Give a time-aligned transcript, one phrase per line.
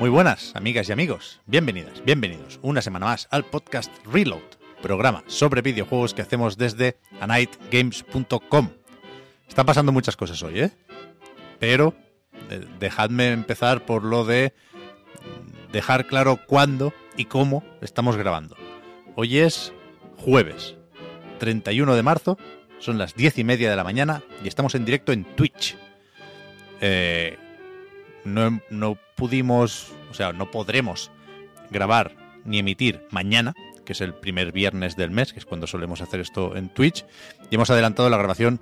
[0.00, 1.40] Muy buenas, amigas y amigos.
[1.44, 4.40] Bienvenidas, bienvenidos una semana más al podcast Reload,
[4.80, 8.70] programa sobre videojuegos que hacemos desde anightgames.com.
[9.46, 10.70] Están pasando muchas cosas hoy, ¿eh?
[11.58, 11.92] Pero
[12.48, 14.54] eh, dejadme empezar por lo de
[15.70, 18.56] dejar claro cuándo y cómo estamos grabando.
[19.16, 19.74] Hoy es
[20.16, 20.76] jueves,
[21.40, 22.38] 31 de marzo,
[22.78, 25.76] son las 10 y media de la mañana y estamos en directo en Twitch.
[26.80, 27.36] Eh,
[28.24, 31.10] no, no pudimos, o sea, no podremos
[31.70, 33.54] grabar ni emitir mañana,
[33.84, 37.04] que es el primer viernes del mes, que es cuando solemos hacer esto en Twitch,
[37.50, 38.60] y hemos adelantado la grabación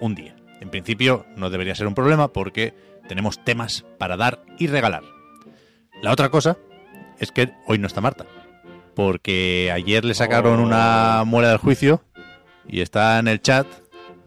[0.00, 0.36] un día.
[0.60, 2.74] En principio no debería ser un problema porque
[3.08, 5.02] tenemos temas para dar y regalar.
[6.02, 6.56] La otra cosa
[7.18, 8.26] es que hoy no está Marta,
[8.94, 12.02] porque ayer le sacaron una muela del juicio
[12.68, 13.66] y está en el chat,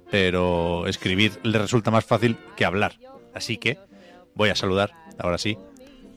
[0.10, 2.94] pero escribir le resulta más fácil que hablar.
[3.34, 3.78] Así que
[4.36, 5.58] voy a saludar, ahora sí,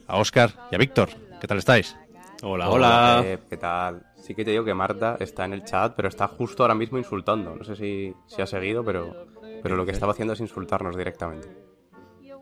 [0.07, 1.11] a Oscar y a Víctor.
[1.41, 1.97] ¿Qué tal estáis?
[2.43, 3.23] Hola, Hola, hola.
[3.23, 4.03] Pep, ¿qué tal?
[4.17, 6.99] Sí que te digo que Marta está en el chat, pero está justo ahora mismo
[6.99, 7.55] insultando.
[7.57, 9.27] No sé si, si ha seguido, pero,
[9.63, 11.49] pero lo que estaba haciendo es insultarnos directamente.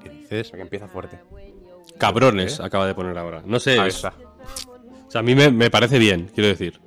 [0.03, 0.49] ¿Qué O dices?
[0.49, 1.19] sea que empieza fuerte.
[1.99, 3.43] Cabrones, acaba de poner ahora.
[3.45, 3.79] No sé.
[3.79, 4.15] Ahí es- está.
[5.07, 6.81] o sea, a mí me, me parece bien, quiero decir.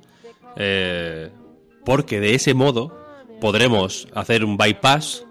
[0.56, 1.30] Eh,
[1.84, 2.96] porque de ese modo
[3.40, 5.24] podremos hacer un bypass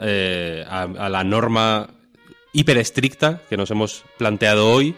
[0.00, 1.88] eh, a, a la norma
[2.52, 4.94] hiper estricta que nos hemos planteado hoy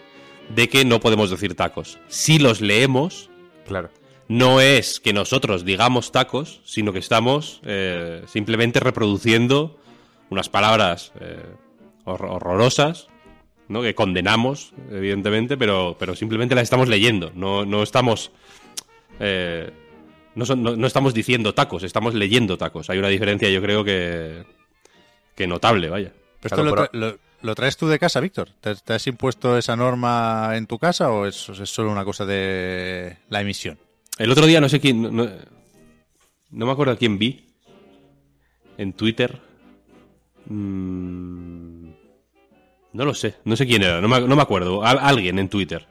[0.55, 1.99] de que no podemos decir tacos.
[2.07, 3.29] Si los leemos,
[3.67, 3.89] Claro.
[4.27, 9.77] no es que nosotros digamos tacos, sino que estamos eh, simplemente reproduciendo
[10.29, 11.41] unas palabras eh,
[12.05, 13.07] hor- horrorosas,
[13.67, 13.81] ¿no?
[13.81, 17.31] que condenamos, evidentemente, pero, pero simplemente las estamos leyendo.
[17.35, 18.31] No, no estamos.
[19.19, 19.71] eh,
[20.35, 22.89] no, son- no- no estamos diciendo tacos, estamos leyendo tacos.
[22.89, 24.43] Hay una diferencia, yo creo que.
[25.35, 26.11] que notable, vaya.
[26.41, 28.49] ¿Pero Claro, esto lo, lo- traes tú de casa, Víctor?
[28.61, 33.41] ¿Te, has impuesto esa norma en tu casa o es, solo una cosa de la
[33.41, 33.77] emisión?
[34.17, 35.01] El otro día no sé quién.
[35.15, 35.25] No,
[36.65, 37.45] me acuerdo a quién vi.
[38.77, 39.39] En Twitter.
[40.47, 41.89] Mm,
[42.93, 43.35] no lo sé.
[43.45, 44.01] No sé quién era.
[44.01, 44.83] No me, acuerdo.
[44.83, 45.87] Al- alguien en Twitter.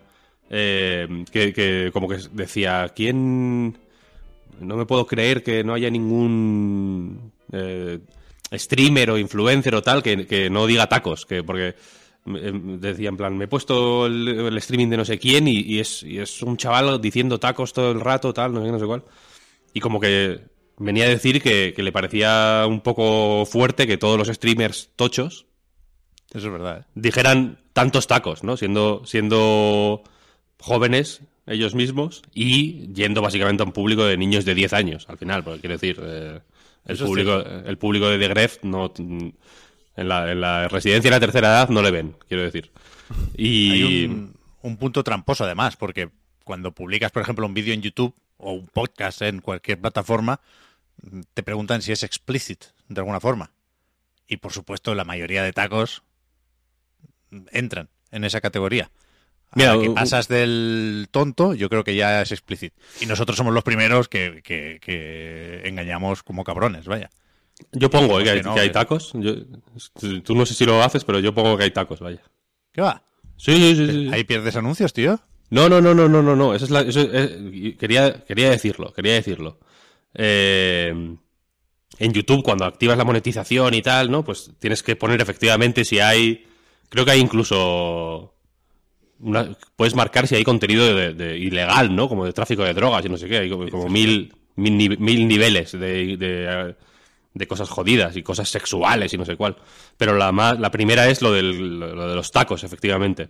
[0.51, 2.89] eh, que, que como que decía.
[2.95, 3.79] ¿Quién.?
[4.61, 7.33] No me puedo creer que no haya ningún.
[7.53, 8.01] eh,
[8.53, 11.27] streamer o influencer o tal que, que no diga tacos.
[11.27, 11.69] Que, porque.
[11.69, 15.61] eh, Decía en plan, me he puesto el, el streaming de no sé quién y,
[15.61, 18.73] y es, y es un chaval diciendo tacos todo el rato, tal, no sé qué,
[18.73, 19.05] no sé cuál.
[19.73, 20.41] Y como que
[20.79, 25.47] venía a decir que, que le parecía un poco fuerte que todos los streamers tochos
[26.33, 26.85] Eso es verdad, ¿eh?
[26.95, 28.57] dijeran tantos tacos, ¿no?
[28.57, 30.03] Siendo, siendo
[30.59, 35.19] jóvenes ellos mismos y yendo básicamente a un público de niños de 10 años, al
[35.19, 36.41] final, porque quiero decir, eh,
[36.85, 39.35] el, Eso público, el público de The Gref no, en,
[39.97, 42.71] la, en la residencia de la tercera edad no le ven, quiero decir.
[43.37, 46.11] Y Hay un, un punto tramposo además, porque
[46.45, 50.41] cuando publicas, por ejemplo, un vídeo en YouTube o un podcast en cualquier plataforma,
[51.35, 53.51] te preguntan si es explicit de alguna forma.
[54.27, 56.03] Y por supuesto, la mayoría de tacos
[57.53, 58.91] entran en esa categoría.
[59.55, 62.73] Mira, que pasas del tonto, yo creo que ya es explicit.
[63.01, 67.11] Y nosotros somos los primeros que, que- que engañamos como cabrones, vaya.
[67.73, 69.13] yo pongo eh, que, hay, que no, que hay que- tacos.
[69.15, 69.35] Yo-
[70.23, 72.23] tú no sé si lo haces, pero yo pongo que hay tacos, vaya.
[72.73, 73.03] ¿Qué va?
[73.37, 73.87] Sí, sí, sí.
[73.87, 74.11] sí, sí.
[74.13, 75.19] Ahí pierdes anuncios, tío.
[75.51, 76.55] No, no, no, no, no, no, no.
[76.55, 79.59] Eso es la, eso es- eh, quería, quería decirlo, quería decirlo.
[80.15, 81.17] Eh,
[81.99, 84.25] en YouTube, cuando activas la monetización y tal, ¿no?
[84.25, 86.47] Pues tienes que poner efectivamente si hay.
[86.89, 88.35] Creo que hay incluso.
[89.21, 92.09] Una- puedes marcar si hay contenido de, de- ilegal, ¿no?
[92.09, 93.39] Como de tráfico de drogas y no sé qué.
[93.39, 96.75] Hay como, como mil, mil, mil niveles de, de,
[97.35, 99.57] de cosas jodidas y cosas sexuales y no sé cuál.
[99.97, 103.29] Pero la, más, la primera es lo, del, lo de los tacos, efectivamente.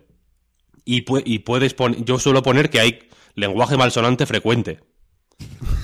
[0.84, 2.04] Y, pu- y puedes poner.
[2.04, 2.98] Yo suelo poner que hay
[3.34, 4.80] lenguaje malsonante frecuente.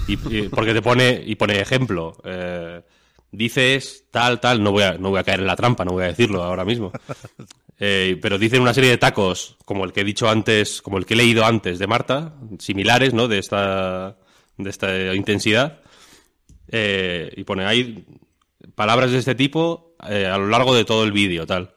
[0.08, 1.22] Y, y- porque te pone.
[1.24, 2.16] Y pone ejemplo.
[2.24, 2.82] eh,
[3.30, 4.62] dices tal, tal.
[4.62, 6.64] No voy, a, no voy a caer en la trampa, no voy a decirlo ahora
[6.64, 6.92] mismo.
[7.78, 11.04] Eh, pero dicen una serie de tacos, como el que he dicho antes, como el
[11.06, 13.28] que he leído antes de Marta, similares, ¿no?
[13.28, 14.16] De esta.
[14.56, 15.80] de esta intensidad.
[16.68, 18.04] eh, y pone ahí
[18.74, 21.72] palabras de este tipo eh, a lo largo de todo el vídeo, tal.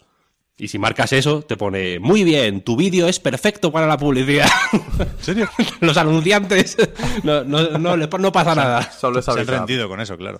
[0.58, 4.50] Y si marcas eso, te pone, muy bien, tu vídeo es perfecto para la publicidad.
[5.00, 5.50] ¿En serio?
[5.80, 6.76] Los anunciantes,
[7.24, 8.92] no, no, no, no pasa nada.
[8.92, 10.40] Solo es Se han rendido con eso, claro.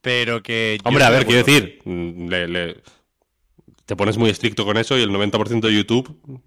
[0.00, 0.78] Pero que...
[0.84, 2.76] Hombre, a ver, quiero decir, le- le-
[3.86, 6.42] te pones muy estricto con eso y el 90% de YouTube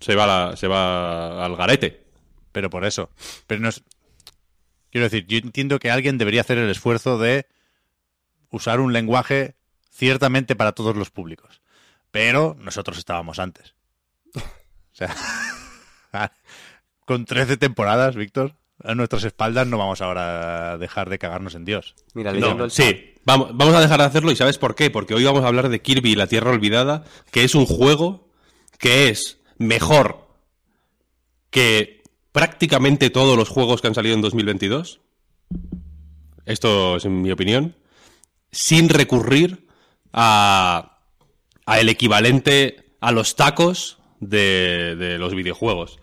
[0.00, 2.04] se va, la- se va al garete.
[2.52, 3.10] Pero por eso.
[3.46, 3.82] Pero no es...
[4.90, 7.46] Quiero decir, yo entiendo que alguien debería hacer el esfuerzo de
[8.50, 9.56] usar un lenguaje
[9.90, 11.62] ciertamente para todos los públicos.
[12.12, 13.74] Pero nosotros estábamos antes.
[14.92, 15.12] O sea,
[17.04, 21.64] con 13 temporadas, Víctor, a nuestras espaldas no vamos ahora a dejar de cagarnos en
[21.64, 21.94] Dios.
[22.14, 24.90] Mira, leyendo No, el sí, vamos, vamos a dejar de hacerlo y ¿sabes por qué?
[24.90, 28.28] Porque hoy vamos a hablar de Kirby y la Tierra Olvidada, que es un juego
[28.78, 30.28] que es mejor
[31.50, 35.00] que prácticamente todos los juegos que han salido en 2022.
[36.46, 37.76] Esto es en mi opinión.
[38.50, 39.66] Sin recurrir
[40.12, 40.98] a,
[41.64, 46.00] a el equivalente a los tacos de, de los videojuegos.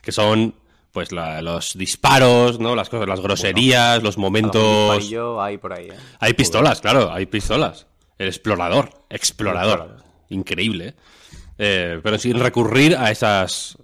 [0.00, 0.54] Que son
[0.94, 2.74] pues la- los disparos, ¿no?
[2.76, 4.92] Las cosas, las groserías, los momentos.
[4.94, 5.96] disparillo hay por ahí, ¿eh?
[6.20, 7.86] Hay pistolas, claro, hay pistolas.
[8.16, 9.78] El explorador, explorador.
[9.80, 10.04] Explorador.
[10.30, 10.88] Increíble.
[10.88, 10.94] ¿eh?
[11.58, 13.76] Eh, pero sin recurrir a esas.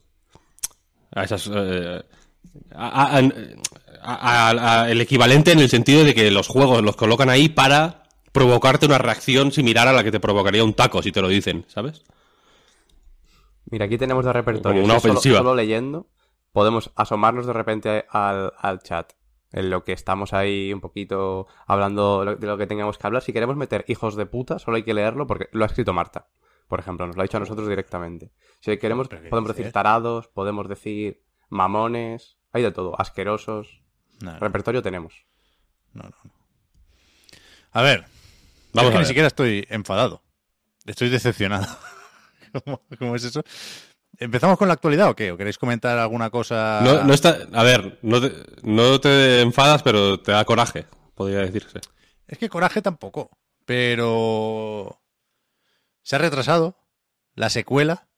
[1.13, 1.51] A esas.
[1.53, 2.01] eh,
[2.75, 3.21] a-
[4.89, 8.99] el equivalente en el sentido de que los juegos los colocan ahí para provocarte una
[8.99, 12.03] reacción similar a la que te provocaría un taco si te lo dicen, ¿sabes?
[13.71, 14.81] Mira, aquí tenemos de repertorio.
[14.81, 15.39] Como una Sí, solo- ofensiva.
[15.39, 16.07] Solo, leyendo,
[16.53, 19.13] podemos asomarnos de repente al, al chat.
[19.53, 23.23] En lo que estamos ahí un poquito hablando de lo que tengamos que hablar.
[23.23, 26.29] Si queremos meter hijos de puta, solo hay que leerlo porque lo ha escrito Marta.
[26.69, 28.31] Por ejemplo, nos lo ha dicho a nosotros directamente.
[28.61, 33.83] Si queremos, ¿Pero qué podemos decir tarados, podemos decir mamones, hay de todo, asquerosos.
[34.23, 35.27] No, no, Repertorio tenemos.
[35.95, 36.31] no, no, no.
[37.73, 38.07] A ver,
[38.73, 40.23] Vamos es que a ni siquiera estoy enfadado.
[40.87, 41.67] Estoy decepcionado.
[42.65, 43.43] ¿Cómo, cómo es eso?
[44.21, 45.33] ¿Empezamos con la actualidad o qué?
[45.33, 46.81] ¿O queréis comentar alguna cosa?
[46.85, 47.39] No, no está.
[47.55, 48.33] A ver, no te,
[48.63, 50.85] no te enfadas, pero te da coraje,
[51.15, 51.81] podría decirse.
[52.29, 53.31] Es que coraje tampoco.
[53.65, 55.01] Pero
[56.03, 56.77] se ha retrasado
[57.35, 58.09] la secuela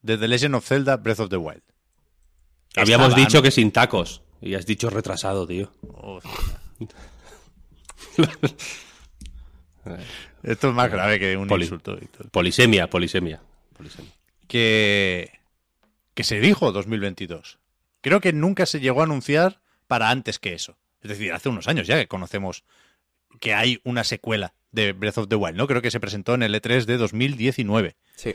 [0.00, 1.62] de The Legend of Zelda Breath of the Wild.
[2.76, 4.22] Habíamos dicho que sin tacos.
[4.40, 5.72] Y has dicho retrasado, tío.
[10.42, 12.30] Esto es más grave que un Poli- insulto, Víctor.
[12.30, 13.40] Polisemia, polisemia.
[13.76, 14.12] polisemia.
[14.46, 15.37] Que,
[16.18, 17.60] que se dijo 2022.
[18.00, 20.76] Creo que nunca se llegó a anunciar para antes que eso.
[21.00, 22.64] Es decir, hace unos años ya que conocemos
[23.38, 25.68] que hay una secuela de Breath of the Wild, ¿no?
[25.68, 27.94] Creo que se presentó en el E3 de 2019.
[28.16, 28.34] Sí.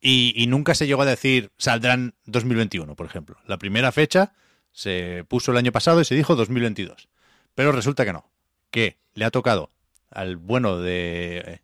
[0.00, 3.38] Y, y nunca se llegó a decir saldrán 2021, por ejemplo.
[3.48, 4.32] La primera fecha
[4.70, 7.08] se puso el año pasado y se dijo 2022.
[7.56, 8.30] Pero resulta que no.
[8.70, 9.68] Que le ha tocado
[10.10, 11.60] al bueno de eh,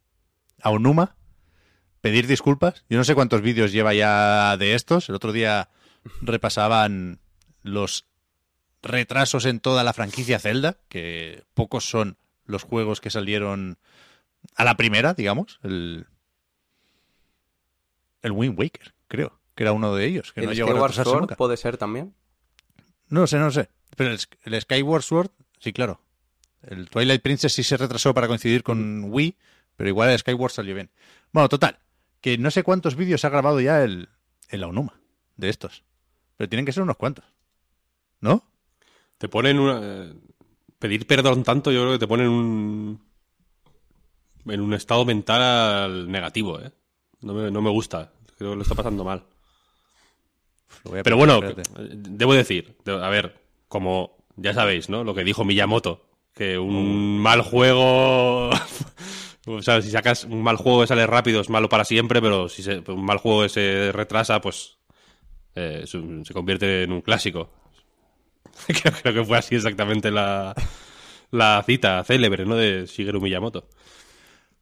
[0.60, 1.14] Aonuma
[2.08, 2.84] pedir disculpas.
[2.88, 5.10] Yo no sé cuántos vídeos lleva ya de estos.
[5.10, 5.68] El otro día
[6.22, 7.20] repasaban
[7.62, 8.06] los
[8.82, 12.16] retrasos en toda la franquicia Zelda, que pocos son
[12.46, 13.76] los juegos que salieron
[14.56, 15.60] a la primera, digamos.
[15.62, 16.06] El,
[18.22, 21.36] el Wind Waker, creo, que era uno de ellos, que ¿El Skyward Sword nunca.
[21.36, 22.14] puede ser también?
[23.08, 23.68] No sé, no sé.
[23.96, 26.00] Pero el, el Skyward Sword, sí, claro.
[26.62, 29.36] El Twilight Princess sí se retrasó para coincidir con Wii,
[29.76, 30.90] pero igual el Skyward salió bien.
[31.32, 31.78] Bueno, total,
[32.20, 34.08] que no sé cuántos vídeos ha grabado ya el,
[34.48, 35.00] el Aonuma
[35.36, 35.84] de estos.
[36.36, 37.24] Pero tienen que ser unos cuantos.
[38.20, 38.44] ¿No?
[39.18, 39.80] Te ponen una.
[39.82, 40.14] eh,
[40.78, 43.08] Pedir perdón tanto, yo creo que te ponen un.
[44.46, 46.70] En un estado mental negativo, ¿eh?
[47.20, 48.12] No me, no me gusta.
[48.38, 49.24] Creo que lo está pasando mal.
[51.02, 51.62] Pero bueno, espérate.
[51.82, 53.36] eh, debo decir, de- a ver,
[53.68, 55.02] como ya sabéis, ¿no?
[55.04, 58.50] Lo que dijo Miyamoto, que un mal juego,
[59.48, 62.48] o sea, si sacas un mal juego que sale rápido es malo para siempre, pero
[62.48, 64.78] si se- un mal juego que se retrasa, pues
[65.54, 67.50] eh, se convierte en un clásico.
[68.66, 70.54] creo, creo que fue así exactamente la,
[71.30, 72.56] la cita célebre, ¿no?
[72.56, 73.68] De Shigeru Miyamoto.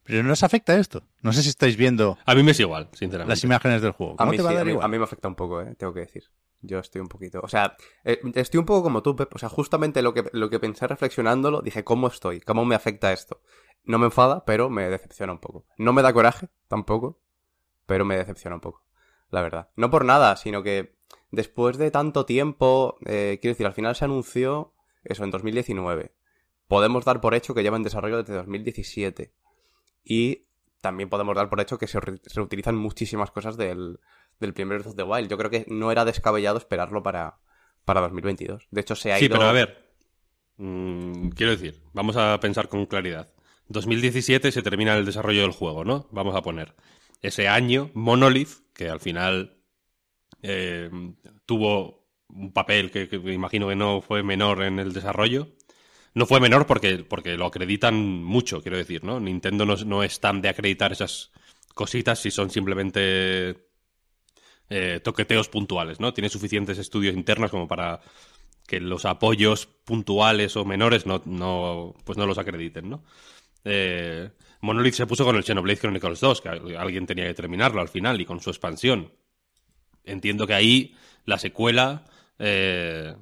[0.05, 1.03] Pero no os afecta esto.
[1.23, 3.31] No sé si estáis viendo A mí me es igual, sinceramente.
[3.31, 4.15] las imágenes del juego.
[4.15, 4.85] A ¿Cómo mí, te va sí, a a, dar mí, igual?
[4.85, 6.25] a mí me afecta un poco, eh, tengo que decir.
[6.67, 7.41] Yo estoy un poquito.
[7.43, 9.35] O sea, eh, estoy un poco como tú, Pep.
[9.35, 12.41] O sea, justamente lo que, lo que pensé reflexionándolo, dije, ¿cómo estoy?
[12.41, 13.41] ¿Cómo me afecta esto?
[13.85, 15.67] No me enfada, pero me decepciona un poco.
[15.79, 17.21] No me da coraje, tampoco,
[17.87, 18.83] pero me decepciona un poco.
[19.31, 19.71] La verdad.
[19.77, 20.97] No por nada, sino que
[21.31, 26.13] después de tanto tiempo, eh, quiero decir, al final se anunció eso en 2019.
[26.67, 29.33] Podemos dar por hecho que lleva en desarrollo desde 2017.
[30.03, 30.47] Y
[30.81, 34.01] también podemos dar por hecho que se se reutilizan muchísimas cosas del,
[34.41, 35.29] del primer Breath of the Wild.
[35.31, 37.39] Yo creo que no era descabellado esperarlo para,
[37.85, 38.69] para 2022.
[38.71, 39.39] De hecho, se ha Sí, ido...
[39.39, 39.87] pero a ver,
[40.59, 43.33] Mm, quiero decir, vamos a pensar con claridad.
[43.69, 46.09] 2017 se termina el desarrollo del juego, ¿no?
[46.13, 46.75] Vamos a poner.
[47.23, 49.59] Ese año, Monolith, que al final
[50.43, 50.91] eh,
[51.47, 55.49] tuvo un papel que, que imagino que no fue menor en el desarrollo,
[56.15, 59.21] no fue menor porque, porque lo acreditan mucho, quiero decir, ¿no?
[59.21, 61.33] Nintendo no, no es tan de acreditar esas
[61.75, 63.66] cositas si son simplemente
[64.69, 66.13] eh, toqueteos puntuales, ¿no?
[66.13, 68.01] Tiene suficientes estudios internos como para
[68.67, 73.05] que los apoyos puntuales o menores no, no, pues no los acrediten, ¿no?
[73.65, 74.31] Eh,
[74.61, 78.21] Monolith se puso con el Xenoblade Chronicles 2, que alguien tenía que terminarlo al final,
[78.21, 79.13] y con su expansión.
[80.05, 80.95] Entiendo que ahí
[81.25, 82.05] la secuela
[82.39, 83.15] eh,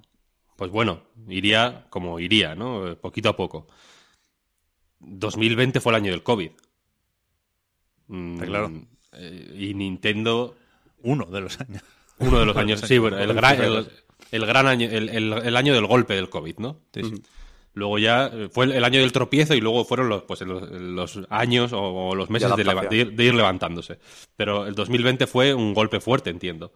[0.57, 2.97] pues bueno, iría como iría, ¿no?
[3.01, 3.67] Poquito a poco.
[5.01, 6.51] 2020 fue el año del COVID.
[8.09, 8.73] Mm, claro.
[9.13, 10.57] Eh, y Nintendo.
[11.05, 11.83] Uno de los años.
[12.19, 13.61] Uno de los años, sí, bueno, el gran,
[14.31, 16.81] el, gran año, el, año del golpe del COVID, ¿no?
[17.75, 22.15] Luego ya fue el, año del tropiezo y luego fueron los, pues, los, años o,
[22.15, 22.65] los meses de,
[23.05, 23.99] de, ir, levantándose.
[24.37, 26.73] Pero el 2020 fue un golpe fuerte, entiendo.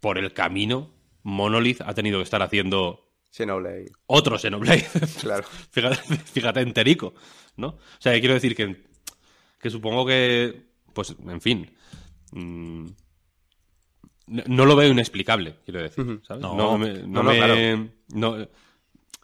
[0.00, 0.90] Por el camino
[1.22, 3.92] Monolith ha tenido que estar haciendo Xenoblade.
[4.06, 4.86] Otro Xenoblade.
[5.20, 5.44] Claro.
[5.70, 7.14] fíjate, fíjate, enterico,
[7.56, 7.68] ¿no?
[7.68, 8.84] O sea, quiero decir que,
[9.60, 11.70] que supongo que, pues, en fin,
[12.32, 12.86] mm,
[14.26, 16.42] no, lo veo inexplicable, quiero decir, ¿sabes?
[16.42, 18.38] No, no,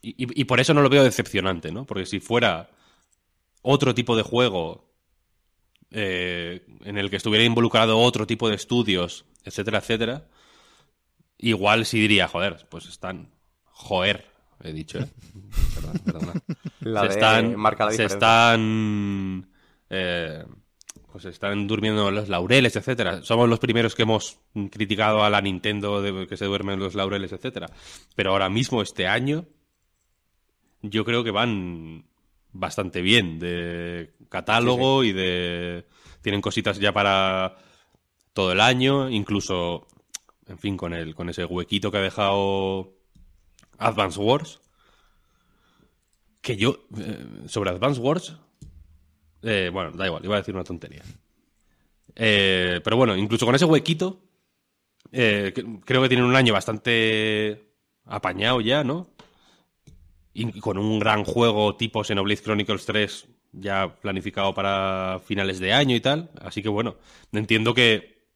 [0.02, 1.84] y, y, por eso no lo veo decepcionante, ¿no?
[1.84, 2.70] Porque si fuera
[3.62, 4.86] otro tipo de juego
[5.90, 10.28] eh, en el que estuviera involucrado otro tipo de estudios, etcétera, etcétera,
[11.38, 13.30] igual sí diría, joder, pues están.
[13.64, 14.26] Joder,
[14.62, 15.08] he dicho, ¿eh?
[15.74, 17.02] Perdón, perdona.
[17.02, 17.56] se están.
[17.56, 19.48] Marca se están.
[19.90, 20.44] Eh,
[21.16, 23.22] pues están durmiendo los laureles, etcétera.
[23.22, 24.38] Somos los primeros que hemos
[24.70, 27.68] criticado a la Nintendo de que se duermen los laureles, etcétera.
[28.14, 29.46] Pero ahora mismo, este año,
[30.82, 32.04] yo creo que van
[32.52, 35.86] bastante bien de catálogo y de.
[36.20, 37.56] Tienen cositas ya para
[38.34, 39.86] todo el año, incluso
[40.46, 42.92] en fin, con, el, con ese huequito que ha dejado
[43.78, 44.60] Advance Wars.
[46.42, 48.36] Que yo, eh, sobre Advance Wars,
[49.42, 51.02] eh, bueno, da igual, iba a decir una tontería.
[52.14, 54.20] Eh, pero bueno, incluso con ese huequito,
[55.10, 57.72] creo que tienen un año bastante
[58.04, 59.08] apañado ya, ¿no?
[60.32, 65.96] Y con un gran juego tipo Xenoblade Chronicles 3 ya planificado para finales de año
[65.96, 66.30] y tal.
[66.40, 66.96] Así que bueno,
[67.32, 68.26] entiendo que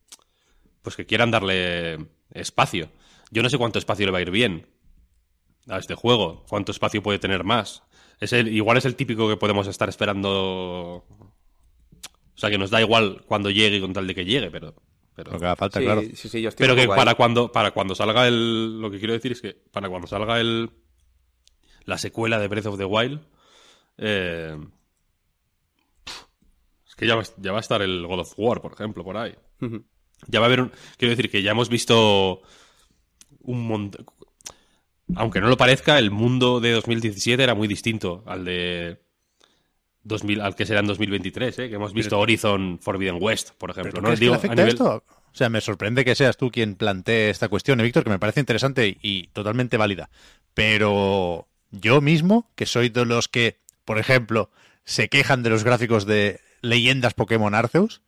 [0.82, 1.98] pues que quieran darle
[2.32, 2.90] espacio.
[3.30, 4.66] Yo no sé cuánto espacio le va a ir bien
[5.68, 7.82] a este juego, cuánto espacio puede tener más.
[8.20, 10.30] Es el, igual es el típico que podemos estar esperando.
[10.30, 11.04] O
[12.36, 14.74] sea, que nos da igual cuando llegue con tal de que llegue, pero.
[15.16, 16.02] Pero, que falta, claro.
[16.56, 18.80] pero que para cuando, para cuando salga el.
[18.80, 20.70] Lo que quiero decir es que para cuando salga el.
[21.84, 23.20] La secuela de Breath of the Wild.
[23.98, 24.56] Eh,
[26.86, 29.16] es que ya va, ya va, a estar el God of War, por ejemplo, por
[29.16, 29.34] ahí.
[30.26, 30.72] Ya va a haber un...
[30.96, 32.42] Quiero decir que ya hemos visto
[33.40, 34.06] un montón...
[35.16, 39.00] Aunque no lo parezca, el mundo de 2017 era muy distinto al de...
[40.02, 41.68] 2000, al que será en 2023, ¿eh?
[41.68, 44.00] que hemos visto Horizon Forbidden West, por ejemplo.
[44.00, 44.16] ¿no?
[44.16, 45.04] Digo, afecta esto?
[45.06, 48.18] O sea, me sorprende que seas tú quien plantee esta cuestión, ¿eh, Víctor, que me
[48.18, 50.08] parece interesante y totalmente válida.
[50.54, 54.50] Pero yo mismo, que soy de los que, por ejemplo,
[54.84, 58.02] se quejan de los gráficos de leyendas Pokémon Arceus,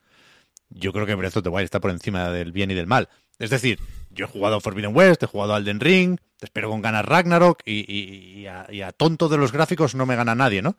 [0.71, 3.09] yo creo que Breath of the Wild está por encima del bien y del mal.
[3.43, 3.81] Es decir,
[4.11, 8.47] yo he jugado Forbidden West, he jugado Alden Ring, te espero con ganas Ragnarok y,
[8.47, 10.77] a, tonto de los gráficos no me gana nadie, ¿no?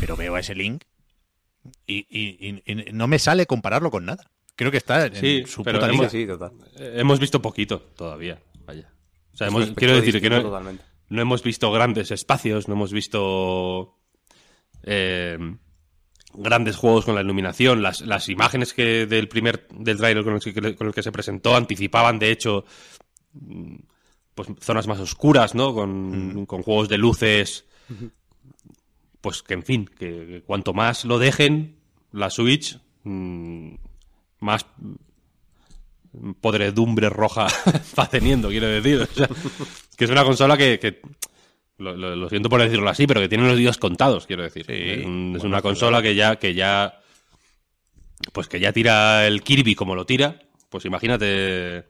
[0.00, 0.84] Pero veo a ese Link
[1.86, 2.62] y,
[2.94, 4.30] no me sale compararlo con nada.
[4.54, 6.14] Creo que está en su puta hemos,
[6.78, 8.90] hemos visto poquito todavía, vaya.
[9.34, 10.62] O sea, quiero decir que no,
[11.10, 13.98] no, hemos visto grandes espacios, no hemos visto...
[14.84, 15.38] Eh,
[16.36, 17.82] grandes juegos con la iluminación.
[17.82, 21.12] Las, las imágenes que del primer del trailer con el, que, con el que se
[21.12, 22.64] presentó anticipaban, de hecho,
[23.32, 23.76] mm,
[24.34, 25.74] pues zonas más oscuras, ¿no?
[25.74, 26.46] Con, mm.
[26.46, 27.64] con juegos de luces.
[29.20, 31.76] Pues que, en fin, que, cuanto más lo dejen,
[32.12, 33.74] la Switch, mm,
[34.40, 34.66] más
[36.40, 37.46] podredumbre roja
[37.98, 39.08] va teniendo, quiero decir.
[39.96, 41.00] que es una consola que, que
[41.78, 44.64] lo, siento por decirlo así, pero que tiene los días contados, quiero decir.
[44.70, 47.00] es, una consola que ya, que ya.
[48.32, 50.40] Pues que ya tira el Kirby como lo tira.
[50.70, 51.84] Pues imagínate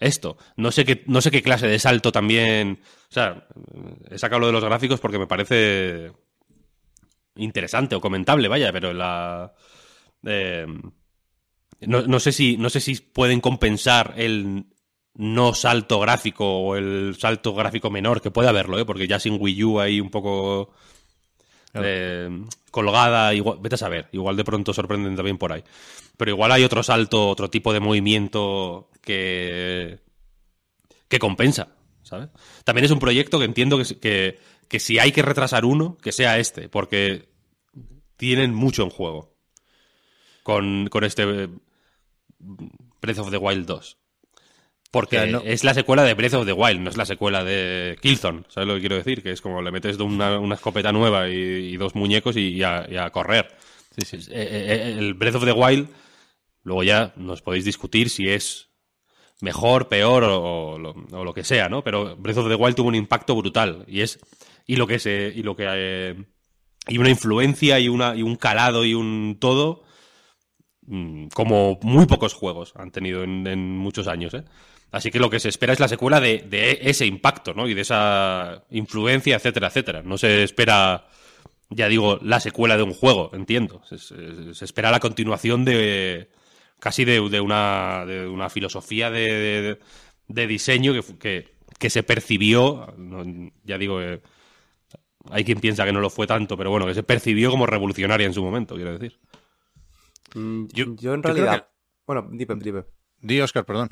[0.00, 0.38] esto.
[0.56, 2.80] No sé qué, no sé qué clase de salto también.
[3.10, 3.46] O sea,
[4.10, 6.10] he sacado lo de los gráficos porque me parece
[7.36, 9.52] interesante o comentable, vaya, pero la.
[10.24, 10.66] Eh,
[11.82, 14.66] no, no, sé si, no sé si pueden compensar el
[15.18, 18.84] no salto gráfico o el salto gráfico menor, que puede haberlo, ¿eh?
[18.84, 20.70] porque ya sin Wii U ahí un poco
[21.74, 22.30] eh,
[22.70, 25.64] colgada, igual, vete a saber, igual de pronto sorprenden también por ahí.
[26.16, 29.98] Pero igual hay otro salto, otro tipo de movimiento que,
[31.08, 32.28] que compensa, ¿sabes?
[32.62, 36.12] También es un proyecto que entiendo que, que, que si hay que retrasar uno, que
[36.12, 37.28] sea este, porque
[38.16, 39.34] tienen mucho en juego
[40.44, 41.48] con, con este
[42.38, 43.97] Breath of the Wild 2.
[44.90, 47.04] Porque O sea, no- es la secuela de Breath of the Wild, no es la
[47.04, 48.44] secuela de Killzone.
[48.48, 49.22] ¿Sabes lo que quiero decir?
[49.22, 52.62] Que es como le metes una, una escopeta nueva y, y dos muñecos y, y
[52.62, 53.48] a, y a correr.
[53.98, 55.88] Eh, eh, eh, El Breath of the Wild,
[56.62, 58.70] luego ya nos podéis discutir si es
[59.40, 61.84] mejor, peor o, o lo, o lo que sea, ¿no?
[61.84, 64.18] Pero Breath of the Wild tuvo un impacto brutal y es
[64.66, 66.14] y lo que se y lo que eh,
[66.88, 69.82] y una influencia y una y un calado y un todo
[70.86, 74.44] mm, como muy pocos juegos han tenido en, en muchos años, ¿eh?
[74.90, 77.68] Así que lo que se espera es la secuela de, de ese impacto, ¿no?
[77.68, 80.02] Y de esa influencia, etcétera, etcétera.
[80.02, 81.08] No se espera,
[81.68, 83.82] ya digo, la secuela de un juego, entiendo.
[83.84, 86.30] Se, se- se espera la continuación de
[86.80, 89.78] casi de, de una, de una filosofía de, de-
[90.28, 94.22] de diseño que, que, que se percibió, no- ya digo, eh,
[95.30, 98.26] hay quien piensa que no lo fue tanto, pero bueno, que se percibió como revolucionaria
[98.26, 99.18] en su momento, quiero decir.
[100.34, 101.60] Mm, Yo- en realidad...
[101.60, 101.66] que-
[102.06, 102.84] Bueno, dime, dime.
[103.20, 103.90] Di, Oscar, perdón.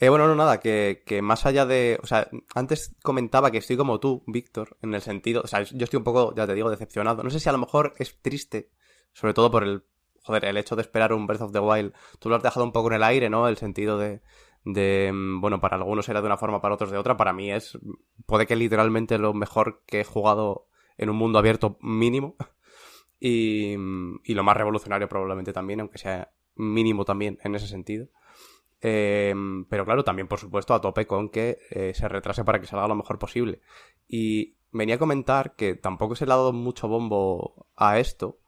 [0.00, 1.98] Eh, bueno, no, nada, que, que más allá de...
[2.02, 5.42] O sea, antes comentaba que estoy como tú, Víctor, en el sentido...
[5.42, 7.24] O sea, yo estoy un poco, ya te digo, decepcionado.
[7.24, 8.70] No sé si a lo mejor es triste,
[9.12, 9.82] sobre todo por el...
[10.22, 11.94] Joder, el hecho de esperar un Breath of the Wild.
[12.18, 13.48] Tú lo has dejado un poco en el aire, ¿no?
[13.48, 14.20] El sentido de...
[14.64, 17.16] de mm, bueno, para algunos era de una forma, para otros de otra.
[17.16, 17.76] Para mí es...
[18.26, 22.36] Puede que literalmente lo mejor que he jugado en un mundo abierto mínimo.
[23.18, 23.72] Y,
[24.22, 28.06] y lo más revolucionario probablemente también, aunque sea mínimo también en ese sentido.
[28.80, 29.34] Eh,
[29.68, 32.88] pero claro, también por supuesto a tope con que eh, se retrase para que salga
[32.88, 33.60] lo mejor posible.
[34.06, 38.38] Y venía a comentar que tampoco se le ha dado mucho bombo a esto,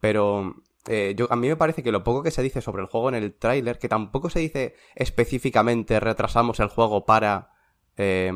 [0.00, 0.54] pero
[0.88, 3.08] eh, yo, a mí me parece que lo poco que se dice sobre el juego
[3.08, 7.50] en el tráiler, que tampoco se dice específicamente retrasamos el juego para
[7.96, 8.32] eh,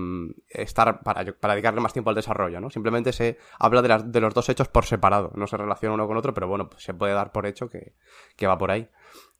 [0.49, 2.71] estar para, dedicarle más tiempo al desarrollo, ¿no?
[2.71, 6.35] Simplemente se habla de los dos hechos por separado, no se relaciona uno con otro,
[6.35, 7.95] pero bueno, pues se puede dar por hecho que,
[8.37, 8.89] que va por ahí.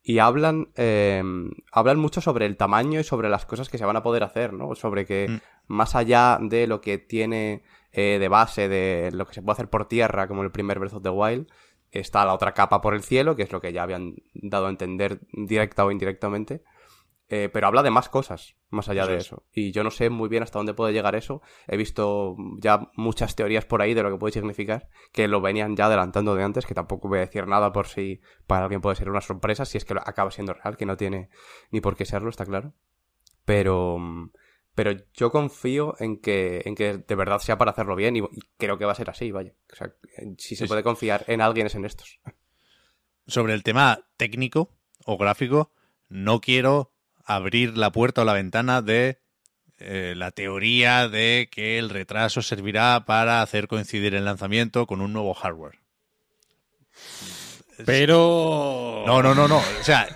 [0.03, 1.23] Y hablan, eh,
[1.73, 4.53] hablan mucho sobre el tamaño y sobre las cosas que se van a poder hacer,
[4.53, 4.75] ¿no?
[4.75, 5.41] Sobre que Mm.
[5.67, 9.69] más allá de lo que tiene eh, de base, de lo que se puede hacer
[9.69, 11.49] por tierra, como el primer Breath of the Wild,
[11.91, 14.71] está la otra capa por el cielo, que es lo que ya habían dado a
[14.71, 16.63] entender directa o indirectamente.
[17.33, 19.27] Eh, pero habla de más cosas, más allá Eso de es.
[19.27, 19.45] eso.
[19.53, 21.43] Y yo no sé muy bien hasta dónde puede llegar eso.
[21.69, 25.77] He visto ya muchas teorías por ahí de lo que puede significar, que lo venían
[25.77, 28.97] ya adelantando de antes, que tampoco voy a decir nada por si para alguien puede
[28.97, 31.29] ser una sorpresa, si es que acaba siendo real, que no tiene
[31.71, 32.75] ni por qué serlo, está claro.
[33.45, 33.97] Pero,
[34.75, 38.41] pero yo confío en que, en que de verdad sea para hacerlo bien y, y
[38.59, 39.55] creo que va a ser así, vaya.
[39.73, 39.95] O sea,
[40.37, 42.21] si se puede confiar en alguien es en estos.
[43.29, 45.71] Sobre el tema técnico o gráfico,
[46.09, 46.90] no quiero
[47.35, 49.19] abrir la puerta o la ventana de
[49.79, 55.13] eh, la teoría de que el retraso servirá para hacer coincidir el lanzamiento con un
[55.13, 55.79] nuevo hardware.
[57.87, 59.05] Pero...
[59.07, 59.59] No, no, no, no.
[59.59, 60.07] O sea,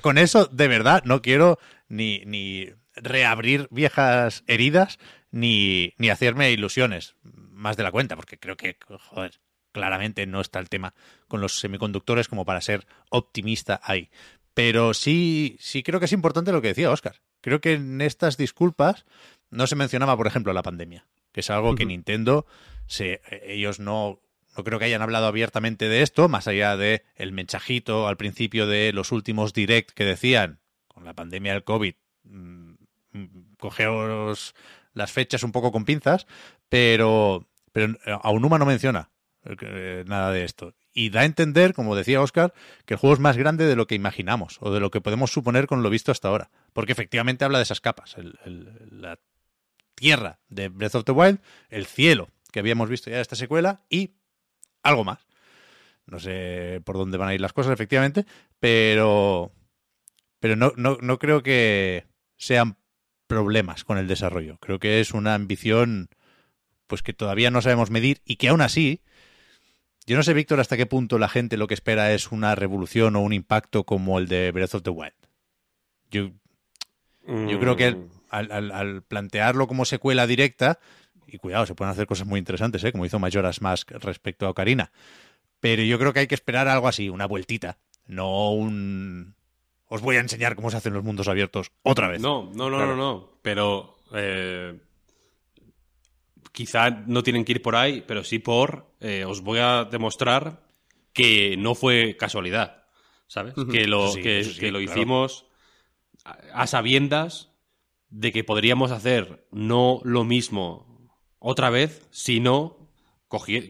[0.00, 4.98] con eso de verdad no quiero ni, ni reabrir viejas heridas
[5.30, 8.76] ni, ni hacerme ilusiones más de la cuenta, porque creo que,
[9.10, 9.40] joder,
[9.72, 10.94] claramente no está el tema
[11.28, 14.10] con los semiconductores como para ser optimista ahí.
[14.54, 17.20] Pero sí, sí creo que es importante lo que decía Oscar.
[17.40, 19.04] Creo que en estas disculpas
[19.50, 21.84] no se mencionaba, por ejemplo, la pandemia, que es algo que.
[21.84, 22.46] Nintendo,
[22.86, 24.20] se, ellos no,
[24.56, 28.66] no creo que hayan hablado abiertamente de esto, más allá de el mensajito al principio
[28.66, 32.72] de los últimos direct que decían, con la pandemia del COVID, mm,
[33.12, 33.26] mm,
[33.58, 34.54] cogeos
[34.92, 36.26] las fechas un poco con pinzas,
[36.68, 39.10] pero, pero Aonuma no menciona
[39.44, 40.72] eh, nada de esto.
[40.94, 42.54] Y da a entender, como decía Oscar,
[42.86, 45.32] que el juego es más grande de lo que imaginamos o de lo que podemos
[45.32, 46.50] suponer con lo visto hasta ahora.
[46.72, 48.14] Porque efectivamente habla de esas capas.
[48.90, 49.18] La
[49.96, 53.82] tierra de Breath of the Wild, el cielo que habíamos visto ya de esta secuela
[53.90, 54.14] y
[54.84, 55.26] algo más.
[56.06, 58.26] No sé por dónde van a ir las cosas, efectivamente,
[58.60, 59.52] pero,
[60.38, 62.76] pero no, no, no creo que sean
[63.26, 64.58] problemas con el desarrollo.
[64.58, 66.10] Creo que es una ambición
[66.86, 69.02] pues que todavía no sabemos medir y que aún así,
[70.06, 73.16] yo no sé, Víctor, hasta qué punto la gente lo que espera es una revolución
[73.16, 75.12] o un impacto como el de Breath of the Wild.
[76.10, 76.30] Yo,
[77.26, 78.08] yo creo que Mm.
[78.30, 80.78] al, al- al plantearlo como secuela directa,
[81.26, 82.92] y cuidado, se pueden hacer cosas muy interesantes, ¿eh?
[82.92, 84.92] como hizo Majora's Mask respecto a Ocarina,
[85.60, 89.34] pero yo creo que hay que esperar algo así, una vueltita, no un
[89.86, 92.20] os voy a enseñar cómo se hacen los mundos abiertos otra vez.
[92.20, 93.30] No, no, no, no, no.
[93.42, 94.78] Pero eh,
[96.54, 100.62] quizá no tienen que ir por ahí, pero sí por eh, os voy a demostrar
[101.12, 102.84] que no fue casualidad,
[103.26, 103.54] ¿sabes?
[103.70, 104.92] Que lo, sí, que, eso sí, que lo claro.
[104.92, 105.46] hicimos
[106.24, 107.50] a, a sabiendas
[108.08, 112.84] de que podríamos hacer no lo mismo otra vez, sino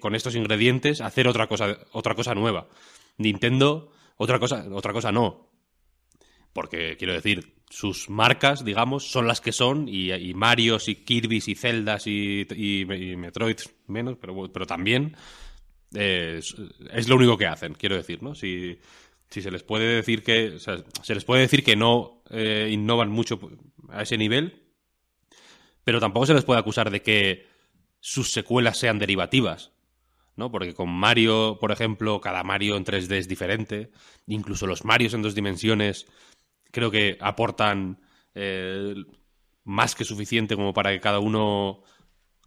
[0.01, 2.69] con estos ingredientes hacer otra cosa, otra cosa nueva.
[3.17, 5.49] Nintendo, otra cosa, otra cosa no.
[6.55, 11.49] Porque quiero decir, sus marcas, digamos, son las que son, y, y Marios y Kirby's
[11.49, 12.47] y Zeldas y,
[13.19, 15.17] Metroids menos, pero, pero también
[15.93, 16.55] es,
[17.09, 18.35] lo único que hacen, quiero decir, ¿no?
[18.35, 18.79] Si,
[19.29, 20.59] si se les puede decir que.
[20.59, 23.41] se les puede decir que no eh, innovan mucho
[23.91, 24.63] a ese nivel,
[25.83, 27.47] pero tampoco se les puede acusar de que
[28.01, 29.73] sus secuelas sean derivativas.
[30.37, 30.51] ¿no?
[30.51, 33.93] Porque con Mario, por ejemplo, cada Mario en 3D es diferente.
[34.27, 36.07] Incluso los Marios en dos dimensiones
[36.75, 38.01] creo que aportan
[38.35, 38.95] eh,
[39.63, 41.83] más que suficiente como para que cada uno.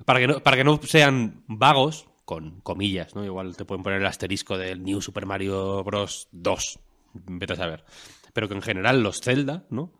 [0.05, 3.23] Para que no, para que no sean vagos, con comillas, ¿no?
[3.23, 6.27] Igual te pueden poner el asterisco del New Super Mario Bros.
[6.33, 6.79] 2.
[7.13, 7.85] Vete a saber.
[8.33, 9.93] Pero que en general los Zelda, ¿no?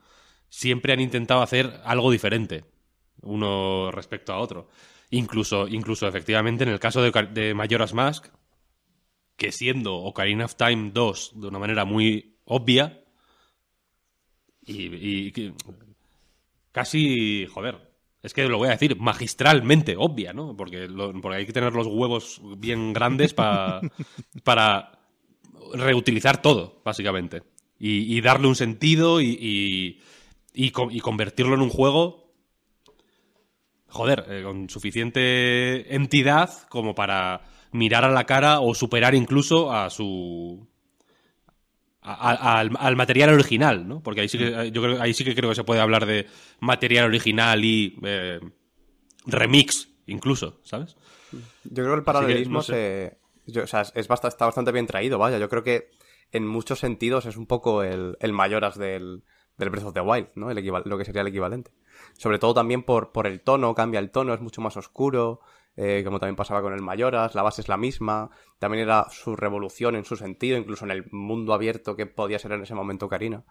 [0.50, 2.66] Siempre han intentado hacer algo diferente.
[3.22, 4.68] Uno respecto a otro.
[5.10, 8.28] Incluso, incluso efectivamente, en el caso de, Majora's Mask,
[9.38, 13.06] que siendo Ocarina of Time 2 de una manera muy obvia,
[14.68, 15.54] y,
[16.72, 17.78] casi, joder,
[18.22, 20.56] es que lo voy a decir, magistralmente obvia, ¿no?
[20.56, 23.82] Porque, lo- porque hay que tener los huevos bien grandes pa-
[24.44, 25.00] para
[25.74, 27.44] reutilizar todo, básicamente.
[27.80, 30.00] Y, y darle un sentido y,
[30.54, 32.34] y convertirlo en un juego
[33.88, 39.90] joder, eh, con suficiente entidad como para mirar a la cara o superar incluso a
[39.90, 40.68] su.
[42.14, 44.02] A- a- al, al material original, ¿no?
[44.02, 46.28] Porque ahí sí que yo creo, ahí sí que creo que se puede hablar de
[46.60, 48.40] material original y eh,
[49.26, 50.96] remix, incluso, ¿sabes?
[51.64, 52.74] Yo creo que el paralelismo no sé.
[53.46, 55.38] se- yo- o sea, es, es basta- está bastante bien traído, vaya.
[55.38, 55.90] Yo creo que
[56.32, 59.24] en muchos sentidos es un poco el, el Mayoras del,
[59.58, 60.52] del Breath of the Wild, ¿no?
[60.52, 61.72] El lo que sería el equivalente.
[62.18, 65.40] Sobre todo también por, por el tono, cambia el tono, es mucho más oscuro,
[65.78, 69.36] eh, como también pasaba con el Mayoras, la base es la misma, también era su
[69.36, 73.08] revolución en su sentido, incluso en el mundo abierto que podía ser en ese momento
[73.08, 73.46] Karina.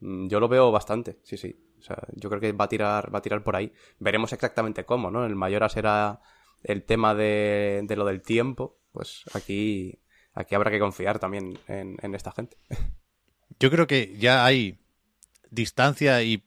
[0.00, 1.56] Mm, Yo lo veo bastante, sí, sí.
[1.78, 3.72] O sea, yo creo que va a tirar, va a tirar por ahí.
[4.00, 5.24] Veremos exactamente cómo, ¿no?
[5.24, 6.20] El Mayoras era
[6.64, 10.00] el tema de, de lo del tiempo, pues aquí,
[10.34, 12.56] aquí habrá que confiar también en, en esta gente.
[13.60, 14.80] Yo creo que ya hay
[15.50, 16.44] distancia y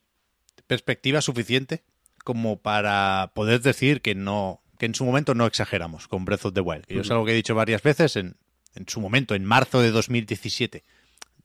[0.67, 1.83] perspectiva suficiente
[2.25, 6.53] como para poder decir que no que en su momento no exageramos con Breath of
[6.55, 6.87] the Wild.
[6.87, 8.35] Que yo es algo que he dicho varias veces en,
[8.73, 10.83] en su momento, en marzo de 2017.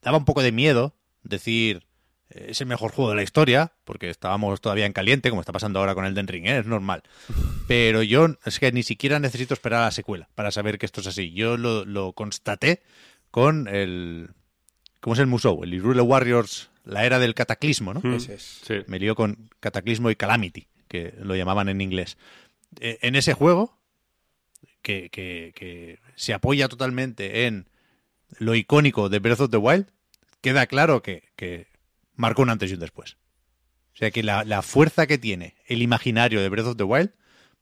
[0.01, 1.87] Daba un poco de miedo decir
[2.31, 5.53] eh, es el mejor juego de la historia, porque estábamos todavía en caliente, como está
[5.53, 6.61] pasando ahora con el Den Ring, ¿eh?
[6.61, 7.03] es normal.
[7.69, 11.03] Pero yo es que ni siquiera necesito esperar a la secuela para saber que esto
[11.03, 11.31] es así.
[11.35, 12.85] Yo lo, lo constaté
[13.31, 14.31] con el...
[15.01, 15.63] ¿Cómo es el Musou?
[15.63, 18.01] El Hyrule Warriors, la era del cataclismo, ¿no?
[18.19, 18.33] Sí.
[18.87, 22.17] Me lío con Cataclismo y Calamity, que lo llamaban en inglés.
[22.81, 23.77] Eh, en ese juego,
[24.83, 27.69] que, se apoya totalmente en
[28.39, 29.87] lo icónico de Breath of the Wild,
[30.41, 31.69] queda claro que,
[32.15, 33.17] marcó un antes y un después.
[33.95, 37.13] O sea que la, fuerza que tiene el imaginario de Breath of the Wild,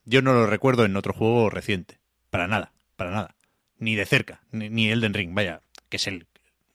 [0.04, 1.98] yo no lo recuerdo en otro juego reciente.
[2.30, 3.36] Para nada, para nada.
[3.78, 6.26] Ni de cerca, ni, ni Elden Ring, vaya, que es el,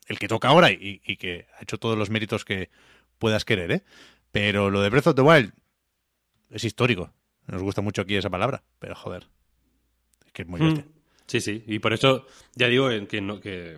[0.08, 2.70] el que toca ahora y, y que ha hecho todos los méritos que
[3.18, 3.84] puedas querer, ¿eh?
[4.32, 5.54] Pero lo de Breath of the Wild
[6.50, 7.14] es histórico.
[7.50, 9.28] Nos gusta mucho aquí esa palabra, pero joder.
[10.26, 10.66] Es que es muy Mm.
[10.66, 10.86] bestia.
[11.28, 11.64] Sí, sí.
[11.68, 13.78] Y por eso ya digo que, no, que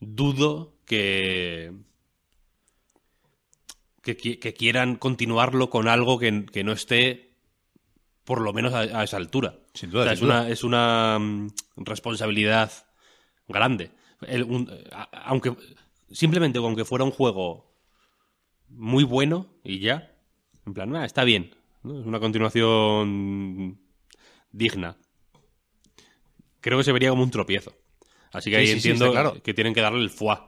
[0.00, 1.72] dudo que,
[4.02, 7.30] que, qui- que quieran continuarlo con algo que, que no esté
[8.24, 9.58] por lo menos a, a esa altura.
[9.74, 10.40] Sin duda, O sea, sin es, duda.
[10.42, 12.70] una, es una mm, responsabilidad
[13.48, 13.90] grande.
[14.22, 15.54] El- un- a- aunque
[16.10, 17.72] simplemente con que fuera un juego
[18.68, 20.12] muy bueno y ya,
[20.66, 21.54] en plan, "Ah, está bien.
[21.82, 22.00] ¿No?
[22.00, 23.78] Es una continuación
[24.50, 24.96] digna.
[26.60, 27.74] Creo que se vería como un tropiezo.
[28.32, 29.42] Así que Sí, ahí sí, entiendo claro.
[29.42, 30.38] que tienen que darle el foie.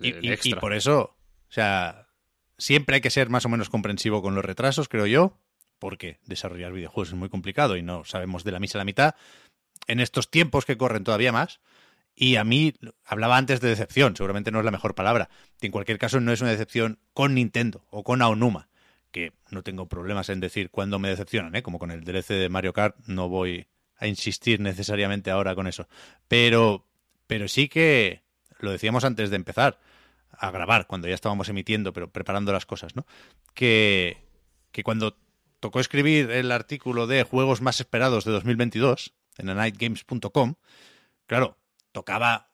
[0.00, 1.16] Y, por eso,
[1.48, 2.08] o sea,
[2.56, 5.38] siempre hay que ser más o menos comprensivo con los retrasos, creo yo,
[5.78, 9.14] porque desarrollar videojuegos es muy complicado y no sabemos de la misa a la mitad.
[9.86, 11.60] En estos tiempos que corren todavía más,
[12.14, 12.72] y a mí,
[13.04, 15.28] hablaba antes de decepción, seguramente no es la mejor palabra.
[15.60, 18.68] En cualquier caso, no es una decepción con Nintendo o con Aonuma,
[19.16, 21.62] que no tengo problemas en decir cuándo me decepcionan, ¿eh?
[21.62, 25.88] como con el DLC de Mario Kart, no voy a insistir necesariamente ahora con eso.
[26.28, 26.84] Pero,
[27.26, 28.24] pero sí que,
[28.58, 29.80] lo decíamos antes de empezar,
[30.32, 33.06] a grabar, cuando ya estábamos emitiendo, pero preparando las cosas, ¿no?
[33.54, 34.18] Que,
[34.70, 35.16] que cuando
[35.60, 40.56] tocó escribir el artículo de juegos más esperados de 2022 en anightgames.com,
[41.24, 41.56] claro,
[41.92, 42.50] tocaba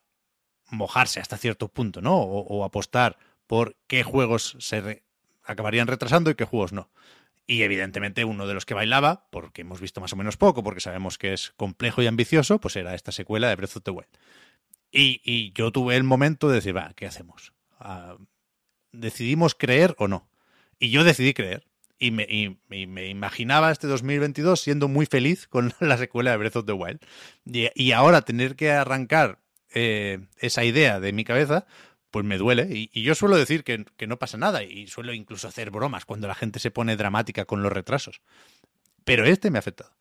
[0.71, 2.21] mojarse hasta cierto punto, ¿no?
[2.21, 5.03] O, apostar por qué juegos se
[5.43, 6.89] acabarían retrasando y qué juegos no.
[7.45, 10.79] Y evidentemente uno de los que bailaba, porque hemos visto más o menos poco, porque
[10.79, 14.09] sabemos que es complejo y ambicioso, pues era esta secuela de Breath of the Wild.
[14.93, 17.53] Y, yo tuve el momento de decir, va, ¿qué hacemos?
[17.79, 18.15] Ah,
[18.91, 20.29] ¿Decidimos creer o no?
[20.79, 21.65] Y yo decidí creer.
[21.97, 22.27] Y me,
[22.67, 26.99] me, imaginaba este 2022 siendo muy feliz con la secuela de Breath of the Wild.
[27.45, 29.39] Y, ahora tener que arrancar
[29.73, 31.65] eh, esa idea de mi cabeza,
[32.13, 32.67] pues me duele.
[32.69, 36.27] Y, yo suelo decir que, que, no pasa nada y suelo incluso hacer bromas cuando
[36.27, 38.21] la gente se pone dramática con los retrasos.
[39.03, 39.91] Pero este me ha afectado.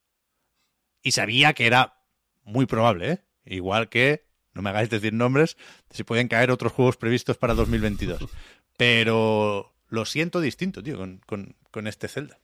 [1.03, 2.03] Y sabía que era
[2.45, 3.19] muy probable, ¿eh?
[3.47, 5.57] Igual que, no me hagáis decir nombres,
[5.89, 8.21] si pueden caer otros juegos previstos para 2022.
[8.77, 12.41] Pero lo siento distinto, tío, con, con, este Zelda.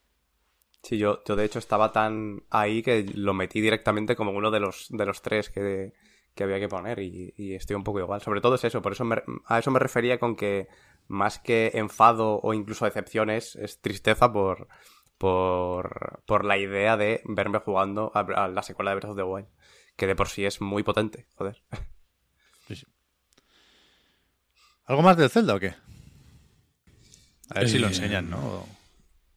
[0.82, 4.60] Sí, yo, yo de hecho estaba tan ahí que lo metí directamente como uno de
[4.60, 5.92] los, de los tres que,
[6.38, 8.22] que había que poner y, estoy un poco igual.
[8.22, 9.04] Sobre todo es eso, por eso
[9.46, 10.68] a eso me refería con que
[11.08, 14.68] más que enfado o incluso decepciones, es tristeza por,
[15.18, 19.48] por, por la idea de verme jugando a, la secuela de Breath of the Wild,
[19.96, 21.60] que de por sí es muy potente, joder.
[24.84, 25.74] ¿Algo más del Zelda o qué?
[27.50, 28.64] A ver si lo eh, enseñan, ¿no?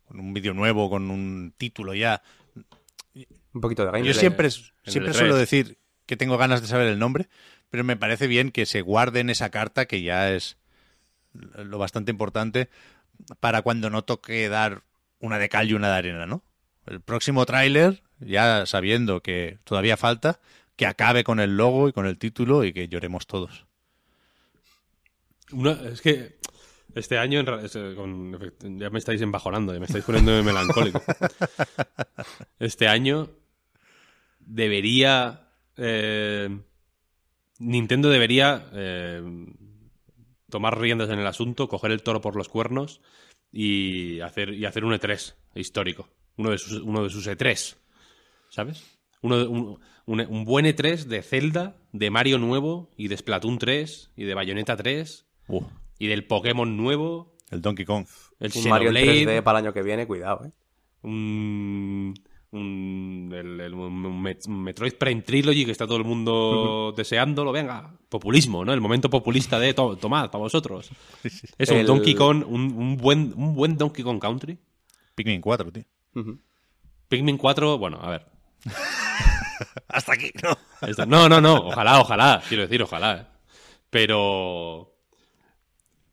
[0.06, 2.22] Con un vídeo nuevo, con un título ya.
[3.54, 4.14] Un poquito de gameplay.
[4.14, 5.81] Yo siempre, siempre suelo decir
[6.12, 7.30] que tengo ganas de saber el nombre,
[7.70, 10.58] pero me parece bien que se guarden esa carta, que ya es
[11.32, 12.68] lo bastante importante,
[13.40, 14.84] para cuando no toque dar
[15.22, 16.44] una de cal y una de arena, ¿no?
[16.86, 20.42] El próximo tráiler, ya sabiendo que todavía falta,
[20.76, 23.66] que acabe con el logo y con el título y que lloremos todos.
[25.94, 26.36] es que
[26.94, 27.42] este año
[28.60, 31.02] ya me estáis embajonando, ya me estáis poniendo melancólico.
[32.60, 33.30] Este año
[34.42, 35.51] debería
[35.84, 36.50] eh,
[37.60, 39.22] Nintendo debería eh,
[40.50, 43.02] tomar riendas en el asunto, coger el toro por los cuernos
[43.52, 46.08] y hacer, y hacer un E3 histórico.
[46.38, 47.78] Uno de sus, uno de sus E3.
[48.50, 49.00] ¿Sabes?
[49.22, 54.24] Uno, un, un, buen E3 de Zelda, de Mario nuevo y de Splatoon 3 y
[54.24, 55.64] de Bayonetta 3 uh.
[56.00, 57.36] y del Pokémon nuevo.
[57.50, 58.06] El Donkey Kong.
[58.40, 60.52] El un Mario 3D para el año que viene, cuidado, eh.
[61.04, 62.14] Un
[62.52, 63.76] un, el,
[64.48, 67.52] Metroid Prime Trilogy que está todo el mundo deseándolo.
[67.52, 68.74] Venga, populismo, ¿no?
[68.74, 70.90] El momento populista de tomad para vosotros.
[71.58, 74.58] Es un Donkey Kong, un, buen, un buen Donkey Kong Country.
[75.16, 75.84] Pikmin 4, tío.
[77.08, 78.26] Pikmin 4, bueno, a ver.
[79.88, 81.06] Hasta aquí, ¿no?
[81.06, 81.56] No, no, no.
[81.68, 82.42] Ojalá, ojalá.
[82.48, 83.18] Quiero decir, ojalá.
[83.18, 83.26] ¿eh?
[83.90, 84.94] Pero.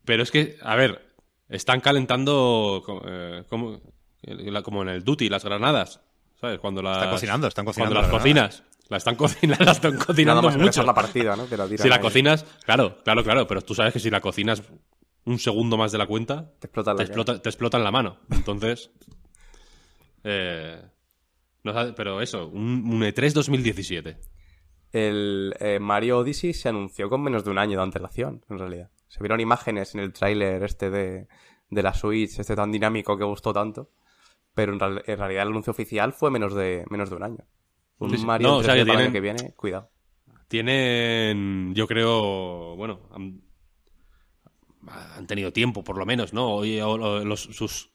[0.05, 1.13] Pero es que, a ver,
[1.49, 3.79] están calentando eh, como,
[4.63, 6.01] como en el Duty las granadas.
[6.39, 6.59] ¿Sabes?
[6.59, 7.95] Cuando las, están cocinando, están cocinando.
[7.95, 8.63] Cuando las cocinas.
[8.87, 10.83] La están, cocinando, la están cocinando mucho.
[10.83, 11.45] la partida, ¿no?
[11.45, 14.63] si la cocinas, claro, claro, claro, pero tú sabes que si la cocinas
[15.25, 18.17] un segundo más de la cuenta, te explota, te, explota, te explota en la mano.
[18.31, 18.89] Entonces,
[20.23, 20.81] eh,
[21.63, 24.17] no pero eso, un, E3 2017.
[24.91, 28.89] El eh, Mario Odyssey se anunció con menos de un año de antelación, en realidad.
[29.07, 31.27] Se vieron imágenes en el tráiler este de,
[31.69, 33.91] de la Switch, este tan dinámico que gustó tanto
[34.53, 37.45] pero en, realidad el anuncio oficial fue menos de, menos de un año.
[37.99, 39.89] Un Mario no, que, año que viene, cuidado.
[40.47, 43.41] Tienen, yo creo, bueno, han,
[45.27, 46.47] tenido tiempo por lo menos, ¿no?
[46.47, 47.91] Hoy los, sus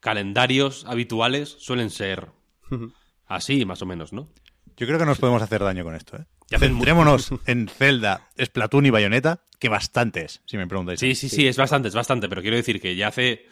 [0.00, 2.28] calendarios habituales suelen ser
[3.26, 4.28] así, más o menos, ¿no?
[4.76, 6.26] Yo creo que nos podemos hacer daño con esto, ¿eh?
[6.58, 11.00] Centrémonos en Zelda, Splatoon y Bayonetta, que bastante es, si me preguntáis.
[11.00, 13.46] Sí, sí, sí, es bastante, es bastante, pero quiero decir que ya hace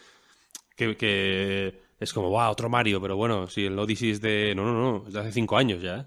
[0.76, 4.54] que, que es como, wow, otro Mario, pero bueno, si el Odyssey es de.
[4.54, 5.96] No, no, no, es de hace cinco años ya.
[5.98, 6.06] ¿eh?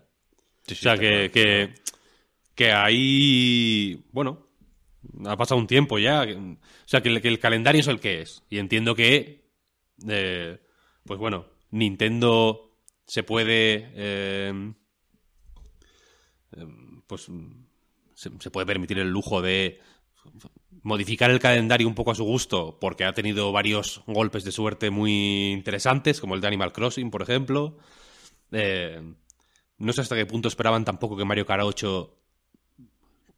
[0.72, 1.74] o sea, que, que,
[2.54, 4.04] que, ahí.
[4.12, 4.48] Bueno,
[5.26, 6.24] ha pasado un tiempo ya.
[6.24, 8.44] O sea, que, el calendario es el que es.
[8.50, 9.46] Y entiendo que.
[10.08, 10.60] Eh,
[11.04, 13.92] pues bueno, Nintendo se puede.
[13.96, 14.74] Eh,
[17.08, 17.28] pues.
[18.16, 19.80] se puede permitir el lujo de
[20.84, 24.90] modificar el calendario un poco a su gusto, porque ha tenido varios golpes de suerte
[24.90, 27.78] muy interesantes, como el de Animal Crossing, por ejemplo.
[28.52, 29.02] Eh,
[29.78, 32.14] no sé hasta qué punto esperaban tampoco que Mario Kart 8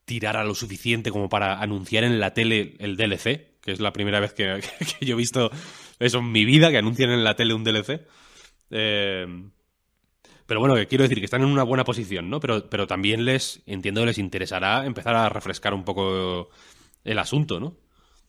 [0.05, 4.19] tirara lo suficiente como para anunciar en la tele el DLC, que es la primera
[4.19, 4.59] vez que,
[5.01, 5.51] yo he visto
[5.99, 8.07] eso en mi vida, que anuncian en la tele un DLC.
[8.71, 9.27] Eh,
[10.45, 12.39] pero bueno, quiero decir que están en una buena posición, ¿no?
[12.39, 16.49] Pero, pero también les, entiendo, les interesará empezar a refrescar un poco
[17.03, 17.75] el asunto, ¿no?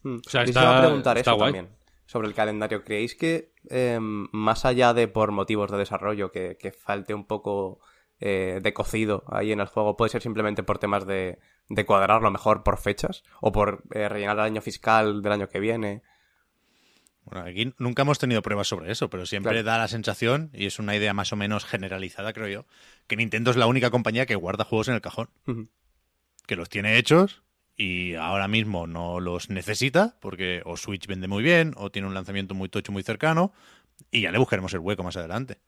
[0.02, 0.16] Mm.
[0.26, 1.52] O sea, está- iba a preguntar está eso guay.
[1.52, 1.76] también.
[2.06, 2.82] Sobre el calendario.
[2.84, 7.80] ¿Creéis que, eh, más allá de por motivos de desarrollo, que, que falte un poco
[8.18, 12.30] eh, de cocido ahí en el juego, puede ser simplemente por temas de, de cuadrarlo
[12.30, 13.22] mejor por fechas?
[13.40, 16.02] ¿O por eh, rellenar el año fiscal del año que viene?
[17.24, 19.64] Bueno, aquí nunca hemos tenido pruebas sobre eso, pero siempre Claro.
[19.66, 22.66] da la sensación, y es una idea más o menos generalizada, creo yo,
[23.06, 25.30] que Nintendo es la única compañía que guarda juegos en el cajón.
[26.46, 27.42] Que los tiene hechos
[27.80, 32.12] y ahora mismo no los necesita porque o Switch vende muy bien o tiene un
[32.12, 33.54] lanzamiento muy tocho muy cercano
[34.10, 35.60] y ya le buscaremos el hueco más adelante.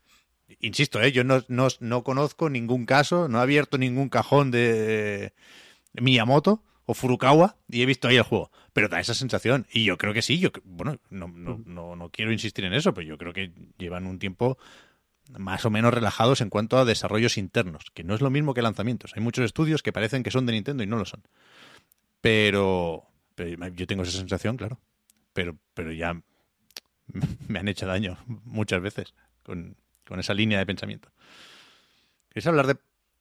[0.60, 1.10] Insisto, ¿eh?
[1.10, 5.32] yo no, no, no conozco ningún caso, no he abierto ningún cajón de
[5.94, 9.96] Miyamoto o Furukawa y he visto ahí el juego, pero da esa sensación y yo
[9.96, 13.16] creo que sí, yo bueno, no, no, no, no quiero insistir en eso, pero yo
[13.16, 14.58] creo que llevan un tiempo
[15.38, 18.60] más o menos relajados en cuanto a desarrollos internos, que no es lo mismo que
[18.60, 19.12] lanzamientos.
[19.14, 21.22] Hay muchos estudios que parecen que son de Nintendo y no lo son.
[22.22, 23.04] Pero,
[23.34, 24.80] pero yo tengo esa sensación, claro.
[25.34, 26.14] Pero, pero ya
[27.48, 31.10] me han hecho daño muchas veces con, con esa línea de pensamiento.
[32.30, 32.76] ¿Quieres hablar de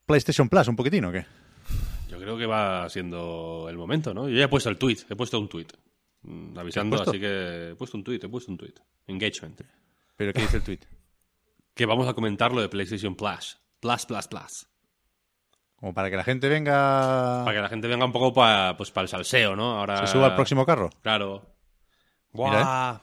[0.05, 1.25] PlayStation Plus un poquitín o qué?
[2.09, 4.29] Yo creo que va siendo el momento, ¿no?
[4.29, 5.67] Yo ya he puesto el tweet, he puesto un tweet.
[6.21, 8.75] mm, Avisando, así que he puesto un tweet, he puesto un tweet.
[9.07, 9.61] Engagement.
[10.15, 10.79] ¿Pero qué dice el tweet?
[11.73, 13.57] Que vamos a comentar lo de PlayStation Plus.
[13.79, 14.67] Plus, plus, plus.
[15.81, 17.41] Como para que la gente venga...
[17.43, 19.79] Para que la gente venga un poco para pues, el salseo, ¿no?
[19.79, 20.05] Ahora...
[20.05, 20.91] se suba al próximo carro.
[21.01, 21.55] Claro.
[22.33, 23.01] Mira, Buah.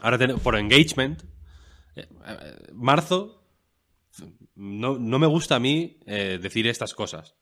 [0.00, 1.22] Ahora ten- por engagement.
[1.94, 3.44] eh, eh, marzo.
[4.54, 7.36] No, no me gusta a mí eh, decir estas cosas.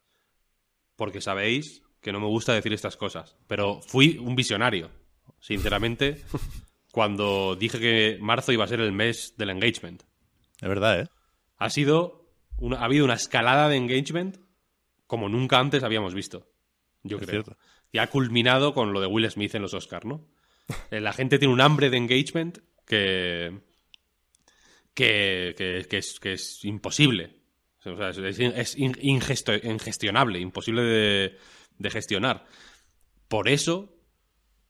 [0.97, 3.37] Porque sabéis que no me gusta decir estas cosas.
[3.47, 4.91] Pero fui un visionario.
[5.39, 6.25] Sinceramente,
[6.93, 10.03] cuando dije que marzo iba a ser el mes del engagement.
[10.61, 11.09] De verdad, ¿eh?
[11.57, 12.24] Ha sido.
[12.65, 14.39] Una- ha habido una escalada de engagement
[15.07, 16.51] como nunca antes habíamos visto.
[17.03, 17.43] Yo Es creo.
[17.43, 17.59] cierto.
[17.93, 20.27] Y ha culminado con lo de Will Smith en los Oscars, ¿no?
[20.91, 23.61] Eh, La gente tiene un hambre de engagement que.
[24.95, 27.41] que, que- que es, que es imposible.
[27.85, 31.37] O sea, es, es ingesto- ingestionable, imposible de,
[31.79, 32.47] de gestionar.
[33.29, 33.91] Por eso.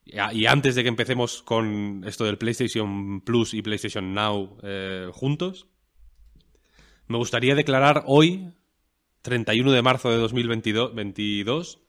[0.06, 5.66] Y antes de que empecemos con esto del PlayStation Plus y PlayStation Now eh, juntos,
[7.06, 8.52] me gustaría declarar hoy,
[9.22, 11.80] 31 de marzo de 2022, 22,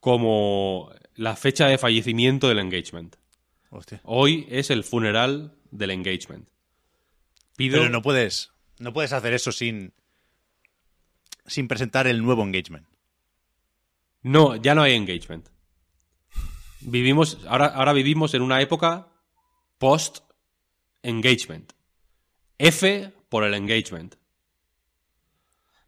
[0.00, 3.16] como la fecha de fallecimiento del engagement.
[3.70, 4.00] Hostia.
[4.04, 6.48] Hoy es el funeral del engagement.
[7.56, 9.92] Pido, Pero no puedes, no puedes hacer eso sin,
[11.46, 12.86] sin presentar el nuevo engagement.
[14.22, 15.48] No, ya no hay engagement.
[16.80, 19.08] Vivimos, ahora, ahora vivimos en una época
[19.78, 21.72] post-engagement.
[22.58, 24.14] F por el engagement.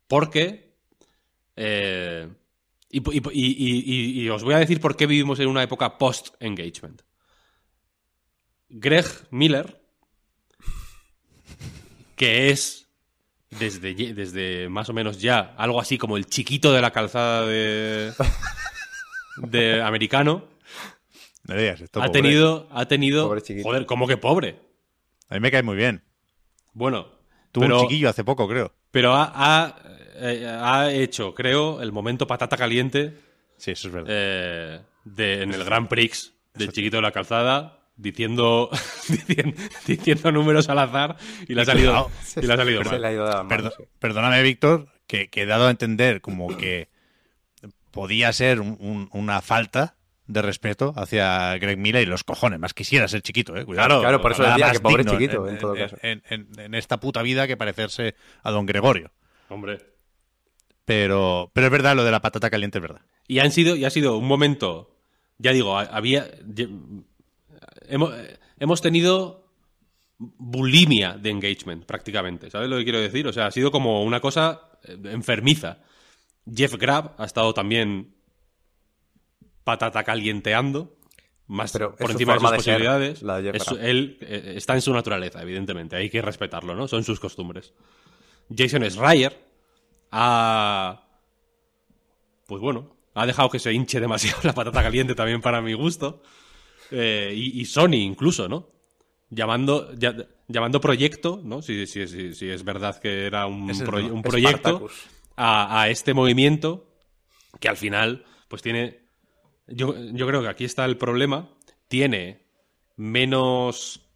[0.07, 0.74] Porque.
[1.57, 2.29] eh,
[2.92, 5.96] y, y- y- y- y os voy a decir por qué vivimos en una época
[5.98, 7.03] post-engagement.
[8.68, 9.81] Greg Miller,
[12.16, 12.88] que es
[13.50, 18.12] desde, desde más o menos ya algo así como el chiquito de la calzada de,
[19.37, 20.48] de americano,
[21.44, 22.00] No digas esto.
[22.03, 22.22] ha pobre.
[22.22, 24.61] tenido, ha tenido, Pobre joder, ¿cómo que pobre?
[25.29, 26.03] A mí me cae muy bien.
[26.72, 27.09] Bueno,
[27.53, 28.73] Tuvo pero, un chiquillo hace poco, creo.
[28.91, 29.77] pero ha, ha,
[30.17, 33.17] eh, ha hecho, creo, el momento patata caliente
[33.57, 34.09] Sí, eso es verdad.
[34.13, 38.71] eh, de, en el Grand Prix del chiquito de la calzada diciendo,
[39.09, 41.17] diciendo, diciendo números al azar
[41.49, 42.11] y le ha salido,
[42.41, 43.05] y le ha salido Se mal.
[43.05, 43.71] ha ido de.
[43.99, 46.89] Perdóname, Víctor, que, que he dado a entender como que
[47.91, 49.97] podía ser un- un- una falta
[50.33, 53.64] de respeto hacia Greg Miller y los cojones, más quisiera ser chiquito, ¿eh?
[53.64, 54.01] Cuidado.
[54.01, 55.97] Claro, por eso decía más que pobre chiquito, en todo caso.
[56.03, 59.11] En, en- en esta puta vida que parecerse a don Gregorio.
[59.49, 59.79] Hombre.
[60.85, 63.01] Pero, pero es verdad, lo de la patata caliente es verdad.
[63.29, 64.97] Y han sido, y ha sido un momento,
[65.38, 66.27] ya digo, ha- había,
[67.88, 68.12] hemos,
[68.59, 69.47] hemos tenido
[70.19, 73.27] bulimia de engagement prácticamente, ¿sabes lo que quiero decir?
[73.27, 75.79] O sea, ha sido como una cosa eh, enfermiza.
[76.53, 78.14] Jeff Grab ha estado también
[79.64, 80.96] patata calienteando,
[81.46, 83.23] más Pero por encima de sus ser, posibilidades.
[83.23, 86.87] la de Es él eh, está en su naturaleza, evidentemente, hay que respetarlo, ¿no?
[86.88, 87.73] Son sus costumbres.
[88.56, 89.37] Jason Schreier
[90.13, 91.02] ha
[92.46, 96.23] pues bueno, ha dejado que se hinche demasiado la patata caliente también para mi gusto.
[96.90, 98.69] Eh, y, y Sony incluso, ¿no?
[99.29, 100.17] Llamando, ya-
[100.48, 101.63] llamando proyecto, ¿no?
[101.63, 104.88] Si, si- si- si es verdad que era un, un proyecto
[105.37, 106.88] a este movimiento
[107.61, 109.00] que al final, pues tiene...
[109.71, 111.48] Yo, yo creo que aquí está el problema.
[111.88, 112.46] Tiene
[112.96, 114.06] menos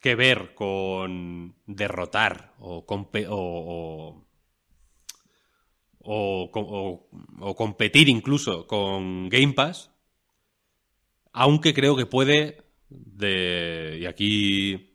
[0.00, 4.24] que ver con derrotar o, compe- o- o-
[6.16, 6.94] o, co- o-
[7.48, 9.76] o competir incluso con Game Pass
[11.32, 14.90] aunque creo que puede de y aquí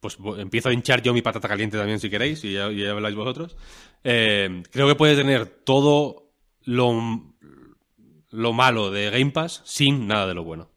[0.00, 3.14] pues empiezo a hinchar yo mi patata caliente también si queréis y ya, ya habláis
[3.14, 3.56] vosotros.
[4.02, 6.32] Eh, creo que puede tener todo
[6.64, 7.29] lo,
[8.30, 10.70] lo malo de Game Pass sin nada de lo bueno.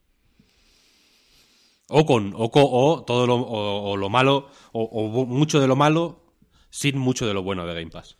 [1.89, 5.75] O con o, co- o todo lo, o, o lo malo o, mucho de lo
[5.75, 6.23] malo
[6.69, 8.17] sin mucho de lo bueno de Game Pass.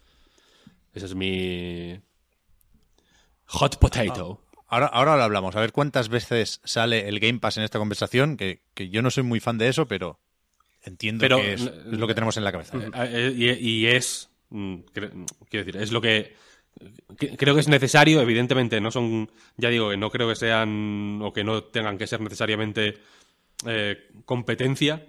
[0.94, 2.00] Ese es mi
[3.46, 4.42] hot potato.
[4.68, 5.56] Ahora, ahora lo hablamos.
[5.56, 9.12] A ver cuántas veces sale el Game Pass en esta conversación, que, que yo no
[9.12, 10.20] soy muy fan de eso, pero
[10.84, 12.78] entiendo Pero, que es, es lo que tenemos en la cabeza.
[12.78, 14.30] Eh, eh, y, y es.
[14.50, 16.36] mm, Quiero decir, es lo que.
[17.38, 19.30] Creo que es necesario, evidentemente, no son.
[19.58, 21.20] Ya digo que no creo que sean.
[21.22, 22.96] o que no tengan que ser necesariamente
[23.66, 25.06] eh, competencia.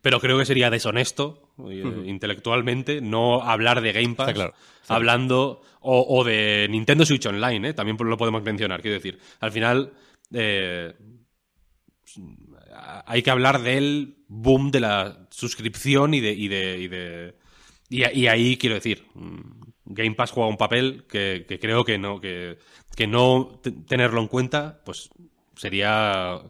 [0.00, 4.54] Pero creo que sería deshonesto eh, intelectualmente no hablar de Game Pass claro,
[4.86, 7.74] hablando o, o de Nintendo Switch Online, ¿eh?
[7.74, 8.80] también lo podemos mencionar.
[8.80, 9.92] Quiero decir, al final
[10.32, 10.94] eh,
[13.06, 17.34] hay que hablar del boom de la suscripción y de y de y de
[17.88, 19.57] y, y ahí quiero decir mm,
[19.90, 22.58] Game Pass juega un papel que, que creo que no que,
[22.96, 25.10] que no te- tenerlo en cuenta pues
[25.56, 26.40] sería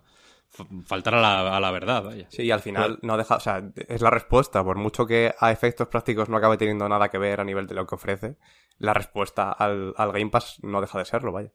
[0.86, 3.62] faltar a la, a la verdad vaya Sí, y al final no deja, o sea,
[3.88, 7.40] es la respuesta, por mucho que a efectos prácticos no acabe teniendo nada que ver
[7.40, 8.36] a nivel de lo que ofrece,
[8.78, 11.52] la respuesta al, al Game Pass no deja de serlo, vaya.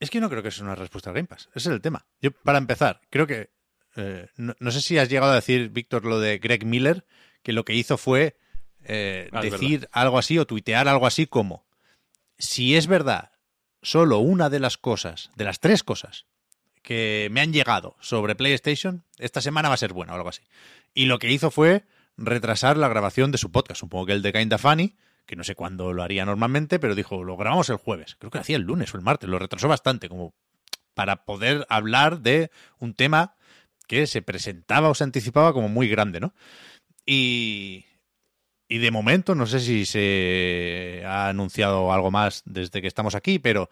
[0.00, 1.48] Es que no creo que sea una respuesta al Game Pass.
[1.54, 2.06] Ese es el tema.
[2.20, 3.50] Yo, para empezar, creo que.
[3.96, 7.04] eh, no, no sé si has llegado a decir, Víctor, lo de Greg Miller,
[7.42, 8.36] que lo que hizo fue
[8.88, 11.66] eh, Ah, decir algo así o tuitear algo así como:
[12.38, 13.32] si es verdad,
[13.82, 16.26] solo una de las cosas, de las tres cosas
[16.82, 20.42] que me han llegado sobre PlayStation, esta semana va a ser buena o algo así.
[20.94, 21.84] Y lo que hizo fue
[22.16, 23.80] retrasar la grabación de su podcast.
[23.80, 24.94] Supongo que el de Kinda Funny,
[25.26, 28.16] que no sé cuándo lo haría normalmente, pero dijo, lo grabamos el jueves.
[28.18, 30.32] Creo que lo hacía el lunes o el martes, lo retrasó bastante, como
[30.94, 33.34] para poder hablar de un tema
[33.88, 36.34] que se presentaba o se anticipaba como muy grande, ¿no?
[37.04, 37.84] Y,
[38.68, 43.38] y de momento, no sé si se ha anunciado algo más desde que estamos aquí,
[43.38, 43.70] pero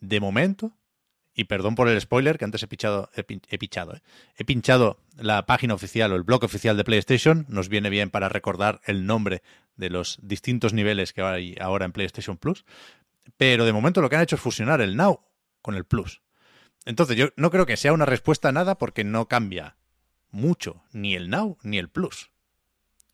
[0.00, 0.72] de momento,
[1.34, 4.02] y perdón por el spoiler, que antes he pinchado, he, he pinchado, ¿eh?
[4.36, 8.28] he pinchado la página oficial o el blog oficial de PlayStation, nos viene bien para
[8.28, 9.42] recordar el nombre
[9.76, 12.64] de los distintos niveles que hay ahora en PlayStation Plus,
[13.36, 15.20] pero de momento lo que han hecho es fusionar el Now
[15.62, 16.22] con el Plus.
[16.84, 19.76] Entonces yo no creo que sea una respuesta a nada porque no cambia
[20.30, 22.30] mucho ni el Now ni el Plus.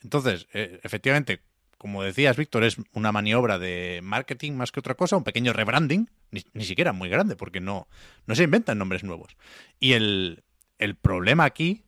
[0.03, 1.41] Entonces, eh, efectivamente,
[1.79, 6.09] como decías, Víctor, es una maniobra de marketing más que otra cosa, un pequeño rebranding,
[6.31, 7.89] ni, ni siquiera muy grande, porque no,
[8.27, 9.37] no se inventan nombres nuevos.
[9.81, 10.45] Y el,
[10.79, 11.85] el problema aquí,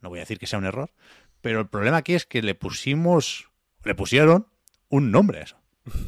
[0.00, 0.92] no voy a decir que sea un error,
[1.40, 3.48] pero el problema aquí es que le pusimos,
[3.84, 4.46] le pusieron
[4.88, 5.56] un nombre a eso.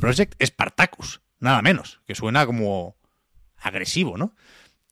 [0.01, 2.97] Project Spartacus, nada menos, que suena como
[3.57, 4.35] agresivo, ¿no?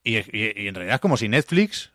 [0.02, 1.92] Y, y- y en realidad es como si Netflix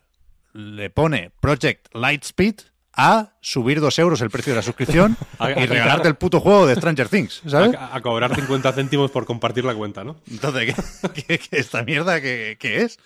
[0.53, 2.55] le pone Project Lightspeed
[2.93, 6.67] a subir dos euros el precio de la suscripción A- y regalarte el puto juego
[6.67, 7.73] de Stranger Things, ¿sabes?
[7.75, 10.75] a, a cobrar 50 céntimos por compartir la cuenta no Entonces,
[11.13, 12.99] ¿qué, qué- qué- esta mierda qué, qué es?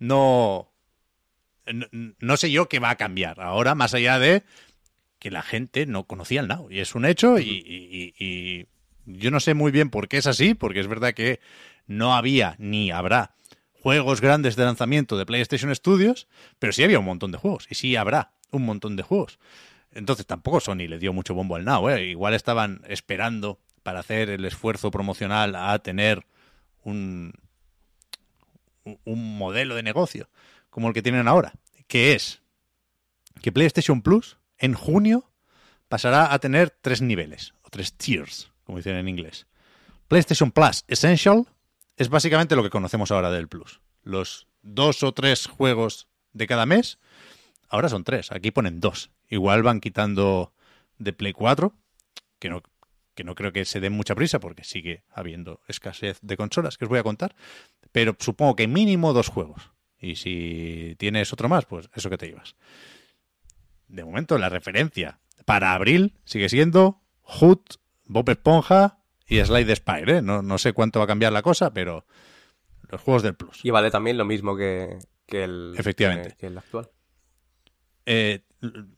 [0.00, 0.70] No,
[1.72, 1.86] no.
[2.20, 4.42] No sé yo qué va a cambiar ahora, más allá de
[5.18, 6.68] que la gente no conocía el Now.
[6.70, 8.66] Y es un hecho, y, y- y- y
[9.06, 11.40] yo no sé muy bien por qué es así, porque es verdad que
[11.86, 13.32] no había ni habrá
[13.82, 16.26] juegos grandes de lanzamiento de PlayStation Studios,
[16.58, 19.38] pero sí había un montón de juegos, y sí habrá un montón de juegos.
[19.92, 22.06] Entonces tampoco Sony le dio mucho bombo al Now, ¿eh?
[22.06, 26.26] Igual estaban esperando para hacer el esfuerzo promocional a tener
[26.84, 27.32] un,
[29.04, 30.28] un- modelo de negocio
[30.70, 31.52] como el que tienen ahora,
[31.86, 32.42] que es
[33.42, 35.30] que PlayStation Plus en junio
[35.88, 39.46] pasará a tener tres niveles, o tres tiers, como dicen en inglés.
[40.08, 41.46] PlayStation Plus Essential
[41.96, 43.80] es básicamente lo que conocemos ahora del Plus.
[44.02, 46.98] Los dos o tres juegos de cada mes,
[47.68, 49.10] ahora son tres, aquí ponen dos.
[49.28, 50.52] Igual van quitando
[50.98, 51.74] de Play 4,
[52.38, 52.62] que no,
[53.14, 56.84] que no creo que se den mucha prisa porque sigue habiendo escasez de consolas que
[56.84, 57.34] os voy a contar,
[57.92, 59.70] pero supongo que mínimo dos juegos.
[60.00, 62.54] Y si tienes otro más, pues eso que te llevas.
[63.88, 67.60] De momento, la referencia para abril sigue siendo Hood,
[68.04, 70.18] Bob Esponja y Slide Spire.
[70.18, 70.22] ¿eh?
[70.22, 72.06] No, no sé cuánto va a cambiar la cosa, pero
[72.90, 73.64] los juegos del Plus.
[73.64, 76.30] Y vale también lo mismo que, que el, Efectivamente.
[76.30, 76.88] que- que el actual.
[78.10, 78.40] Eh,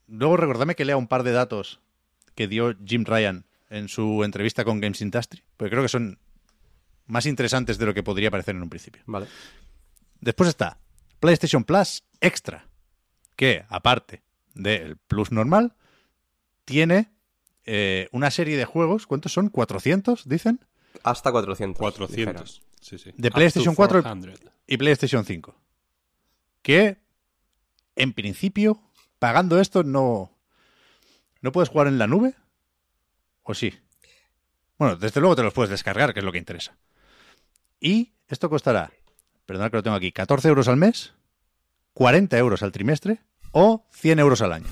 [0.07, 1.81] luego recordadme que lea un par de datos
[2.37, 6.21] que dio Jim Ryan en su entrevista con Games Industry, porque creo que son
[7.07, 9.03] más interesantes de lo que podría parecer en un principio.
[9.07, 9.27] Vale.
[10.21, 10.79] Después está
[11.19, 12.69] PlayStation Plus Extra,
[13.35, 14.23] que aparte
[14.55, 15.75] del Plus normal,
[16.65, 17.11] tiene
[17.65, 19.51] eh, una serie de juegos, ¿cuántos son?
[19.51, 20.23] ¿400?
[20.23, 20.61] Dicen.
[21.03, 21.77] Hasta 400.
[21.77, 23.11] 400 sí, sí.
[23.17, 24.53] De PlayStation to 4 400.
[24.69, 25.57] Y PlayStation 5.
[26.63, 26.99] que
[27.97, 28.81] en principio,
[29.21, 30.33] pagando esto, no,
[31.41, 32.35] no puedes jugar en la nube.
[33.45, 33.79] ¿O sí?
[34.79, 36.77] Bueno, desde luego te los puedes descargar, que es lo que interesa.
[37.79, 38.91] Y esto costará,
[39.47, 41.13] perdona que lo tengo aquí, 14 euros al mes,
[41.95, 43.21] 40 euros al trimestre
[43.53, 44.69] o 100 euros al año.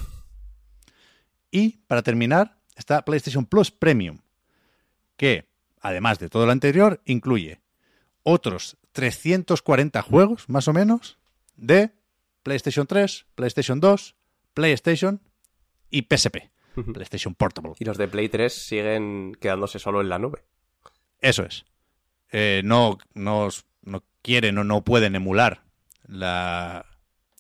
[1.51, 4.19] Y para terminar, está PlayStation Plus Premium,
[5.17, 5.49] que,
[5.81, 7.61] además de todo lo anterior, incluye
[8.23, 11.19] otros 340 juegos, más o menos,
[11.57, 11.93] de
[12.43, 14.15] PlayStation 3, PlayStation 2,
[14.59, 15.21] PlayStation
[15.89, 16.51] y PSP.
[16.93, 17.75] PlayStation Portable.
[17.79, 20.43] Y los de Play 3 siguen quedándose solo en la nube.
[21.21, 21.65] Eso es.
[22.33, 23.49] Eh, no, no,
[23.83, 25.63] no quieren o no pueden emular
[26.09, 26.87] la,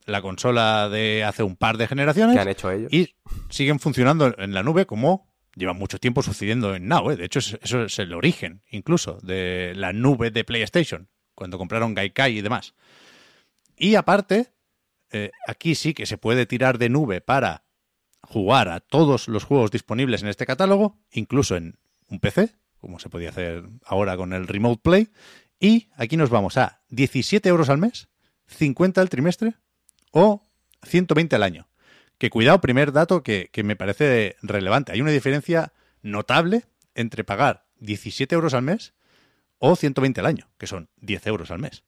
[0.06, 2.36] la consola de hace un par de generaciones.
[2.36, 2.92] Que han hecho ellos.
[2.92, 3.16] Y
[3.50, 7.10] siguen funcionando en la nube como lleva mucho tiempo sucediendo en Now.
[7.10, 7.16] ¿eh?
[7.16, 12.38] De hecho, eso es el origen incluso de la nube de PlayStation, cuando compraron Gaikai
[12.38, 12.74] y demás.
[13.76, 14.52] Y aparte,
[15.10, 17.64] eh, aquí sí que se puede tirar de nube para
[18.22, 21.78] jugar a todos los juegos disponibles en este catálogo, incluso en
[22.08, 25.08] un PC, como se podía hacer ahora con el Remote Play.
[25.60, 28.08] Y aquí nos vamos a 17 euros al mes,
[28.46, 29.54] 50 al trimestre
[30.12, 30.42] o
[30.84, 31.68] 120 al año.
[32.18, 34.92] Que cuidado, primer dato que, que me parece relevante.
[34.92, 38.94] Hay una diferencia notable entre pagar 17 euros al mes
[39.58, 41.84] o 120 al año, que son 10 euros al mes.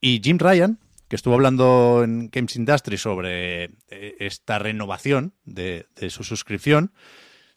[0.00, 0.78] Y Jim Ryan,
[1.10, 6.92] que estuvo hablando en Games Industry sobre eh, esta renovación de, su suscripción,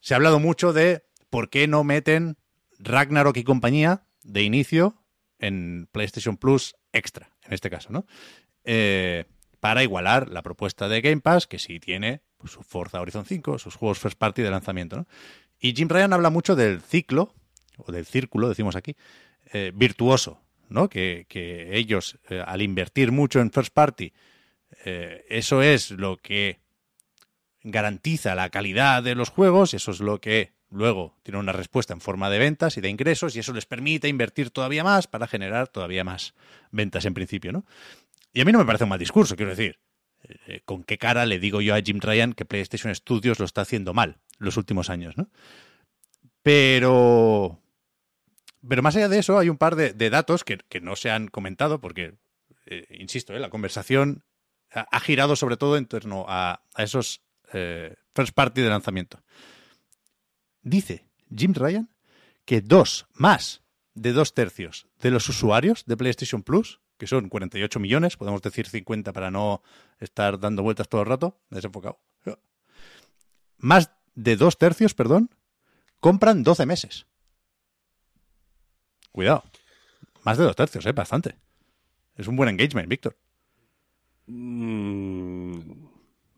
[0.01, 2.35] se ha hablado mucho de por qué no meten
[2.79, 5.05] Ragnarok y compañía de inicio
[5.37, 8.07] en PlayStation Plus Extra, en este caso, ¿no?
[8.63, 9.25] Eh,
[9.59, 13.59] para igualar la propuesta de Game Pass, que sí tiene pues, su Forza Horizon 5,
[13.59, 14.97] sus juegos first party de lanzamiento.
[14.97, 15.07] ¿no?
[15.59, 17.35] Y Jim Ryan habla mucho del ciclo,
[17.77, 18.95] o del círculo, decimos aquí,
[19.53, 20.42] eh, virtuoso,
[20.73, 20.89] ¿no?
[20.89, 21.25] Que,
[21.71, 24.11] ellos, eh, al invertir mucho en first party,
[24.85, 26.59] eh, eso es lo que
[27.61, 32.01] garantiza la calidad de los juegos, eso es lo que luego tiene una respuesta en
[32.01, 35.67] forma de ventas y de ingresos, y eso les permite invertir todavía más para generar
[35.67, 36.33] todavía más
[36.71, 37.65] ventas en principio, ¿no?
[38.33, 39.79] Y a mí no me parece un mal discurso, quiero decir.
[40.47, 43.61] Eh, ¿Con qué cara le digo yo a Jim Ryan que PlayStation Studios lo está
[43.61, 45.29] haciendo mal los últimos años, ¿no?
[46.41, 47.59] Pero.
[48.67, 51.81] Pero más allá de eso, hay un par de, datos que, no se han comentado,
[51.81, 52.15] porque,
[52.65, 54.23] eh, insisto, eh, la conversación
[54.71, 59.21] ha, girado sobre todo en torno a, a esos eh, first party de lanzamiento.
[60.61, 61.05] Dice
[61.35, 61.89] Jim Ryan
[62.45, 63.61] que dos más
[63.93, 68.67] de dos tercios de los usuarios de PlayStation Plus que son 48 millones, podemos decir
[68.67, 69.61] 50 para no
[69.99, 71.99] estar dando vueltas todo el rato, desenfocado.
[73.57, 75.29] Más de dos tercios, perdón,
[75.99, 77.07] compran 12 meses.
[79.13, 79.43] Cuidado.
[80.23, 80.91] Más de dos tercios, ¿eh?
[80.91, 81.35] Bastante.
[82.17, 83.15] Es un buen engagement, Víctor.
[84.25, 85.59] Mm,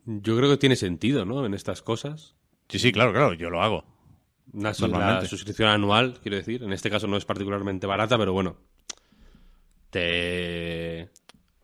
[0.04, 1.44] yo creo que tiene sentido, ¿no?
[1.46, 2.36] En estas cosas.
[2.68, 3.84] Sí, sí, claro, claro, yo lo hago.
[4.52, 6.62] Una, una suscripción anual, quiero decir.
[6.62, 8.58] En este caso no es particularmente barata, pero bueno,
[9.90, 11.10] te,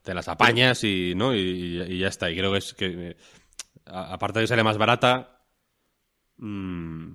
[0.02, 1.34] te las apañas y, ¿no?
[1.34, 2.30] Y, y, ya está.
[2.30, 3.16] Y creo que es que,
[3.84, 5.44] aparte de que sale más barata,
[6.38, 7.12] mmm,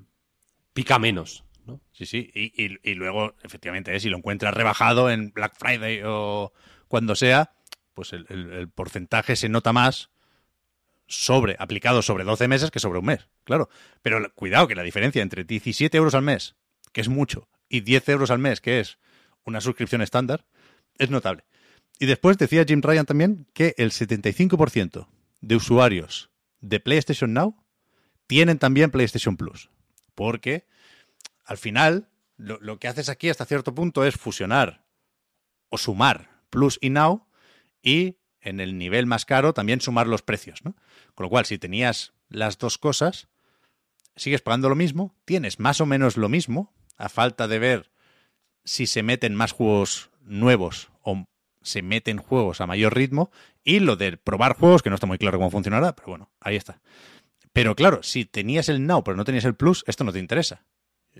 [0.73, 1.43] pica menos.
[1.91, 2.31] Sí, sí.
[2.33, 3.99] Y, luego, efectivamente, ¿eh?
[3.99, 6.53] si lo encuentras rebajado en Black Friday o
[6.87, 7.53] cuando sea,
[7.93, 10.09] pues el, el, el, porcentaje se nota más
[11.07, 13.69] sobre, aplicado sobre 12 meses que sobre un mes, claro.
[14.01, 16.55] Pero cuidado que la diferencia entre 17 euros al mes,
[16.91, 18.99] que es mucho, y 10 euros al mes, que es
[19.43, 20.45] una suscripción estándar,
[20.97, 21.45] es notable.
[21.99, 25.07] Y después decía Jim Ryan también que el 75%
[25.41, 26.29] de usuarios
[26.61, 27.55] de PlayStation Now
[28.27, 29.69] tienen también PlayStation Plus.
[30.13, 30.67] Porque
[31.47, 34.85] al final lo, que haces aquí hasta cierto punto es fusionar
[35.69, 37.25] o sumar Plus y Now
[37.81, 40.63] y en el nivel más caro también sumar los precios.
[40.63, 40.75] ¿no?
[41.15, 43.27] Con lo cual, si tenías las dos cosas,
[44.15, 47.91] sigues pagando lo mismo, tienes más o menos lo mismo, a falta de ver
[48.63, 51.25] si se meten más juegos nuevos o
[51.61, 53.31] se meten juegos a mayor ritmo
[53.63, 56.55] y lo de probar juegos, que no está muy claro cómo funcionará, pero bueno, ahí
[56.55, 56.81] está.
[57.53, 60.65] Pero claro, si tenías el Now pero no tenías el Plus, esto no te interesa.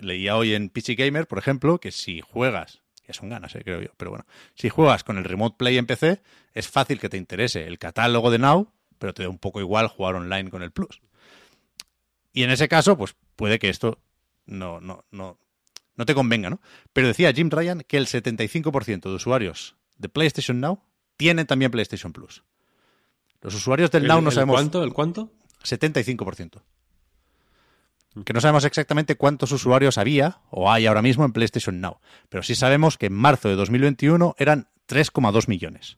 [0.01, 3.81] Leía hoy en PC Gamer, por ejemplo, que si juegas, ya son ganas, eh, creo
[3.81, 4.25] yo, pero bueno,
[4.55, 6.21] si juegas con el Remote Play en PC,
[6.53, 9.87] es fácil que te interese el catálogo de Now, pero te da un poco igual
[9.87, 11.01] jugar online con el Plus.
[12.33, 13.99] Y en ese caso, pues puede que esto
[14.45, 15.39] no, no, no,
[15.95, 16.61] no te convenga, ¿no?
[16.93, 20.81] Pero decía Jim Ryan que el 75% de usuarios de PlayStation Now
[21.17, 22.43] tienen también PlayStation Plus.
[23.41, 24.55] Los usuarios del ¿El, Now no el sabemos.
[24.55, 24.83] ¿Cuánto?
[24.83, 25.31] ¿El cuánto?
[25.63, 26.61] 75%.
[28.25, 31.99] Que no sabemos exactamente cuántos usuarios había o hay ahora mismo en PlayStation Now.
[32.29, 35.97] Pero sí sabemos que en marzo de 2021 eran 3,2 millones.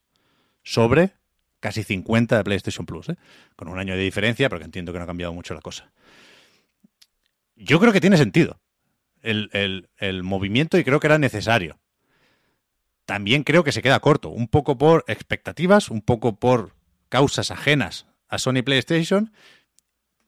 [0.64, 1.14] Sobre
[1.60, 3.18] casi 50 de PlayStation Plus, ¿eh?
[3.56, 5.92] con un año de diferencia, porque entiendo que no ha cambiado mucho la cosa.
[7.56, 8.60] Yo creo que tiene sentido
[9.22, 11.80] el, el movimiento y creo que era necesario.
[13.06, 16.76] También creo que se queda corto, un poco por expectativas, un poco por
[17.10, 19.34] causas ajenas a Sony PlayStation,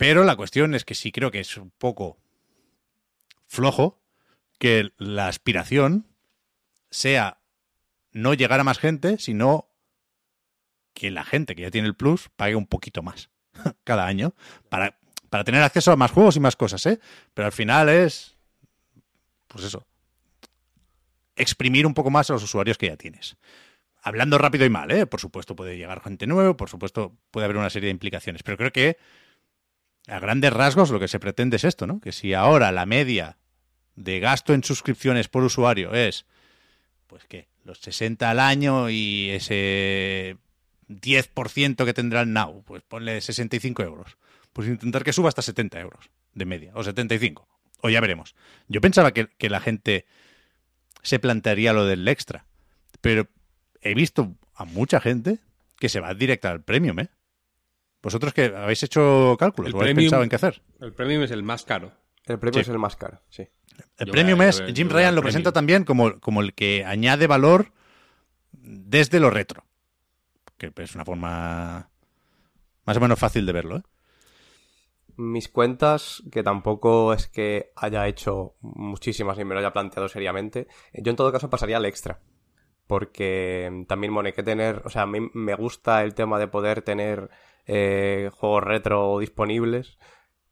[0.01, 2.17] pero la cuestión es que sí creo que es un poco
[3.45, 4.01] flojo
[4.57, 6.07] que la aspiración
[6.89, 7.37] sea
[8.11, 9.69] no llegar a más gente, sino
[10.95, 13.29] que la gente que ya tiene el Plus pague un poquito más
[13.83, 14.33] cada año
[14.69, 14.97] para,
[15.29, 16.99] para tener acceso a más juegos y más cosas, ¿eh?
[17.35, 18.35] Pero al final es,
[19.49, 19.85] pues eso,
[21.35, 23.37] exprimir un poco más a los usuarios que ya tienes.
[24.01, 25.05] Hablando rápido y mal, ¿eh?
[25.05, 28.57] Por supuesto puede llegar gente nueva, por supuesto puede haber una serie de implicaciones, pero
[28.57, 28.97] creo que
[30.07, 31.99] a grandes rasgos lo que se pretende es esto, ¿no?
[31.99, 33.37] Que si ahora la media
[33.95, 36.25] de gasto en suscripciones por usuario es,
[37.07, 40.37] pues que los 60 al año y ese
[40.87, 44.17] 10% que tendrá el Now, pues ponle 65 euros.
[44.53, 47.47] Pues intentar que suba hasta 70 euros de media, o 75,
[47.81, 48.35] o ya veremos.
[48.67, 50.05] Yo pensaba que, que la gente
[51.03, 52.45] se plantearía lo del extra,
[53.01, 53.27] pero
[53.81, 55.39] he visto a mucha gente
[55.79, 57.09] que se va directa al premium, ¿eh?
[58.01, 59.73] ¿Vosotros que habéis hecho cálculos?
[59.73, 60.61] ¿O habéis pensado en qué hacer?
[60.79, 61.91] El premium es el más caro.
[62.25, 63.47] El premium es el más caro, sí.
[63.97, 67.71] El premium es, Jim Ryan lo presenta también como, como el que añade valor
[68.51, 69.63] desde lo retro.
[70.57, 71.89] Que es una forma
[72.85, 73.83] más o menos fácil de verlo, ¿eh?
[75.17, 80.67] Mis cuentas, que tampoco es que haya hecho muchísimas ni me lo haya planteado seriamente,
[80.93, 82.21] yo en todo caso pasaría al extra.
[82.87, 86.47] Porque también, bueno, hay que tener, o sea, a mí me gusta el tema de
[86.47, 87.29] poder tener
[87.65, 89.97] eh, juegos retro disponibles.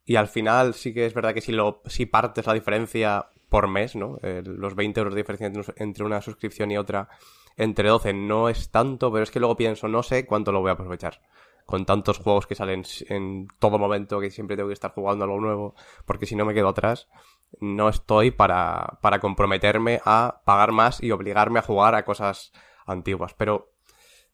[0.05, 4.19] Y al final sí que es verdad que si, partes la diferencia por mes, ¿no?
[4.21, 7.09] los 20 euros de diferencia entre una suscripción y otra,
[7.57, 10.69] entre 12 no es tanto, pero es que luego pienso, no sé cuánto lo voy
[10.69, 11.21] a aprovechar.
[11.65, 15.39] Con tantos juegos que salen en todo momento, que siempre tengo que estar jugando algo
[15.39, 17.07] nuevo, porque si no me quedo atrás,
[17.59, 22.51] no estoy para, para comprometerme a pagar más y obligarme a jugar a cosas
[22.87, 23.35] antiguas.
[23.35, 23.73] Pero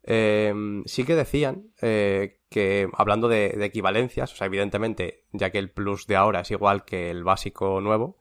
[0.07, 5.71] Em, sí que decían eh, que, hablando de, equivalencias, o sea, evidentemente, ya que el
[5.71, 8.17] plus de ahora es igual que el básico nuevo,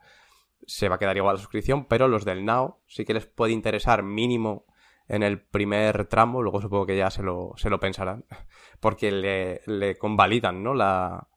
[0.67, 3.53] se va a quedar igual la suscripción, pero los del Now sí que les puede
[3.53, 4.67] interesar mínimo
[5.07, 8.25] en el primer tramo, luego supongo que ya se lo, se lo pensarán,
[8.81, 10.75] porque le, le convalidan, ¿no?
[10.75, 11.29] La,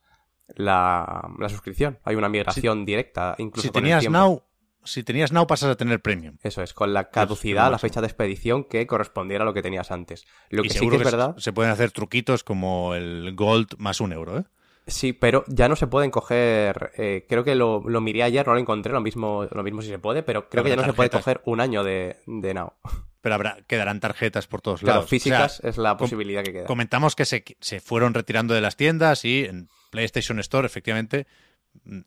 [0.47, 1.99] la, la suscripción.
[2.03, 4.41] Hay una migración directa, incluso si tenías Now,
[4.88, 6.38] si tenías Now pasas a tener Premium.
[6.41, 9.91] Eso es, con la caducidad, la fecha de expedición que correspondiera a lo que tenías
[9.91, 10.25] antes.
[10.49, 11.35] Lo que sí que es verdad.
[11.38, 14.43] Se pueden hacer truquitos como el Gold más un euro, ¿eh?
[14.88, 16.91] Sí, pero ya no se pueden coger.
[16.97, 19.89] Eh, creo que lo, lo, miré ayer, no lo encontré, lo mismo, lo mismo si
[19.89, 22.73] se puede, pero creo que ya no se puede coger un año de, de Now.
[23.19, 25.09] Pero habrá, quedarán tarjetas por todos claro, lados.
[25.09, 26.65] físicas es la posibilidad que queda.
[26.65, 31.27] Comentamos que se, se fueron retirando de las tiendas y en PlayStation Store, efectivamente,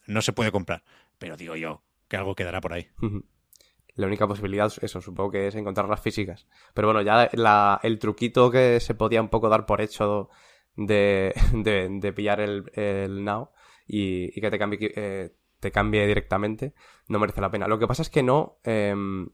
[0.07, 0.83] no se puede comprar.
[1.19, 2.89] Pero digo yo, que algo quedará por ahí.
[3.95, 6.47] La única posibilidad, eso, supongo que es encontrar las físicas.
[6.75, 7.31] Pero bueno, ya
[7.83, 10.29] el truquito que se podía un poco dar por hecho
[10.77, 13.51] de, de, pillar el, el, Now
[13.87, 16.75] y, que te cambie, eh, te cambie directamente,
[17.09, 17.69] no merece la pena.
[17.69, 18.59] Lo que pasa es que no.
[18.65, 19.29] Em,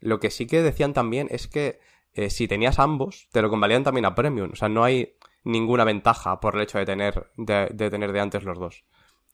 [0.00, 1.80] lo que sí que decían también es que
[2.12, 4.50] eh, si tenías ambos, te lo convalidan también a Premium.
[4.52, 8.20] O sea, no hay ninguna ventaja por el hecho de tener de, de tener de
[8.20, 8.84] antes los dos.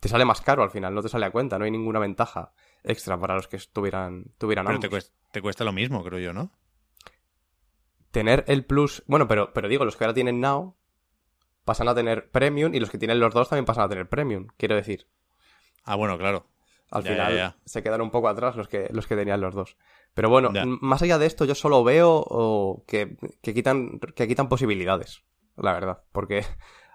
[0.06, 2.52] Te sale más caro al final, no te sale a cuenta, no hay ninguna ventaja
[2.84, 4.78] extra para los que tuvieran, tuvieran Pero
[5.32, 6.52] te cuesta, lo mismo, creo yo, ¿no?
[8.12, 9.02] Tener el plus.
[9.08, 10.76] Bueno, pero, pero digo, los que ahora tienen Now
[11.64, 14.46] pasan a tener Premium y los que tienen los dos también pasan a tener Premium,
[14.56, 15.08] quiero decir.
[15.82, 16.46] Ah, bueno, claro.
[16.92, 19.76] Al final se quedan un poco atrás los que, los que tenían los dos.
[20.14, 20.52] Pero bueno,
[20.82, 25.24] más allá de esto, yo solo veo que, que, quitan, que quitan posibilidades,
[25.56, 26.04] la verdad.
[26.12, 26.44] Porque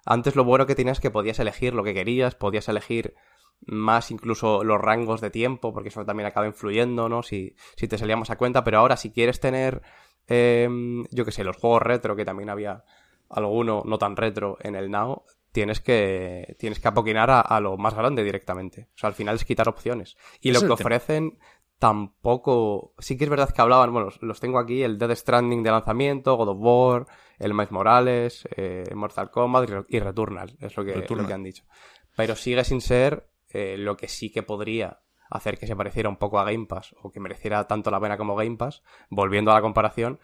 [0.05, 3.15] antes lo bueno que tenías es que podías elegir lo que querías, podías elegir
[3.61, 7.23] más incluso los rangos de tiempo, porque eso también acaba influyendo, ¿no?
[7.23, 9.81] Si, si te salíamos a cuenta, pero ahora si quieres tener,
[10.27, 12.83] em, yo que sé, los juegos retro, que también había
[13.29, 17.93] alguno no tan retro en el Now, tienes que, tienes que apoquinar a, lo más
[17.93, 18.89] grande directamente.
[18.95, 20.17] O sea, al final es quitar opciones.
[20.39, 21.37] Y lo que ofrecen
[21.77, 22.93] tampoco...
[22.99, 26.35] Sí que es verdad que hablaban, bueno, los tengo aquí, el Dead Stranding de lanzamiento,
[26.35, 27.07] God of War,
[27.41, 31.63] el Miles Morales, eh, Mortal Kombat y Returnal, es lo que, Lo que han dicho.
[32.15, 36.17] Pero sigue sin ser eh, lo que sí que podría hacer que se pareciera un
[36.17, 39.55] poco a Game Pass o que mereciera tanto la pena como Game Pass, volviendo a
[39.55, 40.19] la comparación,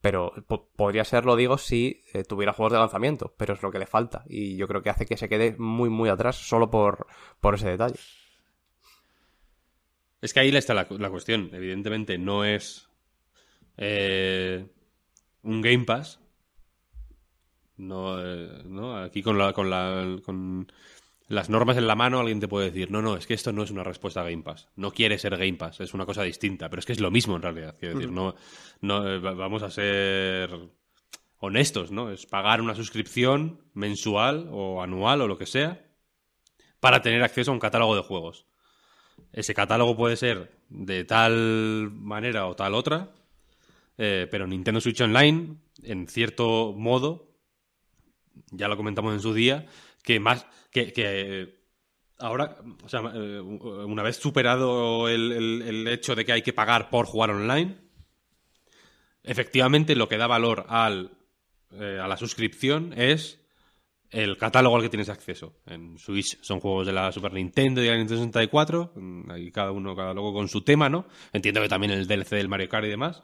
[0.00, 0.32] pero
[0.76, 3.86] podría ser, lo digo, si eh, tuviera juegos de lanzamiento, pero es lo que le
[3.86, 7.06] falta y yo creo que hace que se quede muy, muy atrás solo por,
[7.40, 7.98] por ese detalle.
[10.22, 11.50] Es que ahí está la, la cuestión.
[11.52, 12.88] Evidentemente no es
[13.76, 14.66] eh,
[15.42, 16.20] un Game Pass,
[17.76, 18.96] No, eh, ¿no?
[18.96, 20.70] Aquí con, la, con, la, con
[21.28, 23.62] las normas en la mano alguien te puede decir, no, no, es que esto no
[23.62, 24.68] es una respuesta a Game Pass.
[24.76, 27.36] No quiere ser Game Pass, es una cosa distinta, pero es que es lo mismo
[27.36, 27.76] en realidad.
[27.78, 28.34] Quiero decir, no,
[28.80, 30.50] no eh, vamos a ser
[31.38, 32.10] honestos, ¿no?
[32.10, 35.84] Es pagar una suscripción mensual o anual o lo que sea
[36.80, 38.46] para tener acceso a un catálogo de juegos.
[39.32, 43.12] Ese catálogo puede ser de tal manera o tal otra,
[43.98, 47.25] eh, pero Nintendo Switch Online, en cierto modo,
[48.50, 49.66] ya lo comentamos en su día,
[50.02, 51.54] que más que,
[52.18, 57.06] ahora, o sea, eh, una vez superado el, hecho de que hay que pagar por
[57.06, 57.76] jugar online,
[59.22, 61.10] efectivamente lo que da valor al,
[61.72, 63.40] eh, a la suscripción es
[64.10, 65.56] el catálogo al que tienes acceso.
[65.66, 69.72] En Switch son juegos de la Super Nintendo y la Nintendo 64, mm, ahí cada
[69.72, 71.06] uno, cada logo con su tema, ¿no?
[71.32, 73.22] Entiendo que también el DLC del Mario Kart y demás.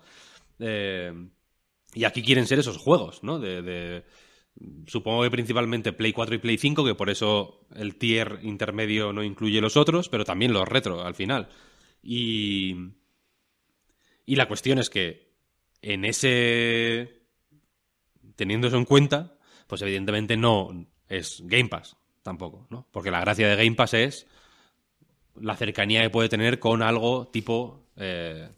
[0.58, 1.12] Eh,
[1.94, 3.38] y aquí quieren ser esos juegos, ¿no?
[3.38, 4.04] De,
[4.86, 9.22] supongo que principalmente Play 4 y Play 5, que por eso el tier intermedio no
[9.22, 11.48] incluye los otros, pero también los retro al final.
[12.02, 12.76] Y,
[14.26, 15.32] y la cuestión es que
[15.80, 17.22] en ese...
[18.36, 19.36] Teniendo eso en cuenta,
[19.66, 22.88] pues evidentemente no es Game Pass tampoco, ¿no?
[22.90, 24.26] Porque la gracia de Game Pass es
[25.40, 28.48] la cercanía que puede tener con algo tipo eh,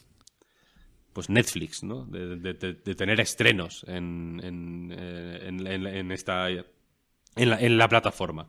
[1.15, 2.05] pues Netflix, ¿no?
[2.05, 2.55] De,
[2.95, 8.49] tener estrenos en, en, eh, esta en la, plataforma.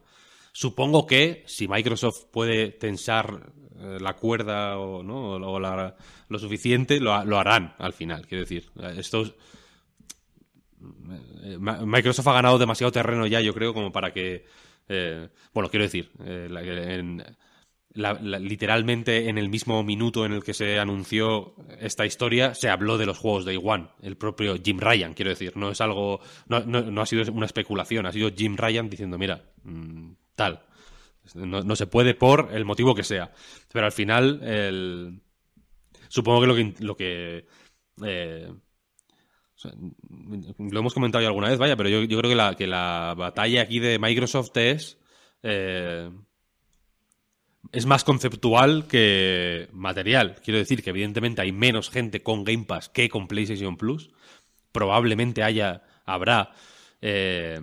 [0.51, 5.37] Supongo que si Microsoft puede tensar eh, la cuerda o, ¿no?
[5.37, 8.25] lo suficiente, lo, harán al final.
[8.27, 9.01] Quiero decir, eh,
[11.59, 14.45] Microsoft ha ganado demasiado terreno ya, yo creo, como para que.
[15.53, 17.23] bueno, quiero decir, en,
[17.95, 23.05] literalmente en el mismo minuto en el que se anunció esta historia, se habló de
[23.05, 23.87] los juegos de One.
[24.01, 25.55] El propio Jim Ryan, quiero decir.
[25.55, 26.19] No es algo.
[26.47, 30.65] No, ha sido una especulación, ha sido Jim Ryan diciendo, mira, mm, tal.
[31.33, 33.31] No, se puede por el motivo que sea.
[33.71, 35.21] Pero al final, el...
[36.09, 36.73] supongo que lo que.
[36.79, 37.45] Lo que
[38.05, 38.53] eh,
[40.59, 43.15] lo hemos comentado ya alguna vez, vaya, pero yo, yo creo que la, que la
[43.17, 44.99] batalla aquí de Microsoft es.
[45.41, 46.11] Eh,
[47.75, 50.39] es más conceptual que material.
[50.43, 54.11] Quiero decir que evidentemente hay menos gente con Game Pass que con PlayStation Plus.
[54.71, 56.51] Probablemente haya, habrá
[57.01, 57.59] eh,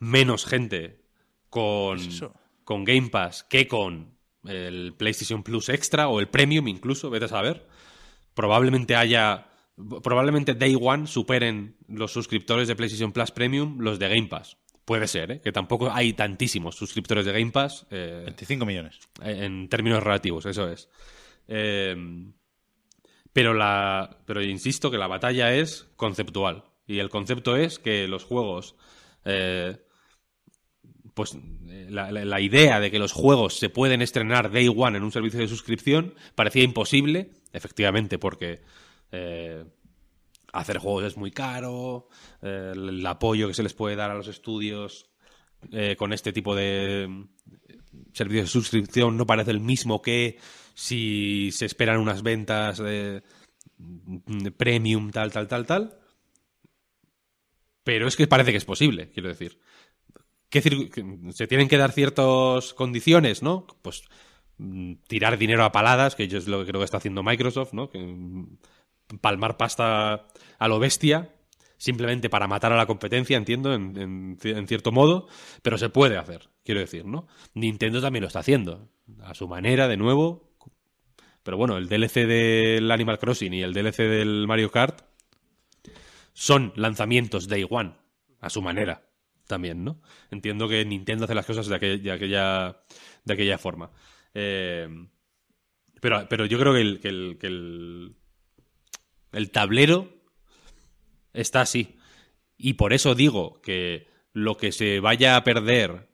[0.00, 1.02] menos gente
[1.50, 1.98] con,
[2.64, 7.28] con Game Pass que con el PlayStation Plus Extra o el Premium incluso, vete a
[7.28, 7.66] saber.
[8.32, 9.48] Probablemente haya,
[10.02, 14.56] probablemente Day One superen los suscriptores de PlayStation Plus Premium los de Game Pass.
[14.88, 15.40] Puede ser, ¿eh?
[15.42, 17.86] que tampoco hay tantísimos suscriptores de Game Pass.
[17.90, 18.98] 25 eh, millones.
[19.20, 20.88] En términos relativos, eso es.
[21.46, 21.94] Eh,
[23.30, 26.64] pero, la, pero insisto que la batalla es conceptual.
[26.86, 28.76] Y el concepto es que los juegos.
[31.12, 31.36] pues
[31.90, 35.40] la, la, idea de que los juegos se pueden estrenar day one en un servicio
[35.40, 38.62] de suscripción parecía imposible, efectivamente, porque
[40.60, 42.08] hacer juegos es muy caro,
[42.42, 45.10] eh, el apoyo que se les puede dar a los estudios
[45.72, 47.24] eh, con este tipo de mm,
[48.12, 50.38] servicios de suscripción no parece el mismo que
[50.74, 53.22] si se esperan unas ventas de,
[53.78, 55.98] mm, premium, tal, tal, tal, tal.
[57.82, 59.58] Pero es que parece que es posible, quiero decir.
[61.32, 63.66] se tienen que dar ciertas condiciones, ¿no?
[63.82, 64.02] Pues
[64.58, 67.90] mm, tirar dinero a paladas, que es lo que creo que está haciendo Microsoft, ¿no?
[67.90, 67.98] Que,
[69.20, 70.26] palmar pasta
[70.58, 71.34] a lo bestia,
[71.76, 74.36] simplemente para matar a la competencia, entiendo, en,
[74.66, 75.28] cierto modo,
[75.62, 77.26] pero se puede hacer, quiero decir, ¿no?
[77.54, 78.90] Nintendo también lo está haciendo,
[79.22, 80.48] a su manera, de nuevo.
[81.42, 85.00] Pero bueno, el DLC del Animal Crossing y el DLC del Mario Kart
[86.34, 87.94] son lanzamientos Day One,
[88.40, 89.08] a su manera,
[89.46, 90.02] también, ¿no?
[90.30, 92.76] Entiendo que Nintendo hace las cosas de aquella,
[93.24, 93.90] de aquella, forma.
[94.34, 94.88] Eh,
[96.00, 98.17] pero, pero yo creo que el el
[99.50, 100.08] tablero
[101.32, 101.98] está así.
[102.56, 106.08] Y por eso digo que lo que se vaya a perder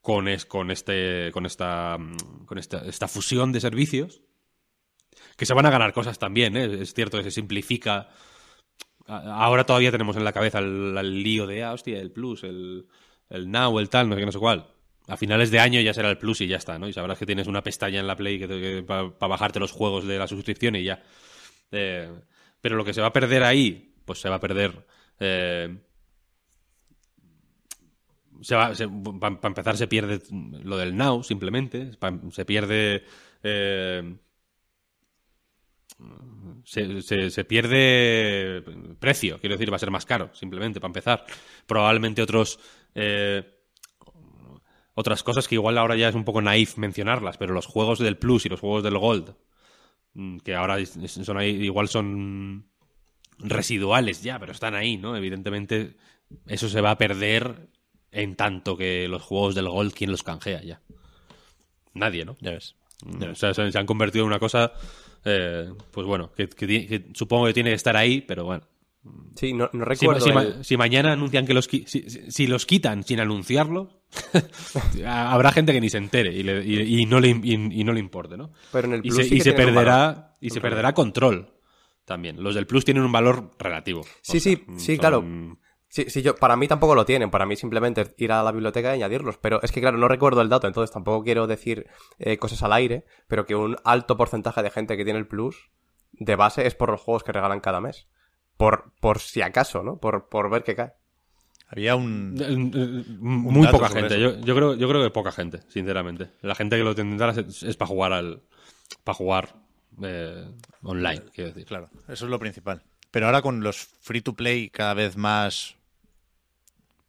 [0.00, 1.98] con, es, con, este, con, esta,
[2.46, 4.22] con esta, esta, fusión de servicios,
[5.36, 6.82] que se van a ganar cosas también, ¿eh?
[6.82, 8.08] es cierto que se simplifica.
[9.06, 12.86] Ahora todavía tenemos en la cabeza el, lío de, ah, hostia, el Plus, el,
[13.28, 14.66] el Now, el tal, no sé qué, no sé cuál.
[15.08, 16.86] A finales de año ya será el Plus y ya está, ¿no?
[16.86, 20.28] Y sabrás que tienes una pestaña en la Play para bajarte los juegos de la
[20.28, 21.02] suscripción y ya.
[21.72, 22.10] Eh,
[22.60, 24.86] pero lo que se va a perder ahí, pues se va a perder.
[25.18, 25.76] Eh,
[28.42, 28.72] se va,
[29.20, 30.20] para empezar, se pierde
[30.62, 31.90] lo del now, simplemente.
[32.32, 33.04] Se pierde.
[33.42, 34.14] Eh,
[36.64, 38.62] se, se- se pierde
[38.98, 41.24] precio, quiero decir, va a ser más caro, simplemente, para empezar.
[41.66, 42.58] Probablemente otros...
[42.94, 43.44] eh,
[44.94, 48.18] otras cosas que igual ahora ya es un poco naif mencionarlas, pero los juegos del
[48.18, 49.34] Plus y los juegos del Gold,
[50.44, 52.66] que ahora son ahí, igual son
[53.38, 55.16] residuales ya, pero están ahí, ¿no?
[55.16, 55.96] Evidentemente
[56.46, 57.68] eso se va a perder
[58.12, 60.80] en tanto que los juegos del Gold, ¿quién los canjea ya?
[61.94, 62.36] Nadie, ¿no?
[62.40, 62.74] Ya ves.
[63.30, 64.72] O sea, se, han convertido en una cosa,
[65.24, 68.62] eh, pues bueno, que, que ti- que supongo que tiene que estar ahí, pero bueno.
[69.34, 70.20] Sí, no, recuerdo.
[70.20, 74.02] si ma- el- si mañana anuncian que los si, si- los quitan sin anunciarlo,
[75.06, 77.84] habrá gente que ni se entere y, le- y- y no, le, im- y- y
[77.84, 78.52] no le importe, ¿no?
[78.72, 81.54] Pero en el y Plus se, sí y se perderá y se perderá control
[82.04, 82.42] también.
[82.42, 84.02] Los del Plus tienen un valor relativo.
[84.20, 85.24] Sí, O sea, sí, sí, son- claro.
[85.92, 88.92] Sí, sí, yo, para mí tampoco lo tienen, para mí simplemente ir a la biblioteca
[88.92, 91.88] y añadirlos, pero es que claro, no recuerdo el dato, entonces tampoco quiero decir
[92.20, 95.70] eh, cosas al aire, pero que un alto porcentaje de gente que tiene el Plus
[96.12, 98.06] de base es por los juegos que regalan cada mes.
[98.60, 99.96] Por, por si acaso, ¿no?
[99.96, 100.92] Por, por ver qué cae.
[101.68, 102.36] Había un...
[102.38, 104.20] Eh, eh, Muy poca gente.
[104.20, 106.28] Yo, yo creo, yo creo que poca gente, sinceramente.
[106.42, 108.42] La gente que lo tendrá es, para jugar al.
[109.02, 109.54] para jugar
[110.02, 110.46] eh,
[110.82, 111.64] online, quiero decir.
[111.64, 112.82] Claro, eso es lo principal.
[113.10, 115.76] Pero ahora con los free to play cada vez más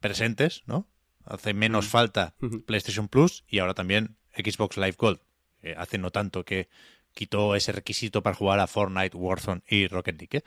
[0.00, 0.86] presentes, ¿no?
[1.26, 2.62] Hace menos falta Ujú.
[2.62, 5.20] PlayStation Plus y ahora también Xbox Live Gold.
[5.62, 6.70] Eh, hace no tanto que
[7.12, 10.38] quitó ese requisito para jugar a Fortnite, Warzone y Rocket League.
[10.38, 10.44] ¿eh?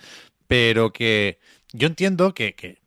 [0.48, 1.40] Pero que
[1.74, 2.80] yo entiendo que, que,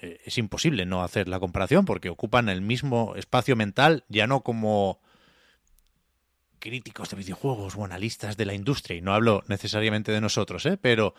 [0.00, 4.42] eh, es imposible no hacer la comparación porque ocupan el mismo espacio mental, ya no
[4.42, 5.00] como
[6.58, 10.76] críticos de videojuegos o analistas de la industria, y no hablo necesariamente de nosotros, ¿eh?
[10.76, 11.14] pero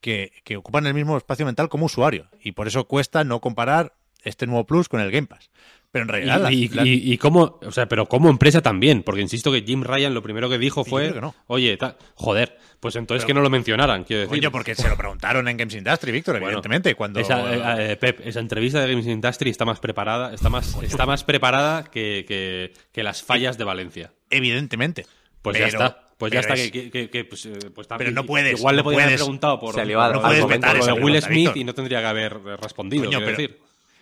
[0.00, 2.28] que, que ocupan el mismo espacio mental como usuario.
[2.42, 5.50] Y por eso cuesta no comparar este nuevo Plus con el Game Pass.
[5.92, 6.40] Pero en realidad...
[6.40, 9.62] la- Y, la- y- y como, o sea, pero como empresa también, porque insisto que
[9.62, 11.34] Jim Ryan lo primero que dijo fue, creo que no.
[11.48, 14.38] oye, ta- joder, pues entonces Pero- que no lo mencionaran, quiero decir.
[14.38, 17.18] Coño, porque se lo preguntaron en Games Industry, Víctor, Bueno, evidentemente, cuando...
[17.18, 17.54] Esa,
[17.86, 21.24] eh, eh, Pep, esa entrevista de Games Industry está más preparada, está más, está más
[21.24, 24.12] preparada que, que- que las fallas de Valencia.
[24.30, 25.06] Evidentemente.
[25.42, 26.06] Pues Pero- ya está.
[26.18, 28.58] Pues ya pero está, es- que, que- que, pues, eh, pues está- Pero no puedes,
[28.60, 31.20] Igual le no podían haber preguntado por, Se le a- no puedes vetar esa Will
[31.22, 31.56] Smith Víctor.
[31.56, 33.58] y no tendría que haber respondido, Coño, pero- decir.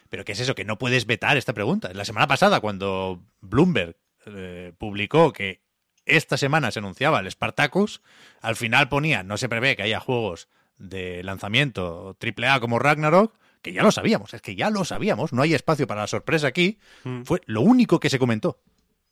[0.09, 0.55] Pero ¿qué es eso?
[0.55, 1.91] Que no puedes vetar esta pregunta.
[1.93, 3.97] La semana pasada, cuando Bloomberg
[4.27, 5.61] eh, publicó que
[6.07, 8.01] esta semana se anunciaba el Spartacus,
[8.41, 10.49] al final ponía, no se prevé que haya juegos
[10.79, 15.43] de lanzamiento AAA como Ragnarok, que ya lo sabíamos, es que ya lo sabíamos, no
[15.43, 17.23] hay espacio para la sorpresa aquí, Mm.
[17.25, 18.61] fue lo único que se comentó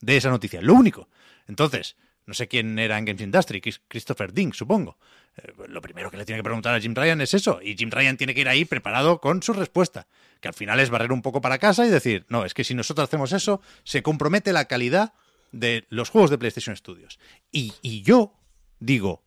[0.01, 1.09] de esa noticia, lo único.
[1.49, 4.97] Entonces, no sé quién era en Games Industry, Chris- Christopher Ding, supongo.
[5.37, 7.91] Eh, lo primero que le tiene que preguntar a Jim Ryan es eso, y Jim
[7.91, 10.07] Ryan tiene que ir ahí preparado con su respuesta,
[10.41, 12.74] que al final es barrer un poco para casa y decir, no, es que si
[12.74, 15.14] nosotros hacemos eso, se compromete la calidad
[15.53, 17.18] de los juegos de PlayStation Studios.
[17.51, 18.34] Y, y yo
[18.78, 19.22] digo,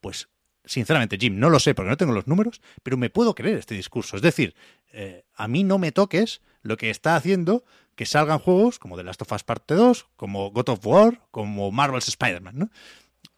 [0.00, 0.28] pues
[0.64, 3.74] sinceramente, Jim, no lo sé porque no tengo los números, pero me puedo creer este
[3.74, 4.16] discurso.
[4.16, 4.54] Es decir,
[4.92, 9.02] eh, a mí no me toques lo que está haciendo que salgan juegos como The
[9.02, 12.70] Last of Us Parte 2, como God of War, como Marvel's Spider-Man, ¿no?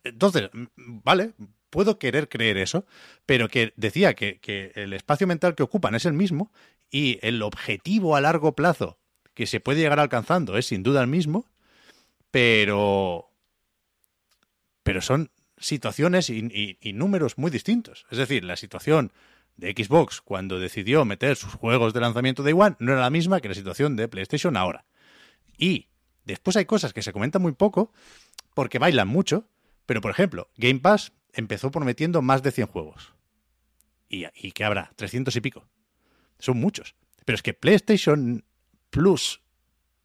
[0.04, 0.66] Entonces, mm,
[1.02, 1.32] vale,
[1.70, 2.84] puedo querer creer eso,
[3.26, 6.52] pero que decía que, el espacio mental que ocupan es el mismo
[6.90, 8.98] y el objetivo a largo plazo
[9.34, 11.46] que se puede llegar alcanzando es sin duda el mismo,
[12.30, 13.28] pero
[14.82, 18.06] pero son situaciones y números muy distintos.
[18.10, 19.12] Es decir, la situación
[19.60, 23.40] de Xbox cuando decidió meter sus juegos de lanzamiento de One no era la misma
[23.40, 24.84] que la situación de PlayStation ahora.
[25.56, 25.88] Y
[26.24, 27.92] después hay cosas que se comentan muy poco
[28.54, 29.48] porque bailan mucho,
[29.86, 33.14] pero por ejemplo, Game Pass empezó prometiendo más de 100 juegos.
[34.08, 34.92] ¿Y, y qué habrá?
[34.96, 35.68] 300 y pico.
[36.38, 36.94] Son muchos.
[37.24, 38.44] Pero es que PlayStation
[38.90, 39.40] Plus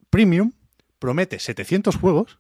[0.09, 0.51] Premium
[0.99, 2.39] promete 700 juegos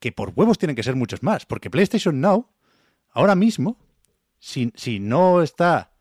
[0.00, 2.48] que por huevos tienen que ser muchos más, porque PlayStation Now,
[3.10, 3.78] ahora mismo,
[4.40, 5.92] si, si no está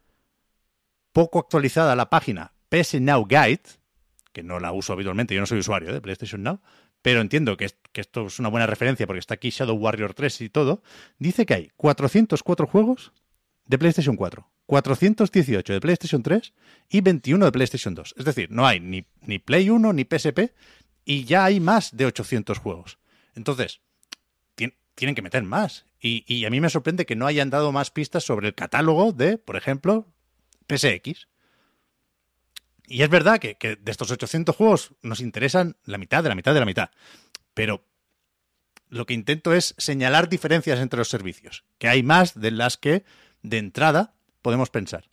[1.12, 3.62] poco actualizada la página PS Now Guide,
[4.34, 6.62] que no la uso habitualmente, yo no soy usuario de PlayStation Now,
[7.04, 10.14] pero entiendo que, es- que esto es una buena referencia porque está aquí Shadow Warrior
[10.14, 10.82] 3 y todo,
[11.20, 13.12] dice que hay 404 juegos
[13.66, 16.54] de PlayStation 4, 418 de PlayStation 3
[16.90, 18.16] y 21 de PlayStation 2.
[18.18, 20.54] Es decir, no hay ni, ni Play 1 ni PSP
[21.06, 22.98] y ya hay más de 800 juegos.
[23.36, 23.82] Entonces,
[24.56, 25.86] tien- tienen que meter más.
[26.00, 29.12] Y, y a mí me sorprende que no hayan dado más pistas sobre el catálogo
[29.12, 30.08] de, por ejemplo,
[30.68, 31.28] PSX.
[32.88, 36.36] Y es verdad que, que de estos 800 juegos nos interesan la mitad de la
[36.36, 36.90] mitad de la mitad.
[37.54, 37.86] Pero
[38.90, 43.04] lo que intento es señalar diferencias entre los servicios, que hay más de las que
[43.42, 45.10] de entrada podemos pensar.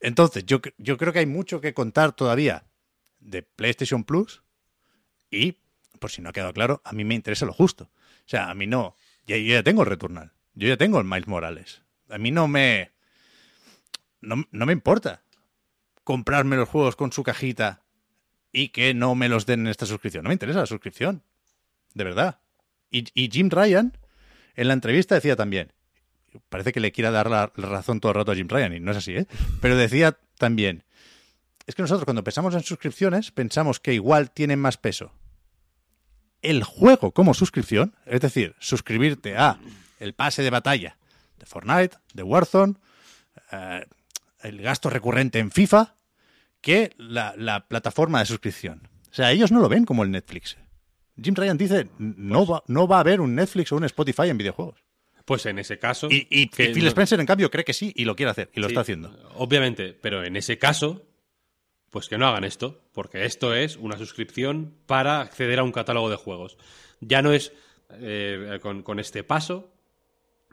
[0.00, 2.64] Entonces, yo, yo creo que hay mucho que contar todavía
[3.20, 4.42] de PlayStation Plus
[5.30, 5.58] y,
[5.98, 7.84] por si no ha quedado claro, a mí me interesa lo justo.
[7.84, 8.96] O sea, a mí no.
[9.26, 10.32] Ya, yo ya tengo el Returnal.
[10.54, 11.82] Yo ya tengo el Miles Morales.
[12.08, 12.90] A mí no me.
[14.20, 15.22] No, no me importa
[16.04, 17.82] comprarme los juegos con su cajita
[18.52, 20.24] y que no me los den en esta suscripción.
[20.24, 21.22] No me interesa la suscripción.
[21.94, 22.40] De verdad.
[22.90, 23.96] Y, y Jim Ryan,
[24.54, 25.72] en la entrevista, decía también.
[26.48, 28.92] Parece que le quiera dar la, razón todo el rato a Jim Ryan, y no
[28.92, 29.26] es así, ¿eh?
[29.60, 30.84] Pero decía también.
[31.66, 35.12] Es que nosotros cuando pensamos en suscripciones, pensamos que igual tienen más peso
[36.42, 39.58] el juego como suscripción, es decir, suscribirte a
[39.98, 40.96] el pase de batalla
[41.38, 42.74] de Fortnite, de Warzone,
[43.52, 43.86] eh,
[44.42, 45.94] el gasto recurrente en FIFA,
[46.60, 48.88] que la, la, plataforma de suscripción.
[49.10, 50.56] O sea, ellos no lo ven como el Netflix.
[51.20, 54.38] Jim Ryan dice, no va, no va a haber un Netflix o un Spotify en
[54.38, 54.84] videojuegos.
[55.24, 56.08] Pues en ese caso...
[56.10, 58.50] Y, y, que y Phil Spencer, en cambio, cree que sí y lo quiere hacer,
[58.54, 59.16] y lo Sí, está haciendo.
[59.36, 61.06] Obviamente, pero en ese caso,
[61.90, 66.10] pues que no hagan esto, porque esto es una suscripción para acceder a un catálogo
[66.10, 66.56] de juegos.
[67.00, 67.52] Ya no es
[67.90, 69.72] eh, con, con este paso,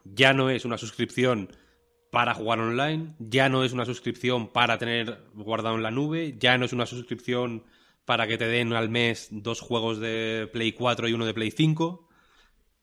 [0.04, 1.50] ya no es una suscripción
[2.12, 6.58] para jugar online, ya no es una suscripción para tener guardado en la nube, ya
[6.58, 7.64] no es una suscripción
[8.08, 11.52] para que te den al mes dos juegos de Play 4 y uno de Play
[11.52, 12.08] 5.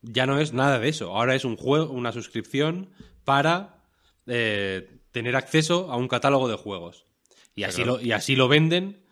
[0.03, 1.17] Ya no es nada de eso.
[1.17, 2.91] Ahora es un juego, una suscripción
[3.25, 3.83] para
[4.27, 7.07] eh, tener acceso a un catálogo de juegos.
[7.55, 7.97] Y así, Claro.
[7.97, 9.03] lo, y así lo venden,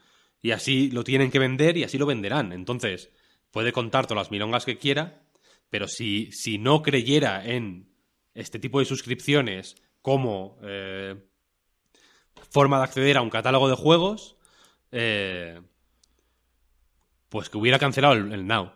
[0.42, 2.52] y así lo tienen que vender, y así lo venderán.
[2.52, 3.08] Entonces,
[3.50, 5.22] puede contar todas las milongas que quiera,
[5.70, 7.88] pero si, si no creyera en
[8.34, 11.16] este tipo de suscripciones como eh,
[12.50, 14.36] forma de acceder a un catálogo de juegos,
[14.90, 15.58] eh,
[17.32, 18.72] pues que hubiera cancelado el, el Now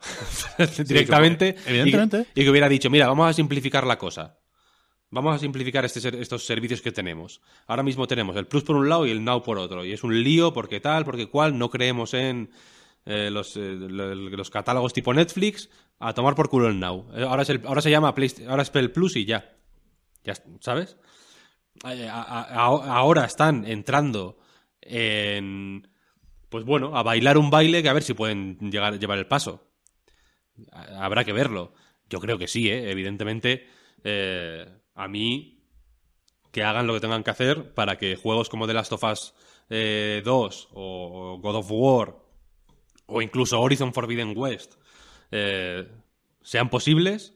[0.88, 1.54] directamente.
[1.66, 2.20] evidentemente.
[2.20, 4.38] Y, que- y que hubiera dicho, mira, vamos a simplificar la cosa.
[5.10, 7.40] Vamos a simplificar este estos servicios que tenemos.
[7.68, 9.84] Ahora mismo tenemos el Plus por un lado y el Now por otro.
[9.84, 11.56] Y es un lío porque tal, porque cual.
[11.56, 12.50] No creemos en
[13.04, 15.68] eh, los, eh, lo- los catálogos tipo Netflix.
[16.00, 17.08] A tomar por culo el Now.
[17.14, 19.54] Eh, Ahora, es el- ahora se llama Playst- ahora es el Plus y ya.
[20.24, 20.96] ya ¿Sabes?
[21.84, 24.38] Ahora están entrando
[24.82, 25.88] en...
[26.48, 29.68] Pues bueno, a bailar un baile que a ver si pueden llegar, llevar el paso.
[30.72, 31.74] Ha- Habrá que verlo.
[32.08, 32.90] Yo creo que sí, ¿eh?
[32.90, 33.66] evidentemente.
[34.04, 35.64] eh, a mí,
[36.52, 39.34] que hagan lo que tengan que hacer para que juegos como The Last of Us
[39.68, 42.16] eh, 2 o God of War
[43.06, 44.74] o incluso Horizon Forbidden West
[45.32, 45.86] eh,
[46.42, 47.34] sean posibles,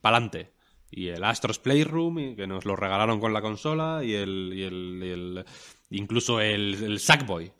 [0.00, 0.52] pa'lante.
[0.90, 4.52] Y el Astros Playroom, que nos lo regalaron con la consola, y el.
[4.54, 5.44] y el- y el-
[5.90, 7.52] incluso el, el Sackboy.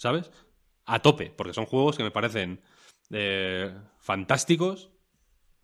[0.00, 0.30] ¿Sabes?
[0.86, 2.62] A tope, porque son juegos que me parecen
[3.10, 4.88] eh, fantásticos.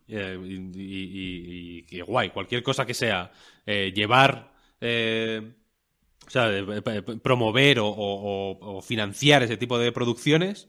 [0.08, 3.32] eh, y, y- y- y que guay, cualquier cosa que sea
[3.64, 4.52] eh, llevar.
[6.26, 6.50] o sea,
[7.22, 8.20] promover o, o-
[8.60, 10.68] o- o financiar ese tipo de producciones,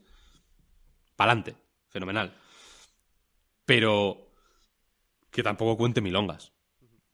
[1.16, 1.54] pa'lante,
[1.90, 2.34] fenomenal.
[3.66, 4.32] Pero
[5.30, 6.52] que tampoco cuente milongas.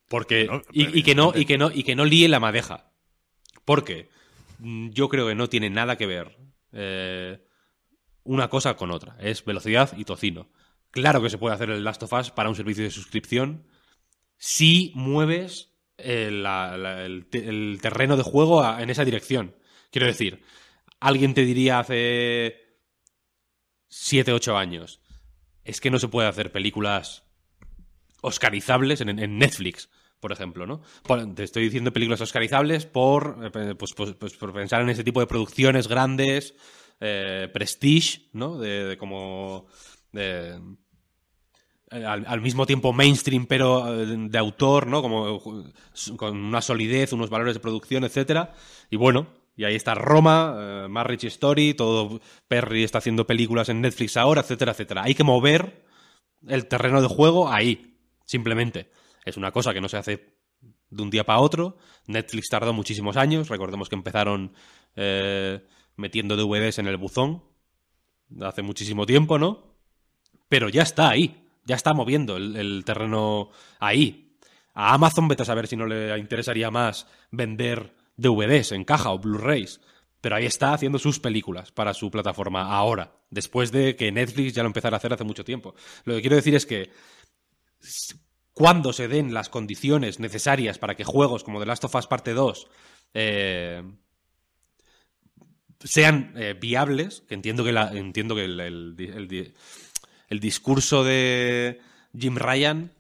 [0.09, 0.47] Porque.
[0.47, 2.93] No, y, que no, y que no, y que no líe la madeja.
[3.65, 4.09] Porque
[4.91, 6.39] yo creo que no tiene nada que ver
[6.73, 7.45] eh,
[8.23, 9.17] una cosa con otra.
[9.21, 10.49] Es velocidad y tocino.
[10.91, 13.67] Claro que se puede hacer el Last of Us para un servicio de suscripción
[14.37, 19.57] si mueves eh, el, te- el terreno de juego en esa dirección.
[19.91, 20.43] Quiero decir,
[21.01, 22.79] alguien te diría hace
[23.89, 25.01] 7, 8 años,
[25.65, 27.25] es que no se puede hacer películas
[28.23, 29.91] oscarizables en Netflix,
[30.21, 30.81] por ejemplo, ¿no?
[31.35, 35.21] Te estoy diciendo películas oscarizables por, eh, pues, pues- pues por pensar en ese tipo
[35.21, 36.55] de producciones grandes,
[37.01, 38.59] eh, prestige, ¿no?
[38.59, 39.67] De, de como...
[40.13, 40.59] de-
[41.91, 45.03] eh, al, al mismo tiempo mainstream, pero de autor, ¿no?
[45.03, 45.41] Como
[46.17, 48.55] con una solidez, unos valores de producción, etcétera.
[48.91, 53.81] Y bueno, y ahí está Roma, eh, Marriage Story, todo Perry está haciendo películas en
[53.81, 55.03] Netflix ahora, etcétera, etcétera.
[55.05, 55.85] Hay que mover
[56.49, 58.91] el terreno de juego ahí, simplemente.
[59.25, 60.35] Es una cosa que no se hace
[60.91, 61.77] de un día para otro.
[62.07, 63.49] Netflix tardó muchísimos años.
[63.49, 64.53] Recordemos que empezaron
[64.97, 65.65] eh,
[65.97, 67.43] metiendo DVDs en el buzón
[68.41, 69.75] hace muchísimo tiempo, ¿no?
[70.49, 71.43] Pero ya está ahí.
[71.65, 73.51] Ya está moviendo el, el terreno
[73.81, 74.37] ahí.
[74.75, 79.19] A Amazon, vete a saber si no le interesaría más vender DVDs en caja o
[79.19, 79.81] Blu-rays.
[80.21, 84.63] Pero ahí está haciendo sus películas para su plataforma ahora, después de que Netflix ya
[84.63, 85.75] lo empezara a hacer hace mucho tiempo.
[86.05, 86.91] Lo que quiero decir es que
[88.55, 92.33] cuando se den las condiciones necesarias para que juegos como The Last of Us Parte
[92.33, 92.69] 2
[93.15, 93.83] eh,
[95.81, 99.55] sean eh, viables, que entiendo que, la, entiendo que el, el- el-
[100.29, 101.81] el discurso de
[102.19, 102.93] Jim Ryan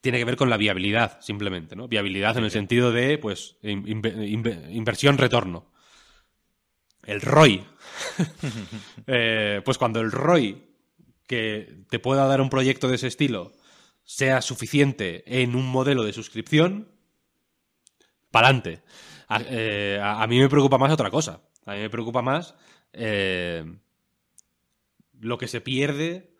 [0.00, 1.88] tiene que ver con la viabilidad, simplemente, ¿no?
[1.88, 5.70] Viabilidad en el sentido de, pues, in- inve- inve- inversión-retorno.
[7.04, 7.64] El ROI.
[9.06, 10.62] Eh, pues cuando el ROI
[11.26, 13.52] que te pueda dar un proyecto de ese estilo
[14.04, 16.88] sea suficiente en un modelo de suscripción.
[19.28, 21.42] A, eh, a- a mí me preocupa más otra cosa.
[21.66, 22.54] A mí me preocupa más
[22.92, 23.64] eh,
[25.20, 26.34] lo que se pierde.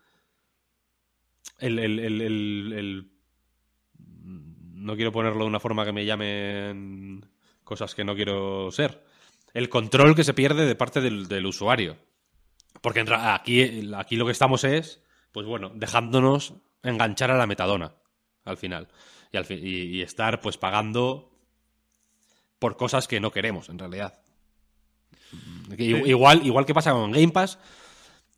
[1.59, 3.09] El, el- el- el-
[4.75, 7.25] No quiero ponerlo de una forma que me llamen
[7.63, 9.05] cosas que no quiero ser.
[9.53, 11.97] El control que se pierde de parte del, del usuario.
[12.81, 15.01] Porque aquí, aquí lo que estamos es,
[15.31, 17.93] pues bueno, dejándonos enganchar a la metadona
[18.45, 18.87] al final.
[19.31, 21.31] Y, al fi- y- y estar pues pagando
[22.59, 24.19] por cosas que no queremos, en realidad.
[26.09, 27.57] Igual, igual que pasa con Game Pass,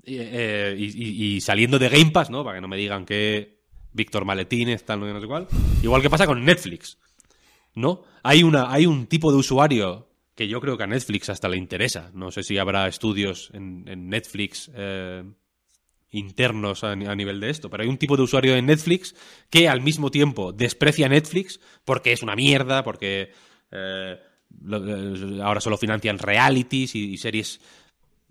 [0.04, 2.44] y, eh, y- saliendo de Game Pass, ¿no?
[2.44, 3.60] Para que no me digan que
[3.92, 5.48] Víctor Maletines, tal, no sé, no sé cuál.
[5.84, 6.98] Igual que pasa con Netflix,
[7.74, 8.04] ¿no?
[8.24, 11.58] Hay, una, hay un tipo de usuario que yo creo que a Netflix hasta le
[11.58, 12.12] interesa.
[12.14, 15.24] No sé si habrá estudios en, en Netflix eh,
[16.18, 19.16] internos a, ni- a nivel de esto, pero hay un tipo de usuario en Netflix
[19.50, 23.32] que al mismo tiempo desprecia Netflix porque es una mierda, porque
[23.72, 24.20] eh,
[24.72, 27.60] eh, ahora solo financian realities y, series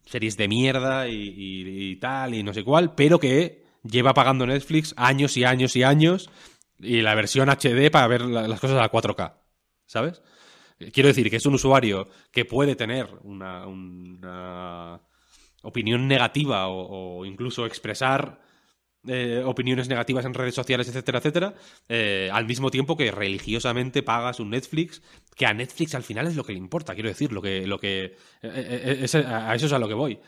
[0.06, 5.36] series de mierda y, tal y no sé cuál, pero que lleva pagando Netflix años
[5.36, 6.30] y años y años
[6.78, 9.34] y la versión HD para ver la- las cosas a 4K,
[9.86, 10.20] ¿sabes?
[10.92, 13.66] Quiero decir que es un usuario que puede tener una
[15.64, 18.40] opinión negativa o, incluso expresar
[19.06, 21.54] eh, opiniones negativas en redes sociales, etcétera, etcétera,
[21.88, 25.02] eh, al mismo tiempo que religiosamente pagas un Netflix,
[25.36, 27.78] que a Netflix al final es lo que le importa, quiero decir, lo que, lo
[27.78, 30.20] que eh, a eso es a lo que voy.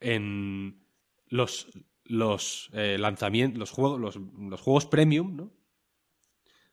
[0.00, 0.86] En
[1.26, 1.68] los
[2.04, 5.52] los lanzamientos, los juegos, los, los juegos premium, ¿no?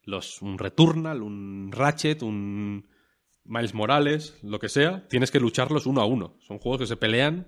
[0.04, 2.90] Los, un Returnal, un Ratchet, un
[3.50, 6.36] Miles Morales, lo que sea, tienes que lucharlos uno a uno.
[6.40, 7.48] Son juegos que se pelean.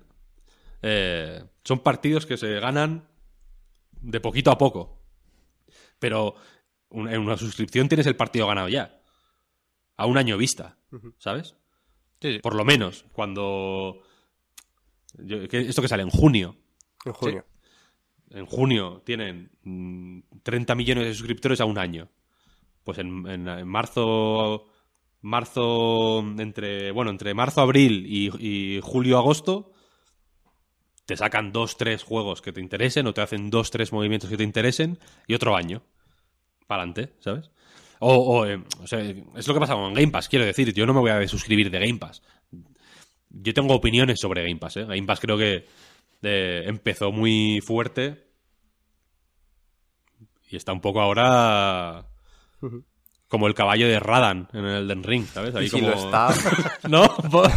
[0.82, 3.08] Eh, son partidos que se ganan
[4.00, 5.00] de poquito a poco.
[5.98, 6.34] Pero
[6.90, 9.00] en una suscripción tienes el partido ganado ya.
[9.96, 10.76] A un año vista.
[11.18, 11.56] ¿Sabes?
[12.20, 12.38] Sí, sí.
[12.40, 13.04] Por lo menos.
[13.12, 14.02] Cuando.
[15.18, 16.56] yo- que- esto que sale en junio.
[17.04, 17.44] En junio.
[18.30, 22.08] En junio tienen mm, 30 millones de suscriptores a un año.
[22.84, 24.66] Pues en, en- en marzo.
[25.20, 26.18] Marzo.
[26.38, 26.90] Entre.
[26.90, 28.30] Bueno, entre marzo, abril y,
[28.76, 29.72] y julio, agosto.
[31.04, 34.36] Te sacan dos, tres juegos que te interesen, o te hacen dos, tres movimientos que
[34.36, 35.82] te interesen, y otro año.
[36.66, 37.50] Para adelante, ¿sabes?
[37.98, 40.86] O, o, eh, o sea, es lo que pasa con Game Pass, quiero decir, yo
[40.86, 42.22] no me voy a suscribir de Game Pass.
[43.30, 44.84] Yo tengo opiniones sobre Game Pass, ¿eh?
[44.84, 45.66] Game Pass creo que
[46.22, 48.26] eh, empezó muy fuerte
[50.50, 52.06] y está un poco ahora
[53.32, 55.54] como el caballo de Radan en el Den Ring, ¿sabes?
[55.54, 55.88] Ahí Y si como...
[55.88, 56.28] lo está,
[56.88, 57.04] ¿No?
[57.22, 57.48] Un poco,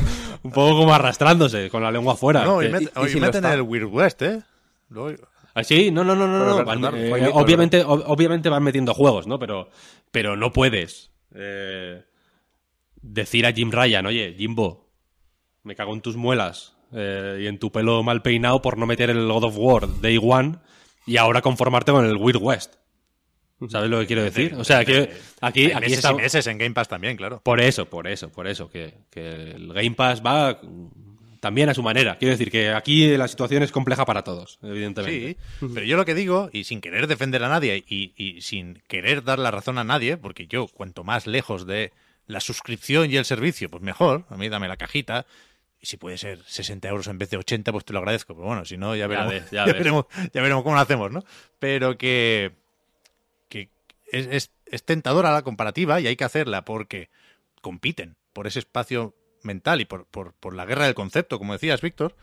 [0.44, 2.46] un poco como arrastrándose, con la lengua afuera.
[2.46, 4.42] No, Que- hoy, met- y- si meten el Weird West, ¿eh?
[4.90, 5.14] Lo-
[5.54, 5.92] ¿Ah, sí?
[5.92, 6.46] No, no, no, no.
[6.46, 6.64] No.
[6.64, 9.38] Van- eh, obviamente, ob- obviamente van metiendo juegos, ¿no?
[9.38, 9.70] Pero,
[10.12, 12.04] pero no puedes eh,
[13.02, 14.90] decir a Jim Ryan, oye, Jimbo,
[15.64, 19.10] me cago en tus muelas eh, y en tu pelo mal peinado por no meter
[19.10, 20.60] el God of War Day One
[21.06, 22.76] y ahora conformarte con el Weird West.
[23.70, 24.54] ¿Sabes lo que quiero decir?
[24.56, 26.12] O sea, que aquí, Hay aquí meses está...
[26.12, 27.42] y meses en Game Pass también, claro.
[27.42, 30.60] Por eso, por eso, por eso, que, que el Game Pass va
[31.40, 32.18] también a su manera.
[32.18, 35.38] Quiero decir que aquí la situación es compleja para todos, evidentemente.
[35.60, 38.82] Sí, pero yo lo que digo, y sin querer defender a nadie y, y sin
[38.88, 41.94] querer dar la razón a nadie, porque yo cuanto más lejos de
[42.28, 45.26] la suscripción y el servicio, pues mejor, a mí dame la cajita.
[45.80, 48.34] Y si puede ser 60 euros en vez de 80, pues te lo agradezco.
[48.34, 51.12] Pero bueno, si no, ya veremos, ves, ya ya veremos, ya veremos cómo lo hacemos,
[51.12, 51.24] ¿no?
[51.60, 52.54] Pero que
[54.20, 57.10] es, es- tentadora la comparativa y hay que hacerla porque
[57.62, 61.82] compiten por ese espacio mental y por, por, por la guerra del concepto, como decías,
[61.82, 62.16] Víctor,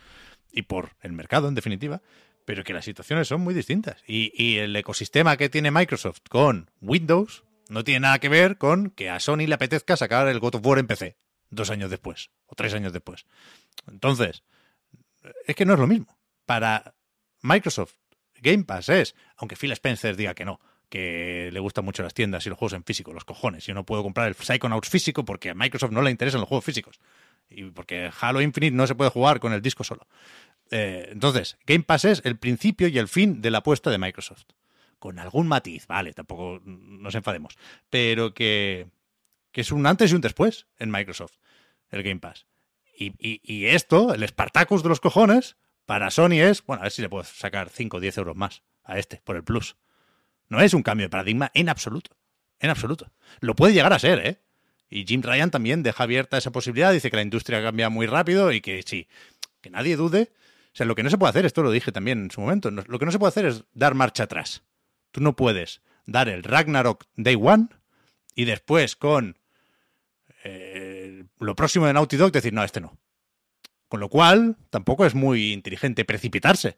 [0.51, 2.03] y por el mercado, en definitiva,
[2.45, 4.03] pero que las situaciones son muy distintas.
[4.07, 8.91] Y, y el ecosistema que tiene Microsoft con Windows no tiene nada que ver con
[8.91, 11.17] que a Sony le apetezca sacar el God of War en PC
[11.51, 13.25] dos años después o tres años después.
[13.87, 14.43] Entonces,
[15.47, 16.19] es que no es lo mismo.
[16.45, 16.95] Para
[17.41, 17.95] Microsoft,
[18.41, 20.61] Game Pass es, aunque Phil Spencer diga que no,
[20.93, 23.65] que le gustan mucho las tiendas y los juegos en físico, los cojones.
[23.65, 26.67] Yo no puedo comprar el Psychonauts físico porque a Microsoft no le interesan los juegos
[26.67, 27.01] físicos.
[27.49, 30.07] Y porque Halo Infinite no se puede jugar con el disco solo.
[30.71, 34.45] Eh, entonces, Game Pass es el principio y el fin de la apuesta de Microsoft.
[34.99, 37.57] Con algún matiz, vale, tampoco nos enfademos.
[37.89, 38.87] Pero que,
[39.51, 41.37] que es un antes y un después en Microsoft,
[41.91, 42.45] el Game Pass.
[42.99, 45.57] Y, y- y esto, el Spartacus de los cojones,
[45.87, 48.63] para Sony es, bueno, a ver si le puedo sacar 5 o 10 euros más
[48.85, 49.77] a este por el Plus.
[50.53, 52.11] No es un cambio de paradigma en absoluto.
[52.61, 53.11] En absoluto.
[53.41, 54.43] Lo puede llegar a ser, ¿eh?
[54.91, 58.53] Y Jim Ryan también deja abierta esa posibilidad, dice que la industria cambia muy rápido
[58.53, 59.09] y que sí,
[59.63, 60.31] que nadie dude.
[60.67, 62.71] O sea, lo que no se puede hacer, esto lo dije también en su momento,
[62.71, 64.63] lo que no se puede hacer es dar marcha atrás.
[65.11, 67.69] Tú no puedes dar el Ragnarok Day One
[68.35, 69.39] y después con
[70.45, 72.99] eh, lo próximo de Naughty Dog decir, no, este no.
[73.89, 76.77] Con lo cual, tampoco es muy inteligente precipitarse.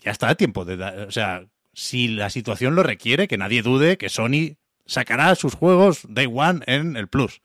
[0.00, 0.74] Ya está a tiempo de
[1.06, 4.56] o sea, si la situación lo requiere, que nadie dude que Sony
[4.86, 7.40] sacará sus juegos Day One en el Plus.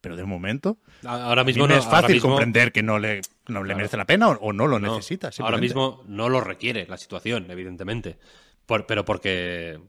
[0.00, 3.64] Pero de momento, ahora mismo no, no es fácil mismo, comprender que no le, no
[3.64, 5.30] le merece la pena o, o no lo no, necesita.
[5.40, 8.16] Ahora mismo no lo requiere la situación, evidentemente.
[8.64, 9.80] Por- pero porque,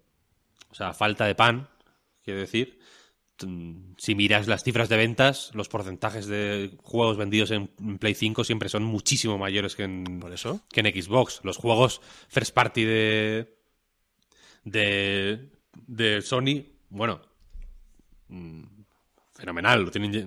[0.72, 1.68] o sea, falta de pan,
[2.24, 2.80] quiero decir.
[3.46, 8.16] Mm, Si miras las cifras de ventas, los porcentajes de juegos vendidos en en Play
[8.16, 10.62] 5 siempre son muchísimo mayores que en, Por eso.
[10.72, 11.42] que en Xbox.
[11.44, 13.59] Los juegos first party de
[14.64, 15.50] de,
[15.88, 17.22] de Sony, bueno,
[18.28, 18.64] mm,
[19.36, 19.84] fenomenal.
[19.84, 20.22] Lo tienen, ya-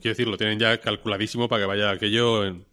[0.00, 2.66] quiero decir, lo tienen ya calculadísimo para que vaya aquello en-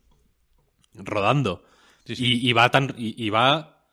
[0.96, 1.64] rodando.
[2.06, 2.26] Sí, sí.
[2.44, 3.84] Y, y va tan y, y va,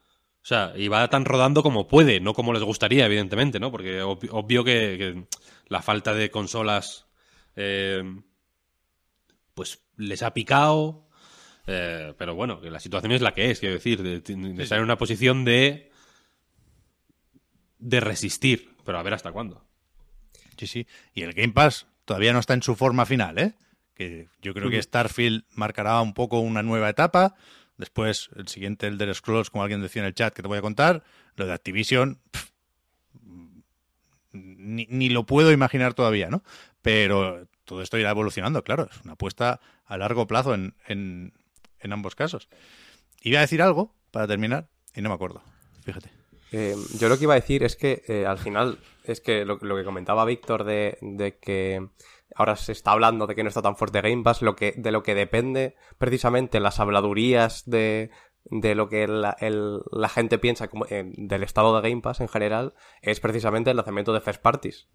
[0.43, 3.71] o sea, y va tan rodando como puede, no como les gustaría, evidentemente, ¿no?
[3.71, 5.25] Porque ob- obvio que, que
[5.69, 7.07] la falta de consolas,
[7.57, 8.03] eh,
[9.55, 11.09] pues les ha picado.
[11.67, 14.79] eh, pero bueno, que la situación es la que es, quiero decir, de, de estar
[14.79, 15.92] en una posición de
[17.83, 19.65] de resistir, pero a ver hasta cuándo.
[20.57, 20.87] Sí, sí.
[21.13, 23.55] Y el Game Pass todavía no está en su forma final, ¿eh?
[23.95, 27.35] Que yo creo que Starfield marcará un poco una nueva etapa.
[27.77, 30.59] Después, el siguiente, el de Scrolls, como alguien decía en el chat que te voy
[30.59, 31.03] a contar.
[31.35, 32.51] Lo de Activision, pff,
[34.33, 36.45] ni, ni lo puedo imaginar todavía, ¿no?
[36.81, 38.89] Pero todo esto irá evolucionando, claro.
[38.91, 41.33] Es una apuesta a largo plazo en, en,
[41.81, 42.49] en ambos casos.
[43.23, 45.43] Iba a decir algo para terminar y no me acuerdo.
[45.85, 46.22] Fíjate.
[46.53, 49.59] Eh, yo lo que iba a decir es que eh, al final, es que lo,
[49.59, 51.89] que comentaba Víctor de, de que
[52.35, 54.93] ahora se está hablando de que no está tan fuerte Game Pass, lo que, de
[54.93, 58.11] lo que depende precisamente las habladurías de,
[58.45, 62.29] de lo que la, la gente piensa como, eh, del estado de Game Pass en
[62.29, 64.89] general, es precisamente el lanzamiento de First Parties.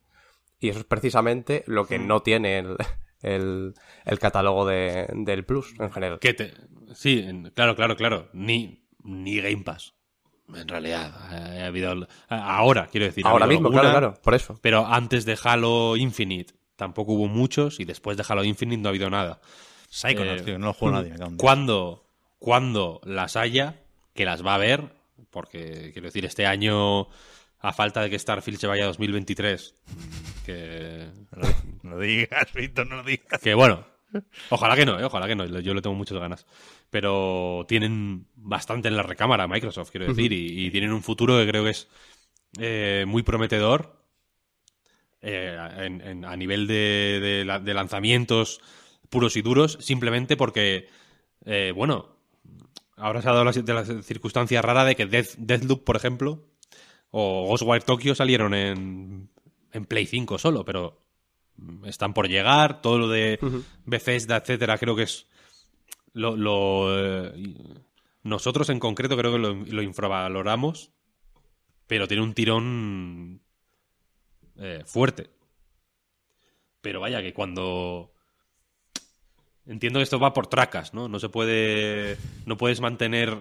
[0.60, 2.78] Y eso es precisamente lo que no tiene el,
[3.22, 3.74] el,
[4.06, 6.20] el catálogo de, del Plus en general.
[6.20, 6.36] Que
[6.94, 8.30] sí, claro, claro, claro.
[8.34, 9.97] Ni, ni Game Pass.
[10.54, 12.08] En realidad, eh, ha habido.
[12.30, 13.26] Ahora, quiero decir.
[13.28, 14.58] Ahora mismo, alguna, claro, claro, por eso.
[14.62, 18.92] Pero antes de Halo Infinite tampoco hubo muchos y después de Halo Infinite no ha
[18.92, 19.42] habido nada.
[19.90, 21.12] Psychonauts, Eh, tío, no lo juego nadie.
[21.12, 21.42] me cago en Dios.
[21.42, 22.06] Cuando,
[22.40, 23.82] cuando las haya,
[24.14, 24.84] que las va a haber,
[25.32, 27.08] porque quiero decir, este año,
[27.60, 31.08] a falta de que Starfield se vaya a 2023, mm, que,
[31.84, 33.42] No lo digas, Víctor, no lo digas.
[33.42, 33.86] que bueno,
[34.50, 36.46] ojalá que no, eh, ojalá que no, yo le tengo muchas ganas.
[36.90, 41.48] Pero tienen bastante en la recámara Microsoft, quiero decir, y, y tienen un futuro que
[41.48, 41.88] creo que es
[42.60, 43.98] eh, muy prometedor
[45.22, 48.62] eh, en- en- a nivel de, de la- de lanzamientos
[49.10, 50.90] puros y duros, simplemente porque,
[51.76, 52.10] bueno,
[52.98, 56.44] ahora se ha dado la, de la circunstancia rara de que Death, Deathloop, por ejemplo,
[57.12, 59.30] o Ghostwire Tokyo salieron en,
[59.72, 61.02] en Play 5 solo, pero
[61.86, 63.40] están por llegar, todo lo de
[63.86, 65.28] Bethesda, etcétera, creo que es
[66.14, 67.34] lo, lo, eh,
[68.24, 70.92] nosotros en concreto creo que lo, lo infravaloramos,
[71.88, 73.42] pero tiene un tirón
[74.58, 75.30] eh, fuerte.
[76.82, 78.12] Pero vaya que cuando
[79.66, 81.08] entiendo que esto va por tracas, ¿no?
[81.08, 83.38] No se puede no puedes mantener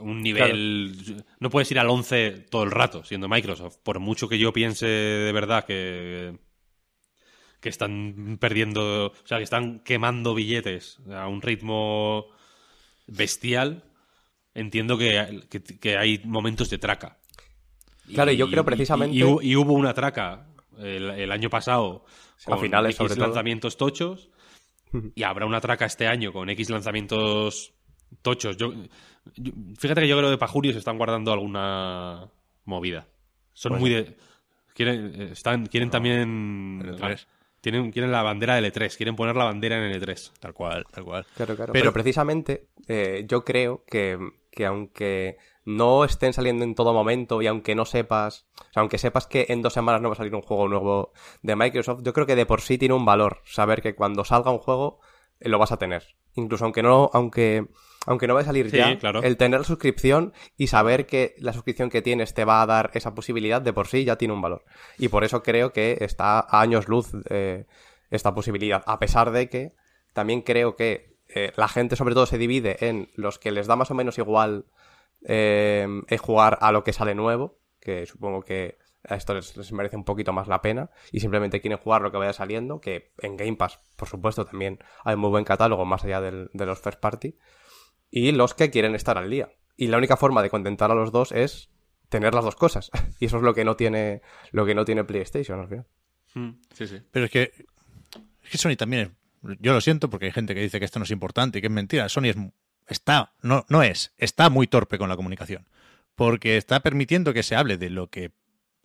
[0.00, 4.38] un nivel no puedes ir al 11 todo el rato siendo Microsoft, por mucho que
[4.38, 6.38] yo piense de verdad que
[7.60, 12.26] que están perdiendo, o sea, que están quemando billetes a un ritmo
[13.06, 13.84] bestial,
[14.54, 17.18] entiendo que, que, que hay momentos de traca.
[18.12, 20.46] Claro, y yo creo precisamente- Y, y hu- y hubo una traca
[20.78, 22.04] el, el año pasado
[22.46, 23.26] a finales, X sobre todo.
[23.26, 24.30] lanzamientos tochos
[25.14, 27.72] y habrá una traca este año con X lanzamientos
[28.22, 28.56] tochos.
[28.56, 28.72] Yo,
[29.36, 32.28] yo- fíjate que yo creo que para Julio se están guardando alguna
[32.64, 33.06] movida.
[33.52, 34.16] Son Pues muy de...
[34.74, 36.80] Quieren, eh, están, quieren también...
[36.84, 37.26] el E3.
[37.60, 40.32] Tienen, quieren la bandera del E3, quieren poner la bandera en el E3.
[40.40, 41.26] Tal cual, tal cual.
[41.36, 41.72] Claro, claro.
[41.72, 44.18] Pero- Pero, precisamente eh, yo creo que,
[44.50, 48.96] que aunque no estén saliendo en todo momento y aunque no sepas, o sea, aunque
[48.98, 51.12] sepas que en dos semanas no va a salir un juego nuevo
[51.42, 54.50] de Microsoft, yo creo que de por sí tiene un valor saber que cuando salga
[54.50, 55.00] un juego
[55.38, 56.16] eh, lo vas a tener.
[56.34, 57.66] Incluso aunque no, aunque,
[58.06, 59.22] aunque no vaya a salir Sí, ya, claro.
[59.22, 62.90] el tener la suscripción y saber que la suscripción que tienes te va a dar
[62.94, 64.64] esa posibilidad de por sí ya tiene un valor.
[64.98, 67.66] Y por eso creo que está a años luz eh,
[68.10, 68.82] esta posibilidad.
[68.86, 69.72] A pesar de que
[70.12, 73.76] también creo que eh, la gente sobre todo se divide en los que les da
[73.76, 74.66] más o menos igual
[75.22, 78.78] eh, eh, jugar a lo que sale nuevo, que supongo que
[79.08, 82.10] a esto les, les merece un poquito más la pena, y simplemente quieren jugar lo
[82.12, 86.04] que vaya saliendo, que en Game Pass, por supuesto, también hay muy buen catálogo más
[86.04, 87.36] allá del- de los first party,
[88.10, 89.50] y los que quieren estar al día.
[89.76, 91.70] Y la única forma de contentar a los dos es
[92.08, 92.90] tener las dos cosas.
[93.20, 94.20] Y eso es lo que no tiene,
[94.50, 95.86] lo que no tiene PlayStation al final.
[96.34, 97.00] Mm, Sí, sí.
[97.10, 97.52] Pero es que,
[98.44, 99.16] es que Sony también
[99.48, 101.60] es, yo lo siento porque hay gente que dice que esto no es importante y
[101.62, 102.08] que es mentira.
[102.08, 102.36] Sony es,
[102.88, 105.66] está, no, no es, está muy torpe con la comunicación.
[106.14, 108.32] Porque está permitiendo que se hable de lo que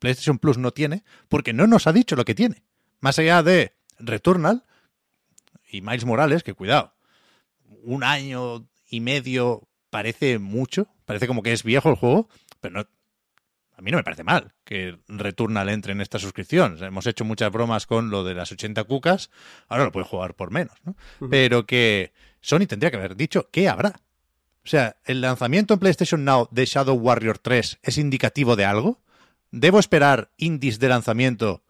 [0.06, 2.61] PlayStation Plus no tiene, porque no nos ha dicho lo que tiene.
[2.99, 4.64] Más allá de Returnal
[5.68, 6.94] y Miles Morales, que cuidado,
[7.82, 12.30] un año y medio parece mucho, parece como que es viejo el juego,
[12.61, 12.88] pero no,
[13.76, 16.77] a mí no me parece mal que Returnal entre en esta suscripción.
[16.84, 19.32] Hemos hecho muchas bromas con lo de las 80 cucas,
[19.68, 20.95] ahora lo puede jugar por menos, ¿no?
[21.32, 24.02] Pero que Sony tendría que haber dicho qué habrá.
[24.64, 29.02] O sea, ¿el lanzamiento en PlayStation Now de Shadow Warrior 3 es indicativo de algo?
[29.57, 31.64] ¿Debo esperar indies de lanzamiento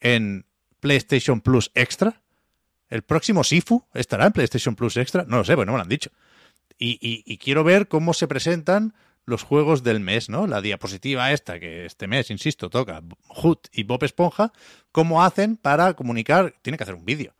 [0.00, 0.44] en
[0.80, 2.20] PlayStation Plus Extra?
[2.88, 5.24] ¿El próximo Sifu estará en PlayStation Plus Extra?
[5.28, 6.10] No lo sé, porque no me lo han dicho.
[6.80, 8.92] Y, quiero ver cómo se presentan
[9.24, 10.48] los juegos del mes, ¿no?
[10.48, 14.52] La diapositiva esta, que este mes, insisto, toca Hood y Bob Esponja,
[14.90, 17.36] cómo hacen para comunicar, tiene que hacer un vídeo,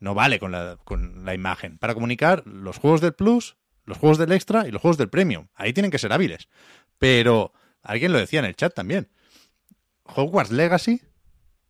[0.00, 4.18] no vale con la, con la imagen, para comunicar los juegos del Plus, los juegos
[4.18, 5.46] del Extra y los juegos del Premium.
[5.54, 6.48] Ahí tienen que ser hábiles.
[6.98, 7.52] Pero,
[7.82, 9.08] alguien lo decía en el chat también,
[10.14, 11.02] Hogwarts Legacy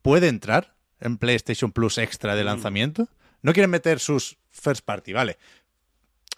[0.02, 3.08] puede entrar en PlayStation Plus Extra de lanzamiento.
[3.42, 5.38] No quieren meter sus first party, vale.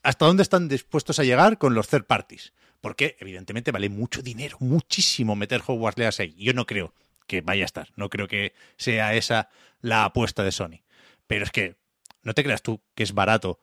[0.02, 2.52] ¿Hasta dónde están dispuestos a llegar con los third parties?
[2.81, 6.35] Porque, evidentemente, vale mucho dinero, muchísimo meter Hogwarts Legacy ahí.
[6.39, 6.94] Yo no creo
[7.27, 7.89] que vaya a estar.
[7.97, 9.51] No creo que sea esa
[9.81, 10.81] la apuesta de Sony.
[11.27, 11.77] Pero es que,
[12.22, 13.60] no te creas tú que es barato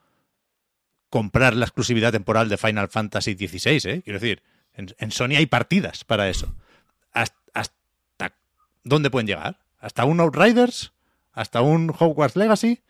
[1.10, 4.02] comprar la exclusividad temporal de Final Fantasy XVI, ¿eh?
[4.04, 4.44] Quiero decir,
[4.74, 6.56] en, en Sony hay partidas para eso.
[8.88, 9.60] ¿Hasta, hasta dónde pueden llegar?
[9.80, 10.94] ¿Hasta un Outriders?
[11.34, 12.82] ¿Hasta un Hogwarts Legacy?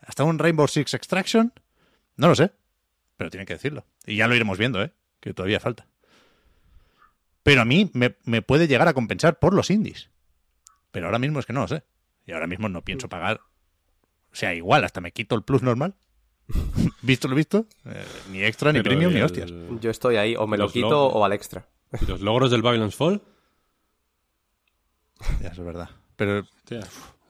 [0.00, 1.52] ¿Hasta un Rainbow Six Extraction?
[2.16, 2.52] No lo sé,
[3.16, 3.84] pero tienen que decirlo.
[4.06, 4.92] Y ya lo iremos viendo, ¿eh?
[5.20, 5.86] Que todavía falta.
[7.42, 10.10] Pero a mí me, me puede llegar a compensar por los indies.
[10.92, 11.82] Pero ahora mismo es que no lo sé.
[12.26, 13.40] Y ahora mismo no pienso pagar.
[14.32, 15.94] O sea, igual, hasta me quito el plus normal.
[17.02, 17.66] ¿Visto lo visto?
[17.86, 19.50] Eh, ni extra, ni Pero premium, ni hostias.
[19.80, 21.66] Yo estoy ahí, o me lo quito o al extra.
[22.00, 23.20] ¿Y los logros del Babylon's Fall?
[25.40, 25.90] Ya, eso es verdad.
[26.16, 26.80] Pero Hostia,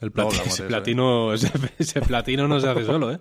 [0.01, 3.19] el Luego plati- hablamos ese, eso, platino, ese, ese platino no se hace solo, ¿eh?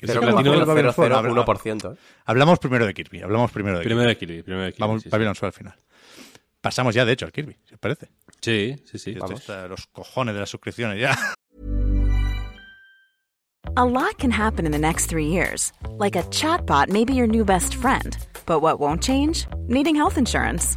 [0.00, 1.04] sí, coma platino del cero Babylon's cero Fall.
[1.06, 1.96] cero Habla- uno por ciento, ¿eh?
[2.24, 3.22] Hablamos primero de Kirby.
[3.22, 3.94] Hablamos primero de Kirby.
[3.94, 4.80] Primero de Kirby, primero de Kirby.
[4.80, 5.10] Vamos, sí, sí.
[5.10, 5.74] Babylon's Fall al final.
[6.60, 8.08] Pasamos ya, de hecho, al Kirby, si os parece.
[8.40, 9.10] Sí, sí, sí.
[9.12, 11.16] Esto está los cojones de las suscripciones ya.
[13.78, 15.72] A lot can happen in the next three years.
[15.98, 18.16] Like a chatbot may be your new best friend.
[18.46, 19.46] But what won't change?
[19.68, 20.76] Needing health insurance.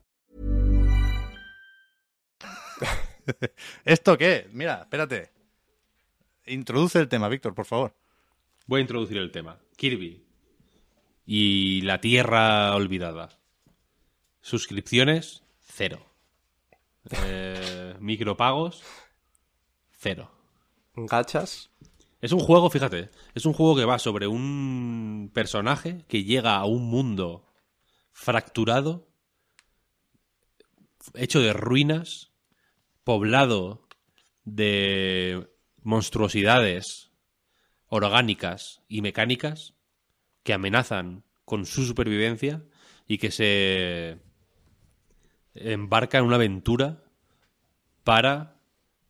[3.85, 4.47] ¿Esto qué?
[4.51, 5.31] Mira, espérate.
[6.47, 7.95] Introduce el tema, Víctor, por favor.
[8.67, 9.59] Voy a introducir el tema.
[9.77, 10.23] Kirby.
[11.25, 13.29] Y la Tierra Olvidada.
[14.41, 16.05] Suscripciones, cero.
[17.09, 18.83] Eh, micropagos,
[19.91, 20.31] cero.
[20.95, 21.69] Gachas.
[22.21, 26.65] Es un juego, fíjate, es un juego que va sobre un personaje que llega a
[26.65, 27.45] un mundo
[28.11, 29.07] fracturado,
[31.15, 32.30] hecho de ruinas,
[33.03, 33.87] poblado
[34.43, 35.47] de
[35.81, 37.11] monstruosidades
[37.87, 39.73] orgánicas y mecánicas
[40.43, 42.63] que amenazan con su supervivencia
[43.07, 44.19] y que se
[45.53, 47.03] embarca en una aventura
[48.03, 48.59] para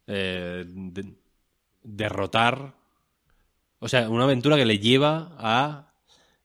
[0.07, 1.15] eh, de-
[1.84, 2.76] derrotar
[3.80, 5.93] o sea, una aventura que le lleva a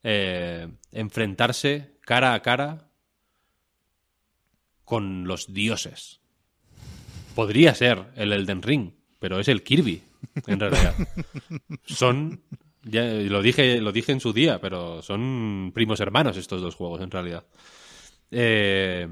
[0.03, 2.89] eh, enfrentarse cara a cara
[4.85, 6.21] con los dioses.
[7.37, 8.91] Podría ser el Elden Ring,
[9.21, 10.03] pero es el Kirby,
[10.49, 10.95] en realidad.
[11.85, 12.41] Son,
[12.83, 17.01] ya lo dije, lo dije en su día, pero son primos hermanos estos dos juegos,
[17.03, 17.45] en realidad.
[18.33, 19.07] Eh,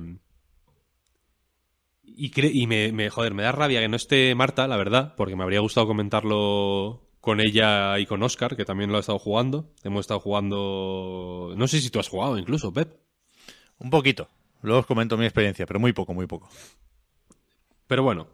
[2.03, 5.37] y y me, me- joder, me da rabia que no esté Marta, la verdad, porque
[5.37, 9.71] me habría gustado comentarlo con ella y con Oscar, que también lo ha estado jugando.
[9.83, 11.55] Hemos estado jugando.
[11.57, 12.97] No sé si tú has jugado incluso, Pep.
[13.79, 14.29] Un poquito.
[14.63, 16.49] Luego os comento mi experiencia, pero muy poco, muy poco.
[17.87, 18.29] Pero bueno,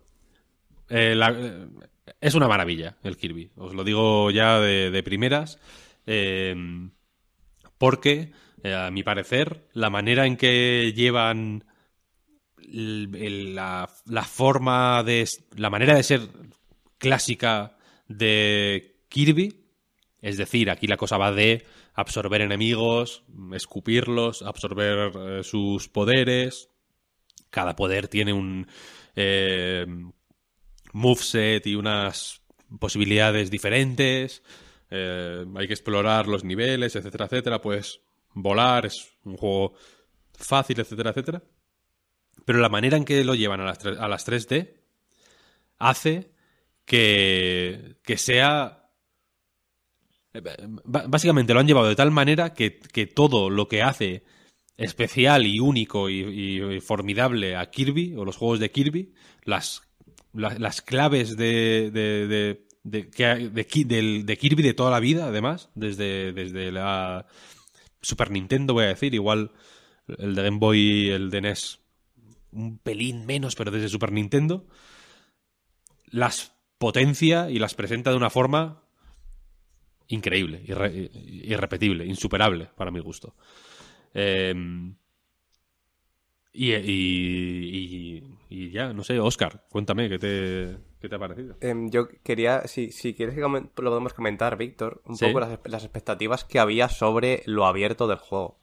[0.89, 1.66] eh, eh,
[2.20, 3.51] es una maravilla el Kirby.
[3.56, 5.59] Os lo digo ya de, primeras.
[6.06, 6.55] eh,
[7.78, 8.32] porque,
[8.64, 11.64] a mi parecer, la manera en que llevan
[12.59, 15.27] la, la forma de.
[15.56, 16.20] la manera de ser
[16.98, 19.56] clásica de Kirby.
[20.20, 21.64] Es decir, aquí la cosa va de
[21.94, 23.24] absorber enemigos,
[23.55, 26.68] escupirlos, absorber sus poderes.
[27.48, 28.66] Cada poder tiene un
[29.22, 29.86] eh,
[30.92, 32.40] moveset y unas
[32.78, 34.42] posibilidades diferentes.
[34.90, 37.60] Eh, hay que explorar los niveles, etcétera, etcétera.
[37.60, 38.01] Puedes
[38.34, 39.74] volar, es un juego
[40.32, 41.42] fácil, etcétera, etcétera.
[42.44, 44.74] Pero la manera en que lo llevan a las, a las 3D
[45.78, 46.32] hace
[46.84, 48.90] que, que sea...
[50.32, 50.42] eh,
[50.84, 54.24] Básicamente lo han llevado de tal manera que, que todo lo que hace
[54.81, 59.12] especial y único y, formidable a Kirby o los juegos de Kirby,
[59.44, 59.82] las,
[60.32, 66.73] la- las claves de, de, de, de- Kirby de toda la vida, además, desde, desde
[66.73, 67.27] la
[68.01, 69.52] Super Nintendo, voy a decir, igual
[70.19, 71.81] el de Game Boy el de NES
[72.52, 74.66] un pelín menos, pero desde Super Nintendo,
[76.07, 78.82] las potencia y las presenta de una forma
[80.09, 83.36] increíble, irre- irrepetible, insuperable para mi gusto.
[84.15, 84.55] Eh,
[86.53, 91.57] y, y- y- y ya, no sé, Oscar, cuéntame, ¿qué te, qué te ha parecido?
[91.61, 95.27] Em, yo quería, si, si quieres que lo podemos comentar, Víctor, un Sí.
[95.27, 98.59] poco las, las expectativas que había sobre lo abierto del juego.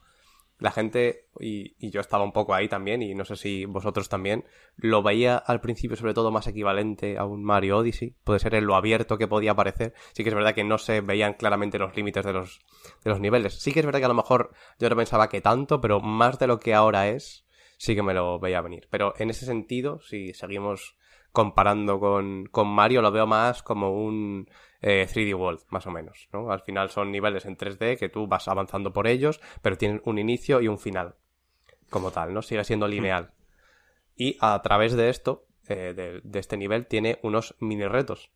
[0.58, 4.08] La gente, y, y yo estaba un poco ahí también, y no sé si vosotros
[4.08, 4.44] también,
[4.76, 8.16] lo veía al principio sobre todo más equivalente a un Mario Odyssey.
[8.24, 9.94] Puede ser en lo abierto que podía parecer.
[10.12, 12.60] Sí que es verdad que no se veían claramente los límites de los,
[13.04, 13.60] de los niveles.
[13.60, 16.38] Sí que es verdad que a lo mejor yo no pensaba que tanto, pero más
[16.38, 18.88] de lo que ahora es, sí que me lo veía venir.
[18.90, 20.96] Pero en ese sentido, si seguimos
[21.32, 24.48] comparando con, con Mario, lo veo más como un
[24.80, 26.50] eh, 3D World, más o menos, ¿no?
[26.50, 30.18] Al final son niveles en 3D que tú vas avanzando por ellos, pero tienen un
[30.18, 31.16] inicio y un final,
[31.90, 32.42] como tal, ¿no?
[32.42, 33.32] Sigue siendo lineal.
[34.16, 38.30] Y a través de esto, eh, de, este nivel, tiene unos mini retos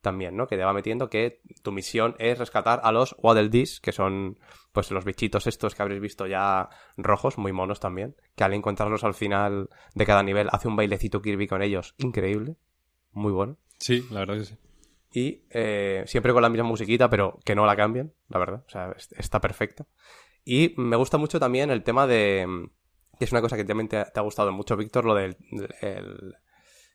[0.00, 0.46] también, ¿no?
[0.46, 4.38] Que te va metiendo que tu misión es rescatar a los Waddle Dees, que son,
[4.72, 9.02] pues, los bichitos estos que habréis visto ya rojos, muy monos también, que al encontrarlos
[9.02, 12.56] al final de cada nivel hace un bailecito Kirby con ellos increíble,
[13.12, 13.58] muy bueno.
[13.78, 14.56] Sí, la verdad que sí.
[15.12, 18.64] Y eh, siempre con la misma musiquita, pero que no la cambien, la verdad.
[18.66, 19.86] O sea, es- está perfecta.
[20.44, 22.68] Y me gusta mucho también el tema de.
[23.18, 25.36] Que es una cosa que también te, te ha gustado mucho, Víctor, lo del
[25.80, 26.36] el,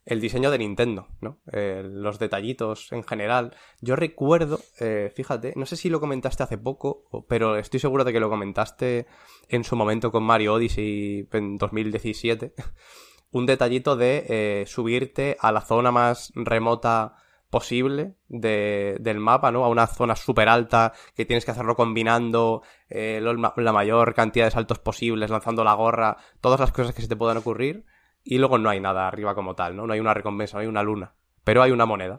[0.06, 1.40] el diseño de Nintendo, ¿no?
[1.52, 3.56] Eh, los detallitos en general.
[3.82, 8.14] Yo recuerdo, eh, fíjate, no sé si lo comentaste hace poco, pero estoy seguro de
[8.14, 9.06] que lo comentaste
[9.50, 12.54] en su momento con Mario Odyssey en 2017.
[13.32, 17.16] Un detallito de eh, subirte a la zona más remota
[17.54, 19.64] posible de- del mapa, ¿no?
[19.64, 24.52] A una zona súper alta que tienes que hacerlo combinando eh, la mayor cantidad de
[24.52, 27.86] saltos posibles, lanzando la gorra, todas las cosas que se te puedan ocurrir.
[28.24, 29.86] Y luego no hay nada arriba como tal, ¿no?
[29.88, 31.14] No hay una recompensa, no hay una luna.
[31.44, 32.18] Pero hay una moneda.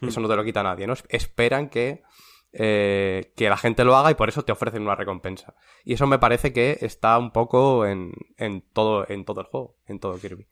[0.00, 0.94] Eso no te lo quita nadie, ¿no?
[1.10, 2.02] Esperan que,
[2.52, 5.54] eh, que la gente lo haga y por eso te ofrecen una recompensa.
[5.84, 9.76] Y eso me parece que está un poco en, en, todo, en todo el juego,
[9.86, 10.46] en todo Kirby.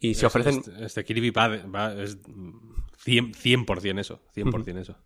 [0.00, 0.56] Y se ofrecen...
[0.58, 4.22] Este, este Kirby va, va- es 100%, 100% eso.
[4.34, 4.96] 100% eso.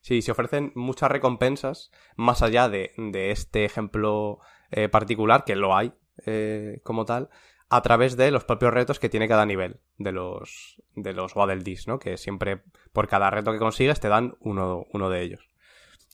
[0.00, 4.38] Sí, se ofrecen muchas recompensas más allá de, de este ejemplo
[4.70, 5.92] eh, particular, que lo hay
[6.26, 7.30] eh, como tal,
[7.68, 11.62] a través de los propios retos que tiene cada nivel de los, de los Waddle
[11.62, 11.98] Dees, ¿no?
[11.98, 12.62] Que siempre,
[12.92, 15.48] por cada reto que consigues, te dan uno, uno de ellos.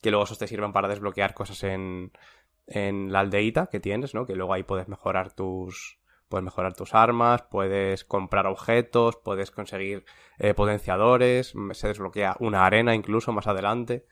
[0.02, 2.12] Que luego esos te sirven para desbloquear cosas en,
[2.66, 4.26] en la aldeíta que tienes, ¿no?
[4.26, 5.97] Que luego ahí puedes mejorar tus,
[6.28, 10.04] puedes mejorar tus armas, puedes comprar objetos, puedes conseguir
[10.38, 14.06] eh, potenciadores, mm, se desbloquea una arena incluso más adelante.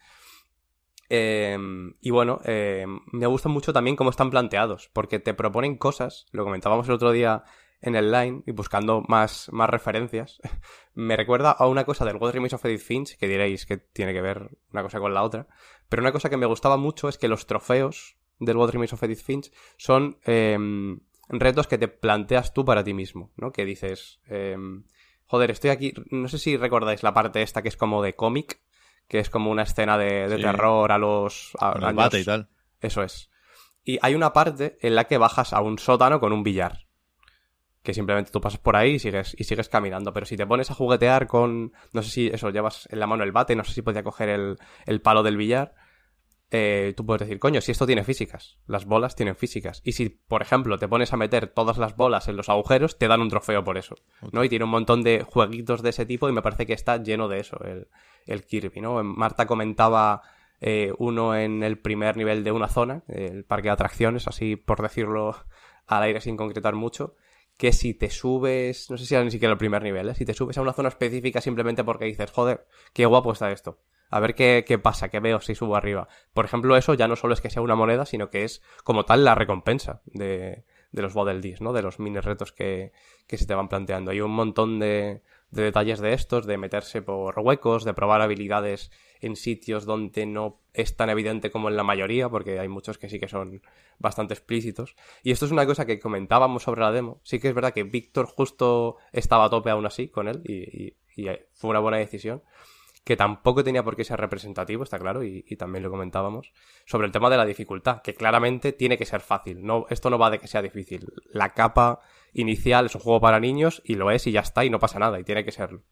[1.08, 1.56] Eh,
[2.00, 6.44] y bueno, eh, me gusta mucho también cómo están planteados, porque te proponen cosas, lo
[6.44, 7.44] comentábamos el otro día
[7.80, 10.40] en el line y buscando más, más referencias,
[10.94, 14.12] me recuerda a una cosa del God Remains of Edith Finch, que diréis que tiene
[14.12, 15.46] que ver una cosa con la otra,
[15.88, 19.02] pero una cosa que me gustaba mucho es que los trofeos del God Remains of
[19.02, 20.58] Edith Finch son eh,
[21.28, 23.52] retos que te planteas tú para ti mismo, ¿no?
[23.52, 24.56] Que dices, eh,
[25.26, 28.60] joder, estoy aquí, no sé si recordáis la parte esta que es como de cómic,
[29.08, 30.42] que es como una escena de, de Sí.
[30.42, 31.52] terror a los...
[31.60, 32.48] a- Con el años- bate y tal.
[32.80, 33.30] Eso es.
[33.84, 36.86] Y hay una parte en la que bajas a un sótano con un billar.
[37.82, 40.12] que simplemente tú pasas por ahí y sigues, y sigues caminando.
[40.12, 43.22] Pero si te pones a juguetear con, no sé si eso, llevas en la mano
[43.22, 45.72] el bate, no sé si podía coger el, el palo del billar,
[46.50, 49.80] eh, tú puedes decir, coño, si esto tiene físicas, las bolas tienen físicas.
[49.84, 53.08] Y si, por ejemplo, te pones a meter todas las bolas en los agujeros, te
[53.08, 53.96] dan un trofeo por eso,
[54.32, 54.44] ¿no?
[54.44, 57.28] Y tiene un montón de jueguitos de ese tipo y me parece que está lleno
[57.28, 57.88] de eso, el,
[58.26, 59.02] el Kirby, ¿no?
[59.02, 60.22] Marta comentaba
[60.60, 64.80] eh, uno en el primer nivel de una zona, el parque de atracciones, así por
[64.80, 65.36] decirlo
[65.86, 67.16] al aire sin concretar mucho,
[67.56, 70.14] que si te subes, no sé si era ni siquiera el primer nivel, ¿eh?
[70.14, 73.78] si te subes a una zona específica simplemente porque dices, joder, qué guapo está esto.
[74.10, 76.08] A ver qué, qué pasa, qué veo si subo arriba.
[76.32, 79.04] Por ejemplo, eso ya no solo es que sea una moneda, sino que es como
[79.04, 81.72] tal la recompensa de, de los Bottle Ds, ¿no?
[81.72, 82.92] De los mini retos que,
[83.26, 84.10] que se te van planteando.
[84.10, 88.90] Hay un montón de, de detalles de estos, de meterse por huecos, de probar habilidades
[89.20, 93.08] en sitios donde no es tan evidente como en la mayoría, porque hay muchos que
[93.08, 93.62] sí que son
[93.98, 94.94] bastante explícitos.
[95.22, 97.20] Y esto es una cosa que comentábamos sobre la demo.
[97.24, 100.94] Sí que es verdad que Víctor justo estaba a tope aún así con él y
[101.54, 102.42] fue una buena decisión
[103.06, 106.52] que tampoco tenía por qué ser representativo, está claro, y, y, también lo comentábamos,
[106.86, 109.64] sobre el tema de la dificultad, que claramente tiene que ser fácil.
[109.64, 111.06] No, esto no va de que sea difícil.
[111.30, 112.00] La capa
[112.32, 114.98] inicial es un juego para niños y lo es y ya está y no pasa
[114.98, 115.84] nada y tiene que serlo.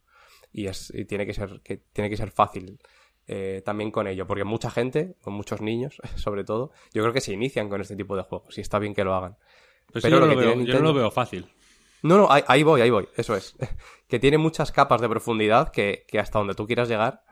[0.53, 2.81] Y, es, y tiene que ser, que tiene que ser fácil.
[3.29, 7.21] Eh, también con ello, porque mucha gente, con muchos niños sobre todo, yo creo que
[7.21, 9.37] se inician con este tipo de juegos y está bien que lo hagan.
[9.93, 11.47] Pues Pero yo, no lo veo, yo no lo veo fácil.
[12.05, 13.57] No, no, ahí, ahí, voy, ahí voy, eso es.
[14.09, 17.25] que tiene muchas capas de profundidad que, que hasta donde tú quieras llegar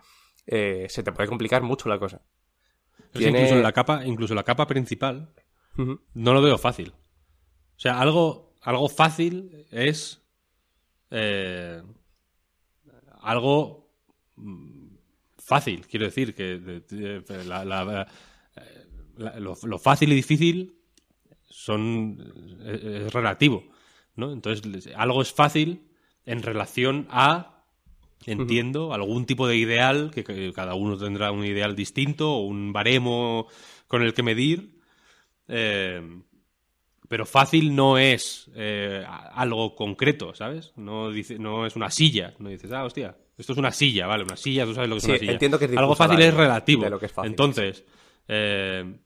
[0.47, 2.23] eh, se te puede complicar mucho la cosa.
[3.13, 3.43] Tiene...
[3.43, 5.35] incluso la capa, incluso la capa principal,
[5.77, 6.01] uh -huh.
[6.15, 6.95] no lo veo fácil.
[7.77, 10.23] O sea, algo, algo fácil es
[11.11, 11.83] eh,
[13.21, 13.91] algo
[15.37, 16.83] fácil, quiero decir, que
[17.45, 20.79] la, la, la, lo, lo, fácil y difícil
[21.43, 22.17] son
[22.65, 23.65] es, es relativo.
[24.17, 24.33] ¿No?
[24.33, 25.83] Entonces, algo es fácil
[26.27, 27.65] en relación a,
[28.27, 28.95] entiendo, uh -huh.
[28.95, 33.47] algún tipo de ideal, que, que, cada uno tendrá un ideal distinto, o un baremo
[33.89, 34.79] con el que medir.
[35.49, 36.01] Eh,
[37.13, 40.73] pero fácil no es eh, algo concreto, ¿sabes?
[40.77, 42.33] No, dice, no es una silla.
[42.39, 44.25] No dices, ah, hostia, esto es una silla, ¿vale?
[44.25, 45.33] Una silla, tú sabes lo que es sí, una silla.
[45.33, 46.85] Entiendo que es algo fácil es relativo.
[46.85, 47.85] De lo que es fácil, Entonces,
[48.29, 48.97] eh,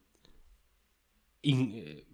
[1.43, 2.05] in,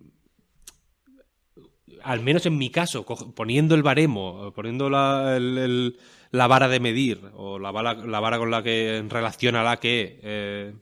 [2.05, 5.99] al menos en mi caso, poniendo el baremo, poniendo la, el, el,
[6.31, 9.63] la vara de medir, o la vara, la vara con la que en relación a
[9.63, 10.75] la que eh,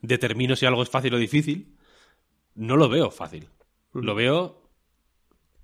[0.00, 1.76] determino si algo es fácil o difícil,
[2.54, 3.48] no lo veo fácil.
[3.92, 4.70] Lo veo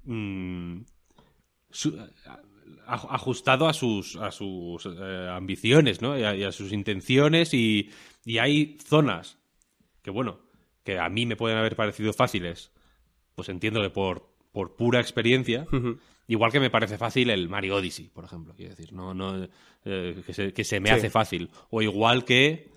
[0.04, 0.80] mmm,
[1.70, 1.98] su,
[2.86, 6.18] ajustado a sus, a sus eh, ambiciones, ¿no?
[6.18, 7.90] Y a, y a, sus intenciones y,
[8.24, 9.38] y hay zonas
[10.02, 10.40] que, bueno,
[10.84, 12.72] que a mí me pueden haber parecido fáciles,
[13.38, 15.98] pues entiendo que por, por pura experiencia, uh -huh.
[16.26, 19.46] igual que me parece fácil el Mario Odyssey, por ejemplo, quiero decir, no, no
[19.84, 20.96] eh, que, se, que, se, me sí.
[20.96, 21.48] hace fácil.
[21.70, 22.72] O igual que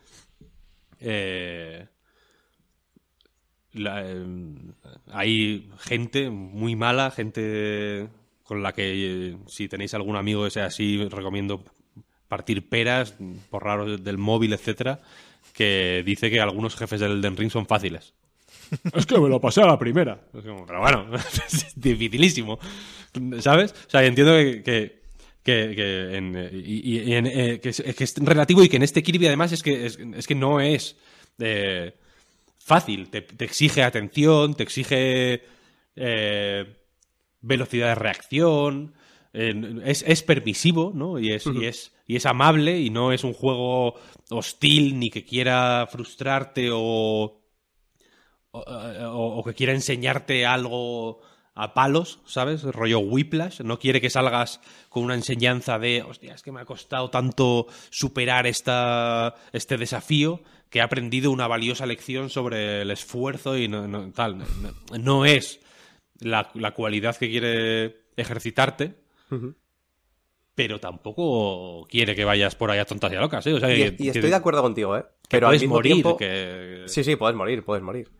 [1.00, 1.88] eh,
[3.74, 4.24] la, eh,
[5.08, 8.08] hay gente muy mala, gente
[8.44, 11.66] con la que si tenéis algún amigo que sea así, recomiendo
[12.28, 13.16] partir peras,
[13.50, 15.02] por raros del móvil, etcétera,
[15.54, 18.14] que dice que algunos jefes del Elden Ring son fáciles.
[18.94, 20.20] Es que me lo pasé a la primera.
[20.32, 21.08] Pero bueno,
[21.48, 22.60] es dificilísimo.
[23.40, 23.74] ¿Sabes?
[23.88, 25.02] O sea, entiendo que, que
[25.44, 28.84] que, que, en, y, y en, eh, que, es, que, es, relativo y que en
[28.84, 30.98] este Kirby además es que, es, es que no es
[31.40, 31.96] eh,
[32.60, 33.10] fácil.
[33.10, 35.44] Te, te, exige atención, te exige
[35.96, 36.66] eh,
[37.42, 38.94] velocidad de reacción.
[39.34, 41.18] es, es, permisivo, ¿no?
[41.18, 41.64] Y es, uh -huh.
[41.64, 43.96] y, es, y es amable y no es un juego
[44.30, 47.41] hostil ni que quiera frustrarte o
[48.52, 51.22] o, o, o, que quiera enseñarte algo
[51.54, 52.64] a palos, ¿sabes?
[52.64, 53.62] Rollo whiplash.
[53.62, 57.68] No quiere que salgas con una enseñanza de, hostia, es que me ha costado tanto
[57.90, 63.88] superar esta, este desafío que he aprendido una valiosa lección sobre el esfuerzo y no,
[63.88, 64.38] no tal.
[64.38, 64.46] No,
[64.98, 65.60] no es
[66.20, 68.96] la, la, cualidad que quiere ejercitarte.
[69.30, 69.56] Uh -huh.
[70.56, 73.54] Pero tampoco quiere que vayas por ahí a tontas y a locas, ¿eh?
[73.54, 75.06] O sea, y, que, y estoy que, de acuerdo contigo, ¿eh?
[75.30, 76.18] Pero puedes al mismo morir, tiempo...
[76.18, 76.84] que...
[76.88, 78.12] Sí, sí, puedes morir, puedes morir.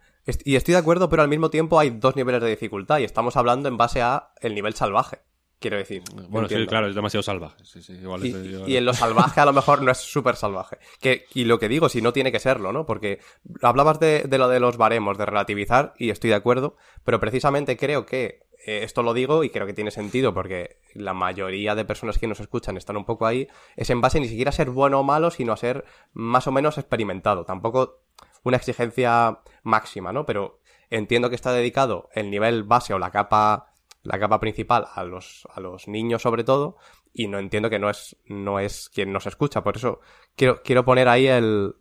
[0.46, 3.36] Y estoy de acuerdo, pero al mismo tiempo hay dos niveles de dificultad y estamos
[3.38, 5.20] hablando en base a el nivel salvaje.
[5.60, 6.02] Quiero decir.
[6.30, 7.64] Bueno, sí, claro, es demasiado salvaje.
[7.64, 10.80] Sí, sí, igual y, en lo salvaje a lo mejor no es súper salvaje.
[11.00, 12.88] Que, y lo que digo, si no tiene que serlo, ¿no?
[12.88, 13.20] Porque
[13.62, 17.78] hablabas de, de, lo de los baremos, de relativizar, y estoy de acuerdo, pero precisamente
[17.78, 21.86] creo que eh, esto lo digo y creo que tiene sentido porque la mayoría de
[21.86, 24.70] personas que nos escuchan están un poco ahí, es en base ni siquiera a ser
[24.70, 27.44] bueno o malo, sino a ser más o menos experimentado.
[27.44, 28.02] Tampoco
[28.44, 30.26] una exigencia máxima, ¿no?
[30.26, 30.60] Pero
[30.90, 33.72] entiendo que está dedicado el nivel base o la capa
[34.04, 36.78] la capa principal a los, a los niños sobre todo,
[37.14, 40.00] y no entiendo que no es, no es quien nos escucha, por eso
[40.36, 41.76] quiero, quiero poner ahí el,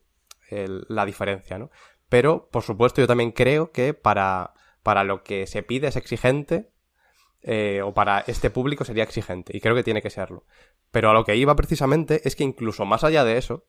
[0.51, 1.70] el, la diferencia, ¿no?
[2.09, 6.70] Pero, por supuesto, yo también creo que para, para lo que se pide es exigente,
[7.43, 10.45] eh, o para este público sería exigente, y creo que tiene que serlo.
[10.91, 13.65] Pero a lo que iba precisamente es que incluso más allá de eso,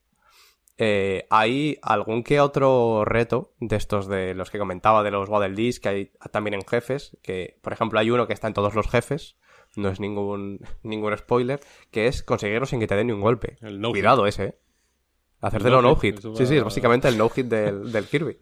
[0.77, 5.56] eh, hay algún que otro reto de estos de los que comentaba, de los Waddle
[5.56, 8.73] Dees, que hay también en jefes, que por ejemplo hay uno que está en todos
[8.73, 9.38] los jefes,
[9.76, 11.60] no es ningún, ningún spoiler,
[11.91, 13.57] que es conseguirlo sin que te den ni un golpe.
[13.61, 14.56] El no Cuidado ese, ¿eh?
[15.41, 16.19] Hacértelo no hit.
[16.19, 18.38] Sí, sí, es básicamente el no hit del, del Kirby.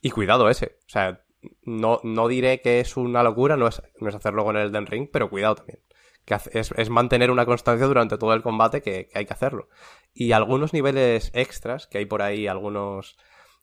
[0.00, 0.78] Y cuidado ese.
[0.86, 1.22] O sea,
[1.62, 4.86] no, no diré que es una locura, no es, no es hacerlo con el Elden
[4.86, 5.80] Ring, pero cuidado también.
[6.24, 9.68] Que es, es mantener una constancia durante todo el combate que, que, hay que hacerlo.
[10.12, 13.16] Y algunos niveles extras, que hay por ahí algunos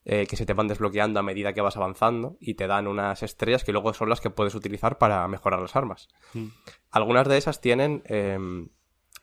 [0.04, 3.22] eh, que se te van desbloqueando a medida que vas avanzando y te dan unas
[3.22, 6.08] estrellas que luego son las que puedes utilizar para mejorar las armas.
[6.34, 6.46] Mm.
[6.90, 8.02] Algunas de esas tienen...
[8.06, 8.38] Eh,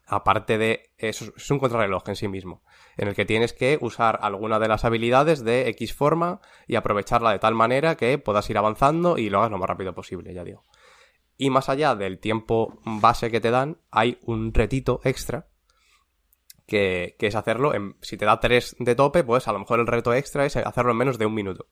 [0.08, 2.64] aparte de eso es un contrarreloj en sí mismo,
[2.98, 7.32] en el que tienes que usar alguna de las habilidades de X forma y aprovecharla
[7.32, 10.44] de tal manera que puedas ir avanzando y lo hagas lo más rápido posible, ya
[10.44, 10.64] digo.
[11.38, 15.48] Y más allá del tiempo base que te dan, hay un retito extra
[16.66, 19.80] que, que es hacerlo en, si te da 3 de tope, pues a lo mejor
[19.80, 21.68] el reto extra es hacerlo en menos de un minuto.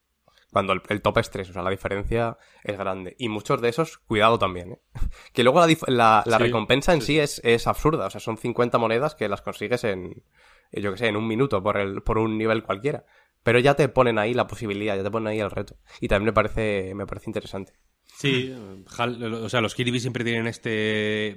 [0.52, 3.16] Cuando el, el tope es 3, o sea, la diferencia es grande.
[3.18, 4.80] Y muchos de esos, cuidado también, ¿eh?
[5.32, 8.06] Que luego la, la, la sí, recompensa en sí, sí es, es, absurda.
[8.06, 10.22] O sea, son 50 monedas que las consigues en,
[10.70, 13.04] yo que sé, en un minuto por, el, por un nivel cualquiera.
[13.42, 15.76] Pero ya te ponen ahí la posibilidad, ya te ponen ahí el reto.
[16.00, 17.72] Y también me parece, me parece interesante.
[18.16, 18.54] Sí,
[18.86, 21.36] o sea, los Kirby siempre tienen este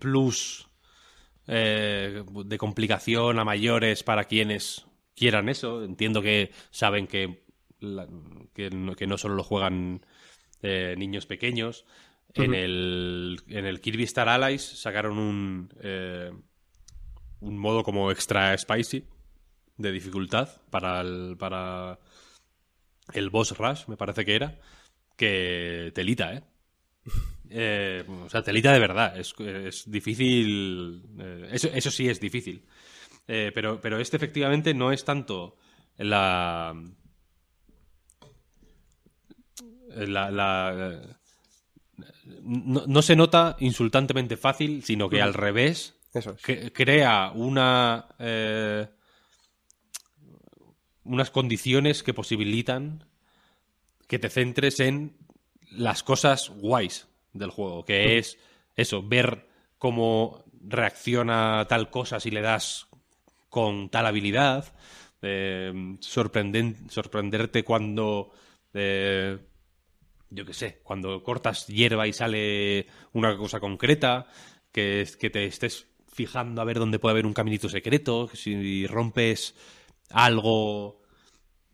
[0.00, 0.68] plus
[1.46, 5.84] eh, de complicación a mayores para quienes quieran eso.
[5.84, 7.44] Entiendo que saben que
[7.80, 8.08] la,
[8.54, 10.04] que, no, que, no, solo lo juegan
[10.62, 11.84] eh, niños pequeños.
[12.36, 12.44] Uh -huh.
[12.46, 16.32] en, el, en el Kirby Star Allies sacaron un, eh,
[17.40, 19.04] un modo como extra spicy
[19.76, 21.98] de dificultad para el, para
[23.12, 24.58] el boss rush, me parece que era,
[25.16, 26.42] que telita, ¿eh?
[27.56, 32.64] eh o sea, telita de verdad, es, es difícil, eh, eso, eso, sí es difícil,
[33.28, 35.56] eh, pero, pero este efectivamente no es tanto
[35.96, 36.74] la
[39.94, 41.16] la, la
[42.42, 46.42] no, no, se nota insultantemente fácil, sino que al revés Eso es.
[46.42, 48.88] que, crea una eh,
[51.04, 53.04] unas condiciones que posibilitan
[54.08, 55.16] que te centres en
[55.70, 58.38] las cosas guays del juego, que es
[58.76, 59.46] eso, ver
[59.78, 62.86] cómo reacciona tal cosa si le das
[63.50, 64.72] con tal habilidad,
[65.20, 68.32] eh, sorprenden, sorprenderte cuando
[68.72, 69.38] eh,
[70.30, 74.26] yo qué sé, cuando cortas hierba y sale una cosa concreta,
[74.72, 79.54] que, que te estés fijando a ver dónde puede haber un caminito secreto, si rompes
[80.10, 81.00] algo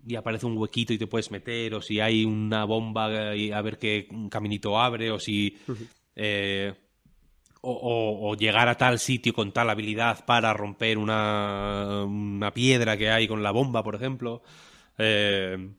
[0.07, 3.61] y aparece un huequito y te puedes meter, o si hay una bomba y a
[3.63, 5.57] ver qué caminito abre, o si...
[5.67, 5.89] Uh -huh.
[6.17, 6.75] eh,
[7.63, 12.97] o, o, o, llegar a tal sitio con tal habilidad para romper una, una piedra
[12.97, 14.43] que hay con la bomba, por ejemplo.
[14.97, 15.71] Eh,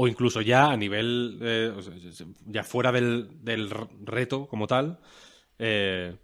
[0.00, 1.72] o incluso ya a nivel, eh,
[2.46, 3.68] ya fuera del, del,
[4.04, 5.00] reto como tal,
[5.58, 6.14] eh,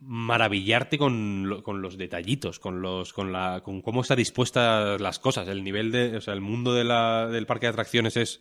[0.00, 5.48] maravillarte con, con, los detallitos, con los, con la, con cómo está dispuesta las cosas,
[5.48, 8.40] el nivel de, o sea, el mundo de la, del parque de atracciones es,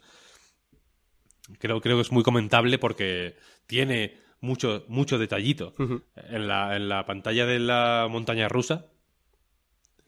[1.59, 3.35] creo, creo que es muy comentable porque
[3.65, 5.73] tiene mucho, mucho detallito.
[5.79, 6.03] Uh -huh.
[6.15, 8.85] en, la, en la pantalla de la montaña rusa,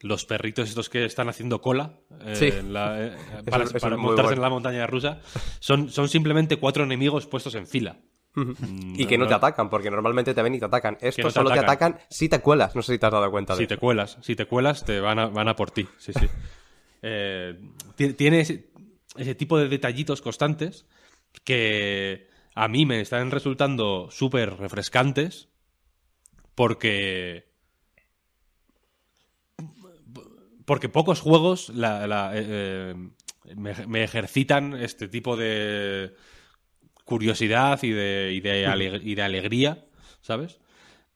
[0.01, 2.45] los perritos estos que están haciendo cola eh, sí.
[2.45, 3.17] en la, eh,
[3.49, 4.35] para, eso, eso para montarse bueno.
[4.35, 5.19] en la montaña rusa
[5.59, 7.97] son, son simplemente cuatro enemigos puestos en fila.
[8.35, 8.93] Uh -huh.
[8.95, 10.97] y que no, no, te atacan, porque normalmente te ven y te atacan.
[11.01, 11.65] Estos no te solo atacan.
[11.65, 12.75] te atacan si te cuelas.
[12.75, 13.75] No sé si te has dado cuenta de Si eso.
[13.75, 15.87] te cuelas, si te cuelas, te van a, van a por ti.
[15.97, 16.27] Sí, sí.
[17.01, 17.59] eh,
[18.15, 18.69] tiene ese,
[19.17, 20.85] ese, tipo de detallitos constantes
[21.43, 25.49] que a mí me están resultando súper refrescantes
[26.55, 27.49] porque
[30.65, 32.45] porque pocos juegos la, la, eh,
[33.45, 36.13] eh, me, me, ejercitan este tipo de
[37.09, 39.85] curiosidad y de, y de, aleg y de alegría,
[40.21, 40.59] ¿sabes?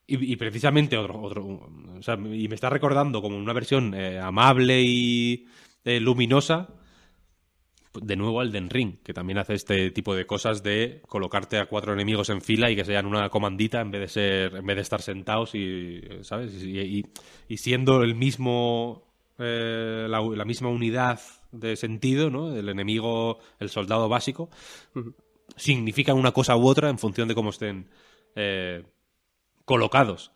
[0.08, 4.20] Y, y, precisamente otro, otro o sea, y me está recordando como una versión eh,
[4.20, 5.48] amable y
[5.86, 6.68] eh, luminosa
[7.94, 11.68] de nuevo al Den Ring, que también hace este tipo de cosas de colocarte a
[11.68, 14.78] cuatro enemigos en fila y que sean una comandita en vez de ser en vez
[14.78, 17.06] de estar sentados y sabes y, y,
[17.48, 19.04] y siendo el mismo
[19.40, 21.20] eh, la, la, misma unidad
[21.52, 22.56] de sentido, ¿no?
[22.56, 24.50] El enemigo, el soldado básico.
[25.56, 27.90] Significan una cosa u otra en función de cómo estén
[28.36, 28.84] eh,
[29.66, 30.32] colocados.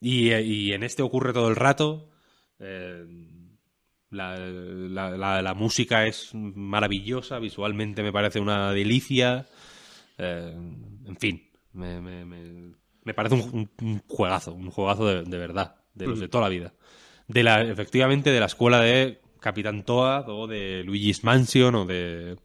[0.00, 2.08] Y, eh, y en este ocurre todo el rato.
[2.58, 3.04] eh,
[4.10, 9.46] la, la- la- la música es maravillosa, visualmente me parece una delicia.
[10.18, 10.52] eh,
[11.06, 12.74] en fin, me, me- me-
[13.04, 16.44] me parece un, un- un juegazo, un juegazo de, de verdad, de los de toda
[16.44, 16.74] la vida.
[17.28, 22.36] De la, efectivamente, de la escuela de Capitán Toad o de Luigi's Mansion o de.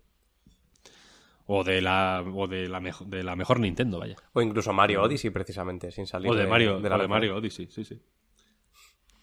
[1.48, 4.16] O de la, o de la, mejo- de la mejor Nintendo, vaya.
[4.34, 6.32] O incluso Mario Odyssey, precisamente, sin salir.
[6.32, 7.08] O de Mario, de la o de.
[7.08, 8.00] Mario Odyssey, sí, sí.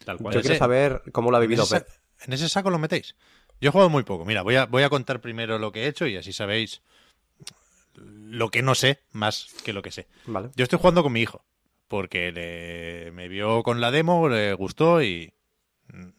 [0.05, 0.35] Tal cual.
[0.35, 1.87] Yo quiero saber cómo lo ha ¿En vivido Pep.
[2.21, 3.17] en ese saco lo metéis?
[3.61, 4.25] Yo he jugado muy poco.
[4.25, 6.83] Mira, voy a, voy a contar primero lo que he hecho y así sabéis
[7.97, 10.07] lo que no sé más que lo que sé.
[10.27, 10.51] Vale.
[10.57, 11.45] Yo estoy jugando con mi hijo
[11.89, 15.33] porque le- me vio con la demo, le gustó y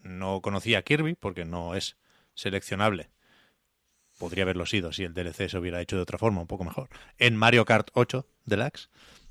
[0.02, 1.96] no conocía a Kirby porque no es
[2.34, 3.10] seleccionable.
[4.24, 6.88] Podría haberlo sido si el DLC se hubiera hecho de otra forma, un poco mejor.
[7.18, 8.88] En Mario Kart 8 Deluxe.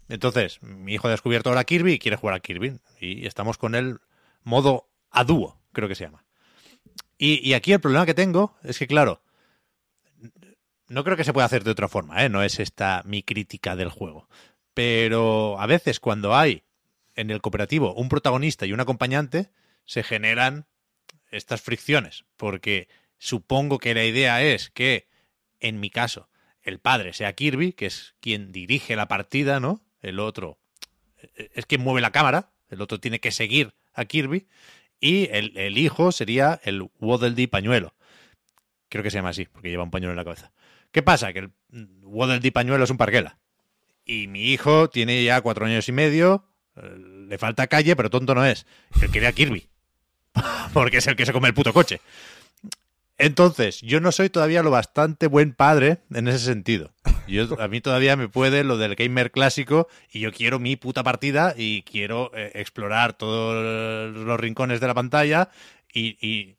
[0.07, 2.79] Entonces, mi hijo ha descubierto ahora Kirby y quiere jugar a Kirby.
[2.99, 4.01] Y estamos con el
[4.43, 6.25] modo a dúo, creo que se llama.
[7.17, 9.23] Y, y aquí el problema que tengo es que, claro,
[10.89, 12.29] no creo que se pueda hacer de otra forma, ¿eh?
[12.29, 14.29] No es esta mi crítica del juego.
[14.75, 16.65] Pero a veces cuando hay
[17.15, 19.49] en el cooperativo un protagonista y un acompañante,
[19.85, 20.67] se generan
[21.31, 22.25] estas fricciones.
[22.37, 22.89] Porque
[23.23, 25.07] supongo que la idea es que,
[25.61, 26.27] en mi caso,
[26.61, 29.81] el padre sea Kirby, que es quien dirige la partida, ¿no?
[30.01, 30.57] El otro
[31.37, 34.47] eh, es quien mueve la cámara, el otro tiene que seguir a Kirby,
[34.99, 37.95] y el, el hijo sería el Waddle pañuelo.
[38.89, 40.51] Creo que se llama así, porque lleva un pañuelo en la cabeza.
[40.91, 41.31] ¿Qué pasa?
[41.31, 41.51] Que el
[42.03, 43.39] Waddle pañuelo es un parguela.
[44.05, 46.45] Y mi hijo tiene ya cuatro años y medio,
[46.75, 46.97] eh,
[47.29, 48.65] le falta calle, pero tonto no es.
[49.01, 49.69] Él quiere a Kirby.
[50.73, 52.01] porque es el que se come el puto coche.
[53.25, 56.91] Entonces, yo no soy todavía lo bastante buen padre en ese sentido.
[57.27, 61.03] Yo, a mí todavía me puede lo del gamer clásico y yo quiero mi puta
[61.03, 65.49] partida y quiero eh, explorar todos los rincones de la pantalla
[65.93, 66.57] y, y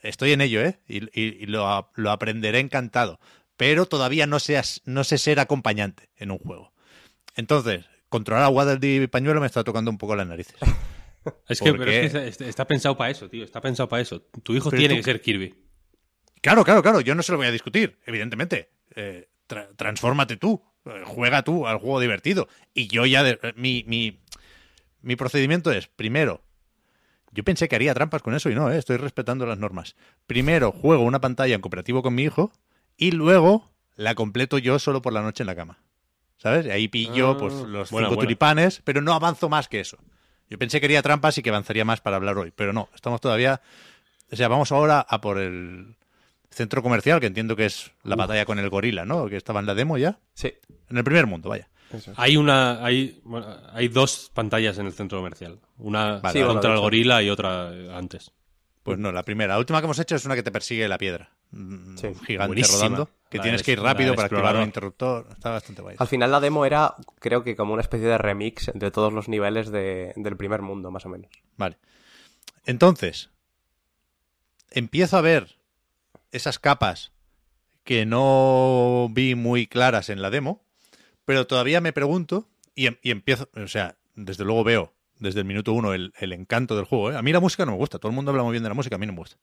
[0.00, 0.78] estoy en ello, ¿eh?
[0.88, 1.66] Y, y- y lo,
[2.10, 3.18] aprenderé encantado.
[3.56, 6.72] Pero todavía no sé, as- no sé ser acompañante en un juego.
[7.36, 10.56] Entonces, controlar a Waddle y Pañuelo me está tocando un poco las narices.
[11.48, 13.44] Es que, ¿Por pero es que está, está pensado para eso, tío.
[13.44, 14.22] Está pensado para eso.
[14.42, 15.54] Tu hijo Pero tiene tú- que ser Kirby.
[16.42, 18.68] Claro, claro, claro, yo no se lo voy a discutir, evidentemente.
[18.94, 22.48] Eh, tra- transfórmate tú, eh, juega tú al juego divertido.
[22.74, 24.20] Y yo ya, de- eh, mi, mi,
[25.00, 26.42] mi procedimiento es, primero,
[27.30, 29.96] yo pensé que haría trampas con eso y no, estoy respetando las normas.
[30.26, 32.52] Primero juego una pantalla en cooperativo con mi hijo
[32.96, 35.78] y luego la completo yo solo por la noche en la cama.
[36.38, 36.66] ¿Sabes?
[36.66, 38.26] Y ahí pillo Ah, pues, los buena, cinco buena.
[38.26, 39.96] tulipanes, pero no avanzo más que eso.
[40.50, 43.20] Yo pensé que haría trampas y que avanzaría más para hablar hoy, pero no, estamos
[43.20, 43.60] todavía...
[44.32, 45.94] O sea, vamos ahora a por el
[46.52, 49.26] centro comercial, que entiendo que es la batalla con el gorila, ¿no?
[49.28, 50.18] Que estaba en la demo ya.
[50.34, 50.52] Sí.
[50.90, 51.68] En el primer mundo, vaya.
[51.92, 52.08] Es.
[52.16, 55.60] Hay una, hay, bueno, hay dos pantallas en el centro comercial.
[55.78, 58.32] Una Vale, Sí, bueno, contra el gorila y otra eh, antes.
[58.82, 59.54] Pues no, la primera.
[59.54, 61.30] La última que hemos hecho es una que te persigue la piedra.
[61.52, 62.08] Un Sí.
[62.26, 62.78] gigante Buenísima.
[62.78, 63.10] rodando.
[63.28, 65.26] Que La tienes que ir rápido para activar un interruptor.
[65.30, 65.96] Está bastante guay.
[65.98, 69.28] Al final la demo era, creo que como una especie de remix de todos los
[69.28, 71.30] niveles de- del primer mundo, más o menos.
[71.56, 71.76] Vale.
[72.64, 73.30] Entonces,
[74.70, 75.56] empiezo a ver
[76.32, 77.12] esas capas
[77.84, 80.64] que no vi muy claras en la demo,
[81.24, 85.72] pero todavía me pregunto y, em- empiezo, o sea, desde luego veo desde el minuto
[85.72, 87.12] uno el, encanto del juego.
[87.12, 87.16] ¿eh?
[87.16, 88.74] A mí la música no me gusta, todo el mundo habla muy bien de la
[88.74, 89.36] música, a mí no me gusta.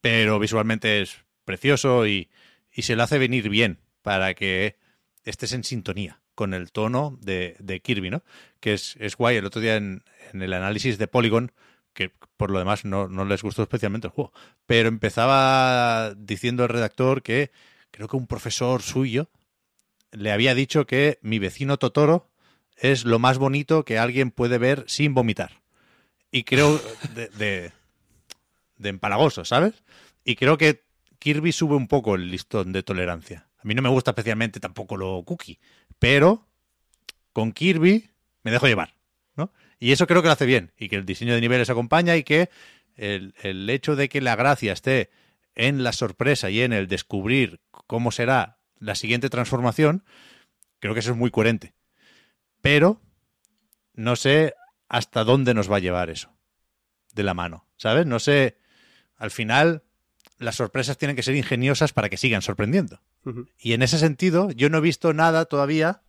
[0.00, 2.30] Pero visualmente es precioso y,
[2.72, 4.76] y se lo hace venir bien para que
[5.24, 8.22] estés en sintonía con el tono de, de Kirby, ¿no?
[8.60, 9.36] Que es, es guay.
[9.36, 11.52] El otro día en, en el análisis de Polygon,
[12.00, 14.32] que por lo demás no, no les gustó especialmente el juego,
[14.64, 17.50] pero empezaba diciendo el redactor que
[17.90, 19.28] creo que un profesor suyo
[20.10, 22.30] le había dicho que mi vecino Totoro
[22.78, 25.60] es lo más bonito que alguien puede ver sin vomitar.
[26.32, 26.80] Y creo
[27.14, 27.72] de, de,
[28.78, 29.74] de empalagoso, ¿sabes?
[30.24, 30.82] Y creo que
[31.18, 33.46] Kirby sube un poco el listón de tolerancia.
[33.58, 35.58] A mí no me gusta especialmente tampoco lo cookie,
[35.98, 36.48] pero
[37.34, 38.08] con Kirby
[38.42, 38.94] me dejo llevar,
[39.36, 39.52] ¿no?
[39.80, 42.22] Y eso creo que lo hace bien, y que el diseño de niveles acompaña y
[42.22, 42.50] que
[42.96, 45.10] el, el hecho de que la gracia esté
[45.54, 50.04] en la sorpresa y en el descubrir cómo será la siguiente transformación,
[50.78, 51.74] creo que eso es muy coherente.
[52.60, 53.00] Pero
[53.94, 54.54] no sé
[54.88, 56.32] hasta dónde nos va a llevar eso
[57.14, 58.06] de la mano, ¿sabes?
[58.06, 58.58] No sé,
[59.16, 59.82] al final
[60.38, 63.00] las sorpresas tienen que ser ingeniosas para que sigan sorprendiendo.
[63.58, 66.02] Y en ese sentido, yo no he visto nada todavía,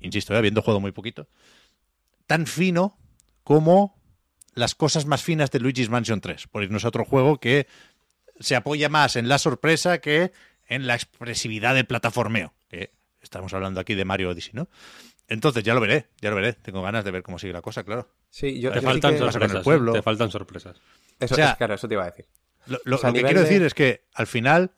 [0.00, 1.28] insisto, eh, habiendo jugado muy poquito,
[2.30, 2.96] tan fino
[3.42, 3.98] como
[4.54, 7.66] las cosas más finas de Luigi's Mansion 3, por irnos a otro juego que
[8.38, 10.30] se apoya más en la sorpresa que
[10.68, 14.68] en la expresividad del plataformeo, que estamos hablando aquí de Mario Odyssey, ¿no?
[15.26, 16.52] Entonces ya lo veré, ya lo veré.
[16.52, 18.08] Tengo ganas de ver cómo sigue la cosa, claro.
[18.30, 19.64] Sí, yo, Te yo sí faltan que- pasa con el sorpresas.
[19.64, 19.90] pueblo.
[19.92, 19.94] ¿eh?
[19.98, 20.76] Te faltan sorpresas.
[21.18, 22.26] Eso, O sea, es, claro, eso te iba a decir.
[22.66, 24.70] Lo, lo- O sea, a lo que quiero de- decir es que al final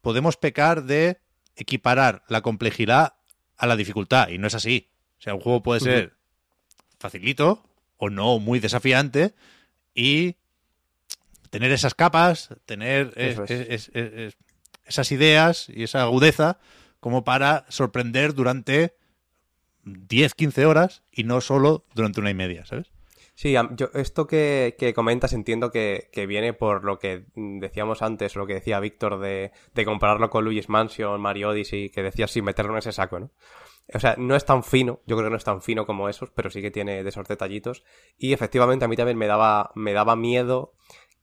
[0.00, 1.18] podemos pecar de
[1.56, 3.14] equiparar la complejidad
[3.56, 4.92] a la dificultad, y no es así.
[5.18, 6.14] O sea, un juego puede ser
[6.98, 7.64] facilito
[7.96, 9.34] o no muy desafiante
[9.94, 10.36] y
[11.50, 13.50] tener esas capas, tener eh, Eso es.
[13.50, 14.36] es- es- es- es-
[14.84, 16.58] esas ideas y esa agudeza
[17.00, 18.94] como para sorprender durante
[19.84, 22.90] 10, 15 horas y no solo durante una y media, ¿sabes?
[23.34, 28.34] Sí, yo, esto que, que comentas entiendo que, que viene por lo que decíamos antes,
[28.34, 32.44] lo que decía Víctor de, de compararlo con Luigi's Mansion, Mario Odyssey, que decías sin
[32.44, 33.30] meterlo en ese saco, ¿no?
[33.94, 36.30] O sea, no es tan fino, yo creo que no es tan fino como esos,
[36.30, 37.84] pero sí que tiene de esos detallitos.
[38.18, 40.74] Y efectivamente a mí también me daba, me daba miedo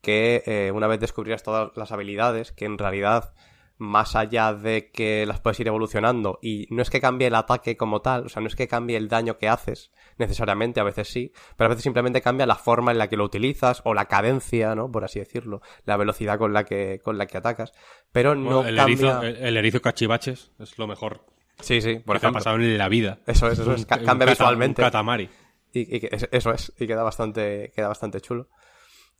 [0.01, 3.33] que eh, una vez descubrieras todas las habilidades, que en realidad,
[3.77, 7.75] más allá de que las puedes ir evolucionando, y no es que cambie el ataque
[7.75, 11.07] como tal, o sea, no es que cambie el daño que haces, necesariamente, a veces
[11.07, 14.05] sí, pero a veces simplemente cambia la forma en la que lo utilizas, o la
[14.05, 14.91] cadencia, ¿no?
[14.91, 17.73] Por así decirlo, la velocidad con la que, con la que atacas,
[18.11, 18.93] pero no Bueno, el, cambia...
[18.93, 21.34] erizo, el, el erizo cachivaches es lo mejor
[21.65, 22.39] Sí, sí, por te ha ejemplo.
[22.39, 23.19] pasado en la vida.
[23.25, 24.81] Eso es, eso es, Un- ca- un cambia visualmente.
[24.81, 25.29] Un katamari.
[25.73, 28.47] Y, y eso es, y queda bastante, queda bastante chulo.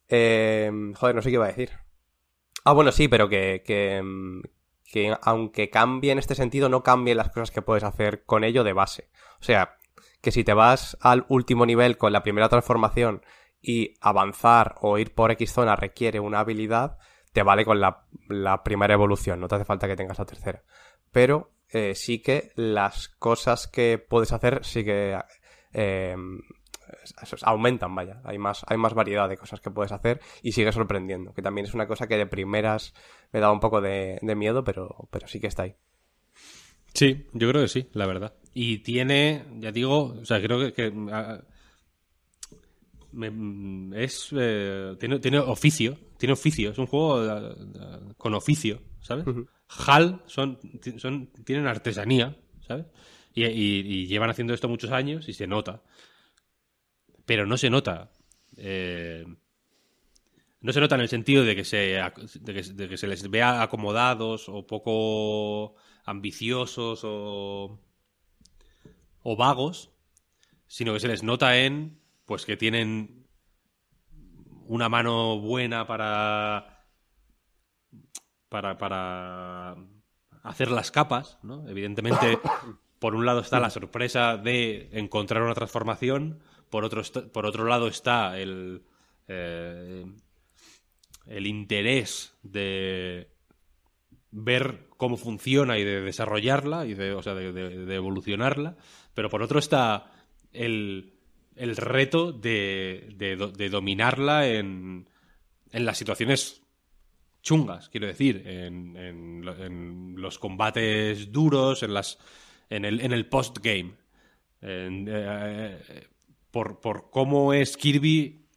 [0.08, 1.72] Eh, joder, no sé qué iba a decir.
[2.64, 4.42] Ah, bueno, sí, pero que, que, mm,
[4.92, 8.64] que aunque cambie en este sentido, no cambien las cosas que puedes hacer con ello
[8.64, 9.10] de base.
[9.40, 9.76] O sea,
[10.22, 13.22] que si te vas al último nivel con la primera transformación
[13.62, 16.98] y avanzar o ir por X zona requiere una habilidad,
[17.34, 20.64] te vale con la, la primera evolución, no te hace falta que tengas la tercera.
[21.12, 25.18] Pero eh, sí que las cosas que puedes hacer sí que
[25.74, 26.16] eh,
[27.44, 28.22] aumentan, vaya.
[28.24, 31.34] Hay más, hay más variedad de cosas que puedes hacer y sigue sorprendiendo.
[31.34, 32.94] Que también es una cosa que de primeras
[33.32, 35.76] me daba un poco de, de miedo, pero, pero sí que está ahí.
[36.94, 38.34] Sí, yo creo que sí, la verdad.
[38.54, 41.42] Y tiene, ya digo, o sea, creo que, que, ah,
[43.12, 48.82] me- es eh, tiene, tiene oficio, tiene oficio, es un juego ah, ah, con oficio,
[49.02, 49.26] ¿sabes?
[49.68, 50.60] HAL son,
[50.98, 52.38] son tienen artesanía,
[52.68, 52.86] ¿sabes?
[53.34, 55.82] Y, llevan haciendo esto muchos años y se nota.
[57.26, 58.12] Pero no se nota.
[58.58, 59.26] eh,
[60.62, 62.02] no se nota en el sentido de que se,
[62.42, 65.76] de que, de que se les vea acomodados o poco
[66.06, 67.80] ambiciosos o,
[69.22, 69.92] o vagos,
[70.66, 73.28] sino que se les nota en pues que tienen
[74.66, 76.75] una mano buena para
[78.56, 79.76] para, para
[80.44, 81.68] hacer las capas, ¿no?
[81.68, 82.40] Evidentemente,
[83.00, 87.02] por un lado está la sorpresa de encontrar una transformación, por otro,
[87.34, 88.84] por otro lado está el,
[89.28, 90.06] eh,
[91.26, 93.28] el interés de
[94.32, 98.78] ver cómo funciona y de desarrollarla y de, o sea, de, de- de evolucionarla,
[99.14, 100.12] pero por otro está
[100.54, 101.14] el,
[101.58, 105.10] el reto de, de de dominarla en,
[105.72, 106.62] en las situaciones
[107.46, 112.20] chungas, quiero decir, en, en lo- en los combates duros, en las
[112.70, 113.94] en el, en el post-game.
[114.62, 115.80] En, eh,
[116.52, 118.48] por, por cómo es Kirby,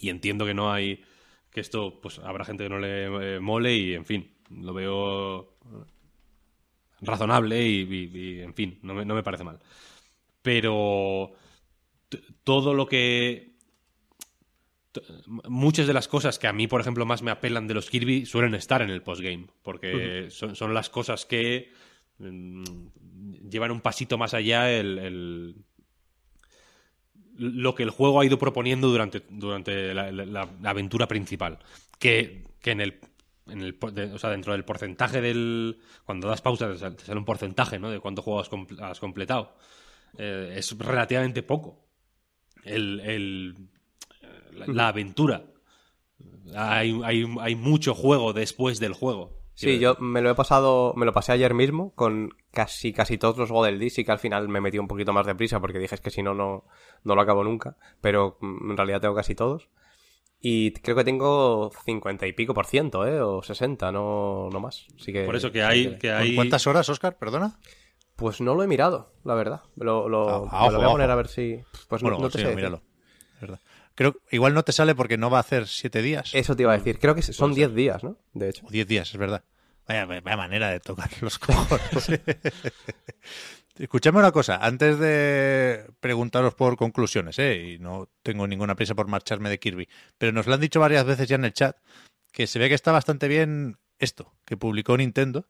[0.00, 1.02] y entiendo que no hay
[1.52, 5.56] que esto, pues habrá gente que no le eh, mole y, en fin, lo veo
[7.00, 7.82] razonable y,
[8.14, 9.58] y- en fin, no me, no me parece mal.
[10.42, 11.32] Pero
[12.44, 13.53] todo lo que...
[15.48, 18.26] Muchas de las cosas que a mí, por ejemplo, más me apelan de los Kirby
[18.26, 21.72] suelen estar en el postgame, porque son, son las cosas que
[22.18, 22.64] mm,
[23.50, 25.56] llevan un pasito más allá el, el-
[27.36, 30.24] lo que el juego ha ido proponiendo durante, durante la, la-
[30.60, 31.58] la aventura principal.
[31.98, 33.00] Que, que en el.
[33.46, 35.78] En el, de- o sea, dentro del porcentaje del.
[36.06, 37.90] Cuando das pausa, te sale, te sale un porcentaje, ¿no?
[37.90, 39.56] De cuánto juego has completado.
[40.16, 41.84] Eh, es relativamente poco.
[42.62, 43.00] El.
[43.00, 43.54] el-
[44.54, 45.44] la, la aventura.
[46.54, 49.44] Hay, hay, hay mucho juego después del juego.
[49.54, 53.38] Sí, yo me lo he pasado, me lo pasé ayer mismo con casi casi todos
[53.38, 55.78] los Godel D, sí que al final me metí un poquito más de prisa porque
[55.78, 56.64] dije es que si no, no,
[57.04, 59.68] no lo acabo nunca, pero mm, en realidad tengo casi todos.
[60.40, 63.20] Y creo que tengo 50 y pico por ciento, ¿eh?
[63.22, 64.86] O 60, no, no más.
[65.00, 65.96] Así que, Por eso que hay.
[65.98, 67.16] Que ¿Con hay ¿Cuántas horas, Oscar?
[67.16, 67.58] Perdona.
[68.16, 69.62] Pues no lo he mirado, la verdad.
[69.76, 71.12] Lo, lo, Ah, me lo ojo, voy a poner ojo.
[71.12, 71.60] a ver si...
[71.88, 72.82] Pues no, bueno, no te sí, sé míralo.
[73.40, 73.60] Verdad.
[73.94, 76.72] Creo igual no te sale porque no va a hacer siete días Eso te iba
[76.72, 76.98] a decir.
[76.98, 78.18] Creo que son 10 días, ¿no?
[78.32, 78.66] De hecho.
[78.66, 79.44] o diez días, es verdad.
[79.86, 82.20] Vaya, vaya manera de tocar los cojones.
[83.76, 87.74] Escuchadme una cosa, antes de preguntaros por conclusiones, ¿eh?
[87.74, 91.04] y no tengo ninguna prisa por marcharme de Kirby, pero nos lo han dicho varias
[91.04, 91.76] veces ya en el chat,
[92.30, 95.48] que se ve que está bastante bien esto, que publicó Nintendo,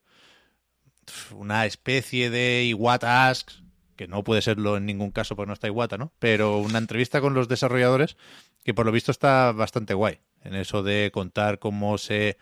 [1.32, 3.62] una especie de Iwata Asks,
[3.96, 6.12] que no puede serlo en ningún caso porque no está Iwata, ¿no?
[6.18, 8.16] Pero una entrevista con los desarrolladores
[8.64, 12.36] que por lo visto está bastante guay en eso de contar cómo se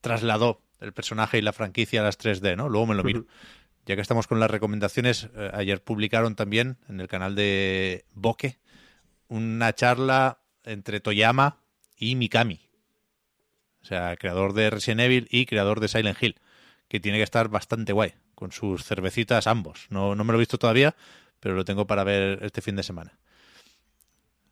[0.00, 2.68] trasladó el personaje y la franquicia a las 3D, ¿no?
[2.68, 3.26] Luego me lo miro.
[3.86, 8.58] Ya que estamos con las recomendaciones, eh, ayer publicaron también en el canal de Boque
[9.28, 11.58] una charla entre Toyama
[11.96, 12.68] y Mikami.
[13.82, 16.36] O sea, creador de Resident Evil y creador de Silent Hill,
[16.88, 19.88] que tiene que estar bastante guay, con sus cervecitas ambos.
[19.90, 20.94] No, no me lo he visto todavía,
[21.40, 23.18] pero lo tengo para ver este fin de semana.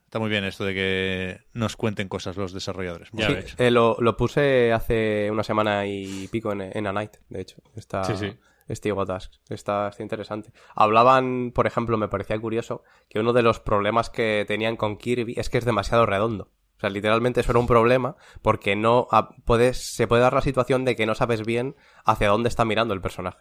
[0.06, 3.08] Está muy bien esto de que nos cuenten cosas los desarrolladores.
[3.12, 3.28] Ya.
[3.58, 7.56] Eh, lo, lo puse hace una semana y pico en, en A Night, de hecho.
[7.76, 8.36] Está, Sí, sí.
[8.66, 9.40] Este Tasks.
[9.50, 10.52] Está, está interesante.
[10.74, 15.34] Hablaban, por ejemplo, me parecía curioso, que uno de los problemas que tenían con Kirby
[15.36, 16.50] es que es demasiado redondo.
[16.76, 20.40] O sea, literalmente eso era un problema porque no ah, puedes, se puede dar la
[20.40, 23.38] situación de que no sabes bien hacia dónde está mirando el personaje.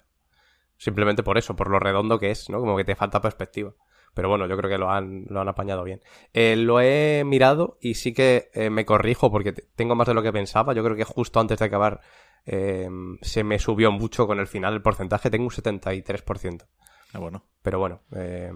[0.84, 2.60] Simplemente por eso, por lo redondo que es, ¿no?
[2.60, 3.74] Como que te falta perspectiva.
[4.14, 6.02] Pero bueno, yo creo que lo han, lo han apañado bien.
[6.34, 10.14] Eh, lo he mirado y sí que eh, me corrijo porque te- tengo más de
[10.14, 10.74] lo que pensaba.
[10.74, 12.02] Yo creo que justo antes de acabar
[12.46, 12.90] eh,
[13.22, 15.30] se me subió mucho con el final el porcentaje.
[15.30, 16.66] Tengo un 73%.
[17.14, 17.46] Ah, bueno.
[17.62, 18.02] Pero bueno.
[18.16, 18.52] eh,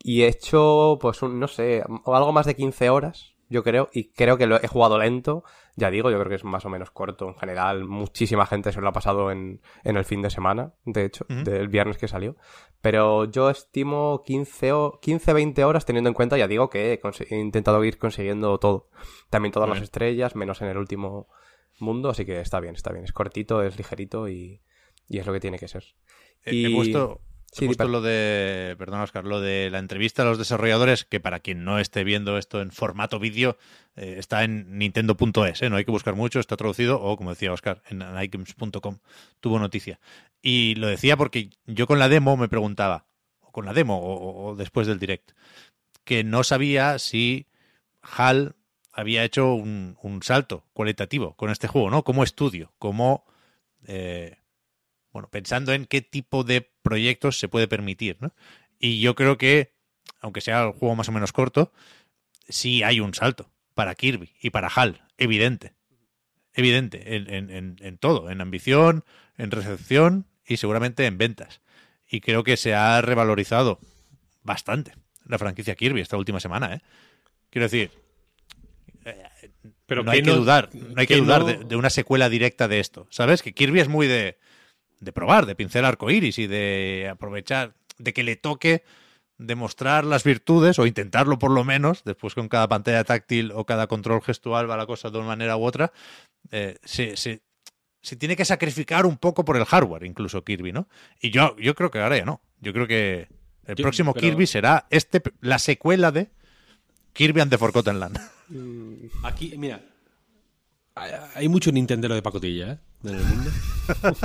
[0.00, 3.88] y he hecho, pues, un, no sé, algo más de 15 horas, yo creo.
[3.92, 5.44] Y creo que lo he jugado lento.
[5.76, 7.28] Ya digo, yo creo que es más o menos corto.
[7.28, 11.04] En general, muchísima gente se lo ha pasado en, en el fin de semana, de
[11.06, 12.36] hecho, del viernes que salió.
[12.82, 16.92] Pero yo estimo 15 o 15, 20 horas teniendo en cuenta, ya digo, que
[17.30, 18.88] he, intentado ir consiguiendo todo.
[19.30, 21.28] También todas las estrellas, menos en el último
[21.78, 22.10] mundo.
[22.10, 23.04] Así que está bien, está bien.
[23.04, 24.60] Es cortito, es ligerito y,
[25.08, 25.84] y es lo que tiene que ser.
[26.44, 27.20] He- Y- He puesto,
[27.54, 31.20] Sí, puesto di- lo de, perdón Oscar, lo de la entrevista a los desarrolladores, que
[31.20, 33.56] para quien no esté viendo esto en formato vídeo,
[33.96, 35.70] eh, está en nintendo.es, ¿eh?
[35.70, 38.98] no hay que buscar mucho, está traducido, o como decía Oscar, en items.com
[39.40, 40.00] tuvo noticia.
[40.42, 43.06] Y lo decía porque yo con la demo me preguntaba,
[43.40, 45.32] o con la demo, o, o después del direct,
[46.04, 47.46] que no sabía si
[48.02, 48.56] HAL
[48.92, 52.02] había hecho un, un salto cualitativo con este juego, ¿no?
[52.04, 53.24] Como estudio, como
[53.86, 54.36] eh,
[55.14, 58.34] bueno, pensando en qué tipo de proyectos se puede permitir, ¿no?
[58.78, 59.72] Y yo creo que,
[60.20, 61.72] aunque sea el juego más o menos corto,
[62.48, 65.72] sí hay un salto para Kirby y para HAL, evidente.
[66.52, 69.04] Evidente, en, en- en- todo, en ambición,
[69.38, 71.60] en recepción y seguramente en ventas.
[72.10, 73.80] Y creo que se ha revalorizado
[74.42, 74.92] bastante
[75.26, 76.80] la franquicia Kirby esta última semana, ¿eh?
[77.50, 77.90] Quiero decir,
[79.86, 81.90] Pero no que hay que dudar, no hay que que dudar no- de, de una
[81.90, 83.06] secuela directa de esto.
[83.10, 83.42] ¿Sabes?
[83.42, 84.38] Que Kirby es muy de,
[85.04, 88.82] de probar, de pincel arcoíris y de aprovechar, de que le toque
[89.38, 93.86] demostrar las virtudes o intentarlo por lo menos, después con cada pantalla táctil o cada
[93.88, 95.92] control gestual va la cosa de una manera u otra,
[96.50, 97.42] eh, se, se-
[98.00, 100.88] se tiene que sacrificar un poco por el hardware, incluso Kirby, ¿no?
[101.20, 102.42] Y yo, yo creo que ahora ya no.
[102.60, 103.28] Yo creo que
[103.66, 106.28] el Yo- próximo pero- Kirby será este, la secuela de
[107.14, 108.18] Kirby and the Forgotten Land.
[109.24, 109.80] Aquí, mira.
[110.94, 112.78] Hay- mucho Nintendero de pacotilla, ¿eh?
[113.04, 113.50] En el mundo.
[114.02, 114.22] Os-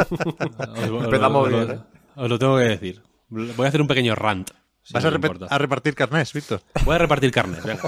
[0.90, 1.80] os- Empezamos os- bien, os- ¿eh?
[2.16, 3.02] Os lo tengo que decir.
[3.30, 4.50] Voy a hacer un pequeño rant.
[4.84, 5.58] si ¿Vas no a, importa.
[5.58, 6.62] repartir carnés, Víctor?
[6.86, 7.84] Voy a repartir carnes, venga.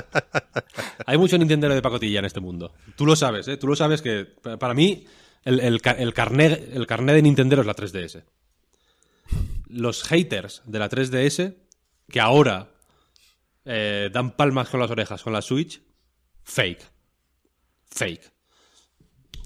[1.06, 2.72] Hay mucho Nintendero de pacotilla en este mundo.
[2.96, 3.56] Tú lo sabes, ¿eh?
[3.56, 5.06] Tú lo sabes que pa- para mí
[5.44, 8.22] el, el, ca- el carné, el carné de Nintendero es la 3DS.
[9.68, 11.54] Los haters de la 3DS,
[12.10, 12.68] que ahora
[13.64, 15.80] eh, dan palmas con las orejas con la Switch,
[16.44, 16.82] fake.
[17.90, 18.30] Fake.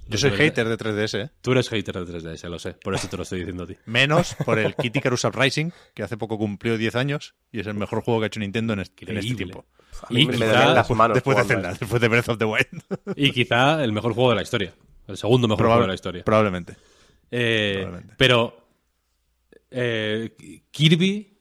[0.07, 1.31] Yo soy hater de 3DS, ¿eh?
[1.41, 2.75] Tú eres hater de 3DS, lo sé.
[2.75, 3.75] Por eso te lo estoy diciendo a ti.
[3.87, 7.75] Menos por el Kitty Icarus Uprising, que hace poco cumplió 10 años y es el
[7.75, 9.65] mejor juego que ha hecho Nintendo en este, en este tiempo.
[10.03, 11.15] A mí Y me, quizá- las manos.
[11.15, 12.83] Después de Zelda, después de Breath of the Wild.
[13.17, 14.75] Y quizá el mejor juego de la historia.
[15.09, 16.23] El segundo mejor juego de la historia.
[16.25, 16.77] Probablemente.
[17.31, 18.15] Eh, Probablemente.
[18.19, 18.69] pero
[19.71, 20.37] eh,
[20.71, 21.39] Kirby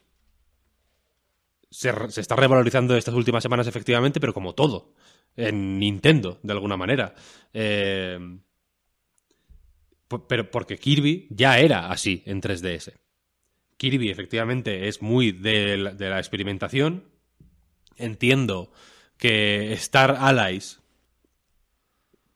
[1.69, 4.93] se está revalorizando estas últimas semanas, efectivamente, pero como todo.
[5.35, 7.15] En Nintendo, de alguna manera.
[7.53, 8.19] Eh,
[10.27, 12.93] pero porque Kirby ya era así en 3DS.
[13.77, 17.05] Kirby, efectivamente, es muy de la, de la experimentación.
[17.97, 18.71] Entiendo
[19.17, 20.81] que Star Allies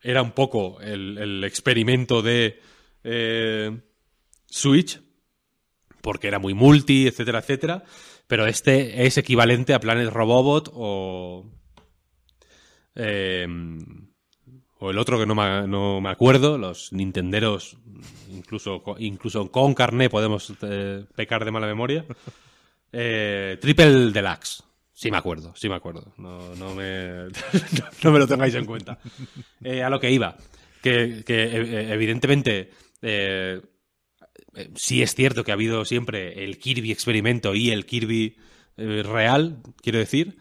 [0.02, 2.60] era un poco el, el experimento de
[3.04, 3.78] eh,
[4.46, 5.02] Switch,
[6.02, 7.84] porque era muy multi, etcétera, etcétera.
[8.28, 11.46] Pero este es equivalente a Planet Robobot o.
[12.98, 13.48] eh,
[14.80, 17.78] o el otro que no me, acuerdo, los Nintenderos,
[18.30, 22.06] incluso, incluso con carné podemos eh, pecar de mala memoria.
[22.92, 24.64] Eh, Triple Deluxe.
[24.94, 26.14] Sí me acuerdo, sí me acuerdo.
[26.18, 27.28] No, no, me,
[28.04, 29.00] no me lo tengáis en cuenta.
[29.64, 30.38] Eh, a lo que iba.
[30.82, 32.72] Que, que, evidentemente
[34.76, 38.38] sí es cierto que ha habido siempre el Kirby experimento y el Kirby
[38.78, 40.38] real, quiero decir,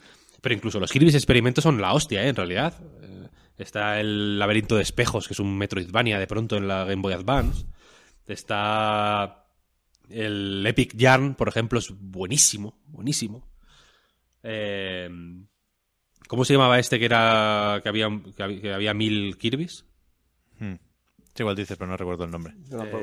[0.46, 2.28] pero incluso los Kirby experimentos son la hostia, ¿eh?
[2.28, 2.72] en realidad.
[3.02, 3.26] Eh,
[3.58, 7.14] está el laberinto de espejos, que es un Metroidvania de pronto en la Game Boy
[7.14, 7.66] Advance.
[8.28, 9.48] Está
[10.08, 13.44] el Epic Yarn, por ejemplo, es buenísimo, buenísimo.
[14.44, 15.10] Eh,
[16.28, 19.84] ¿Cómo se llamaba este que era que había, que había, que había mil Kirby's?
[20.60, 20.74] Hmm.
[21.34, 22.54] Sí, igual dices, pero no recuerdo el nombre.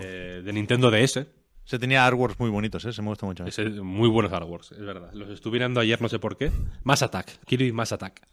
[0.01, 1.27] Eh, de Nintendo DS.
[1.65, 2.91] Se tenía artworks muy bonitos, ¿eh?
[2.93, 3.45] Se me gusta mucho.
[3.45, 5.11] Es el- muy buenos artworks, es verdad.
[5.13, 6.51] Los estuve ayer, no sé por qué.
[6.83, 8.27] Mass Attack, Kirby Mass Attack.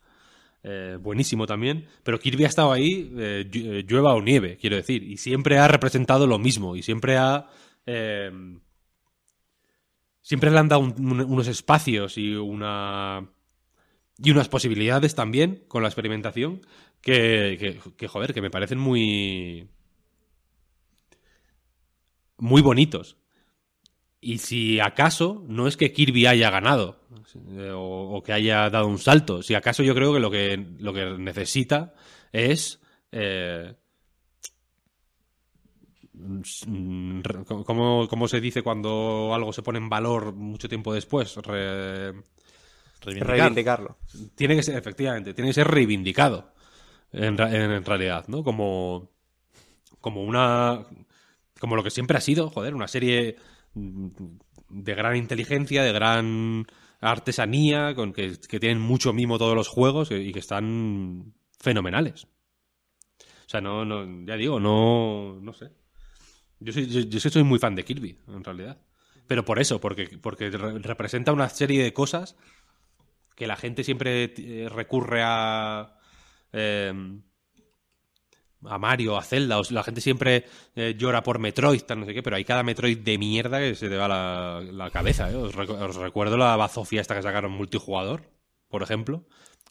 [0.62, 1.86] Eh, buenísimo también.
[2.02, 5.02] Pero Kirby ha estado ahí, eh, llu- eh, llueva o nieve, quiero decir.
[5.04, 6.76] Y siempre ha representado lo mismo.
[6.76, 7.46] Y siempre ha.
[7.86, 8.30] eh,
[10.22, 13.26] siempre le han dado un- un- unos espacios y una.
[14.18, 16.60] Y unas posibilidades también con la experimentación
[17.00, 19.66] que, que, joder, que me parecen muy.
[22.38, 23.16] Muy bonitos.
[24.22, 27.00] Y si acaso no es que Kirby haya ganado
[27.56, 30.62] eh, o, o que haya dado un salto, si acaso yo creo que lo que,
[30.78, 31.94] lo que necesita
[32.32, 32.80] es...
[33.12, 33.74] eh,
[36.12, 37.20] mm,
[37.64, 41.36] ¿cómo, cómo se dice cuando algo se pone en valor mucho tiempo después?
[41.36, 42.12] Re-
[43.02, 43.26] Reivindicar.
[43.38, 43.96] Reivindicarlo.
[44.34, 46.52] tiene que ser, efectivamente, tiene que ser reivindicado
[47.12, 48.44] en, en- en realidad, ¿no?
[48.44, 49.10] Como,
[50.00, 50.84] como una,
[51.58, 53.36] como lo que siempre ha sido, joder, una serie
[53.74, 56.66] de gran inteligencia, de gran
[57.00, 62.24] artesanía, con que, tienen mucho mimo todos los juegos y que están fenomenales.
[62.24, 65.72] O sea, no, no, ya digo, no, no sé.
[66.60, 68.78] Yo soy, yo, soy muy fan de Kirby, en realidad.
[69.26, 72.36] Pero por eso, porque, porque re- representa una serie de cosas
[73.34, 75.96] que la gente siempre eh, recurre a
[76.52, 76.92] eh,
[78.66, 80.44] a Mario, a Zelda, o la gente siempre
[80.76, 83.74] eh, llora por Metroid, tal, no sé qué, pero hay cada Metroid de mierda que
[83.74, 85.30] se te va la, la cabeza.
[85.30, 85.34] ¿eh?
[85.36, 88.30] Os, recu- os recuerdo la bazofia esta que sacaron multijugador,
[88.68, 89.24] por ejemplo.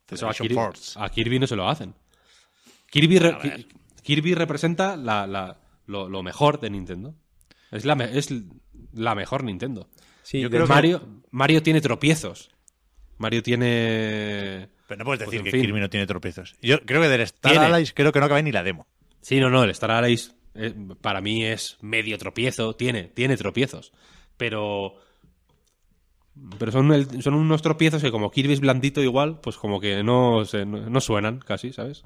[0.09, 0.55] Eso a, Kirby,
[0.95, 1.93] a Kirby no se lo hacen.
[2.89, 3.67] Kirby, re-
[4.01, 7.13] Kirby representa la- la- lo, lo mejor de Nintendo.
[7.71, 8.33] Es la, me- es
[8.93, 9.87] la mejor Nintendo.
[10.23, 12.49] Sí, Yo creo que- Mario, Mario tiene tropiezos.
[13.19, 14.69] Mario tiene.
[14.89, 15.61] Pero no puedes Pues, decir que fin.
[15.61, 16.55] Kirby no tiene tropiezos.
[16.61, 17.67] Yo creo que del Star Tiene.
[17.67, 18.85] Allies creo que no acabé ni la demo.
[19.21, 22.75] Sí, no, no, el Star Allies eh, para mí es medio tropiezo.
[22.75, 23.93] Tiene, tiene tropiezos.
[24.35, 24.95] Pero.
[26.57, 30.03] Pero son, el- son unos tropiezos que, como Kirby es blandito igual, pues como que
[30.03, 32.03] no, se- no, no suenan casi, ¿sabes?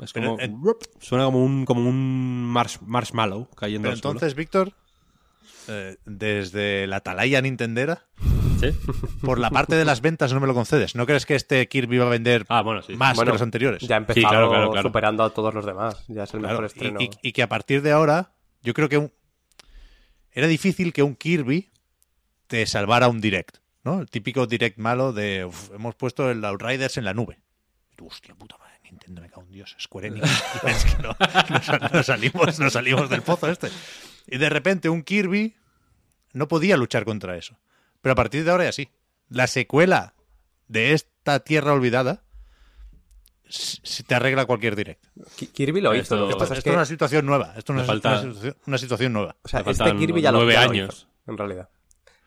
[0.00, 0.40] Es Pero, como.
[0.42, 4.12] eh, suena como un, como un marsh- marshmallow cayendo Pero al suelo.
[4.16, 4.72] entonces, Víctor,
[5.68, 8.06] eh, desde la atalaya nintendera,
[8.60, 8.72] ¿Sí?
[9.20, 10.94] por la parte de las ventas no me lo concedes.
[10.94, 12.94] ¿No crees que este Kirby va a vender Ah, bueno, sí.
[12.94, 13.82] más Bueno, que los anteriores?
[13.82, 14.88] Ya ha empezado claro, claro, claro.
[14.88, 16.04] superando a todos los demás.
[16.08, 17.00] Ya es el Claro, mejor estreno.
[17.00, 19.12] y, y que a partir de ahora, yo creo que un-
[20.32, 21.70] era difícil que un Kirby
[22.46, 24.00] te salvara un direct, ¿no?
[24.00, 27.38] El típico direct malo de "Uf, hemos puesto el Outriders en la nube.
[28.00, 30.22] Hostia puta madre, Nintendo me cago en Dios, Square Enix.
[30.62, 31.16] Y ves que no,
[31.50, 33.68] no sal- no salimos, no salimos del pozo este.
[34.26, 35.54] Y de repente un Kirby
[36.32, 37.58] no podía luchar contra eso.
[38.06, 38.88] Pero a partir de ahora ya sí.
[39.28, 40.14] La secuela
[40.68, 42.22] de esta tierra olvidada
[44.06, 45.04] te arregla cualquier direct.
[45.34, 46.02] Ki- Kirby lo hizo.
[46.02, 47.54] Esto- Lo que pasa es Esto que, es una situación nueva.
[47.56, 49.36] Esto no es falta- una, situación, una situación nueva.
[49.42, 50.94] o sea, este Kirby ya lo, nueve ya lo años.
[51.24, 51.68] hizo, en realidad.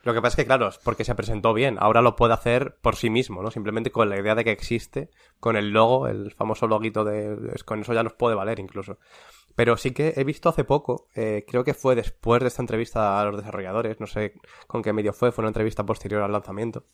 [0.04, 1.78] Lo que pasa es que, claro, es porque se presentó bien.
[1.80, 3.50] Ahora lo puede hacer por sí mismo, ¿no?
[3.50, 7.54] Simplemente con la idea de que existe, con el logo, el famoso loguito de...
[7.64, 8.98] Con eso ya nos puede valer incluso.
[9.56, 13.20] Pero sí que he visto hace poco, eh, creo que fue después de esta entrevista
[13.20, 14.34] a los desarrolladores, no sé
[14.68, 16.86] con qué medio fue, fue una entrevista posterior al lanzamiento,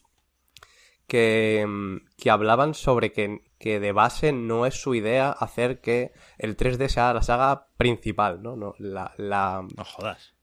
[1.08, 6.14] que, mm, que hablaban sobre que, que de base no es su idea hacer que
[6.38, 8.56] el 3D sea la saga principal, ¿no?
[8.56, 10.36] no la, la, No jodas.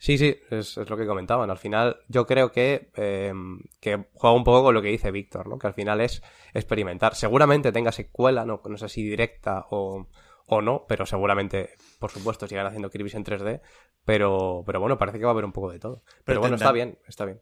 [0.00, 1.50] Sí, sí, es, es lo que comentaban.
[1.50, 3.34] Al final, yo creo que, eh,
[3.80, 5.58] que juega un poco con lo que dice Víctor, ¿no?
[5.58, 6.22] Que al final es
[6.54, 7.14] experimentar.
[7.14, 10.06] Seguramente tenga secuela, no, no sé si directa o,
[10.46, 13.60] o no, pero seguramente, por supuesto, sigan haciendo Kirby en 3D.
[14.04, 16.02] Pero, pero bueno, parece que va a haber un poco de todo.
[16.04, 17.40] Pero, Pero bueno, tendrán- está bien, está bien.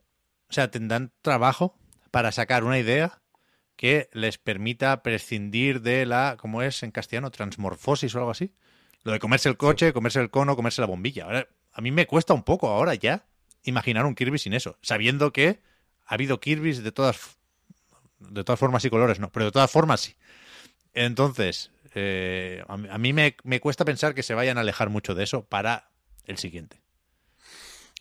[0.51, 1.79] O sea, tendrán trabajo
[2.11, 3.21] para sacar una idea
[3.77, 7.31] que les permita prescindir de la, ¿cómo es en castellano?
[7.31, 8.53] Transmorfosis o algo así.
[9.05, 11.25] Lo de comerse el coche, comerse el cono, comerse la bombilla.
[11.27, 13.27] Ahora, a mí me cuesta un poco ahora ya
[13.63, 15.61] imaginar un Kirby sin eso, sabiendo que
[16.07, 17.39] ha habido Kirby's de todas
[18.19, 20.17] de todas formas y colores, no, pero de todas formas sí.
[20.95, 24.91] Entonces, eh, a mí, a mí me, me cuesta pensar que se vayan a alejar
[24.91, 25.91] mucho de eso para
[26.25, 26.83] el siguiente.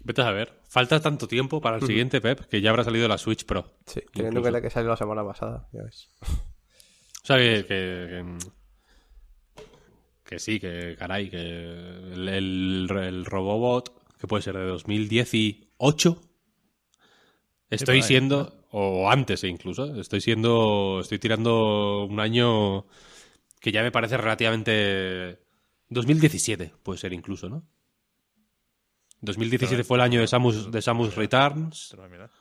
[0.04, 0.54] Vete a ver.
[0.70, 3.74] Falta tanto tiempo para el siguiente, Pep, que ya habrá salido la Switch Pro.
[3.86, 4.42] Sí, teniendo en Incluso.
[4.42, 6.10] cuenta que salió la semana pasada, ya ves.
[6.22, 9.62] O sea, que, que, que,
[10.24, 16.22] que sí, que caray, que el, el, el Robobot que puede ser de 2018,
[17.70, 22.88] estoy siendo, o antes incluso, estoy siendo, estoy tirando un año
[23.60, 25.40] que ya me parece relativamente...
[25.90, 27.64] 2017 puede ser incluso, ¿no?
[29.22, 31.90] 2017 fue el año de Samus, de Samus Returns.
[31.90, 32.32] Te lo voy a mirar.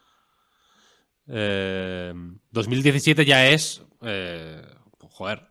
[1.28, 2.12] Eh,
[2.50, 3.82] 2017 ya es.
[4.02, 4.62] eh,
[5.00, 5.48] joder.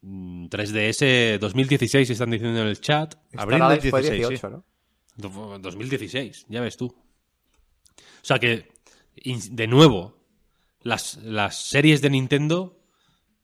[0.00, 3.14] Mm, 3DS 2016 están diciendo en el chat.
[3.36, 4.64] Abril del Allies fue 16, 18, ¿no?
[5.16, 6.86] Do- 2016, ya ves tú.
[6.86, 8.68] O sea que,
[9.50, 10.16] de nuevo,
[10.80, 12.81] las, las series de Nintendo,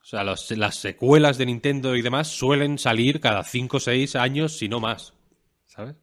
[0.08, 4.56] sea, los- las secuelas de Nintendo y demás suelen salir cada 5 o 6 años,
[4.56, 5.12] si no más.
[5.66, 5.96] ¿Sabes?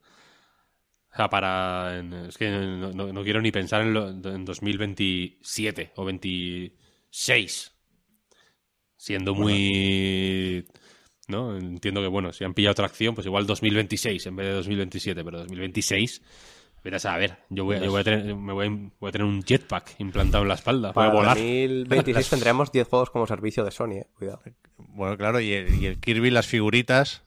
[1.12, 1.98] O sea, para.
[2.28, 7.72] es que no, no- no quiero ni pensar en, lo- en 2027 o 26.
[8.96, 10.66] Siendo muy.
[11.28, 11.56] ¿No?
[11.56, 15.38] Entiendo que, bueno, si han pillado tracción, pues igual 2026 en vez de 2027, pero
[15.38, 16.22] 2026.
[16.86, 19.12] Vete a saber, yo voy, a- yo voy a tener, me voy, a- voy a
[19.12, 20.88] tener un jetpack implantado en la espalda.
[20.88, 21.36] Voy Para a volar.
[21.36, 24.06] 2026 tendremos 10 juegos como servicio de Sony, eh.
[24.16, 24.40] Cuidado.
[24.78, 27.24] Bueno, claro, y el, y el Kirby, las figuritas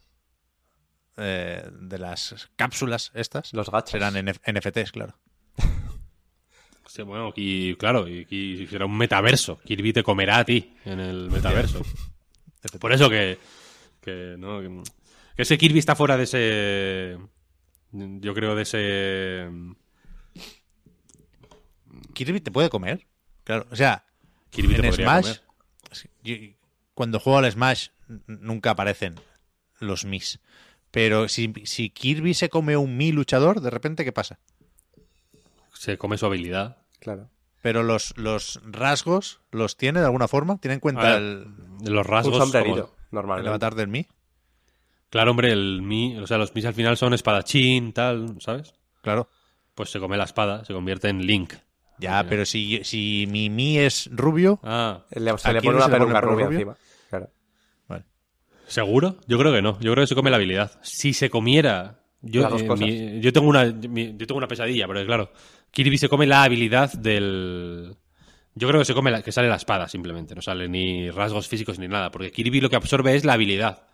[1.18, 3.92] eh, de las cápsulas estas Los gachas.
[3.92, 5.16] serán NF NFTs, claro.
[6.86, 9.60] Sí, bueno, y claro, y, y será un metaverso.
[9.66, 11.82] Kirby te comerá a ti en el metaverso.
[12.80, 13.38] Por eso que,
[14.02, 14.60] que, ¿no?
[14.62, 14.82] que,
[15.36, 17.18] que ese Kirby está fuera de ese.
[17.92, 19.50] Yo creo de ese.
[22.14, 23.08] ¿Kirby te puede comer?
[23.44, 24.06] Claro, o sea,
[24.52, 26.12] Kirby te en podría Smash, comer.
[26.24, 26.56] yo-
[26.94, 27.88] cuando juego al Smash
[28.28, 29.16] nunca aparecen
[29.80, 30.40] los Mis.
[30.92, 34.40] Pero si, si Kirby se come un Mi luchador, de repente, ¿qué pasa?
[35.74, 36.78] Se come su habilidad.
[37.00, 37.30] Claro.
[37.62, 41.48] Pero los, los rasgos los tiene de alguna forma, tiene en cuenta ver, el,
[41.86, 42.36] Los rasgos.
[42.36, 44.08] Un sombrerito, como- el avatar del Mi.
[45.10, 48.74] Claro, hombre, el mi, o sea, los mis al final son espadachín, tal, ¿sabes?
[49.02, 49.28] Claro.
[49.76, 51.54] Pues se come la espada, se convierte en Link.
[51.98, 55.90] Ya, pero si, si mi Mi es rubio, Ah, Le- se ¿A le pone una
[55.90, 56.58] peluca rubia rubio?
[56.60, 56.78] encima.
[57.10, 57.30] Claro.
[58.68, 59.18] ¿seguro?
[59.28, 59.80] Yo creo que no.
[59.80, 60.80] Yo creo que se come la habilidad.
[60.84, 62.00] Si se comiera.
[62.22, 62.86] Yo, Las dos eh, cosas.
[62.88, 65.32] mi- yo tengo una mi- yo tengo una pesadilla, pero claro,
[65.72, 67.96] Kirby se come la habilidad del
[68.56, 71.48] yo creo que se come la- que sale la espada simplemente, no sale ni rasgos
[71.48, 73.88] físicos ni nada, porque Kirby lo que absorbe es la habilidad.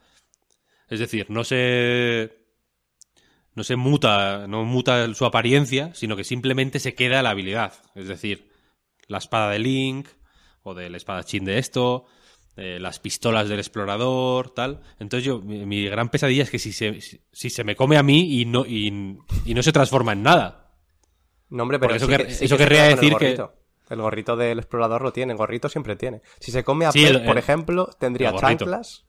[0.90, 2.38] Es decir, no se
[3.54, 7.74] no se muta, no muta su apariencia, sino que simplemente se queda la habilidad.
[7.96, 8.50] Es decir,
[9.08, 10.08] la espada de Link,
[10.64, 12.06] o del espadachín de esto,
[12.58, 14.82] eh, las pistolas del explorador, tal.
[15.00, 17.98] Entonces yo, mi, mi gran pesadilla es que si se, si, si se me come
[17.98, 18.88] a mí y no, y,
[19.46, 20.74] y no se transforma en nada.
[21.50, 23.94] No, hombre, pero Porque eso sí que, sí eso que querría con el decir que-.
[23.94, 26.22] El gorrito del explorador lo tiene, el gorrito siempre tiene.
[26.40, 29.06] Si se come a Sí, el- por el- ejemplo, tendría chanclas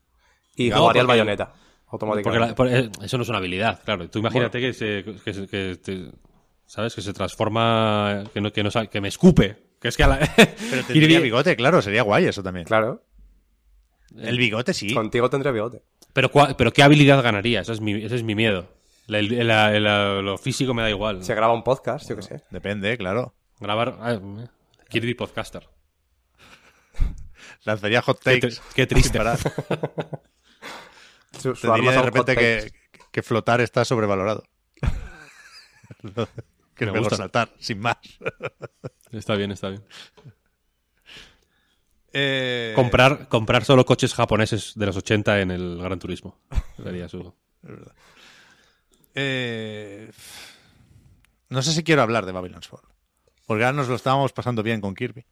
[0.55, 1.21] y jugaría el porque-
[1.89, 2.49] Porque Automáticamente.
[2.49, 4.09] la- por- eh, eso no es una habilidad, claro.
[4.11, 6.11] Tú imagínate que se, que, se- que te-
[6.67, 6.95] ¿sabes?
[6.95, 9.57] Que se transforma, que, no, que, no que me escupe.
[9.81, 10.19] Que es que a la...
[10.19, 10.53] pero
[10.87, 12.67] tendría Kirby- bigote, claro, sería guay eso también.
[12.67, 13.05] Claro.
[14.17, 14.93] El bigote sí.
[14.95, 15.83] Contigo tendría bigote.
[16.13, 17.61] Pero, pero ¿qué habilidad ganaría?
[17.61, 18.67] Ese es mi, ese es mi miedo.
[19.07, 21.23] La- el- la- la- lo físico me da igual.
[21.23, 22.43] Se graba un podcast, yo qué sé.
[22.51, 23.35] Depende, claro.
[23.61, 23.97] Grabar...
[24.01, 24.47] ah, eh,
[24.89, 25.69] Kirby Podcaster.
[27.65, 28.57] Lanzaría hot Qué, takes.
[28.57, 29.19] tri- qué triste.
[31.41, 31.55] sin parar.
[31.55, 32.73] Su, su Te diría de repente
[33.13, 34.45] que, flotar está sobrevalorado.
[36.75, 37.17] que es Me mejor gusta.
[37.17, 37.97] saltar, sin más.
[39.13, 39.85] Está bien, está bien.
[42.13, 46.41] Eh, Comprar, comprar solo coches japoneses de los 80 en el Gran Turismo.
[46.83, 47.33] Sería su...
[49.15, 50.11] eh,
[51.49, 52.81] no sé si quiero hablar de Babylon's Fall.
[53.47, 55.25] Porque ahora nos lo estábamos pasando bien con Kirby.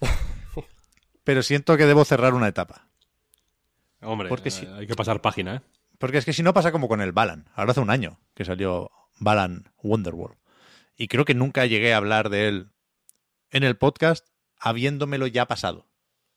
[1.24, 2.88] Pero siento que debo cerrar una etapa.
[4.02, 4.66] Hombre, Porque sí.
[4.76, 5.60] hay que pasar página, ¿eh?
[5.98, 7.48] Porque es que si no pasa como con el Balan.
[7.54, 10.36] Ahora hace un año que salió Balan Wonderworld.
[10.96, 12.70] Y creo que nunca llegué a hablar de él
[13.50, 14.26] en el podcast
[14.58, 15.86] habiéndomelo ya pasado.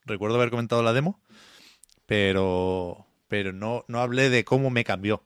[0.05, 1.19] Recuerdo haber comentado la demo,
[2.05, 5.23] pero, pero no, no hablé de cómo me cambió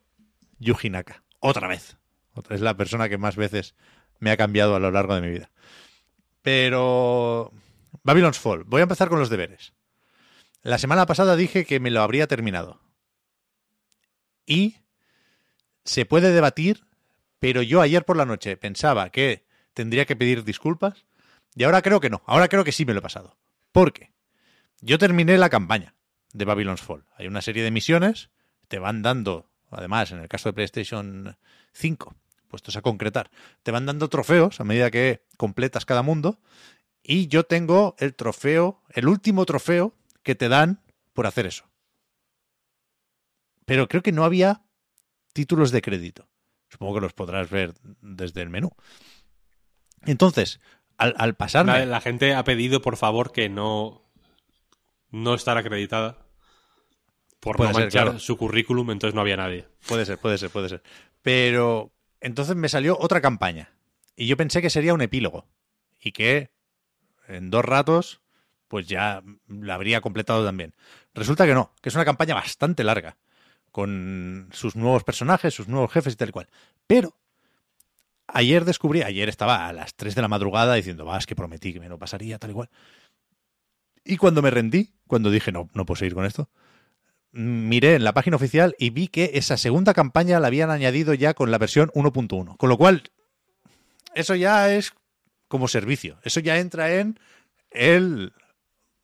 [0.58, 1.22] Yuji Naka.
[1.40, 1.96] Otra vez.
[2.48, 3.74] Es la persona que más veces
[4.18, 5.50] me ha cambiado a lo largo de mi vida.
[6.42, 7.52] Pero
[8.02, 8.64] Babylon's Fall.
[8.64, 9.72] Voy a empezar con los deberes.
[10.62, 12.80] La semana pasada dije que me lo habría terminado.
[14.44, 14.76] Y
[15.84, 16.84] se puede debatir,
[17.38, 21.06] pero yo ayer por la noche pensaba que tendría que pedir disculpas
[21.54, 22.22] y ahora creo que no.
[22.26, 23.38] Ahora creo que sí me lo he pasado.
[23.72, 24.12] ¿Por qué?
[24.80, 25.94] Yo terminé la campaña
[26.32, 27.04] de Babylon's Fall.
[27.16, 28.30] Hay una serie de misiones,
[28.68, 31.36] te van dando, además, en el caso de PlayStation
[31.72, 32.14] 5,
[32.48, 33.30] puestos a concretar,
[33.62, 36.38] te van dando trofeos a medida que completas cada mundo.
[37.02, 40.82] Y yo tengo el trofeo, el último trofeo que te dan
[41.12, 41.70] por hacer eso.
[43.64, 44.62] Pero creo que no había
[45.32, 46.28] títulos de crédito.
[46.68, 48.70] Supongo que los podrás ver desde el menú.
[50.06, 50.60] Entonces,
[50.96, 51.36] al, al
[51.90, 54.10] La, gente ha pedido, por favor, que no,
[55.10, 56.18] no estar acreditada
[57.40, 58.18] por Puede no ser, manchar claro.
[58.18, 59.66] su currículum, entonces no había nadie.
[59.86, 60.82] Puede ser, puede ser, puede ser.
[61.22, 63.72] Pero entonces me salió otra campaña.
[64.14, 65.48] Y yo pensé que sería un epílogo.
[65.98, 66.50] Y que
[67.28, 68.19] en dos ratos,
[68.70, 70.74] pues ya la habría completado también.
[71.12, 73.16] Resulta que no, que es una campaña bastante larga.
[73.72, 76.48] Con sus nuevos personajes, sus nuevos jefes y tal cual.
[76.86, 77.16] Pero
[78.28, 81.72] ayer descubrí, ayer estaba a las 3 de la madrugada diciendo, va, es que prometí
[81.72, 82.70] que me lo pasaría, tal y cual.
[84.04, 86.48] Y cuando me rendí, cuando dije, no, no puedo seguir con esto,
[87.32, 91.34] miré en la página oficial y vi que esa segunda campaña la habían añadido ya
[91.34, 92.56] con la versión 1.1.
[92.56, 93.02] Con lo cual,
[94.14, 94.92] eso ya es
[95.48, 96.20] como servicio.
[96.22, 97.18] Eso ya entra en
[97.72, 98.32] el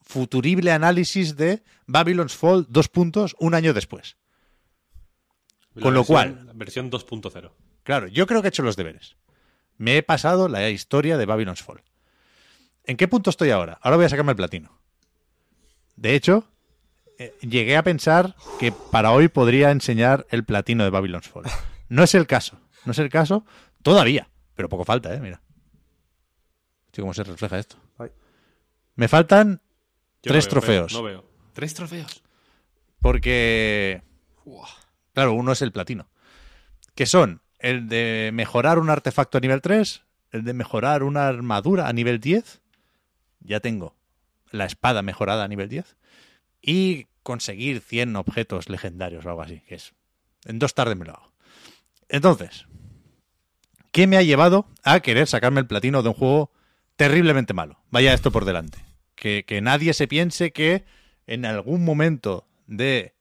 [0.06, 4.16] futurible análisis de Babylon's Fall dos puntos un año después.
[5.74, 7.52] La Con lo versión- cual- la Versión 2.0.
[7.82, 9.16] Claro, yo creo que he hecho los deberes.
[9.76, 11.82] Me he pasado la historia de Babylon's Fall.
[12.84, 13.78] ¿En qué punto estoy ahora?
[13.82, 14.80] Ahora voy a sacarme el platino.
[15.96, 16.48] De hecho,
[17.18, 21.44] eh, llegué a pensar que para hoy podría enseñar el platino de Babylon's Fall.
[21.88, 22.58] No es el caso.
[22.84, 23.44] No es el caso
[23.82, 24.28] todavía.
[24.54, 25.20] Pero poco falta, ¿eh?
[25.20, 25.42] Mira.
[26.86, 27.76] Hostia, cómo se refleja esto.
[28.94, 29.60] Me faltan
[30.27, 30.93] Yo tres no veo, trofeos.
[30.93, 31.24] No veo.
[31.53, 32.23] ¿Tres trofeos?
[33.01, 34.03] Porque.
[35.12, 36.09] Claro, uno es el platino.
[36.97, 41.86] Que son el de mejorar un artefacto a nivel 3, el de mejorar una armadura
[41.86, 42.61] a nivel 10.
[43.39, 43.94] Ya tengo
[44.51, 45.97] la espada mejorada a nivel 10.
[46.61, 49.61] Y conseguir 100 objetos legendarios o algo así.
[49.69, 49.94] Que es.
[50.44, 51.32] En dos tardes me lo hago.
[52.09, 52.66] Entonces.
[53.93, 56.51] ¿Qué me ha llevado a querer sacarme el platino de un juego
[56.97, 57.78] terriblemente malo?
[57.90, 58.85] Vaya esto por delante.
[59.16, 60.84] Que, nadie se piense que
[61.26, 63.14] en algún momento de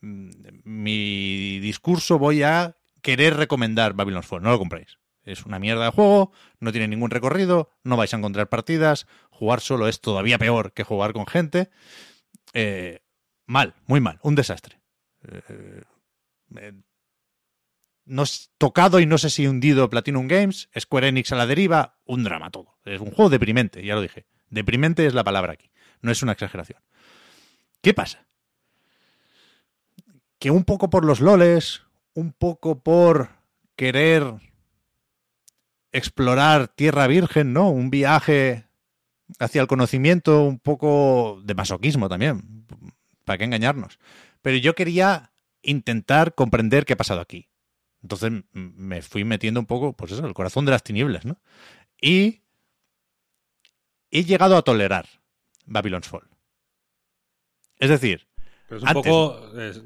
[0.00, 0.30] mm,
[0.64, 4.42] mi discurso voy a querer recomendar Babylon's Fall.
[4.42, 4.98] No lo compréis.
[5.24, 9.60] Es una mierda de juego, no tiene ningún recorrido, no vais a encontrar partidas, jugar
[9.60, 11.70] solo es todavía peor que jugar con gente.
[12.52, 13.00] Eh,
[13.46, 14.80] mal, muy mal, un desastre.
[15.28, 15.82] Eh,
[16.56, 16.72] eh,
[18.04, 21.98] no es tocado y no sé si hundido Platinum Games, Square Enix a la deriva,
[22.04, 22.78] un drama todo.
[22.84, 24.26] Es un juego deprimente, ya lo dije.
[24.50, 25.70] Deprimente es la palabra aquí,
[26.02, 26.80] no es una exageración.
[27.80, 28.26] ¿Qué pasa?
[30.38, 31.82] Que un poco por los loles,
[32.14, 33.30] un poco por
[33.76, 34.34] querer
[35.92, 37.70] explorar tierra virgen, ¿no?
[37.70, 38.66] Un viaje
[39.38, 42.66] hacia el conocimiento, un poco de masoquismo también.
[43.24, 43.98] ¿Para qué engañarnos?
[44.42, 45.32] Pero yo quería
[45.62, 47.48] intentar comprender qué ha pasado aquí.
[48.02, 51.40] Entonces me fui metiendo un poco, pues eso, el corazón de las tinieblas, ¿no?
[52.00, 52.42] Y
[54.18, 55.06] he llegado a tolerar
[55.64, 56.28] Babylon's Fall.
[57.78, 58.26] Es decir,
[58.68, 59.82] Pero es un Antes- poco es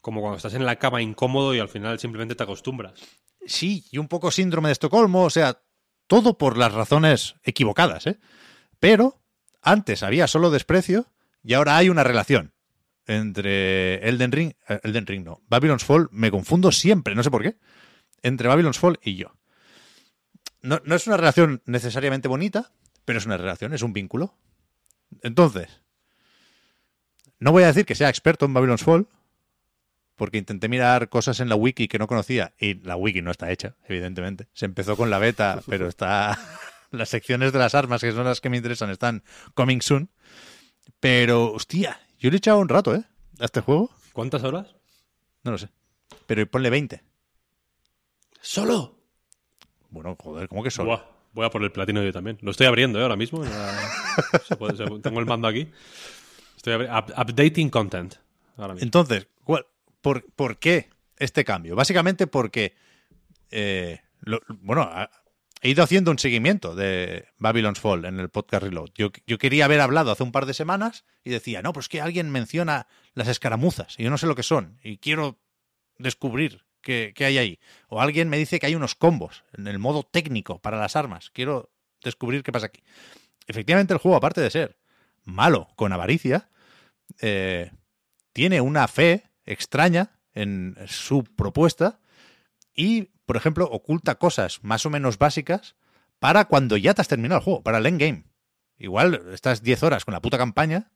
[0.00, 2.94] como cuando estás en la cama incómodo y al final simplemente te acostumbras.
[3.44, 5.60] sí, y un poco síndrome de Estocolmo, o sea,
[6.08, 8.18] todo por las razones equivocadas, ¿eh?
[8.80, 9.20] Pero
[9.62, 11.06] antes había solo desprecio
[11.42, 12.52] y ahora hay una relación
[13.06, 17.42] entre Elden Ring, eh, Elden Ring no, Babylon's Fall, me confundo siempre, no sé por
[17.42, 17.56] qué,
[18.22, 19.32] entre Babylon's Fall y yo.
[20.66, 22.72] No, no es una relación necesariamente bonita,
[23.04, 24.34] pero es una relación, es un vínculo.
[25.22, 25.80] Entonces,
[27.38, 29.06] no voy a decir que sea experto en Babylon's Fall,
[30.16, 33.52] porque intenté mirar cosas en la wiki que no conocía y la wiki no está
[33.52, 34.48] hecha, evidentemente.
[34.54, 36.36] Se empezó con la beta, pero está
[36.90, 39.22] las secciones de las armas, que son las que me interesan, están
[39.54, 40.10] coming soon.
[40.98, 43.04] Pero, hostia, yo le he echado un rato, ¿eh?
[43.38, 43.90] A este juego.
[44.12, 44.74] ¿Cuántas horas?
[45.44, 45.68] No lo sé.
[46.26, 47.04] Pero ponle 20.
[48.40, 48.95] ¿Solo?
[49.90, 50.88] Bueno, joder, ¿cómo que solo?
[50.90, 51.02] Buah,
[51.32, 52.38] voy a por el platino yo también.
[52.42, 53.02] Lo estoy abriendo ¿eh?
[53.02, 53.44] ahora mismo.
[53.44, 55.68] Ya- se puede- se- tengo el mando aquí.
[56.56, 58.14] Estoy abri- up- updating content.
[58.56, 58.84] Ahora mismo.
[58.84, 59.66] Entonces, ¿cuál-
[60.00, 61.76] por, por qué este cambio?
[61.76, 62.74] Básicamente porque,
[63.50, 64.90] eh, lo- bueno,
[65.62, 68.90] he ido haciendo un seguimiento de Babylon's Fall en el podcast Reload.
[68.94, 72.00] Yo, yo quería haber hablado hace un par de semanas y decía, no, pues que
[72.00, 75.38] alguien menciona las escaramuzas y yo no sé lo que son y quiero
[75.98, 77.58] descubrir qué hay ahí.
[77.88, 81.30] O alguien me dice que hay unos combos en el modo técnico para las armas.
[81.30, 81.70] Quiero
[82.02, 82.82] descubrir qué pasa aquí.
[83.46, 84.78] Efectivamente, el juego, aparte de ser
[85.24, 86.48] malo con avaricia,
[87.20, 87.70] eh,
[88.32, 92.00] tiene una fe extraña en su propuesta
[92.74, 95.76] y, por ejemplo, oculta cosas más o menos básicas
[96.18, 98.24] para cuando ya te has terminado el juego, para el endgame.
[98.78, 100.90] Igual estás 10 horas con la puta campaña,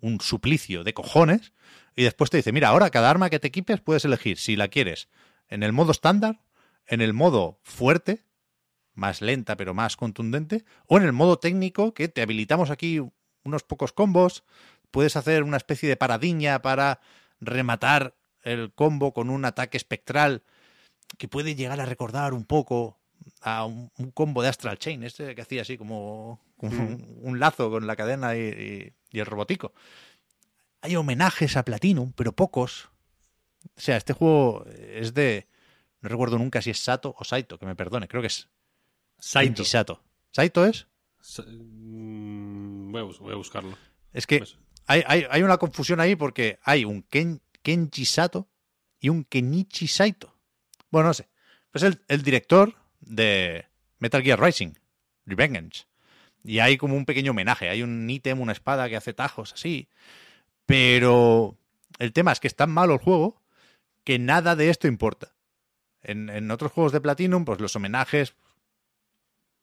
[0.00, 1.52] un suplicio de cojones,
[1.94, 4.68] y después te dice, mira, ahora cada arma que te equipes puedes elegir si la
[4.68, 5.08] quieres
[5.50, 6.40] en el modo estándar,
[6.86, 8.24] en el modo fuerte,
[8.94, 13.00] más lenta pero más contundente, o en el modo técnico que te habilitamos aquí
[13.44, 14.44] unos pocos combos,
[14.90, 17.00] puedes hacer una especie de paradiña para
[17.40, 20.42] rematar el combo con un ataque espectral
[21.18, 22.98] que puede llegar a recordar un poco
[23.42, 27.38] a un, un combo de Astral Chain, este que hacía así como, como un, un
[27.40, 29.72] lazo con la cadena y, y- y el robotico.
[30.82, 32.89] Hay homenajes a Platinum, pero pocos.
[33.76, 35.46] O sea, este juego es de.
[36.00, 38.48] No recuerdo nunca si es Sato o Saito, que me perdone, creo que es
[39.18, 39.64] Saito.
[39.64, 40.02] Sato.
[40.32, 40.86] ¿Saito es?
[41.20, 43.76] Sa- mm, Voy a, bus- voy a buscarlo.
[44.12, 44.56] Es que Pues-
[44.86, 48.48] hay, hay, hay una confusión ahí porque hay un Ken, Kenji Sato
[48.98, 50.34] y un Kenichi Saito.
[50.90, 51.28] Bueno, no sé.
[51.70, 53.66] Pues el, el director de
[53.98, 54.72] Metal Gear Rising,
[55.26, 55.86] Revenge.
[56.42, 57.68] Y hay como un pequeño homenaje.
[57.68, 59.88] Hay un ítem, una espada que hace tajos así.
[60.66, 61.56] Pero
[61.98, 63.39] el tema es que es tan malo el juego
[64.10, 65.36] que nada de esto importa.
[66.02, 68.34] En, otros juegos de Platinum, pues los homenajes,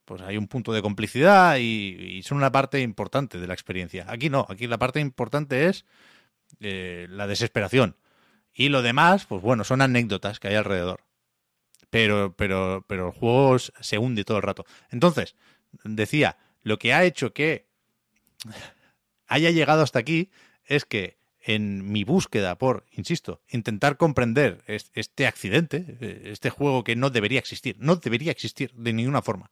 [0.06, 4.06] pues hay un punto de complicidad y, son una parte importante de la experiencia.
[4.08, 5.84] Aquí no, aquí la parte importante es
[6.62, 7.98] eh, la desesperación.
[8.54, 11.04] Y lo demás, pues bueno, son anécdotas que hay alrededor.
[11.90, 14.66] Pero, pero, pero el juego se hunde todo el rato.
[14.92, 15.36] Entonces,
[15.84, 17.68] decía, lo que ha hecho que
[19.28, 20.32] haya llegado hasta aquí
[20.64, 21.17] es que
[21.48, 27.10] en mi búsqueda por, insisto, intentar comprender es- este accidente, eh, este juego que no
[27.10, 29.50] debería existir, no debería existir de ninguna forma,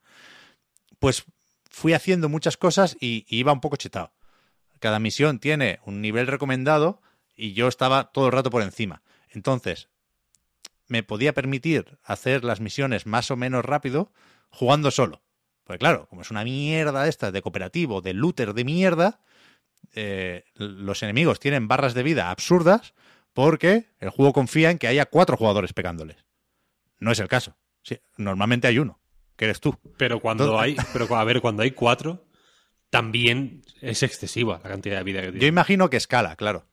[1.00, 1.24] pues
[1.70, 4.12] fui haciendo muchas cosas y iba un poco chetado.
[4.80, 7.02] Cada misión tiene un nivel recomendado
[7.36, 9.02] y yo estaba todo el rato por encima.
[9.30, 9.88] Entonces,
[10.88, 14.12] me podía permitir hacer las misiones más o menos rápido
[14.50, 15.22] jugando solo.
[15.64, 19.22] Porque claro, como es una mierda esta de cooperativo, de looter de mierda,
[19.94, 22.94] eh, los enemigos tienen barras de vida absurdas
[23.34, 26.26] porque el juego confía en que haya cuatro jugadores pegándoles.
[27.00, 27.58] No es el caso.
[27.84, 29.00] Sí, normalmente hay uno,
[29.36, 29.78] que eres tú.
[29.98, 32.26] Pero cuando Entonces- hay, pero a ver, cuando hay cuatro,
[32.90, 35.48] también es excesiva la cantidad de vida que Yo tiene.
[35.48, 36.66] imagino que escala, claro.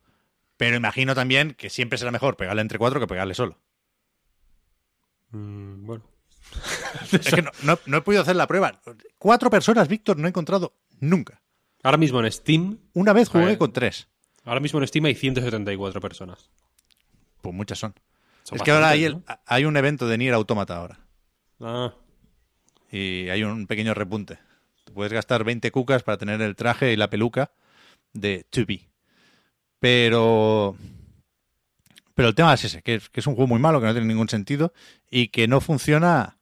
[0.57, 3.59] Pero imagino también que siempre será mejor pegarle entre cuatro que pegarle solo.
[5.31, 6.03] Mm, bueno.
[7.11, 8.81] Es que no, no- no he podido hacer la prueba.
[9.17, 11.41] Cuatro personas, Víctor, no he encontrado nunca.
[11.83, 14.07] Ahora mismo en Steam, Una vez jugué con tres.
[14.45, 16.49] ahora mismo en Steam hay 174 personas.
[17.41, 17.93] Pues muchas son.
[18.43, 20.99] Son es que ahora hay, el- hay un evento de Nier Automata ahora.
[21.59, 21.93] Ah,
[22.91, 24.37] Y hay un pequeño repunte.
[24.85, 27.51] Te puedes gastar 20 cucas para tener el traje y la peluca
[28.13, 28.87] de 2B.
[29.79, 30.75] Pero.
[32.15, 33.91] Pero el tema es ese, que es, que es un juego muy malo, que no
[33.93, 34.71] tiene ningún sentido
[35.09, 36.37] y que no funciona,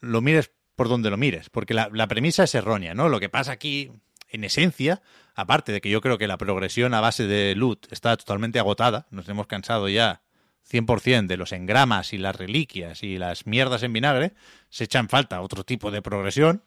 [0.00, 3.10] lo mires por donde lo mires, porque la, la premisa es errónea, ¿no?
[3.10, 3.92] Lo que pasa aquí,
[4.32, 5.02] en esencia,
[5.34, 9.06] aparte de que yo creo que la progresión a base de loot está totalmente agotada,
[9.10, 10.22] nos hemos cansado ya
[10.70, 14.32] 100% de los engramas y las reliquias y las mierdas en vinagre,
[14.70, 16.64] se echa en falta otro tipo de progresión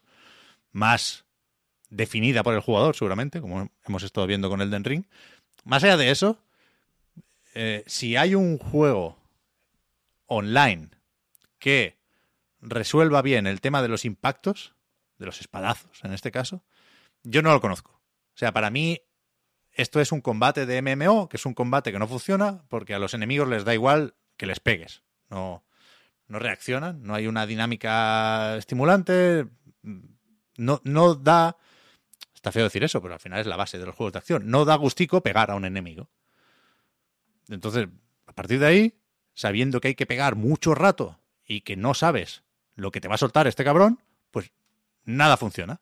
[0.72, 1.24] más
[1.90, 5.04] definida por el jugador, seguramente, como hemos estado viendo con Elden Ring.
[5.64, 6.38] Más allá de eso,
[7.54, 9.18] eh, si hay un juego
[10.26, 10.90] online
[11.58, 11.96] que
[12.60, 14.74] resuelva bien el tema de los impactos,
[15.18, 16.62] de los espadazos en este caso,
[17.26, 17.90] yo no lo conozco.
[17.92, 19.02] O sea, para mí
[19.72, 22.98] esto es un combate de MMO, que es un combate que no funciona porque a
[22.98, 25.02] los enemigos les da igual que les pegues.
[25.28, 25.64] No,
[26.28, 29.46] no reaccionan, no hay una dinámica estimulante,
[30.56, 31.56] no, no da...
[32.34, 34.48] Está feo decir eso, pero al final es la base de los juegos de acción.
[34.48, 36.08] No da gustico pegar a un enemigo.
[37.48, 37.88] Entonces,
[38.26, 39.00] a partir de ahí,
[39.34, 42.44] sabiendo que hay que pegar mucho rato y que no sabes
[42.76, 44.00] lo que te va a soltar este cabrón,
[44.30, 44.52] pues
[45.04, 45.80] nada funciona.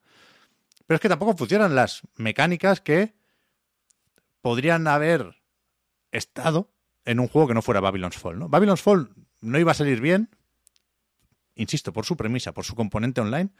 [0.86, 3.14] Pero es que tampoco funcionan las mecánicas que
[4.40, 5.36] podrían haber
[6.12, 6.70] estado
[7.04, 8.48] en un juego que no fuera Babylon's Fall, ¿no?
[8.48, 10.30] Babylon's Fall no iba a salir bien,
[11.54, 13.50] insisto, por su premisa, por su componente online,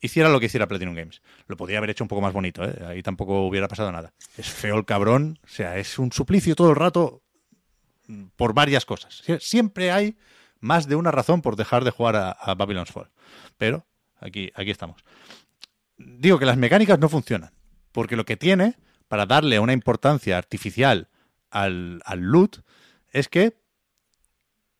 [0.00, 1.22] hiciera lo que hiciera Platinum Games.
[1.46, 2.84] Lo podría haber hecho un poco más bonito, ¿eh?
[2.86, 4.12] Ahí tampoco hubiera pasado nada.
[4.36, 7.22] Es feo el cabrón, o sea, es un suplicio todo el rato
[8.36, 9.22] por varias cosas.
[9.26, 10.16] Sie- Siempre hay
[10.60, 13.10] más de una razón por dejar de jugar a, a Babylon's Fall.
[13.58, 13.86] Pero
[14.20, 15.02] aquí, aquí estamos.
[15.96, 17.52] Digo que las mecánicas no funcionan,
[17.92, 18.76] porque lo que tiene
[19.08, 21.08] para darle una importancia artificial
[21.50, 22.58] al, al loot
[23.12, 23.56] es que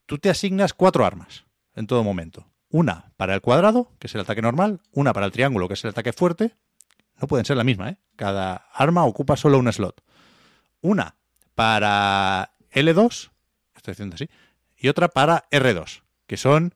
[0.07, 1.45] tú te asignas cuatro armas
[1.75, 2.47] en todo momento.
[2.69, 5.85] Una para el cuadrado, que es el ataque normal, una para el triángulo, que es
[5.85, 6.55] el ataque fuerte.
[7.21, 7.99] No pueden ser la misma, ¿eh?
[8.17, 10.03] Cada arma ocupa solo un slot.
[10.81, 11.17] Una
[11.55, 13.31] para L2,
[13.75, 14.29] estoy diciendo así,
[14.77, 16.75] y otra para R2, que son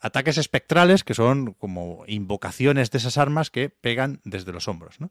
[0.00, 5.10] ataques espectrales, que son como invocaciones de esas armas que pegan desde los hombros, ¿no?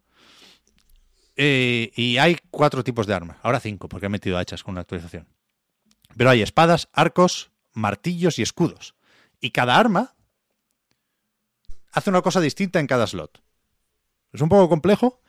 [1.36, 4.82] Eh, y hay cuatro tipos de armas, ahora cinco, porque he metido hachas con una
[4.82, 5.28] actualización.
[6.18, 8.96] Pero hay espadas, arcos, martillos y escudos.
[9.40, 10.16] Y cada arma
[11.92, 13.42] hace una cosa distinta en cada slot.
[14.34, 15.22] Es un poco complejo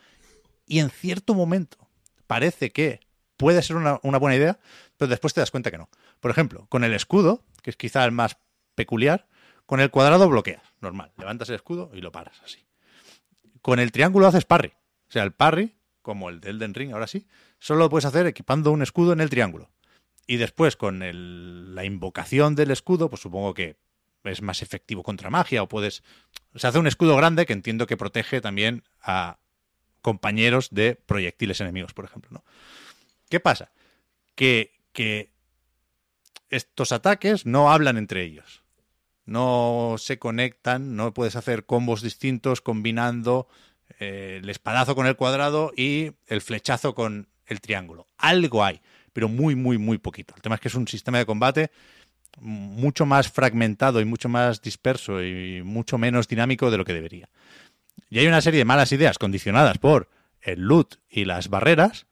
[0.67, 1.79] y en cierto momento
[2.27, 3.01] parece que
[3.37, 4.59] puede ser una, una buena idea,
[4.97, 5.89] pero después te das cuenta que no.
[6.19, 8.37] Por ejemplo, con el escudo, que es quizá el más
[8.75, 9.29] peculiar.
[9.71, 11.13] Con el cuadrado bloqueas, normal.
[11.17, 12.59] Levantas el escudo y lo paras así.
[13.63, 14.73] Con el triángulo haces parry.
[15.09, 17.29] O sea, el parry, como el de Elden Ring, ahora sí,
[17.61, 19.71] solo lo puedes hacer equipando un escudo en el triángulo.
[20.27, 23.77] Y después, con el- la invocación del escudo, pues supongo que
[24.25, 26.03] es más efectivo contra magia o puedes...
[26.57, 29.39] Se hace un escudo grande que entiendo que protege también a
[30.03, 32.45] compañeros de proyectiles enemigos, por ejemplo, ¿no?
[33.29, 33.71] ¿Qué pasa?
[34.35, 35.31] Que, que
[36.49, 38.65] estos ataques no hablan entre ellos.
[39.31, 43.47] No se conectan, no puedes hacer combos distintos combinando
[44.01, 48.09] eh, el espadazo con el cuadrado y el flechazo con el triángulo.
[48.19, 48.81] Algo hay,
[49.13, 50.35] pero muy, muy, muy poquito.
[50.35, 51.71] El tema es que es un sistema de combate
[52.41, 57.29] mucho más fragmentado y mucho más disperso y mucho menos dinámico de lo que debería.
[58.09, 60.09] Y hay una serie de malas ideas condicionadas por
[60.41, 62.09] el loot y las barreras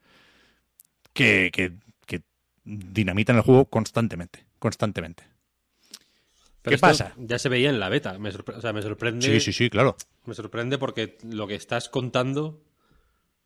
[1.11, 1.73] que, que,
[2.05, 2.21] que
[2.63, 4.45] dinamitan el juego constantemente.
[4.57, 5.38] Constantemente.
[6.61, 7.13] Pero ¿Qué pasa?
[7.17, 8.17] Ya se veía en la beta.
[8.19, 9.25] Me, o sea, me sorprende.
[9.25, 9.95] Sí, sí, sí, claro.
[10.25, 12.61] Me sorprende porque lo que estás contando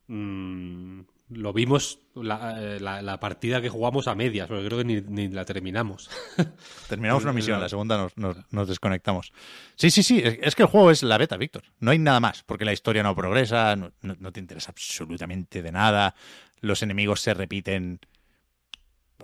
[0.07, 4.83] mm, lo vimos la, eh, la- la partida que jugamos a medias, porque creo que
[4.85, 6.09] ni, ni la terminamos.
[6.89, 9.31] Terminamos una misión, la segunda nos, nos- nos desconectamos.
[9.75, 11.63] Sí, sí, sí, es, es que el juego es la beta, Víctor.
[11.79, 15.61] No hay nada más, porque la historia no progresa, no, no- no te interesa absolutamente
[15.61, 16.15] de nada,
[16.61, 17.99] los enemigos se repiten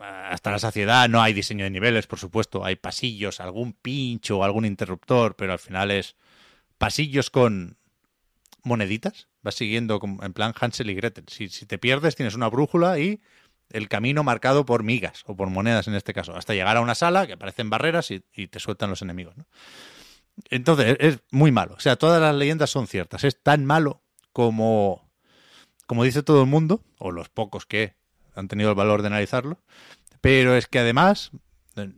[0.01, 4.43] hasta la saciedad, no hay diseño de niveles, por supuesto, hay pasillos, algún pincho o
[4.43, 6.15] algún interruptor, pero al final es
[6.77, 7.77] pasillos con
[8.63, 11.25] moneditas, vas siguiendo en plan Hansel y Gretel.
[11.27, 13.21] Si, si te pierdes, tienes una brújula y
[13.69, 16.95] el camino marcado por migas o por monedas en este caso, hasta llegar a una
[16.95, 19.35] sala que aparecen barreras y, y te sueltan los enemigos.
[20.49, 21.75] Entonces, es, es muy malo.
[21.75, 23.23] O sea, todas las leyendas son ciertas.
[23.23, 24.01] Es tan malo
[24.31, 25.11] como,
[25.85, 27.98] como dice todo el mundo, o los pocos que
[28.39, 29.59] han tenido el valor de analizarlo,
[30.21, 31.31] pero es que además
[31.75, 31.91] eh,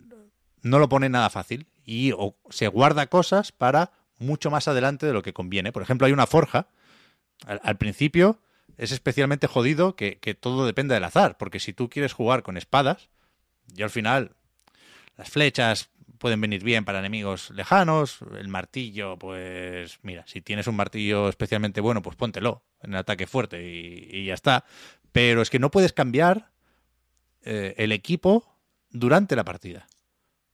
[0.62, 5.14] no lo pone nada fácil y o se guarda cosas para mucho más adelante de
[5.14, 5.72] lo que conviene.
[5.72, 6.68] Por ejemplo, hay una forja.
[7.46, 8.40] Al, principio
[8.78, 12.56] es especialmente jodido que, que todo dependa del azar, porque si tú quieres jugar con
[12.56, 13.10] espadas,
[13.76, 14.36] y al final
[15.18, 15.90] las flechas
[16.20, 21.82] pueden venir bien para enemigos lejanos, el martillo, pues mira, si tienes un martillo especialmente
[21.82, 24.66] bueno, pues póntelo en ataque fuerte y, y ya está.
[25.12, 26.52] Pero es que no puedes cambiar
[27.44, 28.58] eh, el equipo
[28.90, 29.88] durante la partida.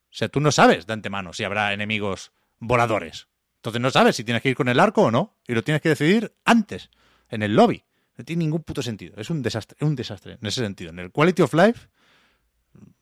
[0.09, 3.27] O sea, tú no sabes de antemano si habrá enemigos voladores.
[3.57, 5.35] Entonces no sabes si tienes que ir con el arco o no.
[5.47, 6.89] Y lo tienes que decidir antes,
[7.29, 7.83] en el lobby.
[8.17, 9.15] No tiene ningún puto sentido.
[9.17, 10.89] Es un desastre, un desastre en ese sentido.
[10.89, 11.87] En el Quality of Life,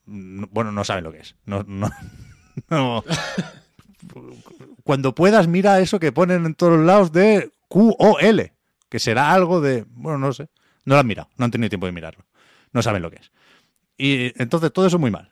[0.06, 1.36] no- bueno, no saben lo que es.
[1.46, 1.90] No, no,
[2.70, 3.04] no.
[4.84, 8.52] Cuando puedas, mira eso que ponen en todos lados de QOL,
[8.90, 10.48] que será algo de, bueno, no sé.
[10.86, 12.26] No lo han mirado, no han tenido tiempo de mirarlo.
[12.72, 13.32] No saben lo que es.
[13.98, 15.32] Y entonces todo eso muy mal.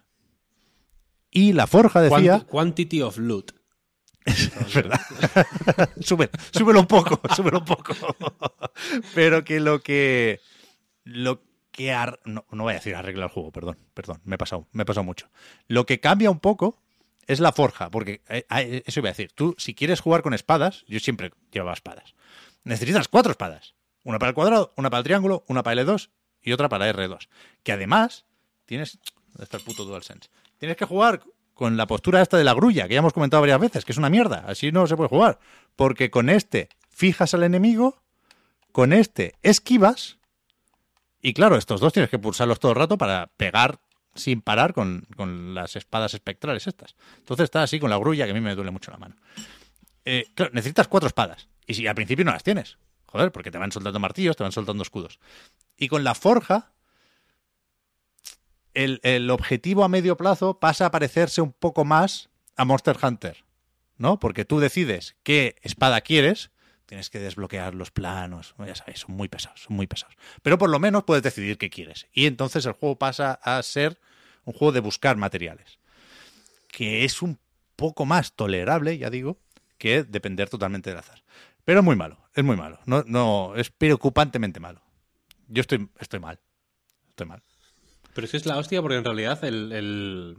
[1.31, 2.39] Y la forja decía...
[2.39, 3.51] Quanti- Quantity of loot.
[4.25, 4.99] Es verdad.
[5.99, 7.93] Sube, súbelo un poco, súbelo un poco.
[9.13, 10.39] Pero que lo que.
[11.03, 11.91] Lo que.
[11.91, 14.83] ar- no, no voy a decir arregla el juego, perdón, perdón, me he pasado, me
[14.83, 15.29] he pasado mucho.
[15.67, 16.81] Lo que cambia un poco
[17.27, 18.45] es la forja, porque eh,
[18.85, 19.31] eso iba a decir.
[19.33, 22.15] Tú, si quieres jugar con espadas, yo siempre llevaba espadas.
[22.63, 23.73] Necesitas cuatro espadas:
[24.03, 26.09] una para el cuadrado, una para el triángulo, una para L2
[26.41, 27.27] y otra para R2.
[27.63, 28.25] Que además
[28.65, 28.99] tienes.
[29.27, 30.29] ¿Dónde está el puto DualSense?
[30.57, 31.23] Tienes que jugar
[31.53, 33.97] con la postura esta de la grulla, que ya hemos comentado varias veces, que es
[33.97, 34.43] una mierda.
[34.47, 35.39] Así no se puede jugar.
[35.75, 38.03] Porque con este fijas al enemigo,
[38.71, 40.17] con este esquivas.
[41.21, 43.79] Y claro, estos dos tienes que pulsarlos todo el rato para pegar
[44.15, 46.95] sin parar con, con las espadas espectrales estas.
[47.17, 49.15] Entonces está así con la grulla, que a mí me duele mucho la mano.
[50.05, 51.47] Eh, claro, necesitas cuatro espadas.
[51.65, 52.77] Y si al principio no las tienes.
[53.13, 55.19] Joder, porque te van soltando martillos, te van soltando escudos.
[55.77, 56.71] Y con la forja,
[58.73, 63.45] el, objetivo a medio plazo pasa a parecerse un poco más a Monster Hunter,
[63.97, 64.19] ¿no?
[64.19, 66.49] Porque tú decides qué espada quieres,
[66.87, 70.15] tienes que desbloquear los planos, ya sabéis, son muy pesados, son muy pesados.
[70.41, 72.07] Pero por lo menos puedes decidir qué quieres.
[72.13, 73.99] Y entonces el juego pasa a ser
[74.43, 75.77] un juego de buscar materiales,
[76.71, 77.37] que es un
[77.75, 79.37] poco más tolerable, ya digo,
[79.77, 81.21] que depender totalmente del azar.
[81.65, 84.81] Pero es muy malo, es muy malo, no, no, es preocupantemente malo.
[85.47, 86.39] Yo estoy, estoy mal,
[87.09, 87.41] estoy mal.
[88.13, 89.71] Pero es que es la hostia porque en realidad el.
[89.71, 90.37] el,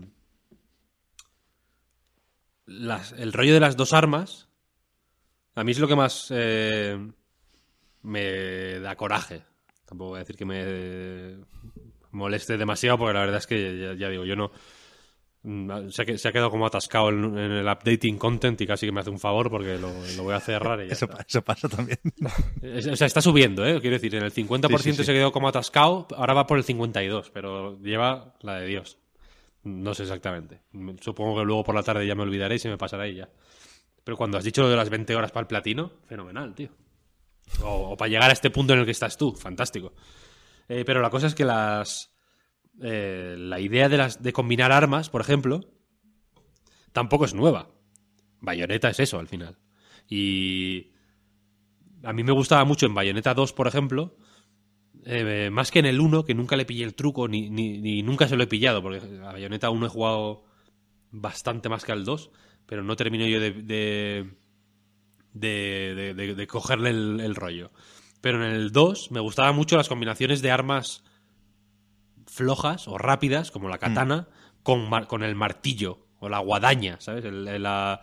[2.66, 4.48] las- el rollo de las dos armas.
[5.54, 6.98] A mí es lo que más eh,
[8.02, 9.42] me da coraje.
[9.86, 11.44] Tampoco voy a decir que me
[12.10, 14.50] moleste demasiado, porque la verdad es que ya, ya digo, yo no.
[15.44, 18.66] Mm, Se ha, que- se ha quedado como atascado en, en el updating content y
[18.66, 21.04] casi que me hace un favor porque lo, lo voy a cerrar y ya Eso,
[21.04, 21.16] está.
[21.18, 21.98] pa- eso pasa también.
[22.62, 23.80] Es- O sea, está subiendo, ¿eh?
[23.80, 25.04] Quiero decir, en el 50% Sí, sí, sí.
[25.04, 28.98] se quedó como atascado, ahora va por el 52%, pero lleva la de Dios.
[29.62, 30.60] No sé exactamente.
[31.00, 33.28] Supongo que luego por la tarde ya me olvidaré y se me pasará y ya.
[34.04, 36.68] Pero cuando has dicho lo de las 20 horas para el platino, fenomenal, tío.
[37.62, 39.94] O, o para llegar a este punto en el que estás tú, fantástico.
[40.68, 42.13] Eh, pero la cosa es que las.
[42.82, 45.60] Eh, la idea de, las, de combinar armas, por ejemplo,
[46.92, 47.70] tampoco es nueva.
[48.40, 49.58] Bayonetta es eso al final.
[50.08, 50.90] Y.
[52.02, 54.14] A mí me gustaba mucho en Bayonetta 2, por ejemplo,
[55.06, 58.28] eh, más que en el 1, que nunca le pillé el truco, ni, ni, nunca
[58.28, 60.44] se lo he pillado, porque a Bayonetta 1 he jugado
[61.10, 62.30] bastante más que al 2,
[62.66, 64.30] pero no termino yo de, de,
[65.32, 67.70] de, de- de- de cogerle el, el rollo.
[68.20, 71.04] Pero en el 2 me gustaban mucho las combinaciones de armas
[72.34, 74.28] flojas o rápidas, como la katana,
[74.62, 77.24] con, mar- con el martillo o la guadaña, ¿sabes?
[77.24, 78.02] El- el- la-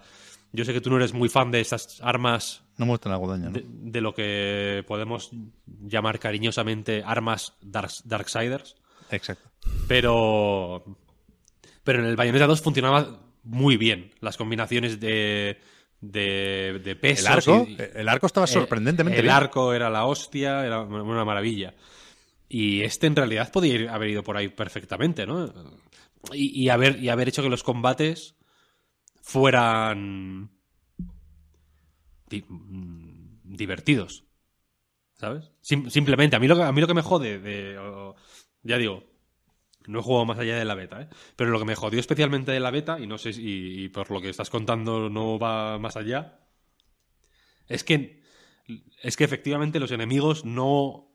[0.54, 3.16] Yo sé que tú no eres muy fan de estas armas No me gusta la
[3.16, 3.52] guadaña, ¿no?
[3.52, 5.32] de, de lo que podemos
[5.66, 8.76] llamar cariñosamente armas dark, Darksiders,
[9.12, 9.50] Exacto.
[9.88, 10.84] pero
[11.84, 15.60] pero en el Bayonetta 2 funcionaba muy bien las combinaciones de
[16.02, 19.36] de, de El pesos arco, y- el arco estaba sorprendentemente el bien.
[19.36, 21.74] arco era la hostia era una maravilla
[22.54, 25.54] y este en realidad podía haber ido por ahí perfectamente no
[26.34, 28.36] y, haber y haber hecho que los combates
[29.22, 30.52] fueran
[32.30, 34.26] mm, divertidos.
[35.16, 35.52] ¿Sabes?
[35.62, 37.78] Sim- simplemente, a mí, lo que, a mí lo que me jode de...
[38.64, 39.04] ya digo,
[39.88, 41.10] no he jugado más allá de la beta, ¿eh?
[41.36, 44.10] Pero lo que me jodió especialmente de la beta, y no sé si y por
[44.12, 46.40] lo que estás contando no va más allá,
[47.68, 48.22] es que,
[49.02, 51.11] es que efectivamente los enemigos no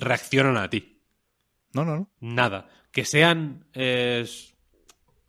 [0.00, 1.02] reaccionan a ti.
[1.72, 2.10] No, no, no.
[2.20, 2.68] Nada.
[2.90, 4.54] Que sean eh, es-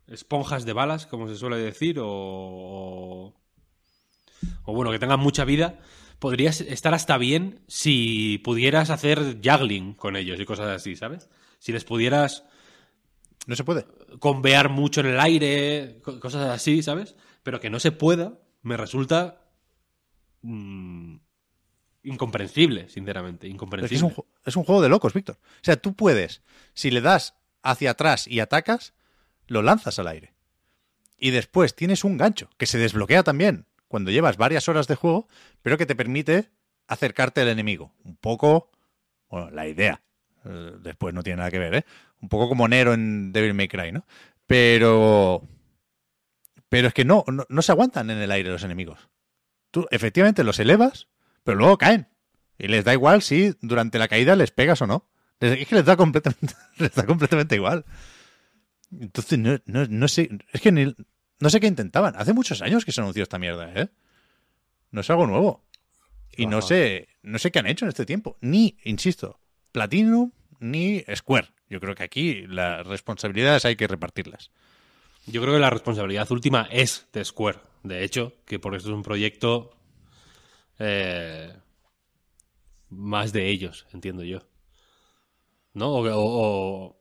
[0.08, 3.34] esponjas de balas, como se suele decir, o, o,
[4.64, 5.78] o bueno, que tengan mucha vida.
[6.18, 11.28] Podrías estar hasta bien si pudieras hacer juggling con ellos y cosas así, ¿sabes?
[11.58, 12.44] Si les pudieras
[13.46, 13.86] No se puede.
[14.20, 17.16] convear mucho en el aire, co- cosas así, ¿sabes?
[17.42, 19.48] Pero que no se pueda, me resulta
[20.42, 21.16] mm,
[22.02, 23.96] incomprensible, sinceramente, Es, que incomprensible.
[23.96, 25.36] es, un, es un juego de locos, Víctor.
[25.40, 26.42] O sea, tú puedes,
[26.74, 28.94] si le das hacia atrás y atacas,
[29.46, 30.32] lo lanzas al aire.
[31.16, 35.28] Y después tienes un gancho que se desbloquea también cuando llevas varias horas de juego,
[35.62, 36.50] pero que te permite
[36.88, 37.92] acercarte al enemigo.
[38.04, 38.70] Un poco,
[39.28, 40.02] bueno, la idea.
[40.44, 41.84] eh, después no tiene nada que ver, ¿eh?
[42.20, 44.04] Un poco como Nero en Devil May Cry, ¿no?
[44.46, 45.42] Pero...
[46.68, 49.08] Pero es que no, no, no se aguantan en el aire los enemigos.
[49.70, 51.06] Tú efectivamente los elevas,
[51.44, 52.08] pero luego caen.
[52.58, 55.08] Y les da igual si durante la caída les pegas o no.
[55.40, 57.84] Es que les da completamente, les da completamente igual.
[58.92, 60.28] Entonces, no, no, no sé.
[60.52, 60.94] Es que ni-
[61.40, 62.14] no sé qué intentaban.
[62.16, 63.88] Hace muchos años que se anunció esta mierda, ¿eh?
[64.90, 65.64] No es algo nuevo.
[66.36, 68.38] Y no sé, no sé qué han hecho en este tiempo.
[68.40, 69.40] Ni, insisto,
[69.72, 70.30] Platinum
[70.60, 71.48] ni Square.
[71.68, 74.50] Yo creo que aquí las responsabilidades hay que repartirlas.
[75.26, 77.58] Yo creo que la responsabilidad última es de Square.
[77.82, 79.76] De hecho, que porque esto es un proyecto
[80.78, 81.54] eh,
[82.88, 84.40] más de ellos, entiendo yo.
[85.74, 85.90] ¿No?
[85.94, 87.00] O,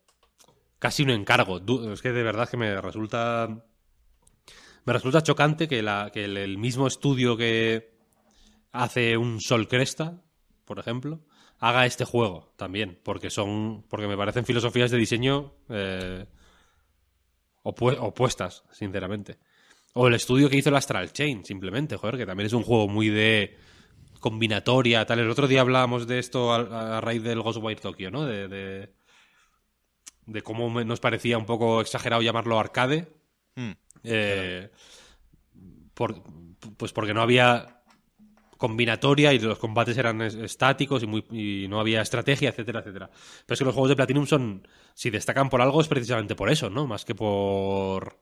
[0.80, 1.59] casi un encargo.
[1.91, 3.66] Es que de verdad que me resulta.
[4.85, 7.93] Me resulta chocante que, la, que el, mismo estudio que
[8.72, 10.24] hace un Sol Cresta,
[10.66, 11.19] por ejemplo,
[11.59, 13.00] haga este juego también.
[13.03, 13.83] Porque son.
[13.90, 15.53] Porque me parecen filosofías de diseño.
[15.69, 16.25] eh,
[17.64, 19.38] opue- opuestas, sinceramente.
[19.94, 22.88] O el estudio que hizo el Astral Chain, simplemente, joder, que también es un juego
[22.88, 23.58] muy de
[24.20, 25.20] combinatoria, tal.
[25.20, 28.26] El otro día hablábamos de esto a, a raíz del Ghostwire Tokyo, ¿no?
[28.26, 28.94] De, de,
[30.28, 33.11] de cómo nos parecía un poco exagerado llamarlo arcade.
[33.56, 33.72] Mm,
[34.03, 34.70] Eh,
[35.94, 36.24] por-
[36.78, 37.82] pues porque no había
[38.58, 43.10] combinatoria y los combates eran es- estáticos y, muy, y no había estrategia, etcétera, etcétera.
[43.45, 46.50] Pero es que los juegos de Platinum son, si destacan por algo es precisamente por
[46.50, 46.88] eso, ¿no?
[46.88, 48.20] Más que por...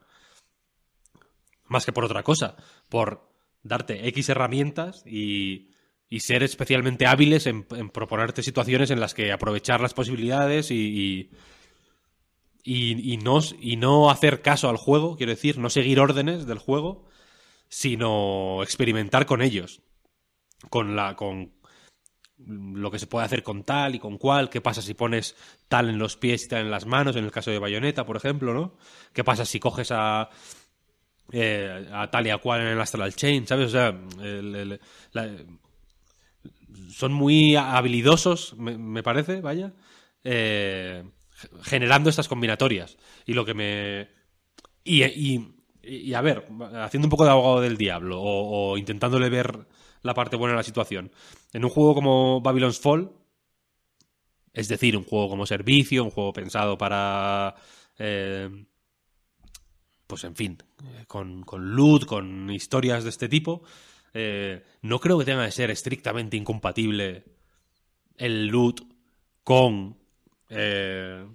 [1.69, 2.57] Más que por otra cosa.
[2.89, 3.29] Por
[3.63, 5.71] darte X herramientas y,
[6.09, 11.31] y ser especialmente hábiles en, proponerte situaciones en las que aprovechar las posibilidades y, y,
[12.63, 16.57] y, y no, y no hacer caso al juego, quiero decir, no seguir órdenes del
[16.57, 17.05] juego,
[17.69, 19.81] sino experimentar con ellos.
[20.69, 21.15] Con la.
[21.15, 21.53] con
[22.45, 25.35] lo que se puede hacer con tal y con cual, qué pasa si pones
[25.67, 28.15] tal en los pies y tal en las manos, en el caso de Bayonetta, por
[28.15, 28.77] ejemplo, ¿no?
[29.13, 30.29] ¿Qué pasa si coges a.
[31.31, 33.67] eh, a tal y a cual en el Astral Chain, ¿sabes?
[33.67, 33.99] O sea,
[36.91, 39.73] son muy habilidosos, me, me parece, vaya,
[40.23, 41.03] eh,
[41.61, 42.97] generando estas combinatorias.
[43.25, 44.09] Y lo que me...
[44.83, 49.67] Y, a ver, haciendo un poco de abogado del diablo o, o intentándole ver
[50.01, 51.11] la parte buena de la situación.
[51.53, 53.11] En un juego como Babylon's Fall,
[54.53, 57.55] es decir, un juego como servicio, un juego pensado para...
[57.97, 58.65] eh,
[60.09, 63.61] pues en fin, eh, con, con loot, con historias de este tipo,
[64.15, 67.25] eh, no creo que tenga que ser estrictamente incompatible
[68.17, 68.81] el loot
[69.43, 69.99] con
[70.49, 71.27] eh,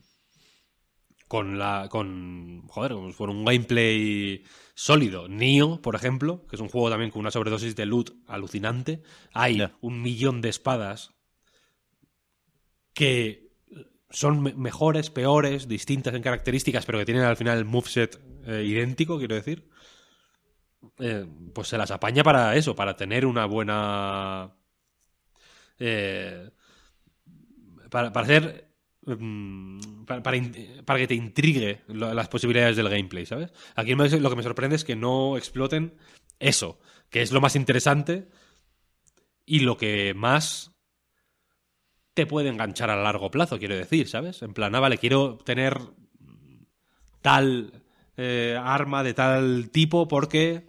[1.28, 4.42] con la con joder con un gameplay
[4.74, 5.28] sólido.
[5.28, 9.04] Nio por ejemplo que es un juego también con una sobredosis de loot alucinante.
[9.32, 11.14] Hay un millón de espadas
[12.92, 13.43] que
[14.14, 18.64] son me- mejores peores distintas en características pero que tienen al final el moveset eh,
[18.64, 19.68] idéntico quiero decir
[20.98, 24.54] eh, pues se las apaña para eso para tener una buena
[25.78, 26.50] eh,
[27.90, 28.68] para, para hacer
[29.06, 33.52] mm, para, para que te intrigue las posibilidades del gameplay, ¿sabes?
[33.74, 35.94] Aquí lo que me sorprende es que no exploten
[36.38, 38.28] eso, que es lo más interesante
[39.46, 40.73] y lo que más
[42.14, 44.42] te puede enganchar a largo plazo, quiero decir, ¿sabes?
[44.42, 45.78] En plan, ah, vale, quiero tener
[47.22, 47.82] tal
[48.16, 50.68] eh, arma de tal tipo porque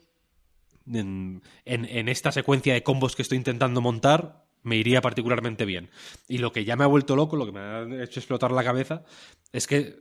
[0.91, 5.89] en, en- esta secuencia de combos que estoy intentando montar me iría particularmente bien.
[6.27, 8.63] Y lo que ya me ha vuelto loco, lo que me ha hecho explotar la
[8.63, 9.03] cabeza,
[9.51, 9.99] es que,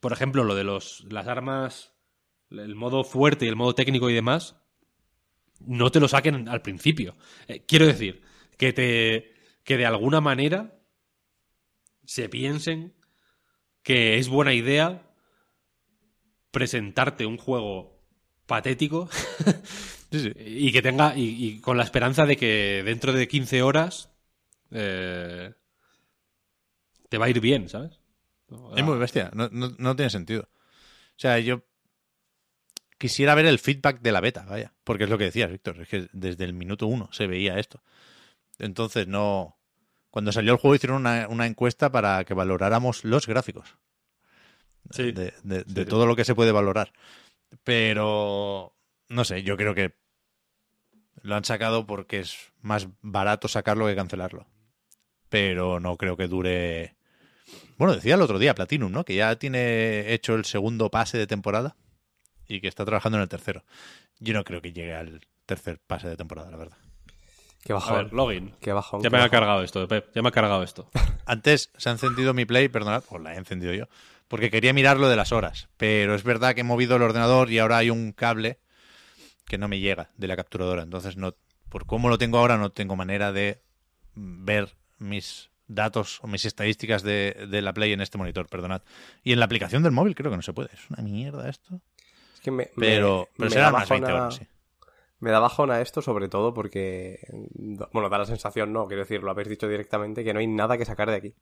[0.00, 1.92] por ejemplo, lo de los, las armas,
[2.50, 4.56] el modo fuerte y el modo técnico y demás,
[5.64, 7.14] no te lo saquen al principio.
[7.46, 8.22] Eh, quiero decir,
[8.56, 9.31] que te.
[9.64, 10.78] Que de alguna manera
[12.04, 12.94] se piensen
[13.82, 15.02] que es buena idea
[16.50, 18.00] presentarte un juego
[18.46, 19.08] patético
[20.36, 24.10] y que tenga y, y con la esperanza de que dentro de 15 horas
[24.70, 25.52] eh,
[27.08, 27.98] te va a ir bien, ¿sabes?
[28.76, 30.42] Es muy bestia, no, no- no tiene sentido.
[30.42, 31.62] O sea, yo
[32.98, 35.88] quisiera ver el feedback de la beta, vaya, porque es lo que decías, Víctor, es
[35.88, 37.82] que desde el minuto uno se veía esto.
[38.58, 39.58] Entonces, no.
[40.10, 43.76] Cuando salió el juego hicieron una, una encuesta para que valoráramos los gráficos.
[44.90, 45.12] Sí.
[45.12, 46.92] De, de- todo lo que se puede valorar.
[47.64, 48.74] Pero,
[49.08, 49.94] no sé, yo creo que
[51.22, 54.46] lo han sacado porque es más barato sacarlo que cancelarlo.
[55.28, 56.96] Pero no creo que dure.
[57.78, 59.04] Bueno, decía el otro día Platinum, ¿no?
[59.04, 61.76] Que ya tiene hecho el segundo pase de temporada
[62.46, 63.64] y que está trabajando en el tercero.
[64.18, 66.76] Yo no creo que llegue al tercer pase de temporada, la verdad.
[67.64, 67.96] Qué A bajón.
[68.04, 68.54] ver, login.
[68.60, 69.00] Qué bajón.
[69.02, 70.06] Ya qué me ha cargado esto, Pep.
[70.14, 70.88] Ya me ha cargado esto.
[71.26, 73.86] Antes se ha encendido mi Play, perdonad, pues la he encendido yo,
[74.28, 75.68] porque quería mirar lo de las horas.
[75.76, 78.58] Pero es verdad que he movido el ordenador y ahora hay un cable
[79.46, 80.82] que no me llega de la capturadora.
[80.82, 81.34] Entonces, no,
[81.68, 83.60] por cómo lo tengo ahora, no tengo manera de
[84.14, 88.82] ver mis datos o mis estadísticas de, de la Play en este monitor, perdonad.
[89.22, 90.70] Y en la aplicación del móvil creo que no se puede.
[90.74, 91.80] Es una mierda esto.
[92.34, 94.46] Es que me, Pero, me- pero me serán da más 20 bajona- horas, sí.
[95.22, 97.20] Me da bajona esto, sobre todo porque.
[97.92, 100.76] Bueno, da la sensación, no, quiero decir, lo habéis dicho directamente, que no hay nada
[100.76, 101.34] que sacar de aquí.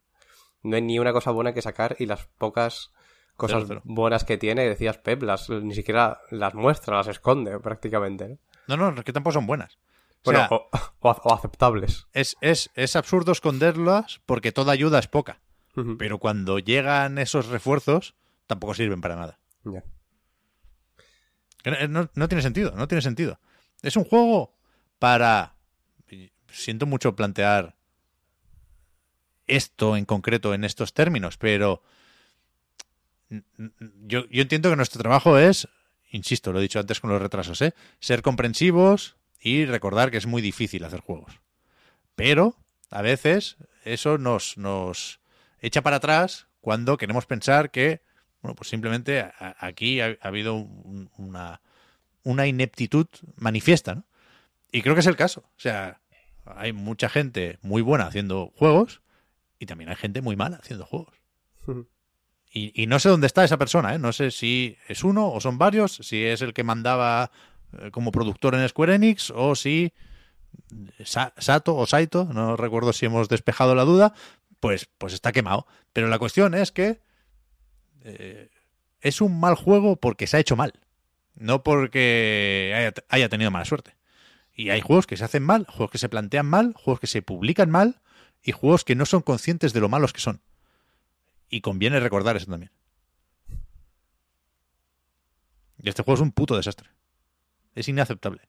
[0.62, 2.92] No hay ni una cosa buena que sacar y las pocas
[3.36, 8.38] cosas buenas que tiene, decías Pep, las, ni siquiera las muestra, las esconde prácticamente.
[8.66, 8.76] ¿no?
[8.76, 9.78] No, no, es que tampoco son buenas.
[10.24, 10.58] O Bueno, sea,
[11.00, 12.06] o, aceptables.
[12.12, 15.40] es, es, es absurdo esconderlas porque toda ayuda es poca.
[15.98, 18.14] Pero cuando llegan esos refuerzos,
[18.46, 19.38] tampoco sirven para nada.
[19.64, 19.72] No,
[21.88, 23.38] no- no tiene sentido, no tiene sentido.
[23.82, 24.54] Es un juego
[24.98, 25.54] para...
[26.52, 27.76] Siento mucho plantear
[29.46, 31.82] esto en concreto en estos términos, pero
[33.28, 35.68] yo, yo entiendo que nuestro trabajo es,
[36.10, 37.74] insisto, lo he dicho antes con los retrasos, ¿eh?
[38.00, 41.40] ser comprensivos y recordar que es muy difícil hacer juegos.
[42.16, 42.56] Pero
[42.90, 45.20] a veces eso nos, nos
[45.60, 48.02] echa para atrás cuando queremos pensar que,
[48.42, 51.60] bueno, pues simplemente aquí ha, ha habido un- una,
[52.24, 54.04] una ineptitud manifiesta, ¿no?
[54.72, 55.40] Y creo que es el caso.
[55.40, 56.00] O sea,
[56.44, 59.00] hay mucha gente muy buena haciendo juegos
[59.58, 61.14] y también hay gente muy mala haciendo juegos.
[62.52, 63.98] Y, y no sé dónde está esa persona, ¿eh?
[63.98, 67.30] No sé si es uno o son varios, si es el que mandaba
[67.78, 69.92] eh, como productor en Square Enix o si
[71.04, 74.14] Sa- Sato o Saito, no recuerdo si hemos despejado la duda,
[74.58, 75.66] pues, pues está quemado.
[75.92, 77.00] Pero la cuestión es que
[78.02, 78.50] eh,
[79.00, 80.72] es un mal juego porque se ha hecho mal,
[81.40, 83.96] no porque haya, tenido mala suerte.
[84.54, 87.22] Y hay juegos que se hacen mal, juegos que se plantean mal, juegos que se
[87.22, 88.00] publican mal
[88.42, 90.42] y juegos que no son conscientes de lo malos que son.
[91.48, 92.70] Y conviene recordar eso también.
[95.82, 96.90] Y este juego es un puto desastre.
[97.74, 98.42] Es inaceptable.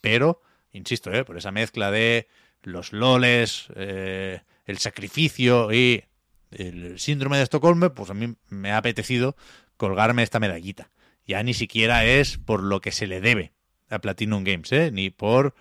[0.00, 0.42] Pero,
[0.72, 1.24] insisto, ¿eh?
[1.24, 2.28] por esa mezcla de
[2.62, 6.02] los loles, eh, el sacrificio y
[6.50, 9.36] el síndrome de Estocolmo, pues a mí me ha apetecido
[9.76, 10.90] colgarme esta medallita.
[11.26, 13.52] Ya ni siquiera es por lo que se le debe
[13.90, 14.90] a Platinum Games, ¿eh?
[14.92, 15.54] ni por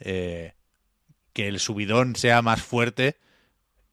[0.00, 0.54] eh,
[1.32, 3.16] que el subidón sea más fuerte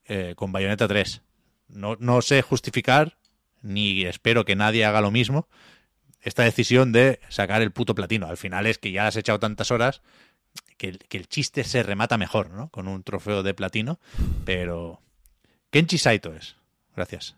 [0.07, 1.21] eh, con Bayonetta 3.
[1.69, 3.17] No, sé justificar,
[3.61, 5.47] ni espero que nadie haga lo mismo,
[6.21, 8.27] esta decisión de sacar el puto platino.
[8.27, 10.01] Al final es que ya has echado tantas horas
[10.77, 12.69] que el, que el chiste se remata mejor, ¿no?
[12.69, 13.99] Con un trofeo de platino,
[14.45, 15.01] pero...
[15.69, 16.55] Kenchi Saito es.
[16.95, 17.35] Gracias,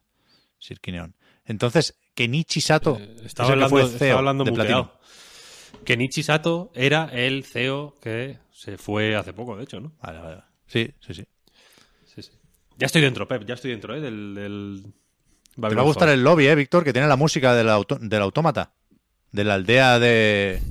[0.59, 1.13] Sirkineon.
[1.45, 4.83] Entonces, Kenichi Sato Eh, es estaba el que hablando, fue estaba CEO hablando de muteado.
[4.91, 5.83] platino.
[5.85, 9.93] Kenichi Sato era el CEO que se fue hace poco, de hecho, ¿no?
[10.01, 10.41] Vale, vale.
[10.67, 11.25] Sí, sí, sí.
[12.05, 12.31] Sí, sí.
[12.77, 13.99] Ya estoy dentro, Pep, ya estoy dentro, ¿eh?
[14.01, 14.83] Del, del...
[15.55, 16.83] Te va a gustar el lobby, ¿eh, Víctor?
[16.83, 18.73] Que tiene la música del, auto- del autómata.
[19.31, 20.61] De la aldea de,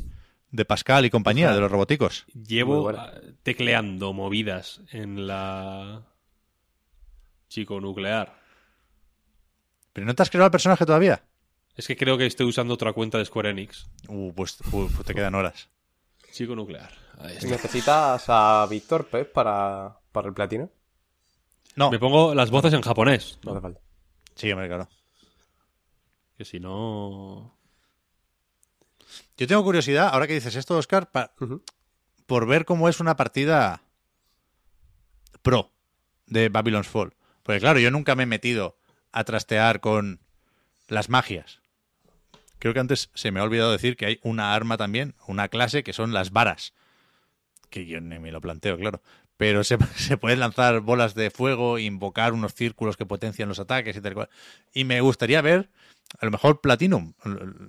[0.51, 2.25] de Pascal y compañía, de los roboticos.
[2.47, 6.03] Llevo ah, tecleando movidas en la
[7.49, 8.40] chico nuclear.
[9.93, 11.23] ¿Pero no te has creado el personaje todavía?
[11.77, 13.89] Es que creo que estoy usando otra cuenta de Square Enix.
[14.09, 15.69] Uh, pues, uh, pues te quedan horas.
[16.33, 16.91] Chico nuclear.
[17.19, 17.49] Ahí está.
[17.49, 20.71] ¿Necesitas a Víctor, Pep, para, para el platino?
[21.77, 23.81] No, Me pongo las voces en japonés, No hace falta.
[24.35, 24.89] sí, hombre, claro.
[26.37, 27.57] que si no...
[29.37, 31.33] Yo tengo curiosidad, ahora que dices esto, Oscar, pa-
[32.27, 33.83] por ver cómo es una partida
[35.43, 35.71] pro
[36.27, 37.15] de Babylon's Fall.
[37.43, 38.77] Porque claro, yo nunca me he metido
[39.13, 40.21] a trastear con
[40.89, 41.61] las magias.
[42.59, 45.83] Creo que antes se me ha olvidado decir que hay una arma también, una clase,
[45.83, 46.75] que son las varas.
[47.71, 49.01] Que yo ni me lo planteo, claro.
[49.37, 49.79] Pero se,
[50.21, 54.29] pueden lanzar bolas de fuego, invocar unos círculos que potencian los ataques y tal cual.
[54.75, 55.71] Y me gustaría ver,
[56.19, 57.15] a lo mejor Platinum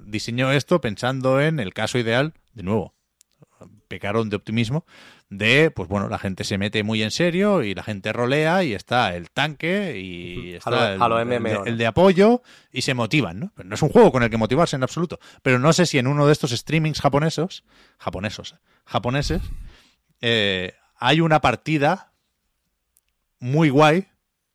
[0.05, 2.93] diseñó esto pensando en el caso ideal, de nuevo,
[3.87, 4.85] pecaron de optimismo,
[5.29, 8.73] de, pues bueno, la gente se mete muy en serio y la gente rolea y
[8.73, 11.01] está el tanque y está el,
[11.67, 12.41] el de- apoyo
[12.71, 13.51] y se motivan, ¿no?
[13.55, 15.19] Pero no es un juego con el que motivarse en absoluto.
[15.41, 17.63] Pero no sé si en uno de estos streamings japonesos,
[17.97, 19.41] japonesos, japoneses,
[20.21, 22.11] eh, hay una partida
[23.39, 24.07] muy guay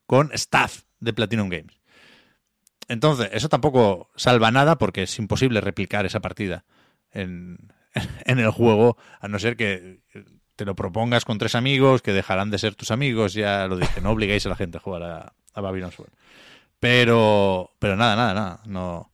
[0.07, 1.81] con staff de Platinum Games.
[2.89, 6.65] Entonces, eso tampoco salva nada porque es imposible replicar esa partida
[7.11, 7.73] en,
[8.25, 10.01] en el juego, a no ser que
[10.57, 14.01] te lo propongas con tres amigos que dejarán de ser tus amigos, ya lo dije,
[14.01, 16.11] no obliguéis a la gente a jugar a, a Babylon's Fall.
[16.81, 19.13] Pero, pero nada, nada, nada, no,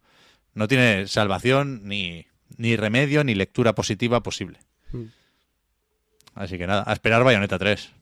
[0.55, 4.61] no tiene salvación ni, ni remedio ni lectura positiva posible.
[4.93, 5.07] Mm.
[6.35, 7.93] Así que nada, a esperar Bayonetta 3.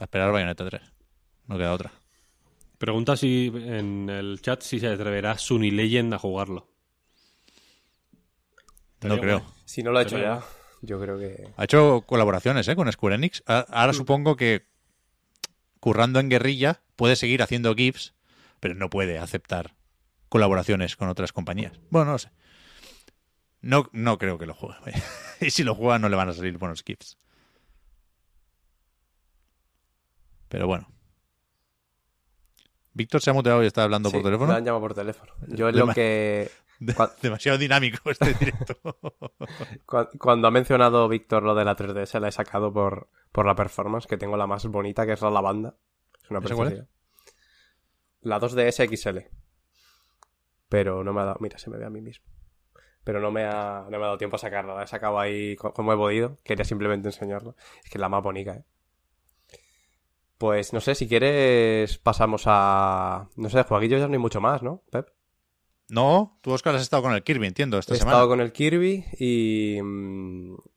[0.00, 0.82] A esperar Bayonetta 3.
[1.46, 1.92] No queda otra.
[2.78, 6.68] Pregunta si en el chat si se atreverá Sunny Legend a jugarlo.
[9.02, 9.57] No creo.
[9.68, 10.42] Si no lo ha hecho ya,
[10.80, 11.46] yo creo que...
[11.58, 12.74] Ha hecho colaboraciones ¿eh?
[12.74, 13.42] con Square Enix.
[13.44, 14.66] Ahora supongo que
[15.78, 18.14] currando en guerrilla puede seguir haciendo GIFs,
[18.60, 19.74] pero no puede aceptar
[20.30, 21.78] colaboraciones con otras compañías.
[21.90, 22.30] Bueno, no lo sé.
[23.60, 24.78] No, no creo que lo juegue.
[24.86, 25.04] vaya.
[25.42, 27.18] y si lo juega no le van a salir buenos GIFs.
[30.48, 30.88] Pero bueno.
[32.94, 34.50] Víctor se ha muteado y está hablando por teléfono.
[34.50, 35.30] Me han llamado por teléfono.
[35.46, 36.50] Yo es lo que...
[37.22, 38.76] Demasiado dinámico este directo.
[39.86, 43.54] Cu- Cuando ha mencionado Víctor lo de la 3DS, la he sacado por, por la
[43.54, 45.74] performance, que tengo la más bonita, que es la lavanda.
[46.22, 46.88] Es una preciosidad.
[48.20, 49.18] La 2DS XL.
[50.68, 51.38] Pero no me ha dado...
[51.40, 52.26] Mira, se me ve a mí mismo.
[53.04, 54.74] Pero no me ha, no me ha dado tiempo a sacarla.
[54.74, 56.38] La he sacado ahí co- como he podido.
[56.44, 57.54] Quería simplemente enseñarla.
[57.82, 58.64] Es que es la más bonita, ¿eh?
[60.36, 63.28] Pues no sé, si quieres pasamos a...
[63.36, 65.08] No sé, de jueguillos ya no hay mucho más, ¿no, Pep?
[65.88, 68.16] No, tú, Oscar, has estado con el Kirby, entiendo, esta he semana.
[68.16, 69.78] estado con el Kirby y,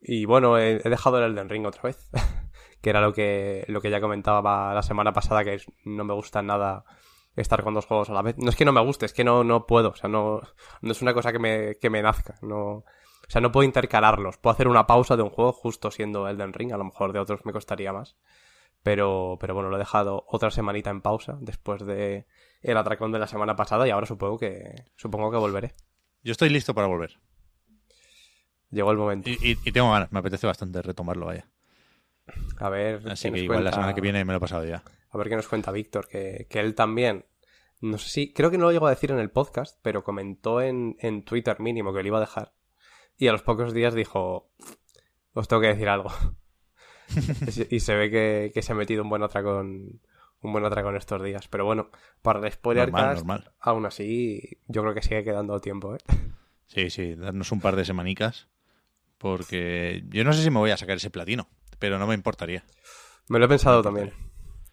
[0.01, 2.09] y bueno, he, he dejado el Elden Ring otra vez,
[2.81, 6.41] que era lo que, lo que ya comentaba la semana pasada, que no me gusta
[6.41, 6.85] nada
[7.35, 8.37] estar con dos juegos a la vez.
[8.37, 10.41] No es que no me guste, es que no, no puedo, o sea, no,
[10.81, 12.85] no es una cosa que me, que me nazca, no, o
[13.27, 16.73] sea, no puedo intercalarlos, puedo hacer una pausa de un juego justo siendo Elden Ring,
[16.73, 18.15] a lo mejor de otros me costaría más.
[18.83, 22.25] Pero, pero bueno, lo he dejado otra semanita en pausa después de
[22.61, 25.73] el atracón de la semana pasada y ahora supongo que, supongo que volveré.
[26.23, 27.19] Yo estoy listo para volver.
[28.71, 29.29] Llegó el momento.
[29.29, 31.47] Y, y- y tengo ganas, me apetece bastante retomarlo, vaya.
[32.59, 34.83] A ver, Así que igual la semana que viene me lo he pasado ya.
[35.09, 37.25] A ver qué nos cuenta Víctor, que, que él también.
[37.81, 38.33] No sé si.
[38.33, 41.59] Creo que no lo llegó a decir en el podcast, pero comentó en, en Twitter
[41.59, 42.53] mínimo que lo iba a dejar.
[43.17, 44.51] Y a los pocos días dijo.
[45.33, 46.09] Os tengo que decir algo.
[47.69, 49.99] Y, se- ve que, que se ha metido un buen atracón.
[50.43, 51.47] Un buen atracón estos días.
[51.47, 51.89] Pero bueno,
[52.23, 53.51] para el spoiler Normal, normal.
[53.59, 55.99] aún así, yo creo que sigue quedando tiempo, ¿eh?
[56.67, 58.47] Sí, sí, darnos un par de semanicas.
[59.17, 62.63] Porque yo no sé si me voy a sacar ese platino, pero no me importaría.
[63.27, 64.11] Me lo he pensado también.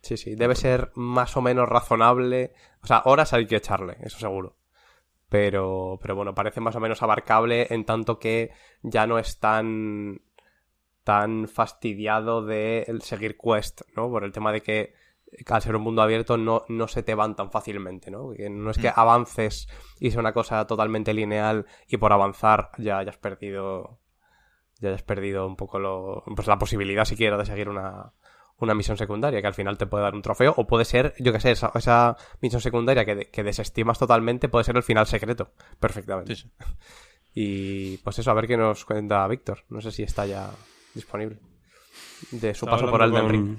[0.00, 2.52] Sí, sí, debe ser más o menos razonable.
[2.83, 4.57] O sea, horas hay que echarle, eso seguro.
[5.28, 8.50] Pero, pero bueno, parece más o menos abarcable en tanto que
[8.83, 10.23] ya no es tan,
[11.09, 14.11] tan fastidiado de el seguir quest, ¿no?
[14.11, 14.93] Por el tema de que
[15.47, 18.35] al ser un mundo abierto no, no se te van tan fácilmente, ¿no?
[18.51, 19.69] No es que avances
[20.01, 24.01] y sea una cosa totalmente lineal y por avanzar ya hayas perdido
[24.81, 28.12] ya hayas perdido un poco lo, pues la posibilidad siquiera de seguir una,
[28.59, 31.33] una misión secundaria que al final te puede dar un trofeo o puede ser, yo
[31.33, 35.53] que sé, esa, esa misión secundaria que, que, desestimas totalmente puede ser el final secreto,
[35.81, 36.37] perfectamente.
[36.37, 36.65] Sí, sí.
[37.41, 39.65] Y pues eso, a ver qué nos cuenta Víctor.
[39.69, 40.51] No sé si está ya
[40.99, 41.39] disponible.
[42.31, 43.57] De su paso por Elden Ring.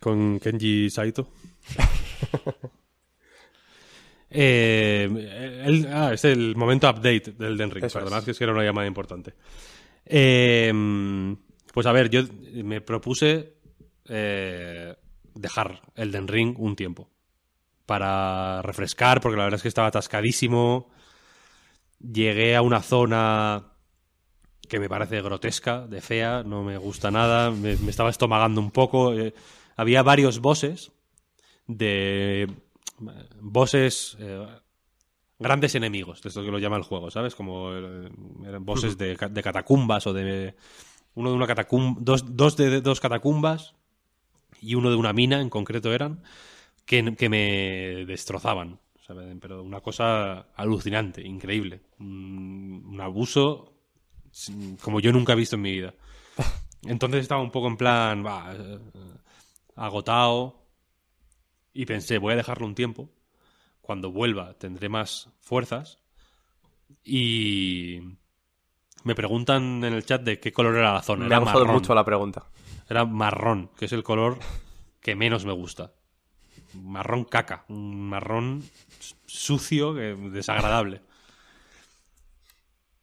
[0.00, 1.28] Con Kenji Saito.
[4.30, 7.92] eh, ah, es el momento update del Elden Ring.
[7.92, 9.34] Perdonad que es que era una llamada importante.
[10.04, 10.72] Eh,
[11.72, 12.22] pues a ver, yo
[12.62, 13.54] me propuse
[14.08, 14.94] eh,
[15.34, 17.10] dejar Elden Ring un tiempo.
[17.86, 20.90] Para refrescar, porque la verdad es que estaba atascadísimo
[22.00, 23.72] llegué a una zona
[24.66, 29.12] que me parece grotesca, de fea, no me gusta nada, me, estaba estomagando un poco.
[29.14, 29.34] Eh,
[29.76, 30.92] había varios bosses
[31.66, 32.48] de
[33.40, 34.46] bosses eh,
[35.38, 37.34] grandes enemigos, de esto que lo llama el juego, ¿sabes?
[37.34, 38.10] Como eh,
[38.46, 40.54] eran bosses de, catacumbas o de
[41.14, 43.74] uno de una catacumba, dos, dos de dos catacumbas
[44.60, 46.22] y uno de una mina en concreto eran
[46.84, 48.78] que, que me destrozaban
[49.40, 51.80] pero una cosa alucinante, increíble.
[51.98, 53.75] Un, abuso
[54.80, 55.94] como yo nunca he visto en mi vida.
[56.82, 58.78] Entonces estaba un poco en plan, eh,
[59.76, 60.62] agotado.
[61.72, 63.10] Y pensé, voy a dejarlo un tiempo.
[63.80, 65.98] Cuando vuelva tendré más fuerzas.
[67.04, 68.00] Y
[69.04, 71.26] me preguntan en el chat de qué color era la zona.
[71.26, 72.44] Me ha gustado mucho la pregunta.
[72.88, 74.38] Era marrón, que es el color
[75.00, 75.92] que menos me gusta
[76.82, 78.62] marrón caca, un marrón
[79.26, 81.02] sucio, desagradable.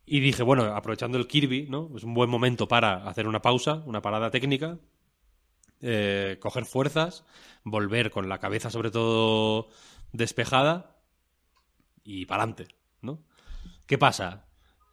[0.06, 1.90] Y dije, bueno, aprovechando el Kirby, ¿no?
[1.96, 4.78] Es un buen momento para hacer una pausa, una parada técnica,
[5.82, 7.26] eh, coger fuerzas,
[7.64, 9.70] volver con la cabeza sobre todo
[10.12, 10.98] despejada
[12.04, 13.24] y para adelante, ¿no?
[13.88, 14.46] ¿Qué pasa?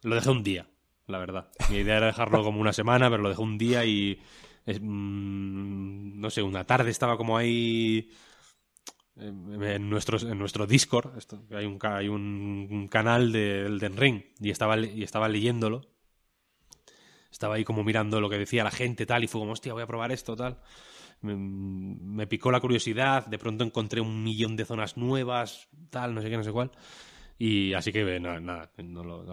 [0.03, 0.67] Lo dejé un día,
[1.07, 1.51] la verdad.
[1.69, 4.21] Mi idea era dejarlo como una semana, pero lo dejé un día y...
[4.65, 8.11] Mm, no sé, una tarde estaba como ahí
[9.17, 11.11] en, nuestro, en nuestro Discord,
[11.51, 15.81] hay, un, hay un, canal de Elden Ring y estaba, y estaba leyéndolo.
[17.31, 19.83] Estaba ahí como mirando lo que decía la gente, tal, y fue como, hostia, voy
[19.83, 20.59] a probar esto, tal.
[21.21, 26.29] Me, picó la curiosidad, de pronto encontré un millón de zonas nuevas, tal, no sé
[26.29, 26.71] qué, no sé cuál.
[27.37, 28.71] Y así que nada, nada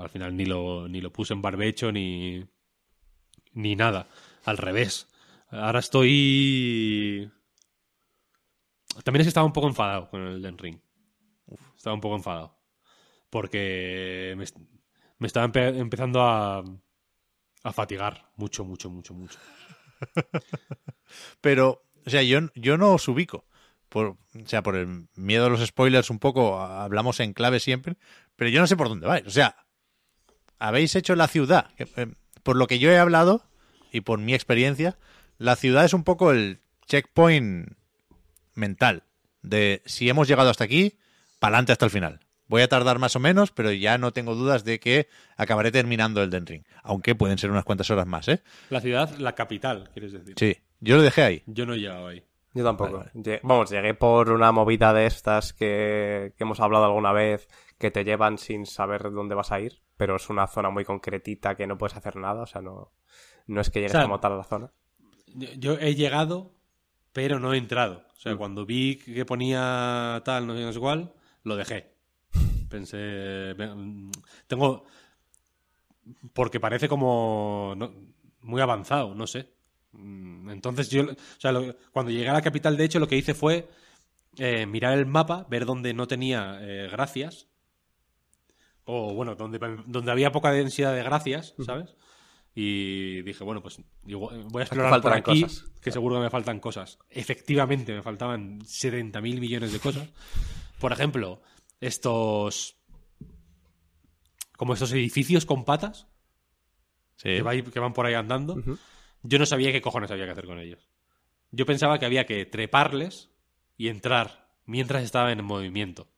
[0.00, 2.44] al final ni lo, ni lo puse en barbecho ni,
[3.52, 4.08] ni nada.
[4.44, 5.08] Al revés.
[5.50, 7.30] Ahora estoy
[9.04, 10.78] también es que estaba un poco enfadado con el Den Ring.
[11.76, 12.58] estaba un poco enfadado.
[13.30, 14.34] Porque
[15.18, 16.64] me, estaba empezando a,
[17.62, 19.38] a fatigar mucho, mucho, mucho, mucho.
[21.40, 23.44] Pero, o sea, yo, yo no os ubico.
[23.88, 27.96] Por, o sea, por el miedo a los spoilers un poco, hablamos en clave siempre,
[28.36, 29.26] pero yo no sé por dónde vais.
[29.26, 29.64] O sea,
[30.58, 31.70] habéis hecho la ciudad.
[31.78, 32.12] Eh,
[32.42, 33.48] por lo que yo he hablado
[33.90, 34.98] y por mi experiencia,
[35.38, 37.77] la ciudad es un poco el checkpoint
[38.58, 39.04] mental
[39.42, 40.98] de si hemos llegado hasta aquí,
[41.38, 42.20] para adelante hasta el final.
[42.48, 46.22] Voy a tardar más o menos, pero ya no tengo dudas de que acabaré terminando
[46.22, 46.64] el Den Ring.
[46.82, 48.42] Aunque pueden ser unas cuantas horas más, ¿eh?
[48.70, 50.34] La ciudad, la capital, quieres decir.
[50.38, 51.42] Sí, yo lo dejé ahí.
[51.46, 52.24] Yo no he llegado ahí.
[52.54, 53.04] Yo tampoco.
[53.42, 58.38] Vamos, llegué por una movida de estas que, hemos hablado alguna vez, que te llevan
[58.38, 61.96] sin saber dónde vas a ir, pero es una zona muy concretita que no puedes
[61.96, 62.92] hacer nada, o sea, no,
[63.46, 64.72] no es que llegues como tal a la zona.
[65.58, 66.52] Yo he llegado,
[67.12, 68.04] pero no he entrado.
[68.16, 68.38] O sea, mm.
[68.38, 71.12] cuando vi que ponía tal, no sé, no sé cuál,
[71.44, 71.92] lo dejé.
[72.68, 73.54] Pensé,
[74.46, 74.84] tengo...
[76.32, 77.76] Porque parece como
[78.40, 79.52] muy avanzado, no sé.
[79.92, 81.52] Mm, entonces yo, o sea,
[81.92, 83.68] cuando llegué a la capital, de hecho, lo que hice fue
[84.36, 87.48] eh, mirar el mapa, ver dónde no tenía eh, gracias.
[88.84, 91.94] O bueno, donde, donde había poca densidad de gracias, ¿sabes?
[92.60, 95.46] Y dije, bueno, pues voy a explorar por aquí,
[95.80, 96.98] que seguro que me faltan cosas.
[97.08, 100.08] Efectivamente, me faltaban 70 mil millones de cosas.
[100.80, 101.40] Por ejemplo,
[101.80, 102.76] estos...
[104.56, 106.08] Como estos edificios con patas.
[107.16, 108.56] Que, van por ahí andando.
[109.22, 110.88] Yo no sabía qué cojones había que hacer con ellos.
[111.52, 113.30] Yo pensaba que había que treparles
[113.76, 116.08] y entrar mientras estaba en movimiento.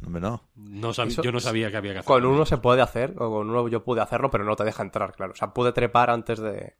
[0.00, 2.06] No, no yo no sabía que había que hacer.
[2.06, 4.82] Con uno se puede hacer, o con uno yo pude hacerlo, pero no te deja
[4.82, 5.32] entrar, claro.
[5.32, 6.74] O sea, pude trepar antes de,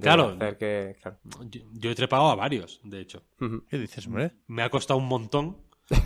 [0.00, 0.96] claro, hacer que.
[1.72, 3.22] Yo, he trepado a varios, de hecho.
[3.68, 4.32] ¿Qué dices, hombre?
[4.46, 5.58] Me ha costado un montón.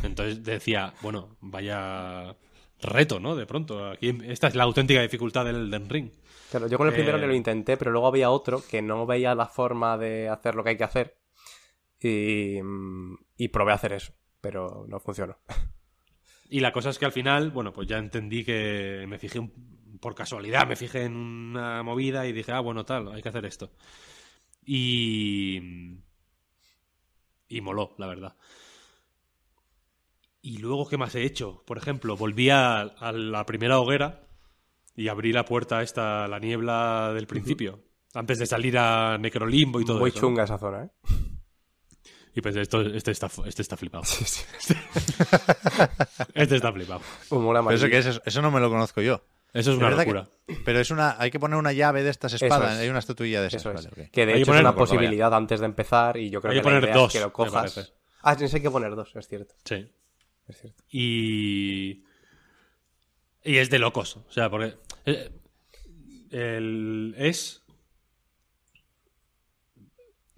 [0.02, 2.36] Entonces decía, bueno, vaya
[2.82, 3.36] reto, ¿no?
[3.36, 3.90] De pronto.
[3.90, 6.10] Aquí, esta es la auténtica dificultad del Elden Ring.
[6.50, 9.34] Claro, yo con el primero eh, lo intenté, pero luego había otro que no veía
[9.34, 11.16] la forma de hacer lo que hay que hacer.
[12.02, 12.58] Y,
[13.36, 15.36] y probé a hacer eso, pero no funcionó.
[16.50, 19.98] Y la cosa es que al final, bueno, pues ya entendí que me fijé un-
[20.00, 23.44] por casualidad, me fijé en una movida y dije, ah, bueno, tal, hay que hacer
[23.46, 23.70] esto.
[24.64, 25.60] Y.
[27.48, 28.36] Y moló, la verdad.
[30.42, 31.62] Y luego, ¿qué más he hecho?
[31.66, 34.26] Por ejemplo, volví a, a la primera hoguera
[34.96, 37.84] y abrí la puerta esta, la niebla del principio.
[38.14, 40.20] Antes de salir a Necrolimbo y todo Muy eso.
[40.20, 40.90] chunga esa zona, ¿eh?
[42.34, 44.04] Y pensé, esto, este, está, este está flipado.
[46.34, 47.00] este está flipado.
[47.30, 47.88] Humor Pero eso amarillo.
[47.90, 49.22] que es, eso, eso no me lo conozco yo.
[49.52, 50.28] Eso es una que- locura.
[50.64, 52.74] pero es una, hay que poner una llave de estas espadas.
[52.74, 52.78] es.
[52.80, 53.62] Hay una estatuilla de esas.
[53.62, 53.90] Eso es.
[53.90, 54.10] vale.
[54.10, 54.98] Que de Hay que hecho es una pues, vaya.
[55.00, 57.20] posibilidad antes de empezar y yo creo Hay que que la poner es dos, que
[57.20, 57.92] lo cojas.
[58.22, 59.54] Ah, tienes que poner dos, es cierto.
[59.64, 59.90] Sí.
[60.46, 60.82] Es cierto.
[60.90, 62.04] Y.
[63.42, 64.16] Y es de locos.
[64.18, 64.76] O sea, porque.
[65.06, 65.30] eh,
[66.30, 67.59] el- es.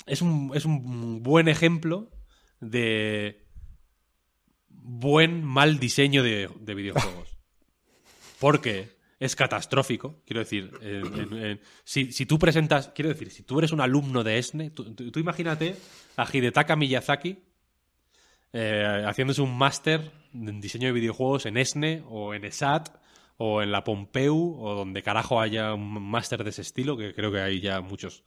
[0.06, 2.10] Es un, es un buen ejemplo
[2.60, 3.46] de
[4.68, 7.36] buen mal diseño de, de videojuegos.
[8.40, 10.20] Porque es catastrófico.
[10.26, 10.72] Quiero decir,
[11.84, 12.88] si, si tú presentas.
[12.88, 15.76] Quiero decir, si tú eres un alumno de ESNE, tú, tú- tú imagínate
[16.16, 17.38] a Hidetaka Miyazaki
[18.52, 22.88] eh, haciéndose un máster en diseño de videojuegos en ESNE o en ESAT
[23.36, 27.30] o en la Pompeu o donde carajo haya un máster de ese estilo, que creo
[27.32, 28.24] que hay ya muchos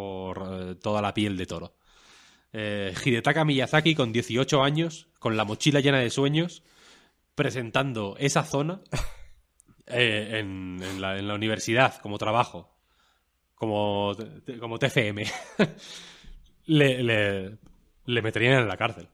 [0.00, 1.74] por eh, toda la piel de toro.
[2.52, 6.62] Eh, Hidetaka Miyazaki con 18 años, con la mochila llena de sueños,
[7.34, 8.80] presentando esa zona
[9.86, 12.74] eh, en, la universidad como trabajo,
[13.54, 14.16] como,
[14.58, 15.24] como TFM.
[16.64, 17.58] le, le,
[18.06, 19.08] le meterían en la cárcel.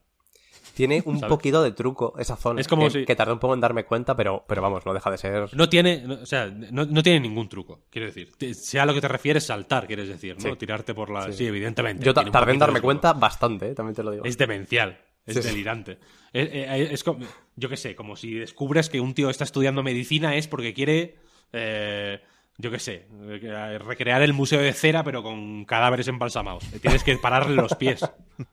[0.77, 1.29] Tiene un ¿Sabes?
[1.29, 2.61] poquito de truco esa zona.
[2.61, 4.93] Es como que, si- que tardé un poco en darme cuenta, pero, pero vamos, no
[4.93, 5.49] deja de ser.
[5.55, 8.29] No tiene, no- o sea, no, no tiene ningún truco, quiero decir.
[8.53, 10.51] Sea lo que te refieres, saltar, quieres decir, ¿no?
[10.51, 10.55] Sí.
[10.57, 11.23] Tirarte por la...
[11.23, 11.45] Sí, Sí.
[11.47, 12.05] evidentemente.
[12.05, 13.73] Yo tardé en darme cuenta bastante, ¿eh?
[13.73, 14.23] también te lo digo.
[14.23, 15.41] Es demencial, es sí.
[15.41, 15.97] delirante.
[16.31, 17.25] Es, es- es como,
[17.55, 21.15] yo qué sé, como si descubres que un tío está estudiando medicina es porque quiere,
[21.53, 22.21] eh,
[22.57, 26.63] yo qué sé, eh, recrear el museo de cera pero con cadáveres embalsamados.
[26.81, 28.01] Tienes que pararle los pies.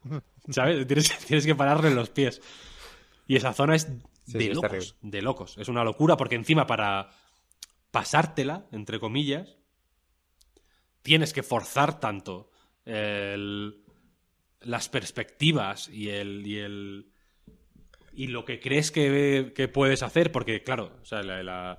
[0.50, 0.86] ¿Sabes?
[0.86, 2.40] Tienes, tienes que pararle los pies.
[3.26, 3.88] Y esa zona es
[4.26, 5.58] Sí, de sí, locos, de locos.
[5.58, 7.10] Es una locura porque encima para
[7.90, 9.56] pasártela, entre comillas,
[11.02, 12.50] tienes que forzar tanto
[12.86, 13.82] el-
[14.60, 17.10] las perspectivas y el, y el
[18.16, 21.78] y lo que crees que, que puedes hacer, porque claro, o sea, la- la-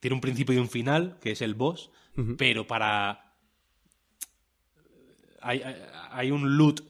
[0.00, 1.90] tiene un principio y un final, que es el boss,
[2.36, 3.34] pero para
[5.40, 5.76] hay, hay-
[6.10, 6.82] hay un loot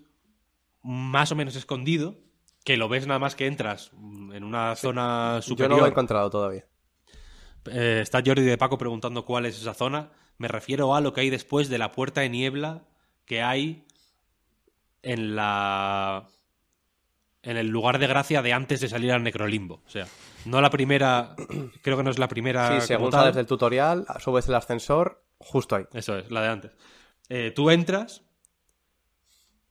[0.82, 2.16] más o menos escondido
[2.64, 5.70] que lo ves nada más que entras en una zona Yo superior.
[5.72, 6.66] no lo he encontrado todavía.
[7.70, 10.10] Eh, está Jordi de Paco preguntando cuál es esa zona.
[10.38, 12.84] Me refiero a lo que hay después de la puerta de niebla
[13.26, 13.86] que hay
[15.02, 16.26] en la.
[17.42, 19.82] en el lugar de gracia de antes de salir al necrolimbo.
[19.86, 20.06] O sea,
[20.44, 21.34] no la primera.
[21.82, 22.80] creo que no es la primera.
[22.80, 25.84] Sí, según sales del tutorial, subes el ascensor justo ahí.
[25.92, 26.72] Eso es, la de antes.
[27.28, 28.22] Eh, tú entras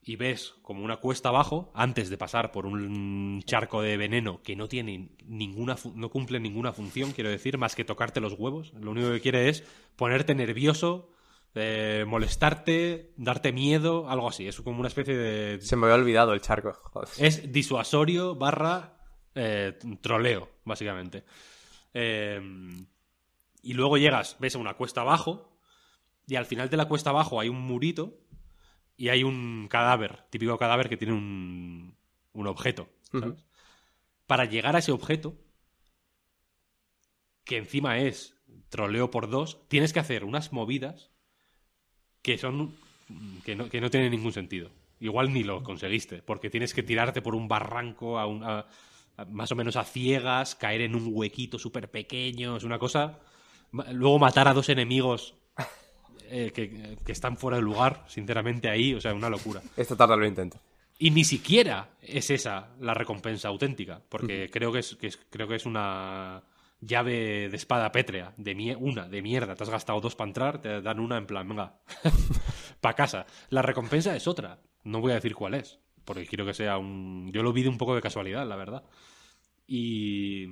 [0.02, 4.56] y ves como una cuesta abajo antes de pasar por un charco de veneno que
[4.56, 8.72] no tiene ninguna no cumple ninguna función, quiero decir, más que tocarte los huevos.
[8.80, 9.62] Lo único que quiere es
[9.96, 11.10] ponerte nervioso,
[11.54, 14.48] eh, molestarte, darte miedo, algo así.
[14.48, 16.72] Es como una especie de Se me había olvidado el charco.
[16.72, 17.08] Joder.
[17.18, 18.99] es disuasorio barra
[19.42, 21.24] eh, troleo, básicamente.
[21.94, 22.40] Eh,
[23.62, 25.56] y luego llegas, ves a una cuesta abajo,
[26.26, 28.18] y al final de la cuesta abajo hay un murito
[28.96, 31.94] y hay un cadáver, típico cadáver que tiene un,
[32.34, 32.88] un objeto.
[33.20, 33.44] ¿sabes?
[34.26, 35.34] Para llegar a ese objeto,
[37.44, 38.34] que encima es
[38.68, 41.10] troleo por dos, tienes que hacer unas movidas
[42.22, 42.74] que son
[43.44, 44.70] que no, que no tienen ningún sentido.
[45.00, 48.66] Igual ni lo conseguiste, porque tienes que tirarte por un barranco a un- a- a-
[49.26, 53.18] más o menos a ciegas, caer en un huequito súper pequeño, es una cosa...
[53.92, 55.34] Luego matar a dos enemigos
[56.28, 59.62] eh, que, que están fuera de lugar, sinceramente ahí, o sea, una locura.
[59.76, 60.58] Esta tarde lo intento.
[60.98, 65.46] Y ni siquiera es esa la recompensa auténtica, porque creo, que es, que es- creo
[65.48, 66.42] que es una
[66.80, 69.54] llave de espada pétrea, de mie- una, de mierda.
[69.54, 71.78] Te has gastado dos para entrar, te dan una en plan, venga,
[72.80, 73.26] para casa.
[73.50, 75.78] La recompensa es otra, no voy a decir cuál es,
[76.10, 77.30] porque quiero que sea un...
[77.32, 78.82] Yo lo vi de un poco de casualidad, la verdad.
[79.66, 80.46] Y...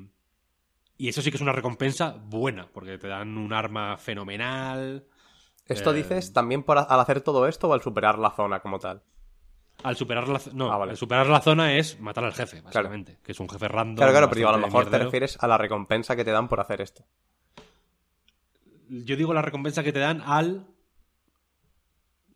[0.96, 5.04] Y eso sí que es una recompensa buena, porque te dan un arma fenomenal.
[5.66, 8.78] ¿Esto Eh, dices también por al hacer todo esto o al superar la zona como
[8.78, 9.02] tal?
[9.82, 10.92] Al superar la, no, Ah, vale.
[10.92, 13.96] al superar la zona es matar al jefe, básicamente, que es un jefe random.
[13.96, 16.48] Claro, claro, pero digo, a lo mejor te refieres a la recompensa que te dan
[16.48, 17.04] por hacer esto.
[18.88, 20.66] Yo digo la recompensa que te dan al.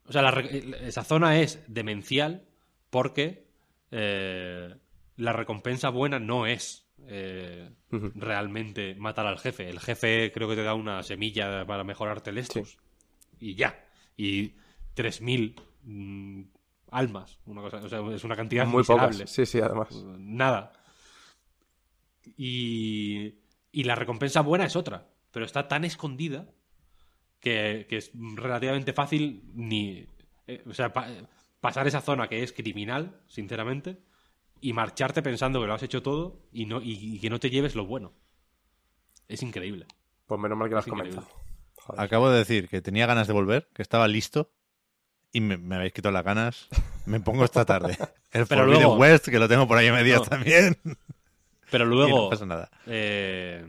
[0.07, 2.45] O sea, la esa zona es demencial
[2.93, 3.47] porque
[3.91, 4.75] eh,
[5.17, 9.67] la recompensa buena no es eh, realmente matar al jefe.
[9.71, 12.77] El jefe creo que te da una semilla para mejorarte el estus.
[13.41, 13.83] Y ya.
[14.15, 14.51] Y
[14.95, 16.43] 3.000 mm,
[16.91, 17.39] almas.
[17.47, 19.09] Una cosa, o sea, es una cantidad Muy pocas.
[19.09, 19.27] miserable.
[19.27, 19.89] Sí, sí, además.
[20.19, 20.73] Nada.
[22.37, 23.37] Y,
[23.73, 26.47] y la recompensa buena es otra, pero está tan escondida
[27.41, 30.07] que, que es relativamente fácil ni...
[30.47, 30.93] eh, o sea,
[31.63, 33.97] pasar esa zona que es criminal, sinceramente,
[34.61, 37.49] y marcharte pensando que lo has hecho todo y, no, y, y que no te
[37.49, 38.13] lleves lo bueno.
[39.29, 39.87] Es increíble.
[40.27, 41.27] Pues menos mal que lo has comenzado.
[41.97, 44.53] Acabo de decir que tenía ganas de volver, que estaba listo
[45.33, 46.69] y me, me habéis quitado las ganas.
[47.07, 47.97] Me pongo esta tarde.
[48.33, 50.27] El Pero Forbidden luego- West, que lo tengo por ahí a medias No.
[50.27, 50.77] también.
[51.71, 52.25] Pero y luego...
[52.25, 52.71] no pasa nada.
[52.87, 53.65] Eh,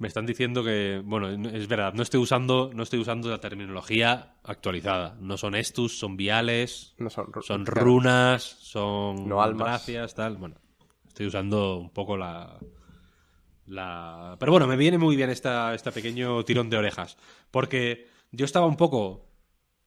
[0.00, 4.34] me están diciendo que, bueno, es verdad, no estoy usando, no estoy usando la terminología
[4.42, 5.16] actualizada.
[5.20, 7.80] No son estus, son viales, No son, ru- son claro.
[7.84, 9.68] runas, son No almas.
[9.68, 10.36] gracias, tal.
[10.38, 10.56] Bueno,
[11.06, 12.58] estoy usando un poco la,
[13.66, 14.36] la...
[14.40, 17.16] Pero bueno, me viene muy bien esta, este pequeño tirón de orejas.
[17.50, 19.28] Porque yo estaba un poco...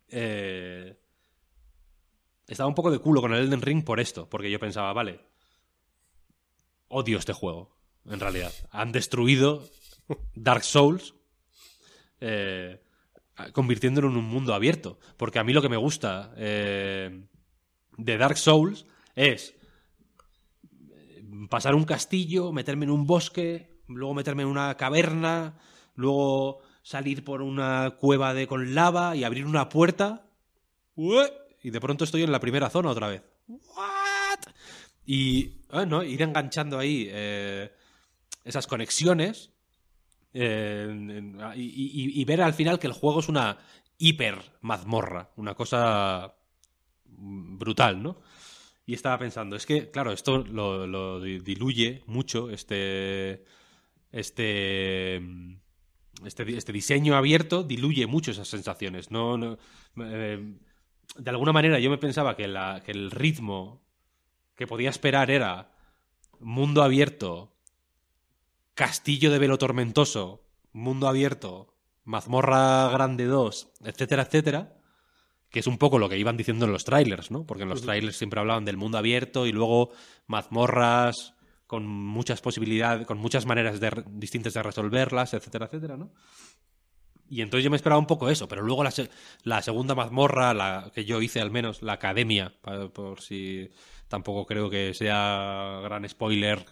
[0.09, 0.95] eh,
[2.47, 4.29] estaba un poco de culo con el Elden Ring por esto.
[4.29, 5.21] Porque yo pensaba, vale,
[6.87, 7.75] odio este juego,
[8.05, 8.51] en realidad.
[8.69, 9.63] Han destruido
[10.35, 11.13] Dark Souls,
[12.19, 12.81] eh,
[13.53, 14.99] convirtiéndolo en un mundo abierto.
[15.17, 17.25] Porque a mí lo que me gusta eh,
[17.97, 19.55] de Dark Souls es
[20.91, 25.57] eh, pasar un castillo, meterme en un bosque, luego meterme en una caverna,
[25.95, 30.27] luego salir por una cueva de con lava y abrir una puerta.
[30.95, 33.23] Y de pronto estoy en la primera zona otra vez.
[33.47, 34.53] ¿What?
[35.05, 36.03] Y ah, ¿no?
[36.03, 37.09] ir enganchando ahí
[38.43, 39.52] esas conexiones
[40.33, 43.57] y, ver al final que el juego es una
[43.97, 46.35] hiper mazmorra, una cosa
[47.05, 48.17] brutal, ¿no?
[48.85, 53.45] Y estaba pensando, es que, claro, esto lo, lo di- diluye mucho, este,
[54.11, 55.17] este,
[56.25, 59.11] este, este diseño abierto diluye mucho esas sensaciones.
[59.11, 59.57] No,
[59.97, 60.53] eh,
[61.17, 63.83] de alguna manera yo me pensaba que el ritmo
[64.55, 65.71] que podía esperar era
[66.39, 67.52] mundo abierto,
[68.73, 74.73] castillo de velo tormentoso, mundo abierto, mazmorra grande 2, etcétera, etcétera,
[75.49, 77.45] que es un poco lo que iban diciendo en los trailers, ¿no?
[77.45, 79.91] Porque en los trailers siempre hablaban del mundo abierto y luego
[80.27, 81.35] mazmorras
[81.67, 86.11] con muchas posibilidades, con muchas maneras de distintas de resolverlas, etcétera, etcétera, ¿no?
[87.29, 89.09] Y entonces yo me esperaba un poco eso, pero luego la, se-
[89.43, 92.53] la segunda mazmorra, la que yo hice al menos, la academia,
[92.93, 93.69] por si
[94.07, 96.65] tampoco creo que sea gran spoiler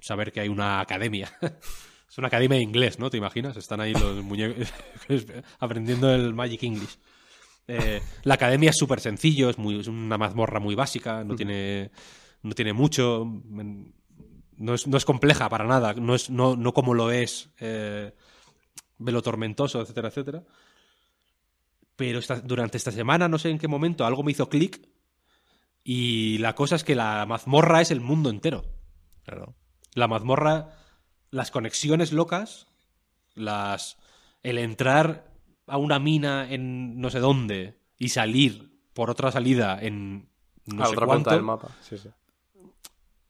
[0.00, 1.30] saber que hay una academia.
[2.08, 3.10] es una academia de inglés, ¿no?
[3.10, 3.56] ¿Te imaginas?
[3.56, 4.72] Están ahí los muñecos
[5.58, 6.98] aprendiendo el Magic English.
[7.66, 11.90] Eh, la academia es súper sencillo, es, muy, una mazmorra muy básica, no tiene,
[12.42, 13.26] no tiene mucho,
[14.56, 18.14] no es, no es compleja para nada, no, es, no, no como lo es eh,
[18.96, 20.42] Velo Tormentoso, etcétera, etcétera.
[21.94, 24.80] Pero esta- durante esta semana, no sé en qué momento, algo me hizo clic
[25.84, 28.64] y la cosa es que la mazmorra es el mundo entero.
[29.24, 29.56] Claro.
[29.98, 30.70] La mazmorra,
[31.30, 32.68] las conexiones locas,
[33.34, 33.98] las
[34.42, 35.30] el entrar
[35.66, 40.28] a una mina en no sé dónde y salir por otra salida en
[40.66, 41.24] no a sé otra cuánto.
[41.24, 41.68] punta del mapa.
[41.80, 42.08] Sí, sí.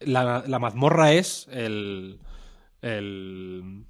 [0.00, 2.20] La, la mazmorra es el,
[2.82, 3.86] el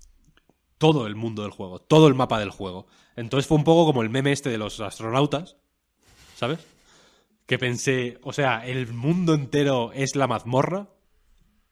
[0.78, 2.86] todo el mundo del juego, todo el mapa del juego.
[3.16, 5.57] Entonces fue un poco como el meme este de los astronautas,
[6.36, 6.60] ¿sabes?
[7.47, 10.89] Que pensé, o sea, el mundo entero es la mazmorra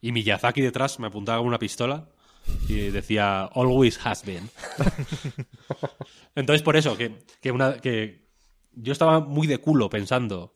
[0.07, 2.09] y Miyazaki detrás me apuntaba con una pistola
[2.69, 4.49] y decía always has been.
[6.35, 8.27] Entonces por eso que, que una que
[8.73, 10.55] yo estaba muy de culo pensando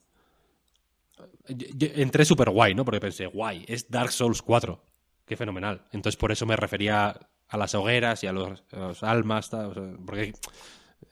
[1.48, 2.84] yo- yo entré súper guay, ¿no?
[2.84, 4.84] Porque pensé, guay, es Dark Souls 4.
[5.26, 5.86] Qué fenomenal.
[5.92, 9.66] Entonces por eso me refería a las hogueras y a los, a los almas, tal,
[9.70, 10.32] o sea, porque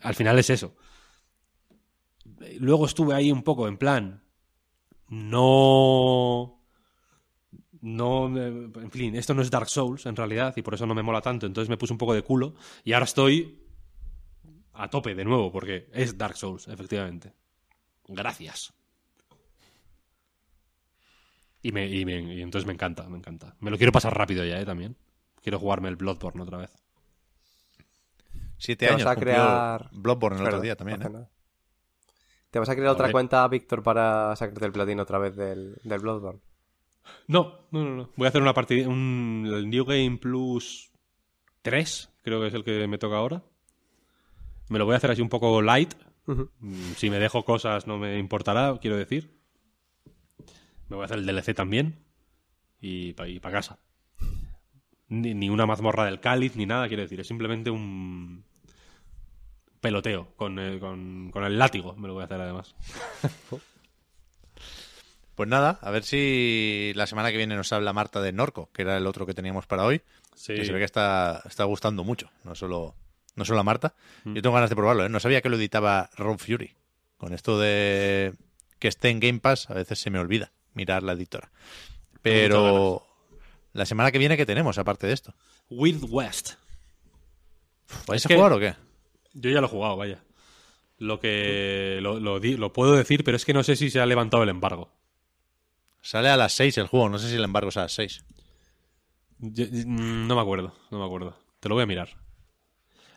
[0.01, 0.77] al final es eso.
[2.59, 4.23] Luego estuve ahí un poco en plan,
[5.09, 6.58] no...
[7.81, 10.95] No, eh, en fin, esto no es Dark Souls en realidad y por eso no
[10.95, 11.47] me mola tanto.
[11.47, 13.59] Entonces me puse un poco de culo y ahora estoy
[14.75, 17.33] a tope de nuevo porque es Dark Souls, efectivamente.
[18.09, 18.73] Gracias.
[21.63, 23.55] Y, me, y, me- y entonces me encanta, me encanta.
[23.61, 24.65] Me lo quiero pasar rápido ya, ¿eh?
[24.65, 24.97] También.
[25.43, 26.71] Quiero jugarme el Bloodborne otra vez.
[28.59, 31.27] Siete Te años vas a crear- Bloodborne el otro día también, ¿eh?
[32.51, 33.13] ¿Te vas a crear otra Hombre.
[33.13, 36.41] cuenta, Víctor, para sacarte el platino otra vez del, del Bloodborne?
[37.27, 38.11] No, no, no, no.
[38.17, 38.89] Voy a hacer una partida.
[38.89, 40.91] Un, New Game Plus
[41.63, 43.43] 3, creo que es el que me toca ahora.
[44.69, 45.95] Me lo voy a hacer así un poco light,
[46.27, 49.35] Mm, Si me dejo cosas no me importará, quiero decir.
[50.89, 52.05] Me voy a hacer el DLC también.
[52.81, 53.79] Y para casa.
[55.09, 57.19] Ni, ni una mazmorra del cáliz, ni nada, quiero decir.
[57.21, 58.45] Es simplemente un
[59.81, 61.95] peloteo con el, con, con el látigo.
[61.97, 62.75] Me lo voy a hacer además.
[65.39, 68.83] Pues nada, a ver si la semana que viene nos habla Marta de Norco, que
[68.83, 70.03] era el otro que teníamos para hoy.
[70.35, 70.53] Sí.
[70.53, 72.97] Que se ve que está, está gustando mucho, no solo,
[73.37, 73.95] no solo a Marta.
[74.25, 74.35] Mm.
[74.35, 75.09] Yo tengo ganas de probarlo, ¿eh?
[75.09, 76.75] No sabía que lo editaba Rob Fury.
[77.19, 78.35] Con esto de
[78.81, 81.53] que esté en Game Pass, a veces se me olvida mirar la editora.
[82.21, 83.07] Pero
[83.75, 85.37] la semana que viene, ¿qué tenemos aparte de esto?
[85.71, 86.55] Wild West.
[88.09, 88.75] ¿Vais a jugar o qué?
[89.35, 90.19] Yo ya lo he jugado, vaya.
[90.99, 94.07] Lo que lo, lo lo puedo decir, pero es que no sé si se ha
[94.07, 94.98] levantado el embargo.
[96.09, 98.25] Sale a las 6 el juego, no sé si el embargo es a las 6.
[99.41, 101.37] Yo- mm, no me acuerdo, no me acuerdo.
[101.61, 102.09] Te lo voy a mirar.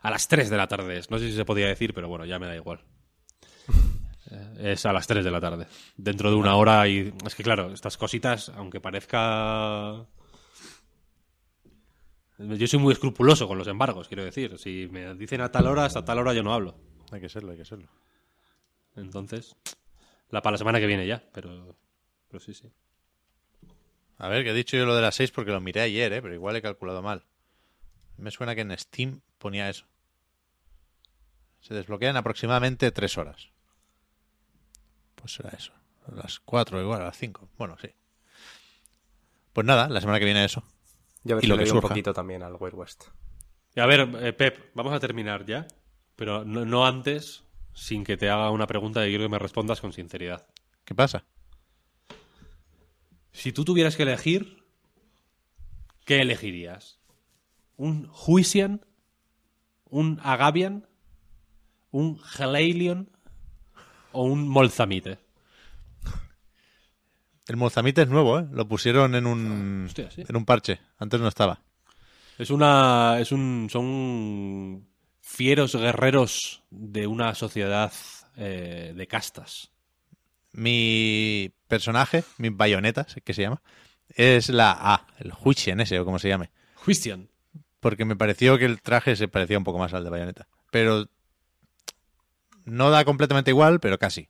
[0.01, 1.09] A las 3 de la tarde es.
[1.09, 2.83] No sé si se podía decir, pero bueno, ya me da igual.
[4.59, 5.67] Es a las 3 de la tarde.
[5.95, 7.13] Dentro de una hora y...
[7.25, 10.05] Es que claro, estas cositas, aunque parezca...
[12.39, 14.57] Yo soy muy escrupuloso con los embargos, quiero decir.
[14.57, 16.75] Si me dicen a tal hora, hasta tal hora yo no hablo.
[17.11, 17.87] Hay que serlo, hay que serlo.
[18.97, 19.55] Entonces,
[20.29, 21.75] la para la semana que viene ya, pero,
[22.31, 22.71] pero sí, sí.
[24.17, 26.21] A ver, que he dicho yo lo de las 6 porque lo miré ayer, ¿eh?
[26.21, 27.25] pero igual he calculado mal.
[28.17, 29.85] Me suena que en Steam ponía eso.
[31.59, 33.49] Se desbloquean aproximadamente 3 horas.
[35.15, 35.73] Pues será eso.
[36.07, 37.49] A las 4 igual, a las 5.
[37.57, 37.89] Bueno, sí.
[39.53, 40.63] Pues nada, la semana que viene eso.
[41.23, 41.89] Yo a ver Y si lo le que doy un surja.
[41.89, 43.03] poquito también al Wild West.
[43.75, 45.67] A ver, eh, Pep, vamos a terminar ya,
[46.15, 47.43] pero no, no antes
[47.73, 50.45] sin que te haga una pregunta y quiero que me respondas con sinceridad.
[50.85, 51.25] ¿Qué pasa?
[53.31, 54.63] Si tú tuvieras que elegir,
[56.05, 56.99] ¿qué elegirías?
[57.77, 58.85] ¿Un Huisian?
[59.85, 60.87] ¿Un Agabian?
[61.91, 63.09] ¿Un Helailion?
[64.11, 65.19] ¿O un Molzamite?
[67.47, 68.47] El Mozamite es nuevo, ¿eh?
[68.51, 70.23] Lo pusieron en un, Hostia, sí.
[70.27, 70.79] en un parche.
[70.97, 71.61] Antes no estaba.
[72.37, 73.17] Es una.
[73.19, 73.67] Es un.
[73.69, 74.87] Son
[75.19, 77.91] fieros guerreros de una sociedad
[78.37, 79.71] eh, de castas.
[80.53, 83.61] Mi personaje, mi bayoneta, que se llama,
[84.13, 86.51] es la A, el Huichen ese, o como se llame.
[86.85, 87.29] Huisian.
[87.79, 90.47] Porque me pareció que el traje se parecía un poco más al de bayoneta.
[90.69, 91.07] Pero
[92.65, 94.27] no da completamente igual, pero casi.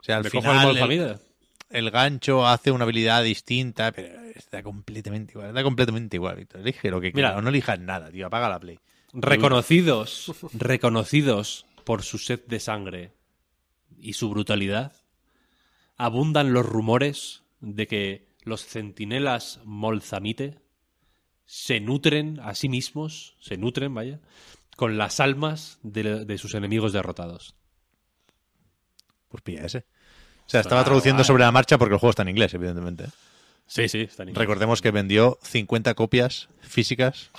[0.00, 1.20] O sea, al ¿Me cojo final el
[1.68, 4.18] el, gancho hace una habilidad distinta, pero
[4.50, 5.52] da completamente igual.
[5.52, 6.62] Da completamente igual, Víctor.
[6.62, 7.28] Elige lo que Mira.
[7.28, 7.42] quieras.
[7.44, 8.26] No elijas nada, tío.
[8.26, 8.78] Apaga la play.
[9.12, 13.12] Reconocidos, reconocidos por su sed de sangre
[13.98, 14.92] y su brutalidad,
[16.04, 20.58] abundan los rumores de que los centinelas Molzamite
[21.46, 24.20] se nutren a sí mismos, se nutren, vaya,
[24.76, 27.54] con las almas de, de sus enemigos derrotados.
[29.28, 29.86] Pues pilla ese.
[30.46, 33.06] O sea, estaba Ah, traduciendo sobre la marcha porque el juego está en inglés, evidentemente.
[33.66, 34.40] Sí, sí, está en inglés.
[34.40, 37.30] Recordemos que vendió 50 copias físicas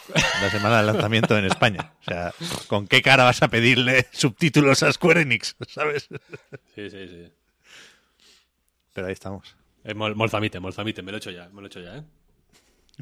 [0.42, 1.94] la semana del lanzamiento en España.
[2.02, 2.34] O sea,
[2.68, 5.56] ¿con qué cara vas a pedirle subtítulos a Square Enix?
[5.68, 6.08] ¿Sabes?
[6.76, 7.32] Sí, sí, sí.
[8.94, 9.56] Pero ahí estamos.
[9.84, 12.04] Eh, Mol- Molzamite, Molzamite, me lo he hecho ya, me lo he hecho ya, ¿eh?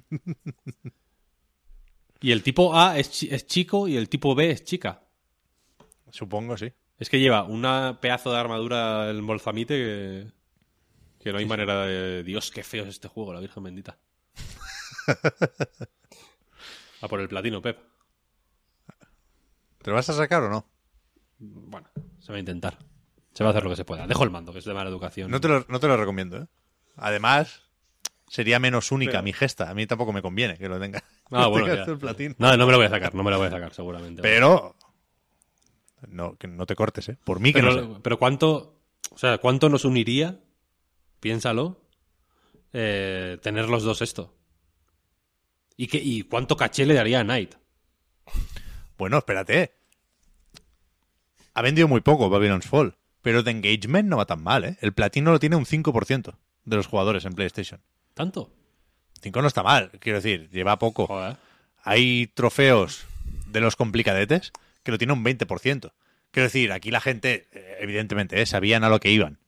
[2.21, 5.03] y el tipo A es, es chico y el tipo B es chica.
[6.09, 6.71] Supongo, sí.
[6.97, 10.31] Es que lleva una pedazo de armadura el Molzamite que,
[11.19, 12.23] que no hay manera de...
[12.23, 13.97] Dios, qué feo es este juego, la Virgen bendita.
[17.01, 17.79] A por el platino, Pep.
[19.81, 20.65] ¿Te lo vas a sacar o no?
[21.39, 21.89] Bueno,
[22.19, 22.77] se va a intentar.
[23.33, 24.07] Se va a hacer lo que se pueda.
[24.07, 25.31] Dejo el mando, que es de mala educación.
[25.31, 26.47] No te lo, no te lo recomiendo, ¿eh?
[26.97, 27.63] Además,
[28.27, 29.69] sería menos única Pero- mi gesta.
[29.69, 31.03] A mí tampoco me conviene que lo tenga.
[31.33, 32.35] Ah, que bueno, el platino.
[32.39, 34.21] No, no me lo voy a sacar, no me lo voy a sacar, seguramente.
[34.21, 34.75] Pero...
[36.09, 37.17] No, que no te cortes, ¿eh?
[37.23, 37.99] Por mí que pero, no sé.
[38.03, 40.41] pero cuánto, o sea, cuánto nos uniría,
[41.21, 41.79] piénsalo,
[42.73, 44.35] eh, tener los dos esto.
[45.77, 47.55] ¿Y, qué, ¿Y cuánto caché le daría a Knight?
[48.97, 49.73] Bueno, espérate.
[51.53, 52.97] Ha vendido muy poco Babylon's Fall.
[53.21, 54.77] Pero de engagement no va tan mal, ¿eh?
[54.81, 56.35] El platino lo tiene un 5%
[56.65, 57.81] de los jugadores en PlayStation.
[58.13, 58.51] ¿Tanto?
[59.21, 61.07] 5 no está mal, quiero decir, lleva poco.
[61.07, 61.37] Joder.
[61.83, 63.05] Hay trofeos
[63.47, 64.51] de los complicadetes
[64.83, 65.91] que lo tiene un 20%.
[66.31, 69.39] Quiero decir, aquí la gente, eh, evidentemente, eh, sabían a lo que iban.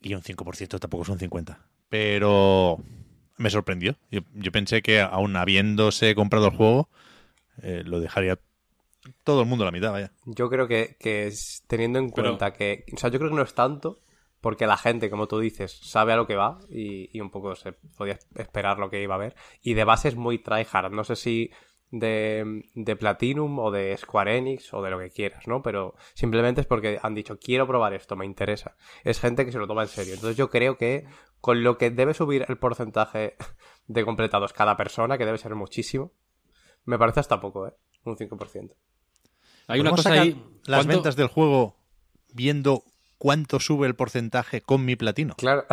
[0.00, 1.56] Y un 5% tampoco es un 50%.
[1.88, 2.82] Pero
[3.36, 3.96] me sorprendió.
[4.10, 6.88] Yo, yo pensé que aún habiéndose comprado el juego,
[7.62, 8.38] eh, lo dejaría
[9.24, 10.12] todo el mundo la mitad, vaya.
[10.26, 12.84] Yo creo que, que es teniendo en Pero- cuenta que.
[12.94, 14.00] O sea, yo creo que no es tanto
[14.40, 17.54] porque la gente, como tú dices, sabe a lo que va y, y un poco
[17.56, 19.34] se podía esperar lo que iba a ver.
[19.62, 20.92] Y de base es muy tryhard.
[20.92, 21.50] No sé si
[21.90, 25.62] de, de Platinum o de Square Enix o de lo que quieras, ¿no?
[25.62, 28.76] Pero simplemente es porque han dicho, quiero probar esto, me interesa.
[29.04, 30.14] Es gente que se lo toma en serio.
[30.14, 31.06] Entonces yo creo que
[31.40, 33.36] con lo que debe subir el porcentaje
[33.86, 36.12] de completados cada persona, que debe ser muchísimo,
[36.84, 37.72] me parece hasta poco, ¿eh?
[38.04, 38.70] Un 5%.
[39.68, 40.42] Hay una ¿Podemos cosa sacar ahí.
[40.64, 41.76] Las ¿cuánto- ventas del juego
[42.32, 42.82] viendo
[43.18, 45.34] cuánto sube el porcentaje con mi platino.
[45.36, 45.64] Claro.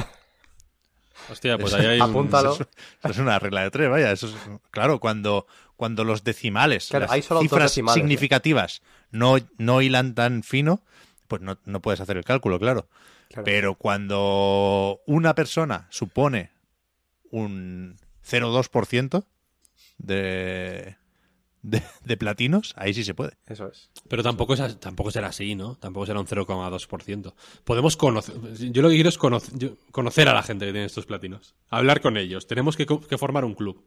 [1.31, 2.01] Hostia, pues ahí hay.
[2.01, 2.53] un- Apúntalo.
[2.53, 2.63] Eso,
[3.03, 4.11] eso es una regla de tres, vaya.
[4.11, 4.35] Eso es-
[4.71, 8.01] claro, cuando, cuando los decimales, Claro, las hay solo dos cifras decimales, ¿eh?
[8.01, 10.81] significativas no, no hilan tan fino,
[11.27, 12.87] pues no, no puedes hacer el cálculo, claro.
[13.29, 13.43] Claro.
[13.43, 16.51] Pero cuando una persona supone
[17.31, 19.25] un 0,2%
[19.97, 20.95] de,
[21.67, 23.37] de, de platinos, ahí sí se puede.
[23.47, 23.89] Eso es.
[24.07, 25.75] Pero tampoco, es, tampoco será así, ¿no?
[25.77, 27.33] Tampoco será un 0,2%.
[27.63, 28.35] Podemos conocer.
[28.71, 31.55] Yo lo que quiero es conocer, a la gente que tiene estos platinos.
[31.69, 32.45] Hablar con ellos.
[32.47, 32.85] Tenemos que,
[33.17, 33.83] formar un club.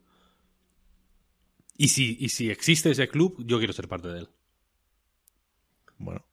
[1.77, 4.29] Y si, y si existe ese club, yo quiero ser parte de él.
[5.99, 6.25] Bueno.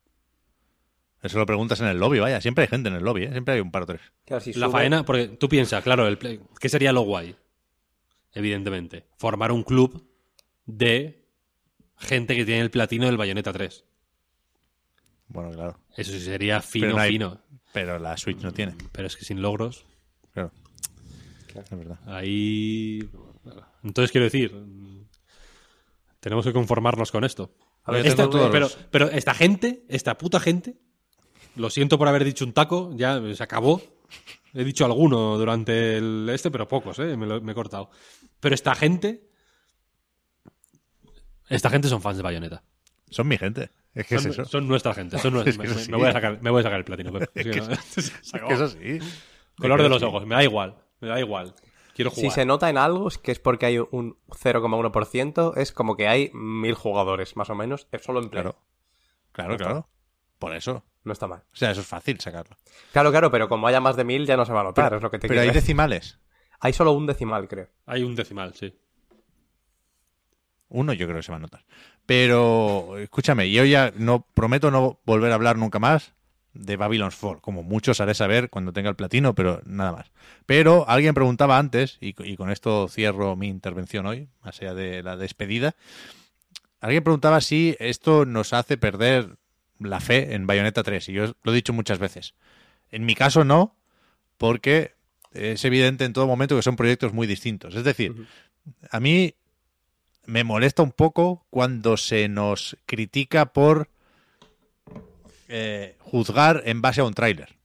[1.22, 2.42] Eso lo preguntas en el lobby, vaya.
[2.42, 3.32] Siempre hay gente en el lobby, ¿eh?
[3.32, 4.02] Siempre hay un par o tres.
[4.26, 7.36] Claro, si La sube- faena, porque tú piensas, claro, el play- ¿qué sería lo guay?
[8.34, 9.06] Evidentemente.
[9.18, 10.08] Formar un club
[10.68, 11.25] de
[11.98, 13.84] gente que tiene el platino del Bayonetta 3.
[15.28, 15.80] Bueno, claro.
[15.96, 17.42] Eso sí sería fino, Pero no hay- fino.
[17.74, 18.76] Pero la Switch no tiene.
[18.92, 19.86] Pero es que sin logros.
[20.34, 20.52] Claro.
[21.56, 22.00] Es verdad.
[22.06, 23.08] Ahí.
[23.84, 24.54] Entonces quiero decir.
[26.20, 27.52] Tenemos que conformarnos con esto.
[27.84, 30.76] A ver, Esta- pero, pero esta gente, esta puta gente,
[31.56, 33.82] lo siento por haber dicho un taco, ya se acabó.
[34.54, 37.16] He dicho alguno durante el este, pero pocos, ¿eh?
[37.18, 37.90] me, lo- me he cortado.
[38.40, 39.30] Pero esta gente.
[41.50, 42.64] Esta gente son fans de Bayonetta.
[43.10, 43.70] Son mi gente.
[43.94, 44.46] Es que Son, es eso.
[44.50, 45.18] son nuestra gente.
[45.20, 47.12] Son nue- Es que me, voy a sacar, me voy a sacar el platino.
[47.36, 48.50] Es que que no- se Es acabó.
[48.50, 49.00] que es así.
[49.58, 50.76] Color de los ojos, me da igual.
[51.00, 51.54] Me da igual.
[51.94, 52.30] Quiero jugar.
[52.32, 56.08] Si se nota en algo, es que es porque hay un 0,1%, es como que
[56.08, 58.44] hay mil jugadores, más o menos, es solo en Play.
[58.44, 58.60] Claro.
[59.32, 59.90] Claro, claro.
[60.40, 60.84] Por eso.
[61.04, 61.44] No está mal.
[61.54, 62.58] O sea, eso es fácil sacarlo.
[62.92, 65.02] Claro, claro, pero como haya más de mil ya no se va a notar, es
[65.02, 66.20] lo que te Pero hay decimales.
[66.60, 67.70] Hay solo un decimal, creo.
[67.86, 68.74] Hay un decimal, sí.
[70.70, 71.64] Uno yo creo que se va a notar.
[72.06, 76.14] Pero, escúchame, yo ya no prometo no volver a hablar nunca más
[76.54, 77.42] de Babylon's Fall.
[77.42, 80.12] Como muchos haré saber cuando tenga el platino, pero nada más.
[80.46, 85.04] Pero alguien preguntaba antes, y, y con esto cierro mi intervención hoy, más allá de
[85.04, 85.76] la despedida.
[86.80, 89.38] Alguien preguntaba si esto nos hace perder
[89.80, 91.10] la fe en Bayonetta 3.
[91.10, 92.36] Y yo lo he dicho muchas veces.
[92.92, 93.76] En mi caso no,
[94.38, 94.94] porque
[95.32, 97.76] es evidente en todo momento que son proyectos muy distintos.
[97.76, 98.28] Es decir,
[98.90, 99.36] a mí
[100.28, 103.90] me molesta un poco cuando se nos critica por
[105.48, 107.56] eh, juzgar en base a un tráiler.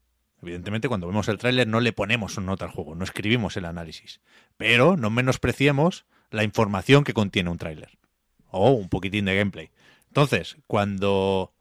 [0.43, 3.67] Evidentemente, cuando vemos el tráiler no le ponemos una nota al juego, no escribimos el
[3.67, 4.21] análisis.
[4.57, 7.99] Pero no menospreciemos la información que contiene un tráiler.
[8.51, 9.71] O un poquitín de gameplay.
[10.09, 11.53] Entonces, cuando,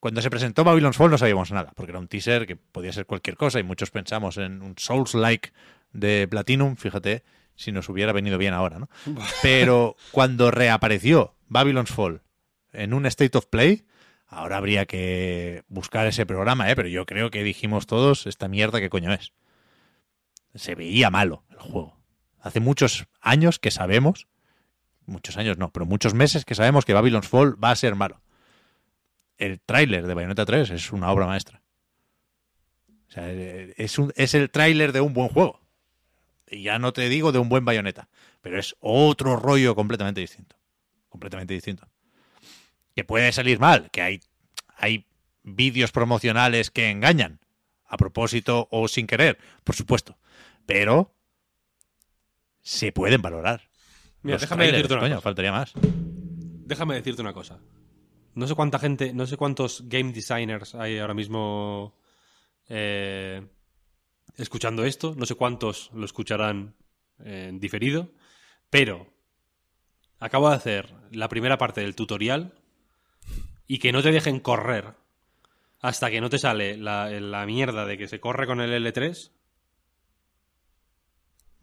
[0.00, 3.06] cuando se presentó Babylon's Fall no sabíamos nada, porque era un teaser que podía ser
[3.06, 5.52] cualquier cosa y muchos pensamos en un Souls-like
[5.92, 7.22] de Platinum, fíjate
[7.56, 8.88] si nos hubiera venido bien ahora, ¿no?
[9.42, 12.22] Pero cuando reapareció Babylon's Fall
[12.72, 13.86] en un State of Play,
[14.28, 16.76] ahora habría que buscar ese programa, ¿eh?
[16.76, 19.32] Pero yo creo que dijimos todos, esta mierda, ¿qué coño es?
[20.54, 21.96] Se veía malo el juego.
[22.40, 24.28] Hace muchos años que sabemos,
[25.06, 28.20] muchos años no, pero muchos meses que sabemos que Babylon's Fall va a ser malo.
[29.38, 31.62] El tráiler de Bayonetta 3 es una obra maestra.
[33.08, 35.60] O sea, es, un, es el tráiler de un buen juego.
[36.48, 38.08] Y ya no te digo de un buen bayoneta,
[38.40, 40.56] pero es otro rollo completamente distinto.
[41.08, 41.88] Completamente distinto.
[42.94, 44.20] Que puede salir mal, que hay,
[44.76, 45.06] hay
[45.42, 47.40] vídeos promocionales que engañan,
[47.84, 50.18] a propósito o sin querer, por supuesto.
[50.66, 51.14] Pero
[52.62, 53.68] se pueden valorar.
[54.22, 55.22] Mira, Los déjame trailers, decirte una coño, cosa.
[55.22, 55.72] faltaría más.
[55.74, 57.60] Déjame decirte una cosa.
[58.34, 61.94] No sé cuánta gente, no sé cuántos game designers hay ahora mismo
[62.68, 63.46] eh,
[64.36, 65.14] escuchando esto.
[65.16, 66.74] No sé cuántos lo escucharán
[67.18, 68.10] en diferido.
[68.70, 69.12] Pero
[70.18, 72.54] acabo de hacer la primera parte del tutorial
[73.66, 74.94] y que no te dejen correr
[75.80, 79.30] hasta que no te sale la, la mierda de que se corre con el L3.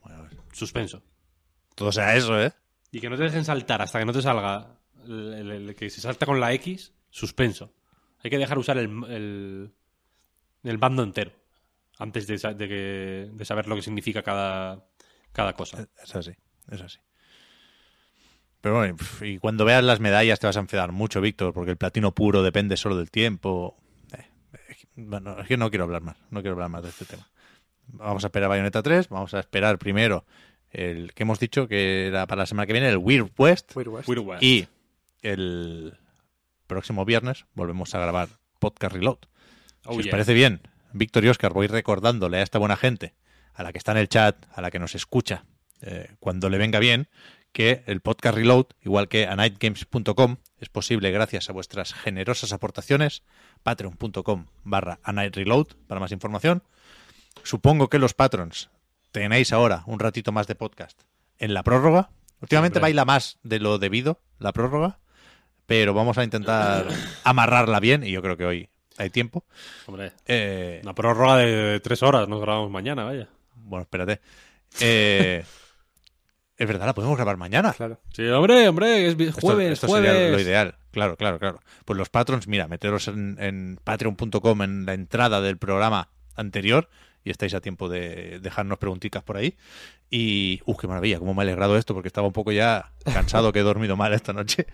[0.01, 1.01] Bueno, Suspenso.
[1.75, 2.51] todo sea eso, ¿eh?
[2.91, 5.89] Y que no te dejen saltar hasta que no te salga el, el- el que
[5.89, 7.73] se salta con la X, suspenso.
[8.23, 9.73] Hay que dejar usar el, el,
[10.63, 11.31] el bando entero
[11.99, 14.83] antes de, que- de saber lo que significa cada,
[15.31, 15.87] cada cosa.
[16.03, 16.31] Es así,
[16.71, 16.99] es así.
[18.61, 21.77] Pero bueno, y cuando veas las medallas te vas a enfadar mucho, Víctor, porque el
[21.77, 23.75] platino puro depende solo del tiempo.
[24.17, 24.25] Eh,
[24.95, 27.29] bueno, es que no quiero hablar más, no quiero hablar más de este tema.
[27.87, 30.25] Vamos a esperar Bayonetta 3, vamos a esperar primero
[30.71, 33.75] el que hemos dicho que era para la semana que viene, el Weird West.
[33.75, 34.07] Weird West.
[34.07, 34.43] Weird West.
[34.43, 34.67] Y
[35.21, 35.97] el
[36.65, 39.17] próximo viernes volvemos a grabar Podcast Reload.
[39.85, 40.61] Oh, si os parece bien,
[40.93, 43.13] Víctor y Oscar, voy recordándole a esta buena gente,
[43.53, 45.45] a la que está en el chat, a la que nos escucha,
[45.81, 47.09] eh, cuando le venga bien,
[47.51, 53.23] que el podcast Reload, igual que a nightgames.com, es posible gracias a vuestras generosas aportaciones,
[53.61, 56.63] patreon.com barra a night reload para más información.
[57.43, 58.69] Supongo que los patrons
[59.11, 61.01] tenéis ahora un ratito más de podcast
[61.37, 62.09] en la prórroga.
[62.41, 64.99] Últimamente baila más de lo debido la prórroga,
[65.65, 66.87] pero vamos a intentar
[67.23, 69.43] amarrarla bien y yo creo que hoy hay tiempo.
[69.87, 73.27] Hombre, Eh, una prórroga de tres horas, nos grabamos mañana, vaya.
[73.55, 74.19] bueno, espérate.
[74.79, 75.43] Eh,
[76.57, 77.73] es verdad, la podemos grabar mañana.
[77.73, 77.99] Claro.
[78.13, 80.11] Sí, hombre, hombre, es Esto- jueves, esto jueves.
[80.11, 80.75] sería lo ideal.
[80.91, 81.59] Claro, claro, claro.
[81.85, 86.87] Pues los patrons, mira, meteros en, en patreon.com en la entrada del programa anterior
[87.23, 89.55] y estáis a tiempo de dejarnos preguntitas por ahí.
[90.11, 91.17] Y, ¡uh, qué maravilla!
[91.17, 94.13] Cómo me ha alegrado esto porque estaba un poco ya cansado que he dormido mal
[94.13, 94.67] esta noche.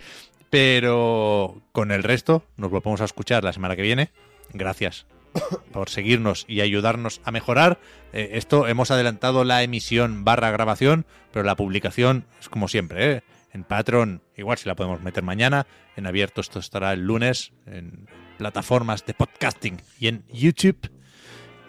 [0.50, 4.12] Pero con el resto nos volvemos a escuchar la semana que viene.
[4.54, 5.06] Gracias
[5.72, 7.80] por seguirnos y ayudarnos a mejorar.
[8.14, 13.24] Eh, esto hemos adelantado la emisión barra grabación, pero la publicación es como siempre, ¿eh?
[13.52, 15.66] En Patreon, igual si la podemos meter mañana.
[15.96, 20.92] En abierto esto estará el lunes en plataformas de podcasting y en YouTube.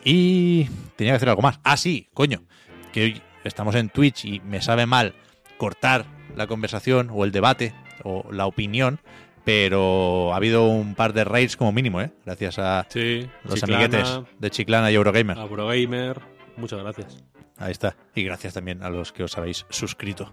[0.04, 0.64] Y
[0.96, 1.58] tenía que hacer algo más.
[1.64, 2.44] Ah, sí, coño.
[2.92, 5.14] Que hoy estamos en Twitch y me sabe mal
[5.56, 6.04] cortar
[6.36, 9.00] la conversación o el debate o la opinión.
[9.44, 12.10] Pero ha habido un par de raids como mínimo, ¿eh?
[12.26, 15.38] Gracias a Sí, los Chiclana, amiguetes de Chiclana y Eurogamer.
[15.38, 16.20] a Eurogamer.
[16.56, 17.24] Muchas gracias.
[17.56, 17.96] Ahí está.
[18.14, 20.30] Y gracias también a los que os habéis suscrito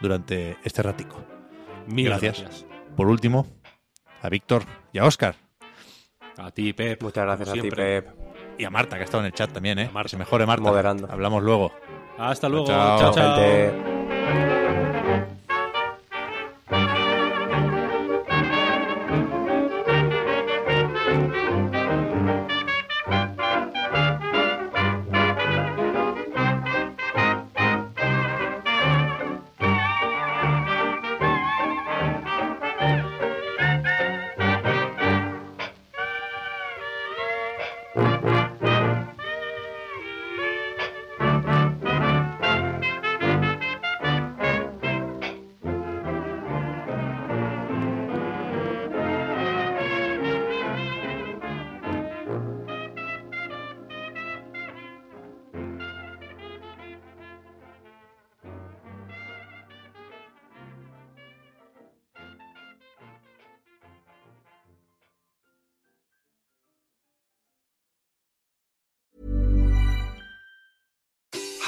[0.00, 1.24] durante este ratico.
[1.86, 2.40] Mil Gracias.
[2.42, 2.66] gracias.
[2.96, 3.46] Por último,
[4.22, 5.36] a Víctor y a Óscar.
[6.36, 7.02] A ti, Pep.
[7.02, 7.70] Muchas gracias a ti.
[7.70, 8.08] Pep.
[8.58, 9.90] Y a Marta, que ha estado en el chat también, ¿eh?
[10.02, 10.62] Que se mejore Marta.
[10.64, 11.08] Moderando.
[11.10, 11.72] Hablamos luego.
[12.18, 12.66] Hasta luego.
[12.66, 13.12] Chao.
[13.12, 13.14] chao.
[13.14, 13.99] chao.